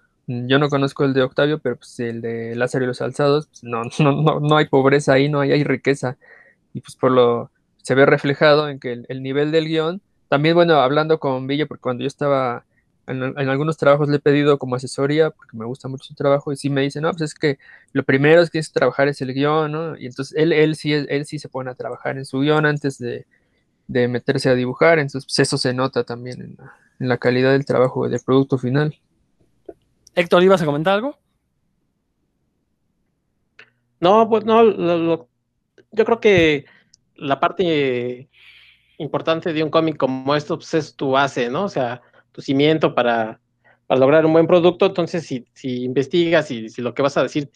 yo 0.47 0.59
no 0.59 0.69
conozco 0.69 1.03
el 1.03 1.13
de 1.13 1.23
Octavio, 1.23 1.59
pero 1.59 1.77
pues 1.77 1.99
el 1.99 2.21
de 2.21 2.55
Lázaro 2.55 2.85
y 2.85 2.87
los 2.87 3.01
Alzados, 3.01 3.47
pues 3.47 3.63
no, 3.63 3.83
no, 3.99 4.21
no, 4.21 4.39
no 4.39 4.57
hay 4.57 4.67
pobreza 4.67 5.13
ahí, 5.13 5.29
no 5.29 5.41
hay, 5.41 5.51
hay 5.51 5.63
riqueza. 5.63 6.17
Y 6.73 6.81
pues 6.81 6.95
por 6.95 7.11
lo, 7.11 7.51
se 7.81 7.95
ve 7.95 8.05
reflejado 8.05 8.69
en 8.69 8.79
que 8.79 9.03
el, 9.07 9.23
nivel 9.23 9.51
del 9.51 9.67
guion, 9.67 10.01
también 10.29 10.55
bueno, 10.55 10.75
hablando 10.75 11.19
con 11.19 11.47
Villa, 11.47 11.65
porque 11.65 11.81
cuando 11.81 12.01
yo 12.01 12.07
estaba 12.07 12.65
en, 13.07 13.21
algunos 13.49 13.77
trabajos 13.77 14.07
le 14.09 14.17
he 14.17 14.19
pedido 14.19 14.57
como 14.57 14.75
asesoría, 14.75 15.31
porque 15.31 15.57
me 15.57 15.65
gusta 15.65 15.87
mucho 15.87 16.05
su 16.05 16.15
trabajo, 16.15 16.51
y 16.51 16.57
sí 16.57 16.69
me 16.69 16.81
dice, 16.81 17.01
no, 17.01 17.11
pues 17.11 17.21
es 17.21 17.33
que 17.35 17.59
lo 17.93 18.03
primero 18.03 18.45
que 18.47 18.59
es 18.59 18.71
trabajar 18.71 19.07
es 19.07 19.21
el 19.21 19.33
guion, 19.33 19.71
¿no? 19.71 19.97
Y 19.97 20.05
entonces 20.05 20.37
él, 20.37 20.53
él, 20.53 20.75
sí, 20.75 20.93
él 20.93 21.25
sí 21.25 21.39
se 21.39 21.49
pone 21.49 21.71
a 21.71 21.75
trabajar 21.75 22.17
en 22.17 22.25
su 22.25 22.39
guion 22.39 22.65
antes 22.65 22.97
de, 22.97 23.25
de 23.87 24.07
meterse 24.07 24.49
a 24.49 24.55
dibujar, 24.55 24.99
entonces 24.99 25.25
pues 25.25 25.39
eso 25.39 25.57
se 25.57 25.73
nota 25.73 26.03
también 26.03 26.41
en 26.41 26.55
la, 26.57 26.73
en 26.99 27.09
la 27.09 27.17
calidad 27.17 27.51
del 27.51 27.65
trabajo, 27.65 28.07
del 28.07 28.21
producto 28.25 28.57
final. 28.57 28.95
Héctor, 30.15 30.43
¿ibas 30.43 30.61
a 30.61 30.65
comentar 30.65 30.93
algo? 30.93 31.17
No, 33.99 34.27
pues 34.29 34.45
no, 34.45 34.63
lo, 34.63 35.29
yo 35.91 36.05
creo 36.05 36.19
que 36.19 36.65
la 37.15 37.39
parte 37.39 38.29
importante 38.97 39.53
de 39.53 39.63
un 39.63 39.69
cómic 39.69 39.97
como 39.97 40.35
esto 40.35 40.57
pues, 40.57 40.73
es 40.73 40.95
tu 40.95 41.11
base, 41.11 41.49
¿no? 41.49 41.65
O 41.65 41.69
sea, 41.69 42.01
tu 42.31 42.41
cimiento 42.41 42.95
para, 42.95 43.39
para 43.87 43.99
lograr 43.99 44.25
un 44.25 44.33
buen 44.33 44.47
producto. 44.47 44.87
Entonces, 44.87 45.25
si, 45.25 45.45
si 45.53 45.83
investigas 45.83 46.49
y 46.51 46.69
si 46.69 46.81
lo 46.81 46.93
que 46.93 47.01
vas 47.01 47.17
a 47.17 47.23
decir 47.23 47.51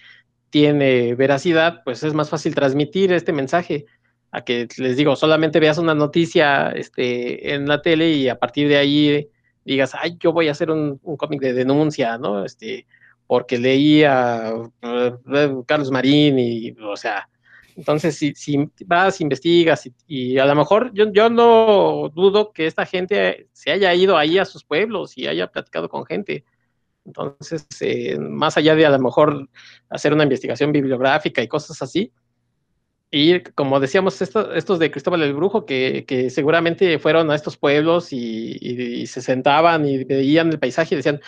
tiene 0.49 1.15
veracidad, 1.15 1.81
pues 1.83 2.03
es 2.03 2.13
más 2.13 2.29
fácil 2.29 2.55
transmitir 2.55 3.11
este 3.11 3.33
mensaje 3.33 3.85
a 4.31 4.43
que 4.43 4.67
les 4.77 4.97
digo, 4.97 5.15
solamente 5.15 5.59
veas 5.59 5.77
una 5.77 5.95
noticia 5.95 6.69
este, 6.71 7.53
en 7.53 7.67
la 7.67 7.81
tele 7.81 8.11
y 8.11 8.27
a 8.29 8.37
partir 8.37 8.67
de 8.67 8.77
ahí 8.77 9.29
digas, 9.65 9.93
ay, 9.95 10.17
yo 10.19 10.31
voy 10.31 10.47
a 10.47 10.51
hacer 10.51 10.71
un, 10.71 10.99
un 11.03 11.17
cómic 11.17 11.41
de 11.41 11.53
denuncia, 11.53 12.17
¿no? 12.17 12.45
Este, 12.45 12.85
porque 13.27 13.57
leí 13.57 14.03
a 14.03 14.53
uh, 14.55 15.63
Carlos 15.65 15.91
Marín 15.91 16.39
y, 16.39 16.71
o 16.81 16.95
sea, 16.95 17.27
entonces, 17.75 18.15
si, 18.15 18.33
si 18.35 18.69
vas, 18.85 19.19
investigas 19.19 19.89
y, 20.07 20.37
a 20.37 20.45
lo 20.45 20.55
mejor 20.55 20.91
yo, 20.93 21.11
yo, 21.11 21.29
no 21.29 22.09
dudo 22.13 22.53
que 22.53 22.67
esta 22.67 22.85
gente 22.85 23.49
se 23.51 23.71
haya 23.71 23.93
ido 23.93 24.17
ahí 24.17 24.37
a 24.37 24.45
sus 24.45 24.63
pueblos 24.63 25.17
y 25.17 25.27
haya 25.27 25.47
platicado 25.47 25.89
con 25.89 26.05
gente. 26.05 26.45
Entonces, 27.05 27.67
eh, 27.81 28.17
más 28.17 28.57
allá 28.57 28.75
de 28.75 28.85
a 28.85 28.89
lo 28.89 28.99
mejor 28.99 29.49
hacer 29.89 30.13
una 30.13 30.23
investigación 30.23 30.71
bibliográfica 30.71 31.41
y 31.41 31.47
cosas 31.47 31.81
así, 31.81 32.13
y 33.17 33.39
como 33.39 33.79
decíamos, 33.79 34.21
esto, 34.21 34.53
estos 34.53 34.77
de 34.77 34.91
Cristóbal 34.91 35.23
el 35.23 35.33
Brujo, 35.33 35.65
que, 35.65 36.27
seguramente 36.29 36.99
fueron 36.99 37.31
a 37.31 37.35
estos 37.35 37.55
pueblos 37.55 38.11
y, 38.11 39.07
se 39.07 39.21
sentaban 39.21 39.87
y 39.87 40.03
veían 40.03 40.49
el 40.49 40.59
paisaje 40.59 40.95
y 40.95 40.97
decían, 40.97 41.21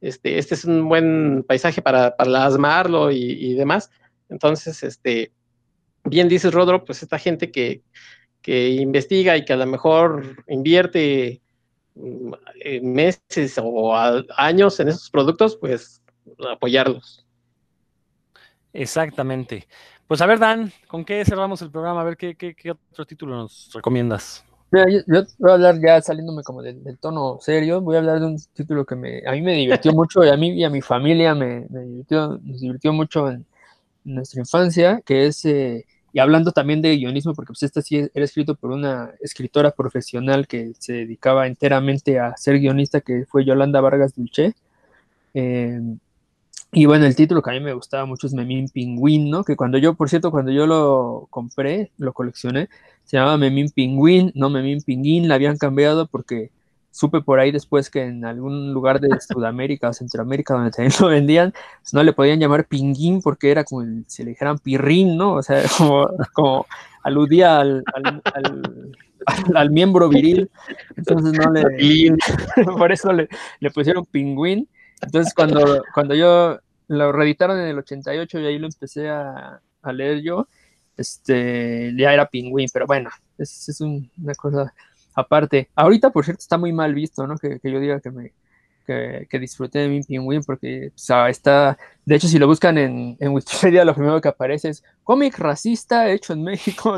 este, 0.00 0.38
este 0.38 0.56
es 0.56 0.64
un 0.64 0.88
buen 0.88 1.44
paisaje 1.46 1.80
para, 1.80 2.16
para 2.16 2.28
plasmarlo 2.28 3.12
y, 3.12 3.18
y 3.18 3.54
demás. 3.54 3.88
Entonces, 4.28 4.82
este, 4.82 5.30
bien 6.02 6.28
dices, 6.28 6.52
Rodro, 6.52 6.84
pues 6.84 7.04
esta 7.04 7.20
gente 7.20 7.52
que, 7.52 7.82
que 8.42 8.70
investiga 8.70 9.36
y 9.36 9.44
que 9.44 9.52
a 9.52 9.58
lo 9.58 9.66
mejor 9.66 10.44
invierte 10.48 11.40
mm, 11.94 12.32
meses 12.82 13.60
o 13.62 13.94
años 14.36 14.80
en 14.80 14.88
esos 14.88 15.08
productos, 15.08 15.56
pues 15.56 16.02
apoyarlos. 16.50 17.24
Exactamente. 18.72 19.68
Pues 20.08 20.22
a 20.22 20.26
ver, 20.26 20.38
Dan, 20.38 20.72
¿con 20.88 21.04
qué 21.04 21.22
cerramos 21.24 21.60
el 21.60 21.70
programa? 21.70 22.00
A 22.00 22.04
ver, 22.04 22.16
¿qué, 22.16 22.34
qué, 22.34 22.54
qué 22.54 22.70
otro 22.70 23.04
título 23.06 23.36
nos 23.36 23.70
recomiendas? 23.74 24.42
Mira, 24.70 24.86
yo, 24.90 25.00
yo, 25.06 25.22
voy 25.38 25.50
a 25.50 25.54
hablar 25.54 25.78
ya 25.80 26.00
saliéndome 26.00 26.42
como 26.42 26.62
del, 26.62 26.82
del, 26.82 26.98
tono 26.98 27.38
serio, 27.40 27.82
voy 27.82 27.96
a 27.96 27.98
hablar 27.98 28.20
de 28.20 28.26
un 28.26 28.38
título 28.54 28.84
que 28.86 28.96
me, 28.96 29.22
a 29.26 29.32
mí 29.32 29.42
me 29.42 29.52
divirtió 29.52 29.92
mucho 29.94 30.24
y 30.24 30.30
a 30.30 30.36
mí 30.36 30.50
y 30.52 30.64
a 30.64 30.70
mi 30.70 30.80
familia 30.80 31.34
me, 31.34 31.66
me 31.68 31.80
divirtió, 31.80 32.40
nos 32.42 32.60
divirtió 32.60 32.92
mucho 32.92 33.28
en, 33.28 33.44
en 34.06 34.14
nuestra 34.14 34.40
infancia, 34.40 35.02
que 35.04 35.26
es 35.26 35.44
eh, 35.44 35.86
y 36.12 36.20
hablando 36.20 36.52
también 36.52 36.80
de 36.80 36.96
guionismo, 36.96 37.34
porque 37.34 37.48
pues 37.48 37.62
este 37.62 37.82
sí 37.82 37.96
era 37.96 38.24
escrito 38.24 38.54
por 38.54 38.70
una 38.70 39.12
escritora 39.20 39.72
profesional 39.72 40.46
que 40.46 40.72
se 40.78 40.94
dedicaba 40.94 41.46
enteramente 41.46 42.18
a 42.18 42.34
ser 42.36 42.58
guionista, 42.58 43.02
que 43.02 43.26
fue 43.26 43.44
Yolanda 43.44 43.80
Vargas 43.82 44.14
Dulce. 44.14 44.54
Eh, 45.34 45.80
y 46.72 46.86
bueno, 46.86 47.06
el 47.06 47.16
título 47.16 47.42
que 47.42 47.50
a 47.50 47.54
mí 47.54 47.60
me 47.60 47.72
gustaba 47.72 48.04
mucho 48.04 48.26
es 48.26 48.34
Memín 48.34 48.68
Pingüín, 48.68 49.30
¿no? 49.30 49.42
Que 49.44 49.56
cuando 49.56 49.78
yo, 49.78 49.94
por 49.94 50.08
cierto, 50.08 50.30
cuando 50.30 50.52
yo 50.52 50.66
lo 50.66 51.26
compré, 51.30 51.92
lo 51.98 52.12
coleccioné, 52.12 52.68
se 53.04 53.16
llamaba 53.16 53.38
Memín 53.38 53.70
Pingüín, 53.70 54.32
no 54.34 54.50
Memín 54.50 54.82
Pinguín, 54.82 55.28
la 55.28 55.36
habían 55.36 55.56
cambiado 55.56 56.06
porque 56.06 56.50
supe 56.90 57.20
por 57.20 57.38
ahí 57.38 57.52
después 57.52 57.90
que 57.90 58.02
en 58.02 58.24
algún 58.24 58.72
lugar 58.72 59.00
de 59.00 59.08
Sudamérica 59.20 59.88
o 59.88 59.92
Centroamérica 59.92 60.54
donde 60.54 60.70
también 60.72 60.92
lo 61.00 61.08
vendían, 61.08 61.52
pues 61.80 61.94
no 61.94 62.02
le 62.02 62.12
podían 62.12 62.40
llamar 62.40 62.66
pinguín 62.66 63.22
porque 63.22 63.50
era 63.50 63.64
como 63.64 63.82
el, 63.82 64.04
si 64.08 64.24
le 64.24 64.30
dijeran 64.30 64.58
pirrín, 64.58 65.16
¿no? 65.16 65.34
O 65.34 65.42
sea, 65.42 65.62
como, 65.78 66.08
como 66.34 66.66
aludía 67.02 67.60
al, 67.60 67.82
al, 67.94 68.22
al, 68.34 68.92
al, 69.54 69.70
miembro 69.70 70.08
viril, 70.08 70.50
entonces 70.96 71.32
no 71.32 71.52
le... 71.52 71.62
por 72.78 72.92
eso 72.92 73.12
le, 73.12 73.28
le, 73.60 73.70
pusieron 73.70 74.04
pingüín. 74.04 74.68
Entonces 75.02 75.34
cuando, 75.34 75.82
cuando 75.94 76.14
yo 76.14 76.58
lo 76.88 77.12
reeditaron 77.12 77.58
en 77.60 77.68
el 77.68 77.78
88 77.78 78.40
y 78.40 78.46
ahí 78.46 78.58
lo 78.58 78.66
empecé 78.66 79.08
a, 79.08 79.60
leer 79.92 80.20
yo, 80.20 80.48
este, 80.96 81.94
ya 81.96 82.12
era 82.12 82.28
pingüín, 82.28 82.68
pero 82.72 82.86
bueno, 82.86 83.08
es, 83.38 83.68
es 83.68 83.80
un, 83.80 84.10
una 84.22 84.34
cosa 84.34 84.74
aparte. 85.14 85.70
Ahorita, 85.74 86.10
por 86.10 86.24
cierto, 86.24 86.40
está 86.40 86.58
muy 86.58 86.72
mal 86.72 86.94
visto, 86.94 87.26
¿no? 87.26 87.38
Que, 87.38 87.58
que 87.58 87.72
yo 87.72 87.80
diga 87.80 88.00
que 88.00 88.10
me 88.10 88.32
que, 88.88 89.26
que 89.28 89.38
disfruté 89.38 89.80
de 89.80 89.88
mi 89.88 90.02
pingüín 90.02 90.42
porque 90.42 90.92
está, 90.96 91.78
de 92.06 92.16
hecho, 92.16 92.26
si 92.26 92.38
lo 92.38 92.46
buscan 92.46 92.78
en, 92.78 93.18
en, 93.20 93.32
Wikipedia, 93.32 93.84
lo 93.84 93.94
primero 93.94 94.20
que 94.20 94.28
aparece 94.28 94.70
es 94.70 94.82
cómic 95.04 95.38
racista 95.38 96.10
hecho 96.10 96.32
en 96.32 96.42
México, 96.42 96.92
o 96.94 96.96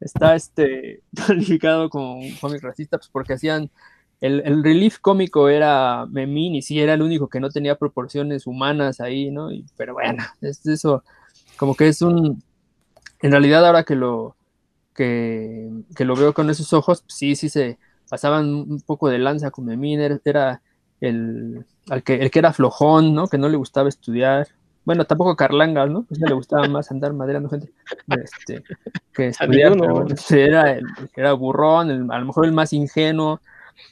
está 0.00 0.36
este, 0.36 1.02
calificado 1.26 1.90
como 1.90 2.20
cómic 2.40 2.62
racista, 2.62 2.98
pues 2.98 3.10
porque 3.10 3.32
hacían, 3.32 3.70
el, 4.20 4.42
el, 4.44 4.64
relief 4.64 4.98
cómico 4.98 5.48
era 5.48 6.06
Memín 6.06 6.54
y 6.54 6.62
sí 6.62 6.80
era 6.80 6.94
el 6.94 7.02
único 7.02 7.28
que 7.28 7.40
no 7.40 7.50
tenía 7.50 7.76
proporciones 7.76 8.46
humanas 8.46 9.00
ahí, 9.00 9.30
¿no? 9.30 9.52
Y, 9.52 9.66
pero 9.76 9.94
bueno, 9.94 10.24
es 10.40 10.64
eso, 10.66 11.04
como 11.56 11.74
que 11.74 11.88
es 11.88 12.02
un, 12.02 12.42
en 13.20 13.30
realidad 13.30 13.66
ahora 13.66 13.84
que 13.84 13.96
lo, 13.96 14.36
que, 14.94 15.70
que, 15.94 16.04
lo 16.04 16.16
veo 16.16 16.32
con 16.32 16.50
esos 16.50 16.72
ojos, 16.72 17.04
sí, 17.06 17.36
sí 17.36 17.48
se 17.48 17.78
pasaban 18.08 18.46
un 18.46 18.80
poco 18.80 19.08
de 19.08 19.18
lanza 19.18 19.50
con 19.50 19.66
Memín, 19.66 20.00
era 20.00 20.62
el, 21.00 21.64
el, 21.90 22.02
que, 22.02 22.14
el 22.14 22.30
que 22.30 22.38
era 22.38 22.52
flojón, 22.52 23.14
¿no? 23.14 23.28
Que 23.28 23.38
no 23.38 23.48
le 23.48 23.56
gustaba 23.56 23.88
estudiar. 23.88 24.48
Bueno, 24.84 25.04
tampoco 25.04 25.34
Carlangas, 25.34 25.90
¿no? 25.90 26.04
Pues 26.04 26.20
le 26.20 26.32
gustaba 26.32 26.68
más 26.68 26.90
andar 26.90 27.12
maderando 27.12 27.48
gente 27.48 27.72
este, 28.08 28.62
que 29.12 29.26
estudiar. 29.28 29.76
Bueno, 29.76 30.06
era, 30.30 30.72
el, 30.72 30.86
era 31.14 31.32
burrón, 31.32 31.90
el, 31.90 32.10
a 32.10 32.18
lo 32.18 32.26
mejor 32.26 32.46
el 32.46 32.52
más 32.52 32.72
ingenuo, 32.72 33.40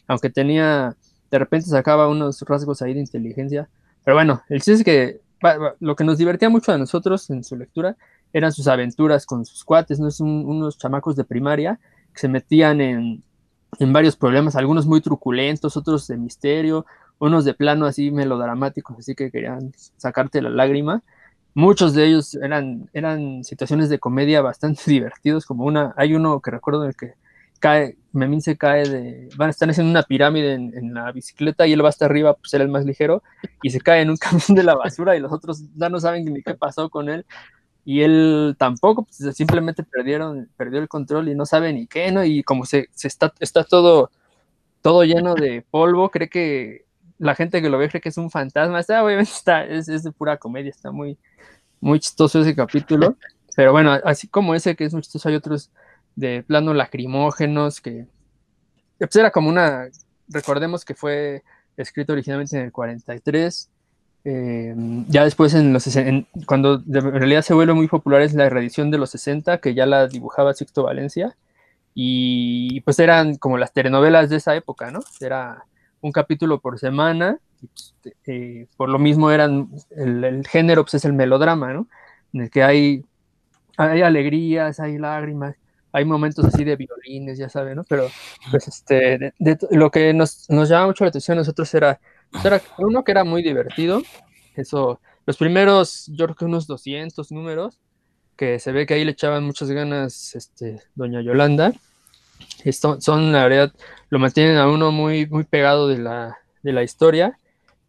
aunque 0.07 0.31
tenía, 0.31 0.97
de 1.31 1.39
repente 1.39 1.69
sacaba 1.69 2.09
unos 2.09 2.41
rasgos 2.43 2.83
ahí 2.83 2.95
de 2.95 3.01
inteligencia. 3.01 3.69
Pero 4.05 4.17
bueno, 4.17 4.43
el 4.49 4.59
chiste 4.61 4.73
es 4.73 4.85
que 4.85 5.21
lo 5.81 5.97
que 5.97 6.05
nos 6.05 6.19
divertía 6.19 6.49
mucho 6.49 6.73
a 6.73 6.79
nosotros 6.79 7.29
en 7.31 7.45
su 7.45 7.57
lectura 7.57 7.97
eran 8.33 8.53
sus 8.53 8.67
aventuras 8.67 9.27
con 9.27 9.45
sus 9.45 9.65
cuates, 9.65 10.01
¿no? 10.01 10.09
Unos 10.21 10.79
chamacos 10.79 11.17
de 11.17 11.25
primaria 11.25 11.79
que 12.13 12.21
se 12.21 12.29
metían 12.29 12.81
en, 12.81 13.23
en 13.79 13.93
varios 13.93 14.17
problemas, 14.17 14.57
algunos 14.57 14.87
muy 14.87 15.01
truculentos, 15.01 15.77
otros 15.77 16.07
de 16.07 16.17
misterio, 16.17 16.87
unos 17.19 17.45
de 17.45 17.55
plano 17.55 17.87
así 17.87 18.11
melodramáticos, 18.11 18.99
así 18.99 19.15
que 19.15 19.31
querían 19.31 19.73
sacarte 19.97 20.43
la 20.43 20.51
lágrima. 20.51 21.03
Muchos 21.55 21.95
de 21.95 22.07
ellos 22.07 22.35
eran, 22.35 22.91
eran 22.93 23.45
situaciones 23.45 23.89
de 23.89 23.99
comedia 23.99 24.43
bastante 24.43 24.83
divertidos, 24.87 25.47
como 25.47 25.65
una, 25.65 25.95
hay 25.97 26.15
uno 26.15 26.41
que 26.41 26.51
recuerdo 26.51 26.83
en 26.83 26.89
el 26.89 26.97
que 26.97 27.15
cae, 27.65 27.97
Memín 28.13 28.43
se 28.43 28.59
cae 28.59 28.87
de, 28.87 29.31
van 29.37 29.49
a 29.49 29.51
estar 29.51 29.71
haciendo 29.71 29.91
una 29.91 30.03
pirámide 30.03 30.53
en, 30.53 30.93
la 30.93 31.11
bicicleta 31.13 31.67
y 31.67 31.73
él 31.73 31.83
va 31.83 31.89
hasta 31.89 32.05
arriba, 32.05 32.35
pues 32.35 32.53
era 32.53 32.63
el 32.63 32.69
más 32.69 32.85
ligero, 32.85 33.23
y 33.63 33.71
se 33.71 33.81
cae 33.81 34.03
en 34.03 34.11
un 34.11 34.17
camión 34.19 34.55
de 34.55 34.63
la 34.63 34.75
basura 34.75 35.17
y 35.17 35.21
los 35.21 35.33
otros 35.33 35.63
ya 35.75 35.89
no 35.89 35.99
saben 35.99 36.27
ni 36.27 36.43
qué 36.43 36.53
pasó 36.55 36.91
con 36.91 37.09
él, 37.09 37.25
y 37.87 38.03
él 38.03 38.55
tampoco, 38.59 39.07
pues 39.07 39.35
simplemente 39.35 39.83
perdieron, 39.83 40.51
perdió 40.59 40.79
el 40.79 40.89
control 40.89 41.31
y 41.31 41.35
no 41.35 41.47
sabe 41.47 41.73
ni 41.73 41.87
qué, 41.87 42.13
¿no? 42.13 42.23
Y 42.23 42.43
como 42.43 42.67
se, 42.67 42.91
está 42.95 43.31
todo, 43.65 44.11
todo 44.83 45.05
lleno 45.05 45.35
de 45.35 45.65
polvo, 45.71 46.11
cree 46.11 46.29
que 46.29 46.85
la 47.19 47.35
gente 47.35 47.63
que 47.63 47.71
lo 47.71 47.79
ve 47.79 47.89
cree 47.89 48.03
que 48.03 48.11
es 48.11 48.19
un 48.19 48.31
fantasma, 48.31 48.79
está, 48.81 49.03
obviamente 49.03 49.33
está, 49.33 49.65
es, 49.65 49.89
es 49.89 50.03
de 50.03 50.13
pura 50.13 50.37
comedia, 50.37 50.69
está 50.71 50.93
muy, 50.93 51.17
muy 51.81 51.99
chistoso 51.99 52.43
ese 52.43 52.55
capítulo, 52.55 53.17
pero 53.57 53.73
bueno, 53.73 53.93
así 54.05 54.29
como 54.29 54.55
ese 54.55 54.77
que 54.77 54.85
es 54.85 54.93
muy 54.93 55.01
chistoso, 55.01 55.31
hay 55.31 55.37
otros 55.37 55.71
de 56.17 56.43
plano 56.43 56.75
lacrimógenos, 56.75 57.81
que 57.81 58.07
pues 58.99 59.17
era 59.17 59.31
como 59.31 59.49
una, 59.49 59.89
recordemos 60.29 60.85
que 60.85 60.95
fue 60.95 61.43
escrito 61.77 62.13
originalmente 62.13 62.57
en 62.57 62.65
el 62.65 62.73
43, 62.73 63.71
eh, 64.27 64.75
ya 65.09 65.25
después 65.25 65.53
en 65.55 65.73
los 65.73 65.87
cuando 66.47 66.77
en 66.77 67.13
realidad 67.13 67.43
se 67.43 67.53
vuelve 67.53 67.75
muy 67.75 67.89
popular 67.89 68.23
es 68.23 68.33
la 68.35 68.49
reedición 68.49 68.91
de 68.91 68.99
los 68.99 69.11
60, 69.11 69.59
que 69.59 69.75
ya 69.75 69.87
la 69.87 70.07
dibujaba 70.07 70.55
Sixto 70.55 70.85
Valencia, 70.85 71.37
y 71.95 72.81
pues 72.83 72.99
eran 72.99 73.37
como 73.37 73.59
las 73.59 73.73
telenovelas 73.73 74.31
de 74.31 74.37
esa 74.37 74.55
época, 74.57 74.91
¿no? 74.91 75.01
Era 75.21 75.65
un 76.01 76.13
capítulo 76.13 76.61
por 76.61 76.79
semana, 76.79 77.39
y 77.63 77.67
pues, 77.67 77.95
eh, 78.27 78.67
por 78.77 78.89
lo 78.89 78.99
mismo 78.99 79.31
eran, 79.31 79.69
el, 79.91 80.25
el, 80.25 80.47
género 80.47 80.85
pues 80.85 80.95
es 80.95 81.05
el 81.05 81.13
melodrama, 81.13 81.73
¿no? 81.73 81.87
En 82.33 82.43
el 82.43 82.51
que 82.51 82.63
hay, 82.63 83.05
hay 83.77 84.03
alegrías, 84.03 84.81
hay 84.81 84.99
lágrimas, 84.99 85.57
hay 85.95 86.05
momentos 86.05 86.45
así 86.45 86.65
de 86.65 86.75
violines, 86.75 87.39
ya 87.39 87.49
saben, 87.49 87.77
¿no? 87.77 87.85
Pero, 87.85 88.09
pues, 88.51 88.67
este, 88.67 89.33
lo 89.71 89.93
que 89.93 90.13
nos, 90.13 90.51
nos 90.51 90.69
llama 90.69 90.89
mucho 90.89 91.05
la 91.05 91.11
atención 91.11 91.39
a 91.39 91.43
nosotros 91.43 91.73
era, 91.73 92.01
era 92.45 92.61
uno 92.79 93.05
que 93.05 93.13
era 93.13 93.23
muy 93.23 93.45
divertido, 93.45 94.03
eso, 94.57 95.01
los 95.25 95.37
primeros, 95.37 96.11
yo 96.13 96.27
creo 96.27 96.35
que 96.35 96.45
unos 96.47 96.67
200 96.67 97.31
números, 97.31 97.79
que 98.37 98.59
se 98.59 98.73
ve 98.73 98.87
que 98.87 98.95
ahí 98.95 99.05
le 99.05 99.13
echaban 99.13 99.45
muchas 99.45 99.71
ganas, 99.71 100.35
este, 100.35 100.83
doña 100.97 101.23
Yolanda, 101.23 101.73
Esto, 102.65 103.01
son, 103.01 103.31
la 103.31 103.47
verdad, 103.47 103.73
lo 104.11 104.19
mantienen 104.19 104.57
a 104.57 104.67
uno 104.67 104.91
muy, 104.91 105.27
muy 105.27 105.45
pegado 105.45 105.87
de 105.87 105.99
la, 105.99 106.39
de 106.65 106.73
la 106.73 106.83
historia, 106.83 107.39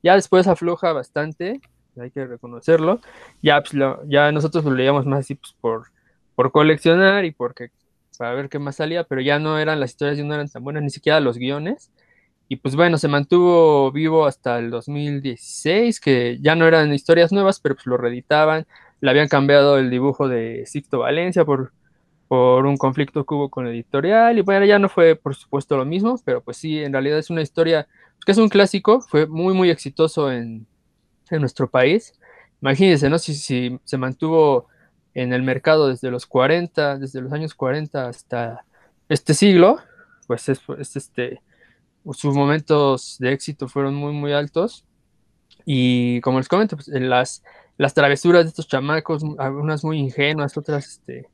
ya 0.03 0.13
después 0.13 0.45
afloja 0.45 0.93
bastante, 0.93 1.59
hay 1.99 2.11
que 2.11 2.23
reconocerlo, 2.27 3.01
ya, 3.41 3.63
pues, 3.63 3.73
ya 4.07 4.31
nosotros 4.31 4.63
lo 4.63 4.75
leíamos 4.75 5.07
más 5.07 5.21
así, 5.21 5.33
pues, 5.33 5.55
por, 5.59 5.87
por 6.35 6.51
coleccionar 6.51 7.25
y 7.25 7.31
porque 7.31 7.71
para 8.17 8.33
ver 8.33 8.49
qué 8.49 8.59
más 8.59 8.77
salía, 8.77 9.03
pero 9.05 9.21
ya 9.21 9.39
no 9.39 9.59
eran 9.59 9.79
las 9.79 9.91
historias, 9.91 10.17
ya 10.17 10.23
no 10.23 10.33
eran 10.33 10.49
tan 10.49 10.63
buenas, 10.63 10.83
ni 10.83 10.89
siquiera 10.89 11.19
los 11.19 11.37
guiones. 11.37 11.91
Y 12.47 12.57
pues 12.57 12.75
bueno, 12.75 12.97
se 12.97 13.07
mantuvo 13.07 13.91
vivo 13.91 14.25
hasta 14.27 14.59
el 14.59 14.69
2016, 14.69 15.99
que 15.99 16.37
ya 16.41 16.55
no 16.55 16.67
eran 16.67 16.93
historias 16.93 17.31
nuevas, 17.31 17.59
pero 17.59 17.75
pues 17.75 17.87
lo 17.87 17.97
reeditaban. 17.97 18.67
Le 19.01 19.09
habían 19.09 19.27
cambiado 19.27 19.77
el 19.79 19.89
dibujo 19.89 20.27
de 20.27 20.63
Sixto 20.67 20.99
Valencia 20.99 21.43
por, 21.45 21.73
por 22.27 22.65
un 22.65 22.77
conflicto 22.77 23.25
que 23.25 23.33
hubo 23.33 23.49
con 23.49 23.65
la 23.65 23.71
editorial. 23.71 24.37
Y 24.37 24.41
bueno, 24.41 24.65
ya 24.65 24.79
no 24.79 24.89
fue 24.89 25.15
por 25.15 25.35
supuesto 25.35 25.77
lo 25.77 25.85
mismo, 25.85 26.19
pero 26.23 26.41
pues 26.41 26.57
sí, 26.57 26.79
en 26.83 26.93
realidad 26.93 27.17
es 27.19 27.29
una 27.31 27.41
historia 27.41 27.87
que 28.25 28.31
es 28.31 28.37
un 28.37 28.49
clásico, 28.49 29.01
fue 29.01 29.27
muy, 29.27 29.53
muy 29.53 29.69
exitoso 29.69 30.31
en, 30.31 30.67
en 31.31 31.39
nuestro 31.39 31.69
país. 31.69 32.13
Imagínense, 32.61 33.09
¿no? 33.09 33.19
Si, 33.19 33.35
si 33.35 33.79
se 33.83 33.97
mantuvo 33.97 34.67
en 35.15 35.33
el 35.33 35.41
mercado 35.41 35.87
desde 35.87 36.11
los 36.11 36.27
40, 36.27 36.99
desde 36.99 37.21
los 37.21 37.33
años 37.33 37.55
40 37.55 38.07
hasta 38.07 38.65
este 39.09 39.33
siglo, 39.33 39.79
pues 40.27 40.49
es, 40.49 40.61
este, 40.95 41.41
sus 42.11 42.35
momentos 42.35 43.15
de 43.19 43.31
éxito 43.31 43.67
fueron 43.67 43.95
muy, 43.95 44.13
muy 44.13 44.33
altos. 44.33 44.85
Y 45.65 46.21
como 46.21 46.37
les 46.37 46.49
comento, 46.49 46.75
pues, 46.75 46.89
las, 46.89 47.43
las 47.77 47.93
travesuras 47.93 48.43
de 48.43 48.49
estos 48.49 48.67
chamacos, 48.67 49.23
algunas 49.39 49.83
muy 49.85 49.99
ingenuas, 49.99 50.57
otras, 50.57 50.85
este, 50.85 51.29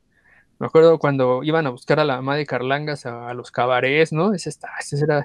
me 0.60 0.66
acuerdo 0.66 0.98
cuando 0.98 1.42
iban 1.42 1.66
a 1.66 1.70
buscar 1.70 1.98
a 1.98 2.04
la 2.04 2.16
mamá 2.16 2.36
de 2.36 2.46
Carlangas 2.46 3.04
a, 3.04 3.34
los 3.34 3.50
cabarets, 3.50 4.12
¿no? 4.12 4.32
Ese, 4.32 4.50
ese 4.50 5.04
era, 5.04 5.24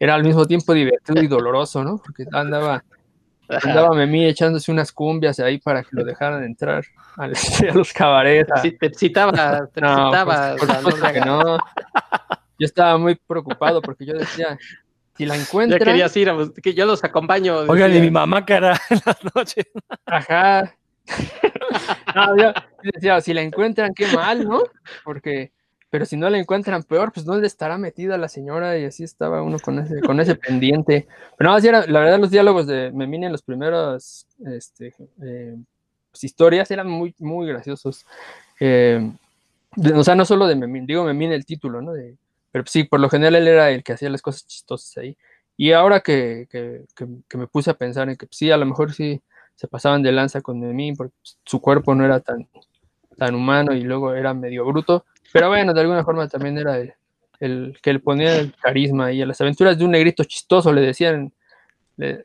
era 0.00 0.14
al 0.14 0.24
mismo 0.24 0.46
tiempo 0.46 0.72
divertido 0.72 1.22
y 1.22 1.26
doloroso, 1.26 1.84
¿no? 1.84 1.98
Porque 1.98 2.24
andaba 2.32 2.84
Andaba 3.48 3.94
Memí 3.94 4.26
echándose 4.26 4.70
unas 4.70 4.92
cumbias 4.92 5.40
ahí 5.40 5.58
para 5.58 5.82
que 5.82 5.90
lo 5.92 6.04
dejaran 6.04 6.44
entrar 6.44 6.84
a, 7.16 7.28
los 7.74 7.92
cabarets. 7.92 8.52
Sí, 8.62 8.72
te 8.72 8.92
citaba, 8.92 9.66
te 9.72 9.80
no, 9.80 10.10
que 11.12 11.20
no. 11.20 11.58
Yo 12.58 12.64
estaba 12.66 12.98
muy 12.98 13.14
preocupado 13.14 13.80
porque 13.80 14.04
yo 14.04 14.14
decía, 14.14 14.58
si 15.16 15.26
la 15.26 15.36
encuentran... 15.36 15.80
Ya 15.80 15.84
querías 15.84 16.16
ir, 16.16 16.32
que 16.62 16.74
yo 16.74 16.86
los 16.86 17.02
acompaño. 17.04 17.58
Oigan, 17.68 17.94
y 17.94 18.00
mi 18.00 18.10
mamá 18.10 18.44
cara 18.44 18.80
en 18.90 19.00
las 19.04 19.34
noches. 19.34 19.66
Ajá. 20.06 20.74
No, 22.14 22.36
yo 22.36 22.52
decía, 22.82 23.20
si 23.20 23.34
la 23.34 23.42
encuentran, 23.42 23.92
qué 23.94 24.06
mal, 24.08 24.48
¿no? 24.48 24.62
Porque 25.04 25.52
pero 25.90 26.04
si 26.04 26.16
no 26.16 26.28
la 26.28 26.38
encuentran 26.38 26.82
peor, 26.82 27.12
pues 27.12 27.24
¿dónde 27.24 27.46
estará 27.46 27.78
metida 27.78 28.18
la 28.18 28.28
señora? 28.28 28.78
Y 28.78 28.84
así 28.84 29.04
estaba 29.04 29.42
uno 29.42 29.58
con 29.58 29.78
ese, 29.78 30.00
con 30.00 30.20
ese 30.20 30.34
pendiente. 30.36 31.06
Pero 31.36 31.50
no, 31.50 31.56
así 31.56 31.68
era, 31.68 31.86
la 31.86 32.00
verdad, 32.00 32.18
los 32.18 32.30
diálogos 32.30 32.66
de 32.66 32.90
Memine 32.92 33.26
en 33.26 33.32
las 33.32 33.42
primeras 33.42 34.26
este, 34.44 34.94
eh, 35.22 35.56
pues, 36.10 36.24
historias 36.24 36.70
eran 36.70 36.88
muy, 36.88 37.14
muy 37.18 37.46
graciosos. 37.46 38.04
Eh, 38.60 39.10
o 39.94 40.04
sea, 40.04 40.14
no 40.14 40.24
solo 40.24 40.46
de 40.46 40.56
Memín, 40.56 40.86
digo 40.86 41.04
Memín 41.04 41.32
el 41.32 41.46
título, 41.46 41.80
¿no? 41.80 41.92
De, 41.92 42.16
pero 42.50 42.64
sí, 42.66 42.84
por 42.84 43.00
lo 43.00 43.08
general 43.08 43.36
él 43.36 43.48
era 43.48 43.70
el 43.70 43.82
que 43.82 43.92
hacía 43.92 44.10
las 44.10 44.22
cosas 44.22 44.46
chistosas 44.46 44.96
ahí. 44.98 45.16
Y 45.56 45.72
ahora 45.72 46.00
que, 46.00 46.46
que, 46.50 46.84
que, 46.94 47.36
me 47.38 47.46
puse 47.46 47.70
a 47.70 47.74
pensar 47.74 48.08
en 48.08 48.16
que 48.16 48.26
pues, 48.26 48.36
sí, 48.36 48.50
a 48.50 48.56
lo 48.56 48.66
mejor 48.66 48.92
sí 48.92 49.22
se 49.54 49.68
pasaban 49.68 50.02
de 50.02 50.12
lanza 50.12 50.40
con 50.40 50.60
Memín, 50.60 50.96
porque 50.96 51.14
su 51.44 51.60
cuerpo 51.60 51.94
no 51.94 52.04
era 52.04 52.20
tan, 52.20 52.48
tan 53.18 53.34
humano 53.34 53.74
y 53.74 53.82
luego 53.82 54.14
era 54.14 54.32
medio 54.32 54.64
bruto, 54.64 55.04
pero 55.32 55.48
bueno, 55.48 55.74
de 55.74 55.80
alguna 55.80 56.04
forma 56.04 56.28
también 56.28 56.56
era 56.56 56.78
el, 57.40 57.76
que 57.82 57.92
le 57.92 57.98
ponía 57.98 58.36
el 58.38 58.54
carisma 58.54 59.12
y 59.12 59.20
a 59.20 59.26
las 59.26 59.40
aventuras 59.40 59.76
de 59.76 59.84
un 59.84 59.90
negrito 59.90 60.24
chistoso, 60.24 60.72
le 60.72 60.80
decían, 60.80 61.32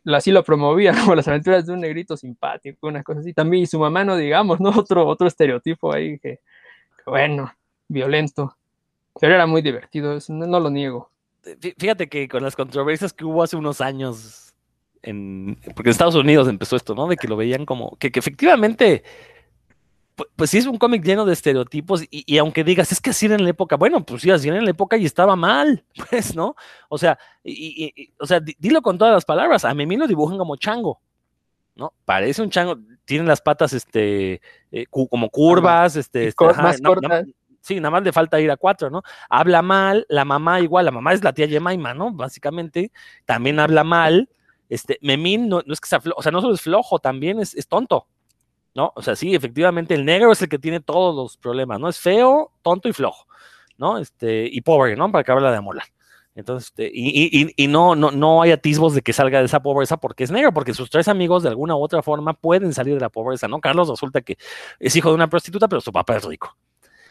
así 0.05 0.31
lo 0.31 0.43
promovía, 0.43 0.93
como 0.99 1.15
las 1.15 1.27
aventuras 1.27 1.65
de 1.65 1.73
un 1.73 1.81
negrito 1.81 2.15
simpático, 2.15 2.87
una 2.87 3.03
cosa 3.03 3.19
así. 3.19 3.33
También 3.33 3.63
y 3.63 3.67
su 3.67 3.79
mamá, 3.79 4.05
no 4.05 4.15
digamos, 4.15 4.59
¿no? 4.59 4.69
Otro, 4.77 5.07
otro 5.07 5.27
estereotipo 5.27 5.91
ahí 5.91 6.19
que, 6.19 6.39
bueno, 7.05 7.51
violento. 7.87 8.55
Pero 9.19 9.35
era 9.35 9.45
muy 9.45 9.61
divertido, 9.61 10.17
no, 10.29 10.59
lo 10.59 10.69
niego. 10.69 11.11
Fíjate 11.77 12.07
que 12.07 12.27
con 12.27 12.41
las 12.41 12.55
controversias 12.55 13.13
que 13.13 13.25
hubo 13.25 13.43
hace 13.43 13.55
unos 13.55 13.81
años, 13.81 14.53
en, 15.03 15.59
porque 15.75 15.89
en 15.89 15.91
Estados 15.91 16.15
Unidos 16.15 16.47
empezó 16.47 16.75
esto, 16.75 16.95
¿no? 16.95 17.07
De 17.07 17.17
que 17.17 17.27
lo 17.27 17.35
veían 17.35 17.65
como, 17.65 17.95
que, 17.97 18.11
que 18.11 18.19
efectivamente 18.19 19.03
pues, 20.35 20.49
sí 20.49 20.57
es 20.57 20.67
un 20.67 20.77
cómic 20.77 21.03
lleno 21.03 21.25
de 21.25 21.33
estereotipos 21.33 22.03
y, 22.09 22.37
aunque 22.37 22.63
digas, 22.63 22.91
es 22.91 23.01
que 23.01 23.09
así 23.09 23.25
era 23.25 23.35
en 23.35 23.43
la 23.43 23.49
época, 23.49 23.75
bueno, 23.77 24.05
pues 24.05 24.21
sí, 24.21 24.31
así 24.31 24.47
era 24.47 24.57
en 24.57 24.65
la 24.65 24.71
época 24.71 24.97
y 24.97 25.05
estaba 25.05 25.35
mal, 25.35 25.83
pues, 26.09 26.35
¿no? 26.35 26.55
O 26.89 26.97
sea, 26.97 27.17
y, 27.43 28.11
o 28.19 28.25
sea, 28.25 28.39
dilo 28.39 28.81
con 28.81 28.97
todas 28.97 29.13
las 29.13 29.25
palabras, 29.25 29.65
a 29.65 29.73
mí 29.73 29.97
lo 29.97 30.07
dibujan 30.07 30.37
como 30.37 30.55
chango, 30.55 31.01
¿no? 31.75 31.93
Parece 32.05 32.41
un 32.41 32.49
chango, 32.49 32.77
tienen 33.05 33.27
las 33.27 33.41
patas, 33.41 33.73
este, 33.73 34.41
eh, 34.71 34.85
como 34.87 35.29
curvas, 35.29 35.95
este, 35.95 36.27
este 36.27 36.45
más 36.45 36.79
cortas. 36.79 37.25
sí, 37.61 37.75
nada 37.75 37.91
más 37.91 38.03
le 38.03 38.11
falta 38.11 38.39
ir 38.39 38.51
a 38.51 38.57
cuatro, 38.57 38.89
¿no? 38.89 39.01
Habla 39.29 39.61
mal, 39.61 40.05
la 40.09 40.25
mamá 40.25 40.59
igual, 40.59 40.85
la 40.85 40.91
mamá 40.91 41.13
es 41.13 41.23
la 41.23 41.33
tía 41.33 41.47
Yemaima, 41.47 41.93
¿no? 41.93 42.11
Básicamente, 42.11 42.91
también 43.25 43.59
habla 43.59 43.83
mal, 43.83 44.29
este, 44.69 44.99
Memín 45.01 45.49
no, 45.49 45.61
no 45.65 45.73
es 45.73 45.79
que 45.79 45.89
sea 45.89 45.99
flojo, 45.99 46.19
o 46.19 46.23
sea, 46.23 46.31
no 46.31 46.41
solo 46.41 46.53
es 46.53 46.61
flojo, 46.61 46.99
también 46.99 47.39
es, 47.39 47.55
es 47.55 47.67
tonto, 47.67 48.07
¿no? 48.75 48.91
O 48.95 49.01
sea, 49.01 49.15
sí, 49.15 49.35
efectivamente, 49.35 49.93
el 49.93 50.05
negro 50.05 50.31
es 50.31 50.41
el 50.41 50.49
que 50.49 50.59
tiene 50.59 50.79
todos 50.79 51.15
los 51.15 51.37
problemas, 51.37 51.79
¿no? 51.79 51.89
Es 51.89 51.99
feo, 51.99 52.51
tonto 52.61 52.89
y 52.89 52.93
flojo, 52.93 53.27
¿no? 53.77 53.97
Este, 53.97 54.47
y 54.51 54.61
pobre, 54.61 54.95
¿no? 54.95 55.11
Para 55.11 55.21
acabarla 55.21 55.51
de 55.51 55.57
amolar. 55.57 55.85
Entonces, 56.35 56.69
este, 56.69 56.89
y, 56.91 57.29
y, 57.31 57.53
y, 57.55 57.67
no, 57.67 57.95
no, 57.95 58.09
no 58.09 58.41
hay 58.41 58.51
atisbos 58.51 58.95
de 58.95 59.01
que 59.03 59.13
salga 59.13 59.39
de 59.39 59.45
esa 59.45 59.61
pobreza 59.61 59.97
porque 59.97 60.23
es 60.23 60.31
negro, 60.31 60.51
porque 60.51 60.73
sus 60.73 60.89
tres 60.89 61.07
amigos 61.07 61.43
de 61.43 61.49
alguna 61.49 61.75
u 61.75 61.83
otra 61.83 62.01
forma 62.01 62.33
pueden 62.33 62.73
salir 62.73 62.95
de 62.95 63.01
la 63.01 63.09
pobreza, 63.09 63.47
¿no? 63.47 63.61
Carlos 63.61 63.87
resulta 63.89 64.21
que 64.21 64.37
es 64.79 64.95
hijo 64.95 65.09
de 65.09 65.15
una 65.15 65.29
prostituta, 65.29 65.67
pero 65.67 65.81
su 65.81 65.91
papá 65.91 66.17
es 66.17 66.23
rico. 66.23 66.57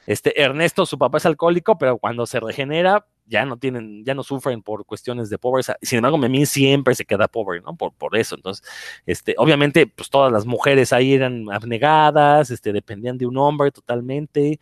Este, 0.07 0.41
Ernesto, 0.41 0.87
su 0.87 0.99
papá 0.99 1.19
es 1.19 1.27
alcohólico, 1.27 1.79
pero 1.79 1.99
cuando 1.99 2.27
se 2.27 2.41
regenera, 2.41 3.07
ya 3.27 3.45
no 3.45 3.57
tienen, 3.57 4.05
ya 4.05 4.15
no 4.15 4.23
sufren 4.23 4.63
por 4.63 4.85
cuestiones 4.85 5.31
de 5.31 5.39
pobreza. 5.39 5.77
Sin 5.83 5.99
embargo, 5.99 6.19
Memín 6.19 6.47
siempre 6.47 6.95
se 6.95 7.05
queda 7.05 7.29
pobre, 7.29 7.61
¿no? 7.61 7.77
Por, 7.77 7.93
por 7.95 8.17
eso. 8.17 8.35
Entonces, 8.35 8.67
este, 9.07 9.35
obviamente, 9.39 9.87
pues 9.87 10.11
todas 10.11 10.33
las 10.33 10.45
mujeres 10.45 10.93
ahí 10.93 11.15
eran 11.15 11.47
abnegadas, 11.53 12.51
este, 12.51 12.73
dependían 12.73 13.19
de 13.19 13.27
un 13.27 13.37
hombre 13.39 13.71
totalmente. 13.71 14.59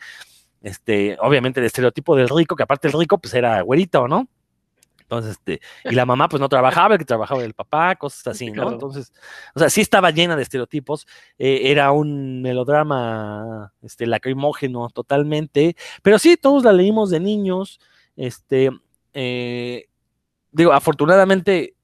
Este, 0.62 1.16
obviamente 1.20 1.60
el 1.60 1.66
estereotipo 1.66 2.14
del 2.16 2.28
rico, 2.28 2.54
que 2.54 2.62
aparte 2.62 2.88
el 2.88 2.94
rico, 2.94 3.18
pues 3.18 3.32
era 3.34 3.62
güerito, 3.62 4.06
¿no? 4.08 4.28
Entonces, 5.10 5.32
este, 5.32 5.60
y 5.84 5.94
la 5.96 6.06
mamá 6.06 6.28
pues 6.28 6.40
no 6.40 6.48
trabajaba, 6.48 6.94
el 6.94 7.00
que 7.00 7.04
trabajaba 7.04 7.42
el 7.42 7.52
papá, 7.52 7.96
cosas 7.96 8.28
así, 8.28 8.52
¿no? 8.52 8.70
Entonces, 8.70 9.12
o 9.56 9.58
sea, 9.58 9.68
sí 9.68 9.80
estaba 9.80 10.12
llena 10.12 10.36
de 10.36 10.42
estereotipos, 10.42 11.08
eh, 11.36 11.62
era 11.64 11.90
un 11.90 12.42
melodrama 12.42 13.72
este, 13.82 14.06
lacrimógeno 14.06 14.88
totalmente, 14.90 15.74
pero 16.02 16.20
sí, 16.20 16.36
todos 16.36 16.62
la 16.62 16.72
leímos 16.72 17.10
de 17.10 17.18
niños, 17.18 17.80
este, 18.14 18.70
eh, 19.12 19.88
digo, 20.52 20.72
afortunadamente, 20.72 21.74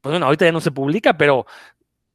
pues 0.00 0.12
bueno, 0.12 0.26
ahorita 0.26 0.44
ya 0.44 0.52
no 0.52 0.60
se 0.60 0.70
publica, 0.70 1.18
pero 1.18 1.46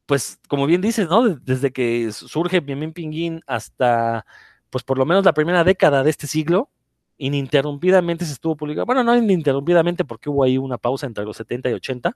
pues 0.05 0.39
como 0.47 0.65
bien 0.65 0.79
dices, 0.79 1.09
¿no? 1.09 1.27
Desde 1.27 1.73
que 1.73 2.09
surge 2.13 2.61
Bien 2.61 2.93
Pinguín 2.93 3.41
hasta, 3.47 4.25
pues 4.69 4.85
por 4.85 4.97
lo 4.97 5.05
menos 5.05 5.25
la 5.25 5.33
primera 5.33 5.65
década 5.65 6.03
de 6.03 6.09
este 6.09 6.25
siglo, 6.25 6.69
ininterrumpidamente 7.17 8.25
se 8.25 8.33
estuvo 8.33 8.55
publicando, 8.55 8.85
bueno, 8.85 9.03
no 9.03 9.15
ininterrumpidamente 9.15 10.03
porque 10.05 10.29
hubo 10.29 10.43
ahí 10.43 10.57
una 10.57 10.77
pausa 10.77 11.05
entre 11.05 11.23
los 11.23 11.37
70 11.37 11.69
y 11.69 11.73
80, 11.73 12.15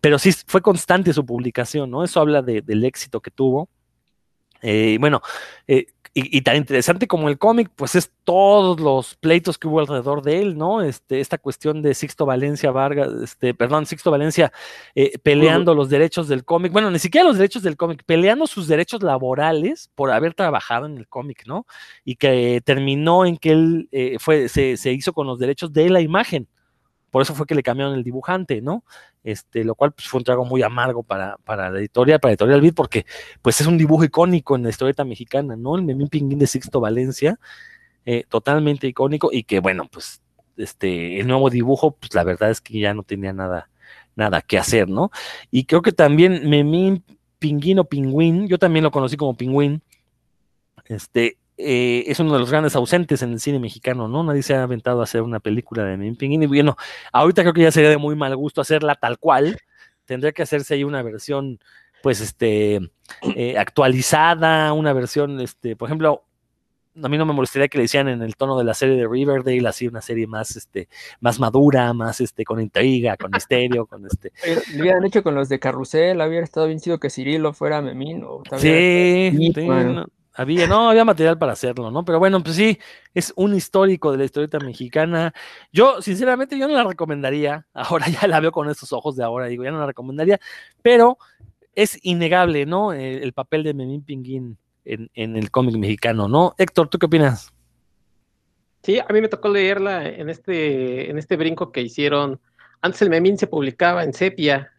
pero 0.00 0.18
sí 0.18 0.32
fue 0.46 0.62
constante 0.62 1.12
su 1.12 1.24
publicación, 1.26 1.90
¿no? 1.90 2.04
Eso 2.04 2.20
habla 2.20 2.42
del 2.42 2.84
éxito 2.84 3.20
que 3.20 3.30
tuvo. 3.30 3.68
Eh, 4.62 4.98
bueno, 5.00 5.22
eh, 5.66 5.86
y, 6.12 6.40
tan 6.42 6.56
interesante 6.56 7.06
como 7.06 7.28
el 7.28 7.38
cómic, 7.38 7.70
pues 7.76 7.94
es 7.94 8.10
todos 8.24 8.80
los 8.80 9.14
pleitos 9.14 9.58
que 9.58 9.68
hubo 9.68 9.78
alrededor 9.78 10.22
de 10.22 10.42
él, 10.42 10.58
¿no? 10.58 10.82
Este, 10.82 11.20
esta 11.20 11.38
cuestión 11.38 11.82
de 11.82 11.94
Sixto 11.94 12.26
Valencia 12.26 12.72
Vargas, 12.72 13.12
este, 13.22 13.54
perdón, 13.54 13.86
Sixto 13.86 14.10
Valencia 14.10 14.52
eh, 14.96 15.12
peleando 15.22 15.72
los 15.72 15.88
derechos 15.88 16.26
del 16.26 16.44
cómic, 16.44 16.72
bueno, 16.72 16.90
ni 16.90 16.98
siquiera 16.98 17.28
los 17.28 17.38
derechos 17.38 17.62
del 17.62 17.76
cómic, 17.76 18.02
peleando 18.04 18.48
sus 18.48 18.66
derechos 18.66 19.04
laborales 19.04 19.90
por 19.94 20.10
haber 20.10 20.34
trabajado 20.34 20.86
en 20.86 20.98
el 20.98 21.06
cómic, 21.06 21.44
¿no? 21.46 21.64
Y 22.04 22.16
que 22.16 22.60
terminó 22.64 23.24
en 23.24 23.36
que 23.36 23.52
él 23.52 23.88
eh, 23.92 24.16
fue, 24.18 24.48
se, 24.48 24.76
se 24.76 24.92
hizo 24.92 25.12
con 25.12 25.28
los 25.28 25.38
derechos 25.38 25.72
de 25.72 25.90
la 25.90 26.00
imagen. 26.00 26.48
Por 27.10 27.22
eso 27.22 27.34
fue 27.34 27.46
que 27.46 27.54
le 27.54 27.62
cambiaron 27.62 27.94
el 27.94 28.04
dibujante, 28.04 28.60
¿no? 28.60 28.84
Este, 29.24 29.64
lo 29.64 29.74
cual 29.74 29.92
pues, 29.92 30.08
fue 30.08 30.18
un 30.18 30.24
trago 30.24 30.44
muy 30.44 30.62
amargo 30.62 31.02
para, 31.02 31.36
para 31.44 31.70
la 31.70 31.78
editorial, 31.78 32.20
para 32.20 32.32
Editorial 32.32 32.60
Beat, 32.60 32.74
porque 32.74 33.06
pues 33.42 33.60
es 33.60 33.66
un 33.66 33.76
dibujo 33.76 34.04
icónico 34.04 34.56
en 34.56 34.62
la 34.62 34.70
historieta 34.70 35.04
mexicana, 35.04 35.56
¿no? 35.56 35.76
El 35.76 35.82
Memín 35.82 36.08
Pinguín 36.08 36.38
de 36.38 36.46
Sixto 36.46 36.80
Valencia, 36.80 37.38
eh, 38.06 38.24
totalmente 38.28 38.86
icónico, 38.86 39.30
y 39.32 39.44
que 39.44 39.60
bueno, 39.60 39.88
pues 39.90 40.22
este, 40.56 41.20
el 41.20 41.26
nuevo 41.26 41.50
dibujo, 41.50 41.92
pues 41.92 42.14
la 42.14 42.24
verdad 42.24 42.50
es 42.50 42.60
que 42.60 42.78
ya 42.78 42.94
no 42.94 43.02
tenía 43.02 43.32
nada, 43.32 43.70
nada 44.16 44.40
que 44.42 44.58
hacer, 44.58 44.88
¿no? 44.88 45.10
Y 45.50 45.64
creo 45.64 45.82
que 45.82 45.92
también 45.92 46.48
Memín 46.48 47.04
Pinguín 47.38 47.78
o 47.78 47.84
Pingüín, 47.84 48.48
yo 48.48 48.58
también 48.58 48.84
lo 48.84 48.90
conocí 48.90 49.16
como 49.16 49.36
Pingüín, 49.36 49.82
este, 50.86 51.38
eh, 51.62 52.04
es 52.06 52.18
uno 52.20 52.32
de 52.32 52.38
los 52.38 52.50
grandes 52.50 52.74
ausentes 52.74 53.22
en 53.22 53.32
el 53.32 53.40
cine 53.40 53.58
mexicano, 53.58 54.08
¿no? 54.08 54.22
Nadie 54.22 54.42
se 54.42 54.54
ha 54.54 54.62
aventado 54.62 55.00
a 55.00 55.04
hacer 55.04 55.22
una 55.22 55.40
película 55.40 55.84
de 55.84 55.96
Memín 55.96 56.16
Pinguín. 56.16 56.42
Y 56.42 56.46
bueno, 56.46 56.76
ahorita 57.12 57.42
creo 57.42 57.52
que 57.52 57.62
ya 57.62 57.72
sería 57.72 57.90
de 57.90 57.98
muy 57.98 58.16
mal 58.16 58.34
gusto 58.36 58.60
hacerla 58.60 58.94
tal 58.94 59.18
cual. 59.18 59.58
Tendría 60.04 60.32
que 60.32 60.42
hacerse 60.42 60.74
ahí 60.74 60.84
una 60.84 61.02
versión, 61.02 61.60
pues, 62.02 62.20
este, 62.20 62.80
eh, 63.36 63.58
actualizada, 63.58 64.72
una 64.72 64.92
versión, 64.92 65.40
este, 65.40 65.76
por 65.76 65.88
ejemplo, 65.88 66.24
a 67.02 67.08
mí 67.08 67.16
no 67.16 67.24
me 67.24 67.32
molestaría 67.32 67.68
que 67.68 67.78
le 67.78 67.84
hicieran 67.84 68.08
en 68.08 68.22
el 68.22 68.34
tono 68.36 68.58
de 68.58 68.64
la 68.64 68.74
serie 68.74 68.96
de 68.96 69.06
Riverdale, 69.06 69.68
así 69.68 69.86
una 69.86 70.00
serie 70.00 70.26
más, 70.26 70.56
este, 70.56 70.88
más 71.20 71.38
madura, 71.38 71.92
más, 71.92 72.20
este, 72.20 72.44
con 72.44 72.60
intriga, 72.60 73.16
con 73.16 73.30
misterio, 73.30 73.86
con 73.86 74.04
este. 74.06 74.32
Lo 74.74 74.82
hubieran 74.82 75.04
hecho 75.04 75.22
con 75.22 75.34
los 75.34 75.48
de 75.48 75.60
Carrusel, 75.60 76.20
hubiera 76.20 76.44
estado 76.44 76.66
bien 76.66 76.80
sido 76.80 76.98
que 76.98 77.10
Cirilo 77.10 77.52
fuera 77.52 77.80
Memín. 77.80 78.24
O 78.24 78.42
sí, 78.58 79.32
sí 79.36 79.52
había, 80.34 80.66
no, 80.66 80.90
había 80.90 81.04
material 81.04 81.38
para 81.38 81.52
hacerlo, 81.52 81.90
¿no? 81.90 82.04
Pero 82.04 82.18
bueno, 82.18 82.42
pues 82.42 82.56
sí, 82.56 82.78
es 83.14 83.32
un 83.36 83.54
histórico 83.54 84.12
de 84.12 84.18
la 84.18 84.24
historieta 84.24 84.58
mexicana. 84.58 85.34
Yo, 85.72 86.00
sinceramente, 86.02 86.58
yo 86.58 86.68
no 86.68 86.74
la 86.74 86.84
recomendaría. 86.84 87.66
Ahora 87.74 88.06
ya 88.08 88.26
la 88.28 88.40
veo 88.40 88.52
con 88.52 88.68
estos 88.70 88.92
ojos 88.92 89.16
de 89.16 89.24
ahora, 89.24 89.46
digo, 89.46 89.64
ya 89.64 89.70
no 89.70 89.80
la 89.80 89.86
recomendaría, 89.86 90.40
pero 90.82 91.18
es 91.74 91.98
innegable, 92.02 92.66
¿no? 92.66 92.92
El, 92.92 93.32
papel 93.32 93.62
de 93.62 93.74
Memín 93.74 94.02
Pinguín 94.02 94.58
en, 94.84 95.10
en 95.14 95.36
el 95.36 95.50
cómic 95.50 95.76
mexicano, 95.76 96.28
¿no? 96.28 96.54
Héctor, 96.58 96.88
¿tú 96.88 96.98
qué 96.98 97.06
opinas? 97.06 97.52
Sí, 98.82 98.98
a 98.98 99.06
mí 99.12 99.20
me 99.20 99.28
tocó 99.28 99.48
leerla 99.48 100.08
en 100.08 100.30
este, 100.30 101.10
en 101.10 101.18
este 101.18 101.36
brinco 101.36 101.70
que 101.70 101.82
hicieron. 101.82 102.40
Antes 102.80 103.02
el 103.02 103.10
Memín 103.10 103.36
se 103.36 103.46
publicaba 103.46 104.04
en 104.04 104.14
sepia, 104.14 104.72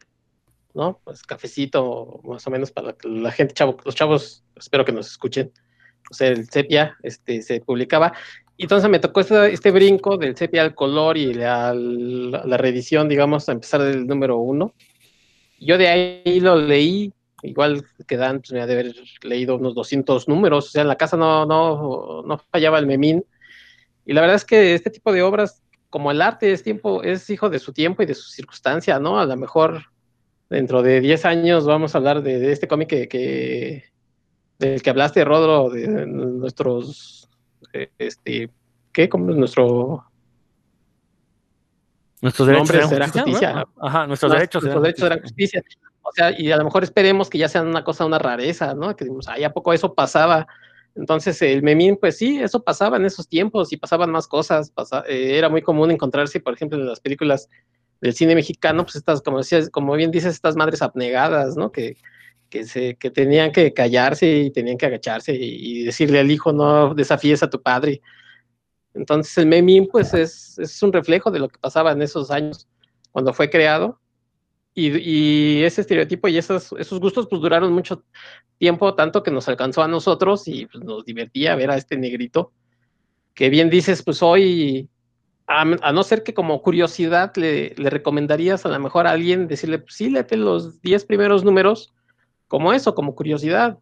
¿no? 0.74 1.00
Pues 1.04 1.24
cafecito, 1.24 2.22
más 2.24 2.46
o 2.48 2.52
menos 2.52 2.72
para 2.72 2.96
la 3.04 3.32
gente, 3.32 3.54
chavo, 3.54 3.78
los 3.84 3.96
chavos, 3.96 4.44
espero 4.56 4.86
que 4.86 4.92
nos 4.92 5.08
escuchen. 5.08 5.52
O 6.10 6.14
sea, 6.14 6.28
el 6.30 6.50
sepia 6.50 6.98
este, 7.04 7.42
se 7.42 7.62
publicaba. 7.62 8.14
Y 8.58 8.64
entonces 8.64 8.90
me 8.90 9.00
tocó 9.00 9.22
este, 9.22 9.54
este 9.54 9.72
brinco 9.72 10.18
del 10.18 10.36
sepia 10.36 10.62
al 10.62 10.76
color 10.76 11.18
y 11.18 11.34
la, 11.34 11.74
la, 11.74 12.58
reedición, 12.58 13.10
digamos, 13.10 13.50
a 13.50 13.54
empezar 13.54 13.82
del 13.82 14.06
número 14.06 14.38
uno. 14.38 14.74
Yo 15.60 15.78
de 15.78 15.88
ahí 15.88 16.40
lo 16.40 16.56
leí, 16.56 17.14
igual 17.44 17.86
que 18.08 18.18
Dan, 18.18 18.40
pues 18.40 18.52
me 18.52 18.62
ha 18.62 18.68
de 18.68 18.74
haber 18.74 18.96
leído 19.24 19.56
unos 19.56 19.74
200 19.74 20.28
números, 20.28 20.68
o 20.68 20.70
sea, 20.70 20.82
en 20.82 20.90
la 20.90 20.96
casa 20.96 21.18
no, 21.18 21.46
no, 21.46 22.24
no 22.24 22.38
fallaba 22.52 22.78
el 22.80 22.88
memín. 22.88 23.26
Y 24.06 24.14
la 24.14 24.22
verdad 24.22 24.36
es 24.36 24.46
que 24.46 24.74
este 24.74 24.90
tipo 24.90 25.12
de 25.12 25.22
obras, 25.22 25.64
como 25.90 26.12
el 26.12 26.22
arte 26.22 26.52
es 26.52 26.64
tiempo, 26.64 27.04
es 27.04 27.30
hijo 27.30 27.50
de 27.50 27.60
su 27.60 27.74
tiempo 27.74 28.04
y 28.04 28.06
de 28.06 28.16
su 28.16 28.30
circunstancia, 28.30 29.00
¿no? 29.00 29.20
A 29.20 29.26
lo 29.26 29.38
mejor 29.38 29.91
dentro 30.52 30.84
de 30.84 31.00
10 31.00 31.26
años 31.26 31.66
vamos 31.66 31.96
a 31.96 31.98
hablar 31.98 32.22
de, 32.22 32.52
este 32.52 32.68
cómic 32.68 32.90
que, 32.90 33.86
del 34.60 34.82
que 34.82 34.90
hablaste, 34.90 35.24
Rodro, 35.24 35.70
de 35.70 35.88
nuestros, 36.06 37.30
eh, 37.74 37.90
este, 37.98 38.52
¿qué? 38.92 39.08
Como 39.08 39.32
nuestro... 39.32 40.06
Nuestros 42.22 42.48
derechos 42.48 42.90
será 42.90 43.08
justicia. 43.08 43.66
Ajá, 43.82 44.06
nuestros 44.06 44.32
derechos, 44.32 44.62
nuestros 44.62 44.84
derechos 44.84 45.04
serán 45.04 45.22
justicia. 45.22 45.64
O 46.04 46.12
sea, 46.14 46.40
y 46.40 46.52
a 46.52 46.58
lo 46.58 46.66
mejor 46.66 46.84
esperemos 46.84 47.30
que 47.30 47.40
ya 47.40 47.48
sea 47.48 47.64
una 47.64 47.84
cosa, 47.84 48.06
una 48.06 48.20
rareza, 48.20 48.76
¿no? 48.76 48.96
Que 48.96 49.06
digamos, 49.06 49.28
ay, 49.28 49.44
¿a 49.44 49.54
poco 49.54 49.74
eso 49.74 49.96
pasaba? 49.96 50.46
Entonces, 50.94 51.42
el 51.42 51.64
memín, 51.64 51.98
pues 51.98 52.18
sí, 52.18 52.40
eso 52.40 52.62
pasaba 52.62 52.98
en 52.98 53.06
esos 53.06 53.28
tiempos 53.28 53.72
y 53.72 53.78
pasaban 53.78 54.12
más 54.12 54.28
cosas. 54.28 54.72
Eh, 55.08 55.38
era 55.38 55.50
muy 55.50 55.62
común 55.62 55.90
encontrarse, 55.90 56.42
por 56.42 56.54
ejemplo, 56.54 56.78
en 56.78 56.86
las 56.86 57.00
películas 57.00 57.50
del 58.02 58.14
cine 58.14 58.36
mexicano, 58.36 58.84
pues 58.84 58.96
estas, 58.96 59.22
como 59.22 59.38
decías, 59.38 59.70
como 59.70 59.94
bien 59.94 60.12
dices, 60.12 60.34
estas 60.34 60.56
madres 60.56 60.82
abnegadas, 60.82 61.56
¿no? 61.56 61.72
Que, 61.72 61.98
que, 62.50 62.66
se, 62.66 62.96
que 62.96 63.12
tenían 63.12 63.52
que 63.52 63.74
callarse 63.74 64.40
y 64.40 64.52
tenían 64.52 64.78
que 64.78 64.88
agacharse 64.88 65.34
y, 65.34 65.84
decirle 65.84 66.20
al 66.20 66.32
hijo, 66.32 66.52
no 66.52 66.94
desafíes 66.94 67.44
a 67.44 67.50
tu 67.50 67.62
padre. 67.62 68.02
Entonces 68.94 69.38
el 69.38 69.46
Memín, 69.46 69.88
pues 69.90 70.14
es, 70.14 70.60
es, 70.60 70.84
un 70.84 70.92
reflejo 70.92 71.32
de 71.32 71.40
lo 71.40 71.48
que 71.48 71.60
pasaba 71.60 71.92
en 71.94 72.02
esos 72.02 72.32
años 72.32 72.68
cuando 73.12 73.34
fue 73.34 73.50
creado. 73.50 74.00
Y, 74.74 74.98
y 74.98 75.64
ese 75.64 75.82
estereotipo 75.82 76.30
y 76.30 76.38
esos, 76.38 76.74
esos 76.78 77.00
gustos 77.00 77.28
pues 77.30 77.42
duraron 77.42 77.74
mucho 77.74 78.06
tiempo, 78.58 78.96
tanto 78.96 79.22
que 79.22 79.32
nos 79.32 79.48
alcanzó 79.50 79.84
a 79.84 79.88
nosotros 79.88 80.48
y 80.48 80.66
pues, 80.66 80.84
nos 80.84 81.04
divertía 81.04 81.56
ver 81.56 81.72
a 81.72 81.78
este 81.78 81.98
negrito, 81.98 82.54
que 83.34 83.50
bien 83.50 83.70
dices, 83.70 84.02
pues 84.02 84.24
hoy 84.24 84.90
a, 85.52 85.92
no 85.92 86.04
ser 86.04 86.24
que 86.24 86.34
como 86.34 86.62
curiosidad 86.62 87.36
le, 87.36 87.74
recomendarías 87.78 88.66
a 88.66 88.70
lo 88.70 88.80
mejor 88.80 89.08
a 89.08 89.12
alguien 89.12 89.48
decirle, 89.48 89.80
pues 89.80 89.96
sí, 89.96 90.10
léete 90.10 90.38
los 90.38 90.82
10 90.82 91.06
primeros 91.06 91.44
números 91.44 91.94
como 92.48 92.74
eso, 92.74 92.96
como 92.96 93.16
curiosidad, 93.16 93.80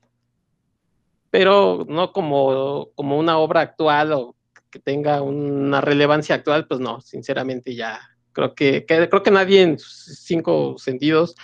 pero 1.29 1.85
no 1.87 2.11
como, 2.11 2.89
como 2.95 3.17
una 3.17 3.37
obra 3.37 3.61
actual 3.61 4.13
o 4.13 4.35
que 4.69 4.79
tenga 4.79 5.21
una 5.21 5.81
relevancia 5.81 6.35
actual, 6.35 6.67
pues 6.67 6.79
no, 6.79 7.01
sinceramente 7.01 7.75
ya 7.75 7.99
creo 8.31 8.53
que, 8.55 8.85
creo 8.85 9.23
que 9.23 9.31
nadie 9.31 9.61
en 9.61 9.79
sus 9.79 10.19
cinco 10.23 10.75
sentidos 10.77 11.35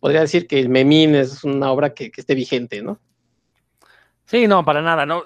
podría 0.00 0.20
decir 0.22 0.46
que 0.46 0.58
el 0.58 0.68
Memín 0.68 1.14
es 1.14 1.44
una 1.44 1.70
obra 1.70 1.94
que, 1.94 2.10
que 2.10 2.20
esté 2.20 2.34
vigente, 2.34 2.82
¿no? 2.82 3.00
Sí, 4.24 4.46
no, 4.46 4.64
para 4.64 4.82
nada, 4.82 5.06
no 5.06 5.24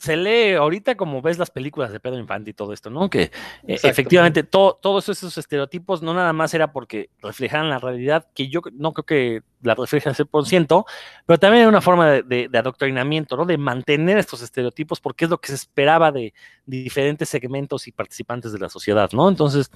se 0.00 0.16
lee 0.16 0.54
ahorita 0.54 0.96
como 0.96 1.20
ves 1.20 1.38
las 1.38 1.50
películas 1.50 1.92
de 1.92 2.00
Pedro 2.00 2.18
Infante 2.18 2.50
y 2.50 2.54
todo 2.54 2.72
esto, 2.72 2.88
¿no? 2.88 3.10
Que 3.10 3.24
eh, 3.66 3.78
efectivamente 3.82 4.42
todos 4.42 5.08
esos 5.10 5.36
estereotipos 5.36 6.00
no 6.00 6.14
nada 6.14 6.32
más 6.32 6.54
era 6.54 6.72
porque 6.72 7.10
reflejaban 7.20 7.68
la 7.68 7.78
realidad, 7.78 8.26
que 8.34 8.48
yo 8.48 8.62
no 8.72 8.94
creo 8.94 9.04
que 9.04 9.42
la 9.60 9.74
reflejan 9.74 10.12
al 10.12 10.16
100%, 10.16 10.84
pero 11.26 11.38
también 11.38 11.60
era 11.62 11.68
una 11.68 11.82
forma 11.82 12.08
de, 12.10 12.48
adoctrinamiento, 12.54 13.36
¿no? 13.36 13.44
De 13.44 13.58
mantener 13.58 14.16
estos 14.16 14.40
estereotipos 14.40 15.00
porque 15.00 15.26
es 15.26 15.30
lo 15.30 15.38
que 15.38 15.48
se 15.48 15.56
esperaba 15.56 16.10
de, 16.10 16.32
diferentes 16.64 17.28
segmentos 17.28 17.86
y 17.86 17.92
participantes 17.92 18.52
de 18.52 18.58
la 18.58 18.70
sociedad, 18.70 19.10
¿no? 19.12 19.28
Entonces, 19.28 19.70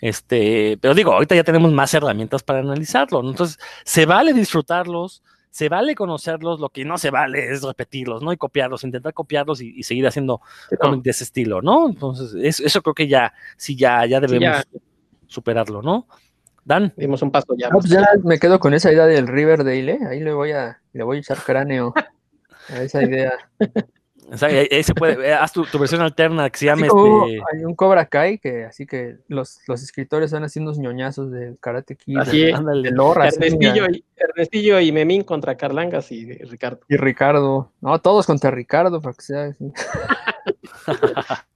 este, 0.00 0.78
pero 0.80 0.94
digo, 0.94 1.12
ahorita 1.12 1.36
ya 1.36 1.44
tenemos 1.44 1.70
más 1.72 1.94
herramientas 1.94 2.42
para 2.42 2.58
analizarlo, 2.58 3.22
¿no? 3.22 3.30
Entonces, 3.30 3.58
se 3.84 4.04
vale 4.04 4.32
disfrutarlos, 4.32 5.22
se 5.50 5.68
vale 5.68 5.94
conocerlos, 5.94 6.60
lo 6.60 6.68
que 6.68 6.84
no 6.84 6.96
se 6.96 7.10
vale 7.10 7.52
es 7.52 7.62
repetirlos, 7.62 8.22
¿no? 8.22 8.32
Y 8.32 8.36
copiarlos, 8.36 8.84
intentar 8.84 9.12
copiarlos 9.12 9.60
y, 9.60 9.82
seguir 9.82 10.06
haciendo 10.06 10.40
cómics 10.80 11.02
de 11.02 11.10
ese 11.10 11.24
estilo, 11.24 11.60
¿no? 11.60 11.88
Entonces, 11.88 12.60
eso 12.60 12.82
creo 12.82 12.94
que 12.94 13.08
ya, 13.08 13.32
sí, 13.56 13.76
ya, 13.76 14.06
ya 14.06 14.20
debemos 14.20 14.62
superarlo, 15.26 15.82
¿no? 15.82 16.06
Dan. 16.64 16.92
Dimos 16.96 17.22
un 17.22 17.30
paso 17.30 17.54
ya. 17.56 17.68
Pues 17.70 17.86
ya 17.86 18.06
me 18.22 18.38
quedo 18.38 18.60
con 18.60 18.74
esa 18.74 18.92
idea 18.92 19.06
del 19.06 19.26
Riverdale, 19.26 19.92
¿eh? 19.92 19.98
Ahí 20.08 20.20
le 20.20 20.32
voy 20.32 20.52
a, 20.52 20.80
le 20.92 21.02
voy 21.02 21.16
a 21.16 21.20
echar 21.20 21.38
cráneo 21.38 21.92
a 22.68 22.82
esa 22.82 23.02
idea. 23.02 23.32
O 24.32 24.36
sea, 24.36 24.48
ahí 24.48 24.82
se 24.82 24.94
puede, 24.94 25.28
eh, 25.28 25.34
haz 25.34 25.52
tu, 25.52 25.64
versión 25.78 26.00
alterna 26.02 26.48
que 26.50 26.58
se 26.58 26.66
llame 26.66 26.86
este... 26.86 27.42
Hay 27.52 27.64
un 27.64 27.74
Cobra 27.74 28.06
Kai 28.06 28.38
que 28.38 28.64
así 28.64 28.86
que 28.86 29.16
los, 29.26 29.60
los 29.66 29.82
escritores 29.82 30.26
están 30.26 30.44
haciendo 30.44 30.70
unos 30.70 30.78
ñoñazos 30.78 31.30
de 31.32 31.56
Karate 31.60 31.96
Kid, 31.96 32.18
así 32.18 32.42
de, 32.42 32.52
de 32.52 32.90
Lorra, 32.92 33.28
Ernestillo, 33.28 33.86
y, 33.90 34.04
Ernestillo 34.16 34.78
y 34.78 34.92
Memín 34.92 35.24
contra 35.24 35.56
Carlangas 35.56 36.12
y 36.12 36.32
Ricardo. 36.44 36.80
Y 36.88 36.96
Ricardo. 36.96 37.72
No, 37.80 37.98
todos 38.00 38.26
contra 38.26 38.50
Ricardo, 38.50 39.00
para 39.00 39.14
que 39.14 39.22
sea 39.22 39.44
así. 39.46 39.72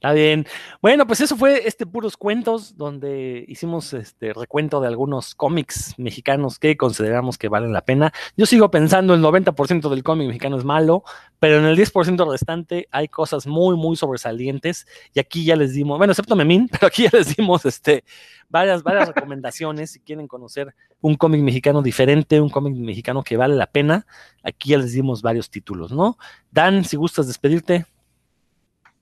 Está 0.00 0.14
bien. 0.14 0.46
Bueno, 0.80 1.06
pues 1.06 1.20
eso 1.20 1.36
fue 1.36 1.68
este 1.68 1.84
puros 1.84 2.16
cuentos 2.16 2.78
donde 2.78 3.44
hicimos 3.48 3.92
este 3.92 4.32
recuento 4.32 4.80
de 4.80 4.86
algunos 4.86 5.34
cómics 5.34 5.92
mexicanos 5.98 6.58
que 6.58 6.78
consideramos 6.78 7.36
que 7.36 7.50
valen 7.50 7.74
la 7.74 7.82
pena. 7.82 8.10
Yo 8.34 8.46
sigo 8.46 8.70
pensando 8.70 9.12
el 9.12 9.20
90% 9.20 9.90
del 9.90 10.02
cómic 10.02 10.28
mexicano 10.28 10.56
es 10.56 10.64
malo, 10.64 11.04
pero 11.38 11.58
en 11.58 11.66
el 11.66 11.76
10% 11.76 12.30
restante 12.30 12.88
hay 12.90 13.08
cosas 13.08 13.46
muy 13.46 13.76
muy 13.76 13.94
sobresalientes 13.94 14.86
y 15.12 15.20
aquí 15.20 15.44
ya 15.44 15.54
les 15.54 15.74
dimos, 15.74 15.98
bueno, 15.98 16.12
excepto 16.12 16.34
Memín, 16.34 16.68
pero 16.72 16.86
aquí 16.86 17.02
ya 17.02 17.10
les 17.12 17.36
dimos 17.36 17.66
este 17.66 18.02
varias 18.48 18.82
varias 18.82 19.06
recomendaciones 19.06 19.90
si 19.90 20.00
quieren 20.00 20.26
conocer 20.26 20.74
un 21.02 21.14
cómic 21.16 21.42
mexicano 21.42 21.82
diferente, 21.82 22.40
un 22.40 22.48
cómic 22.48 22.74
mexicano 22.74 23.22
que 23.22 23.36
vale 23.36 23.54
la 23.54 23.66
pena. 23.66 24.06
Aquí 24.42 24.70
ya 24.70 24.78
les 24.78 24.94
dimos 24.94 25.20
varios 25.20 25.50
títulos, 25.50 25.92
¿no? 25.92 26.16
Dan, 26.50 26.86
si 26.86 26.96
gustas 26.96 27.26
despedirte. 27.26 27.84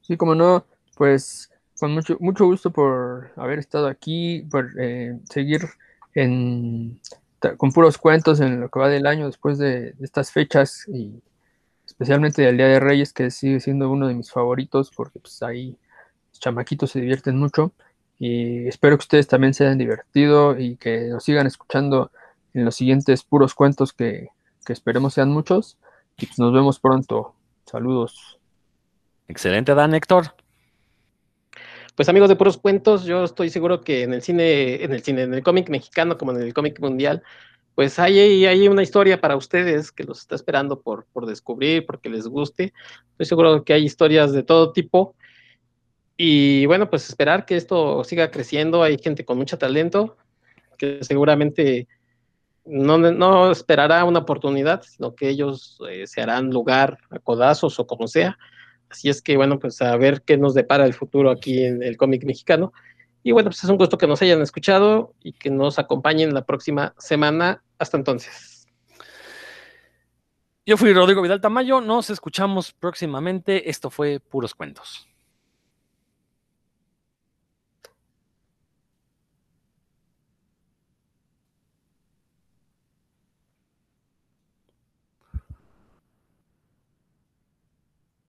Sí, 0.01 0.17
como 0.17 0.35
no 0.35 0.65
pues 0.99 1.51
con 1.79 1.93
mucho, 1.93 2.17
mucho 2.21 2.45
gusto 2.45 2.71
por 2.71 3.31
haber 3.37 3.61
estado 3.61 3.87
aquí, 3.87 4.45
por 4.51 4.73
eh, 4.79 5.17
seguir 5.31 5.61
en, 6.15 7.01
con 7.57 7.71
puros 7.71 7.97
cuentos 7.97 8.41
en 8.41 8.61
lo 8.61 8.69
que 8.69 8.81
va 8.81 8.89
del 8.89 9.07
año 9.07 9.27
después 9.27 9.59
de, 9.59 9.95
estas 10.01 10.33
fechas 10.33 10.87
y 10.89 11.23
especialmente 11.87 12.43
del 12.43 12.57
Día 12.57 12.67
de 12.67 12.81
Reyes, 12.81 13.13
que 13.13 13.31
sigue 13.31 13.61
siendo 13.61 13.91
uno 13.91 14.09
de 14.09 14.15
mis 14.15 14.31
favoritos 14.31 14.91
porque 14.95 15.21
pues 15.21 15.41
ahí 15.43 15.79
los 16.31 16.41
chamaquitos 16.41 16.91
se 16.91 17.01
divierten 17.01 17.39
mucho 17.39 17.73
y 18.19 18.67
espero 18.67 18.99
que 18.99 19.03
ustedes 19.03 19.29
también 19.29 19.55
se 19.55 19.65
hayan 19.65 19.79
divertido 19.79 20.59
y 20.59 20.77
que 20.77 21.07
nos 21.07 21.23
sigan 21.23 21.47
escuchando 21.47 22.11
en 22.55 22.65
los 22.65 22.75
siguientes 22.75 23.23
puros 23.23 23.55
cuentos 23.55 23.93
que, 23.93 24.31
que 24.67 24.73
esperemos 24.73 25.15
sean 25.15 25.31
muchos 25.31 25.79
y 26.17 26.27
pues 26.27 26.41
nos 26.41 26.53
vemos 26.53 26.81
pronto. 26.81 27.35
Saludos. 27.67 28.41
Excelente, 29.29 29.75
Dan 29.75 29.95
Héctor 29.95 30.35
pues 31.99 32.09
amigos 32.09 32.29
de 32.29 32.37
puros 32.37 32.59
cuentos, 32.59 33.07
yo 33.07 33.25
estoy 33.25 33.51
seguro 33.51 33.81
que 33.81 34.05
en 34.05 34.15
el 34.15 34.23
cine, 34.23 34.85
en 34.85 34.93
el 34.93 35.03
cine, 35.03 35.23
en 35.23 35.35
el 35.35 35.43
cómic 35.43 35.69
mexicano 35.69 36.17
como 36.17 36.31
en 36.31 36.41
el 36.41 36.55
cómic 36.55 36.79
mundial, 36.79 37.25
pues 37.75 37.99
hay, 37.99 38.47
hay 38.47 38.69
una 38.69 38.85
historia 38.85 39.21
para 39.21 39.35
ustedes 39.35 39.91
que 39.91 40.05
los 40.05 40.21
está 40.21 40.37
esperando 40.37 40.81
por, 40.81 41.07
por 41.13 41.27
descubrir, 41.27 41.87
porque 41.87 42.09
les 42.09 42.29
guste. 42.29 42.73
Estoy 43.11 43.27
seguro 43.27 43.65
que 43.65 43.73
hay 43.73 43.85
historias 43.85 44.33
de 44.33 44.45
todo 44.45 44.71
tipo. 44.71 45.17
Y 46.17 46.67
bueno, 46.67 46.89
pues 46.89 47.09
esperar 47.09 47.45
que 47.45 47.57
esto 47.57 48.05
siga 48.05 48.31
creciendo. 48.31 48.85
Hay 48.85 48.97
gente 48.99 49.25
con 49.25 49.37
mucho 49.37 49.59
talento 49.59 50.17
que 50.77 51.01
seguramente 51.03 51.89
no, 52.65 52.97
no 52.97 53.51
esperará 53.51 54.05
una 54.05 54.21
oportunidad, 54.21 54.83
sino 54.83 55.17
que 55.17 55.31
ellos 55.31 55.81
eh, 55.91 56.07
se 56.07 56.23
harán 56.23 56.51
lugar 56.51 56.99
a 57.11 57.19
codazos 57.19 57.81
o 57.81 57.89
como 57.89 58.07
sea 58.07 58.39
Así 58.91 59.09
es 59.09 59.23
que, 59.23 59.37
bueno, 59.37 59.59
pues 59.59 59.81
a 59.83 59.97
ver 59.97 60.23
qué 60.23 60.37
nos 60.37 60.55
depara 60.55 60.87
el 60.87 60.95
futuro 60.95 61.31
aquí 61.31 61.65
en 61.65 61.83
el 61.83 61.97
cómic 61.97 62.25
mexicano. 62.25 62.73
Y 63.23 63.33
bueno, 63.33 63.51
pues 63.51 63.63
es 63.63 63.71
un 63.71 63.77
gusto 63.77 63.99
que 63.99 64.07
nos 64.07 64.23
hayan 64.23 64.41
escuchado 64.41 65.15
y 65.23 65.33
que 65.33 65.51
nos 65.51 65.79
acompañen 65.79 66.33
la 66.35 66.45
próxima 66.45 66.95
semana. 66.99 67.63
Hasta 67.79 67.97
entonces. 67.97 68.67
Yo 70.65 70.77
fui 70.77 70.93
Rodrigo 70.93 71.23
Vidal 71.23 71.41
Tamayo, 71.41 71.81
nos 71.81 72.11
escuchamos 72.11 72.73
próximamente. 72.73 73.71
Esto 73.71 73.89
fue 73.91 74.21
Puros 74.21 74.55
Cuentos. 74.55 75.08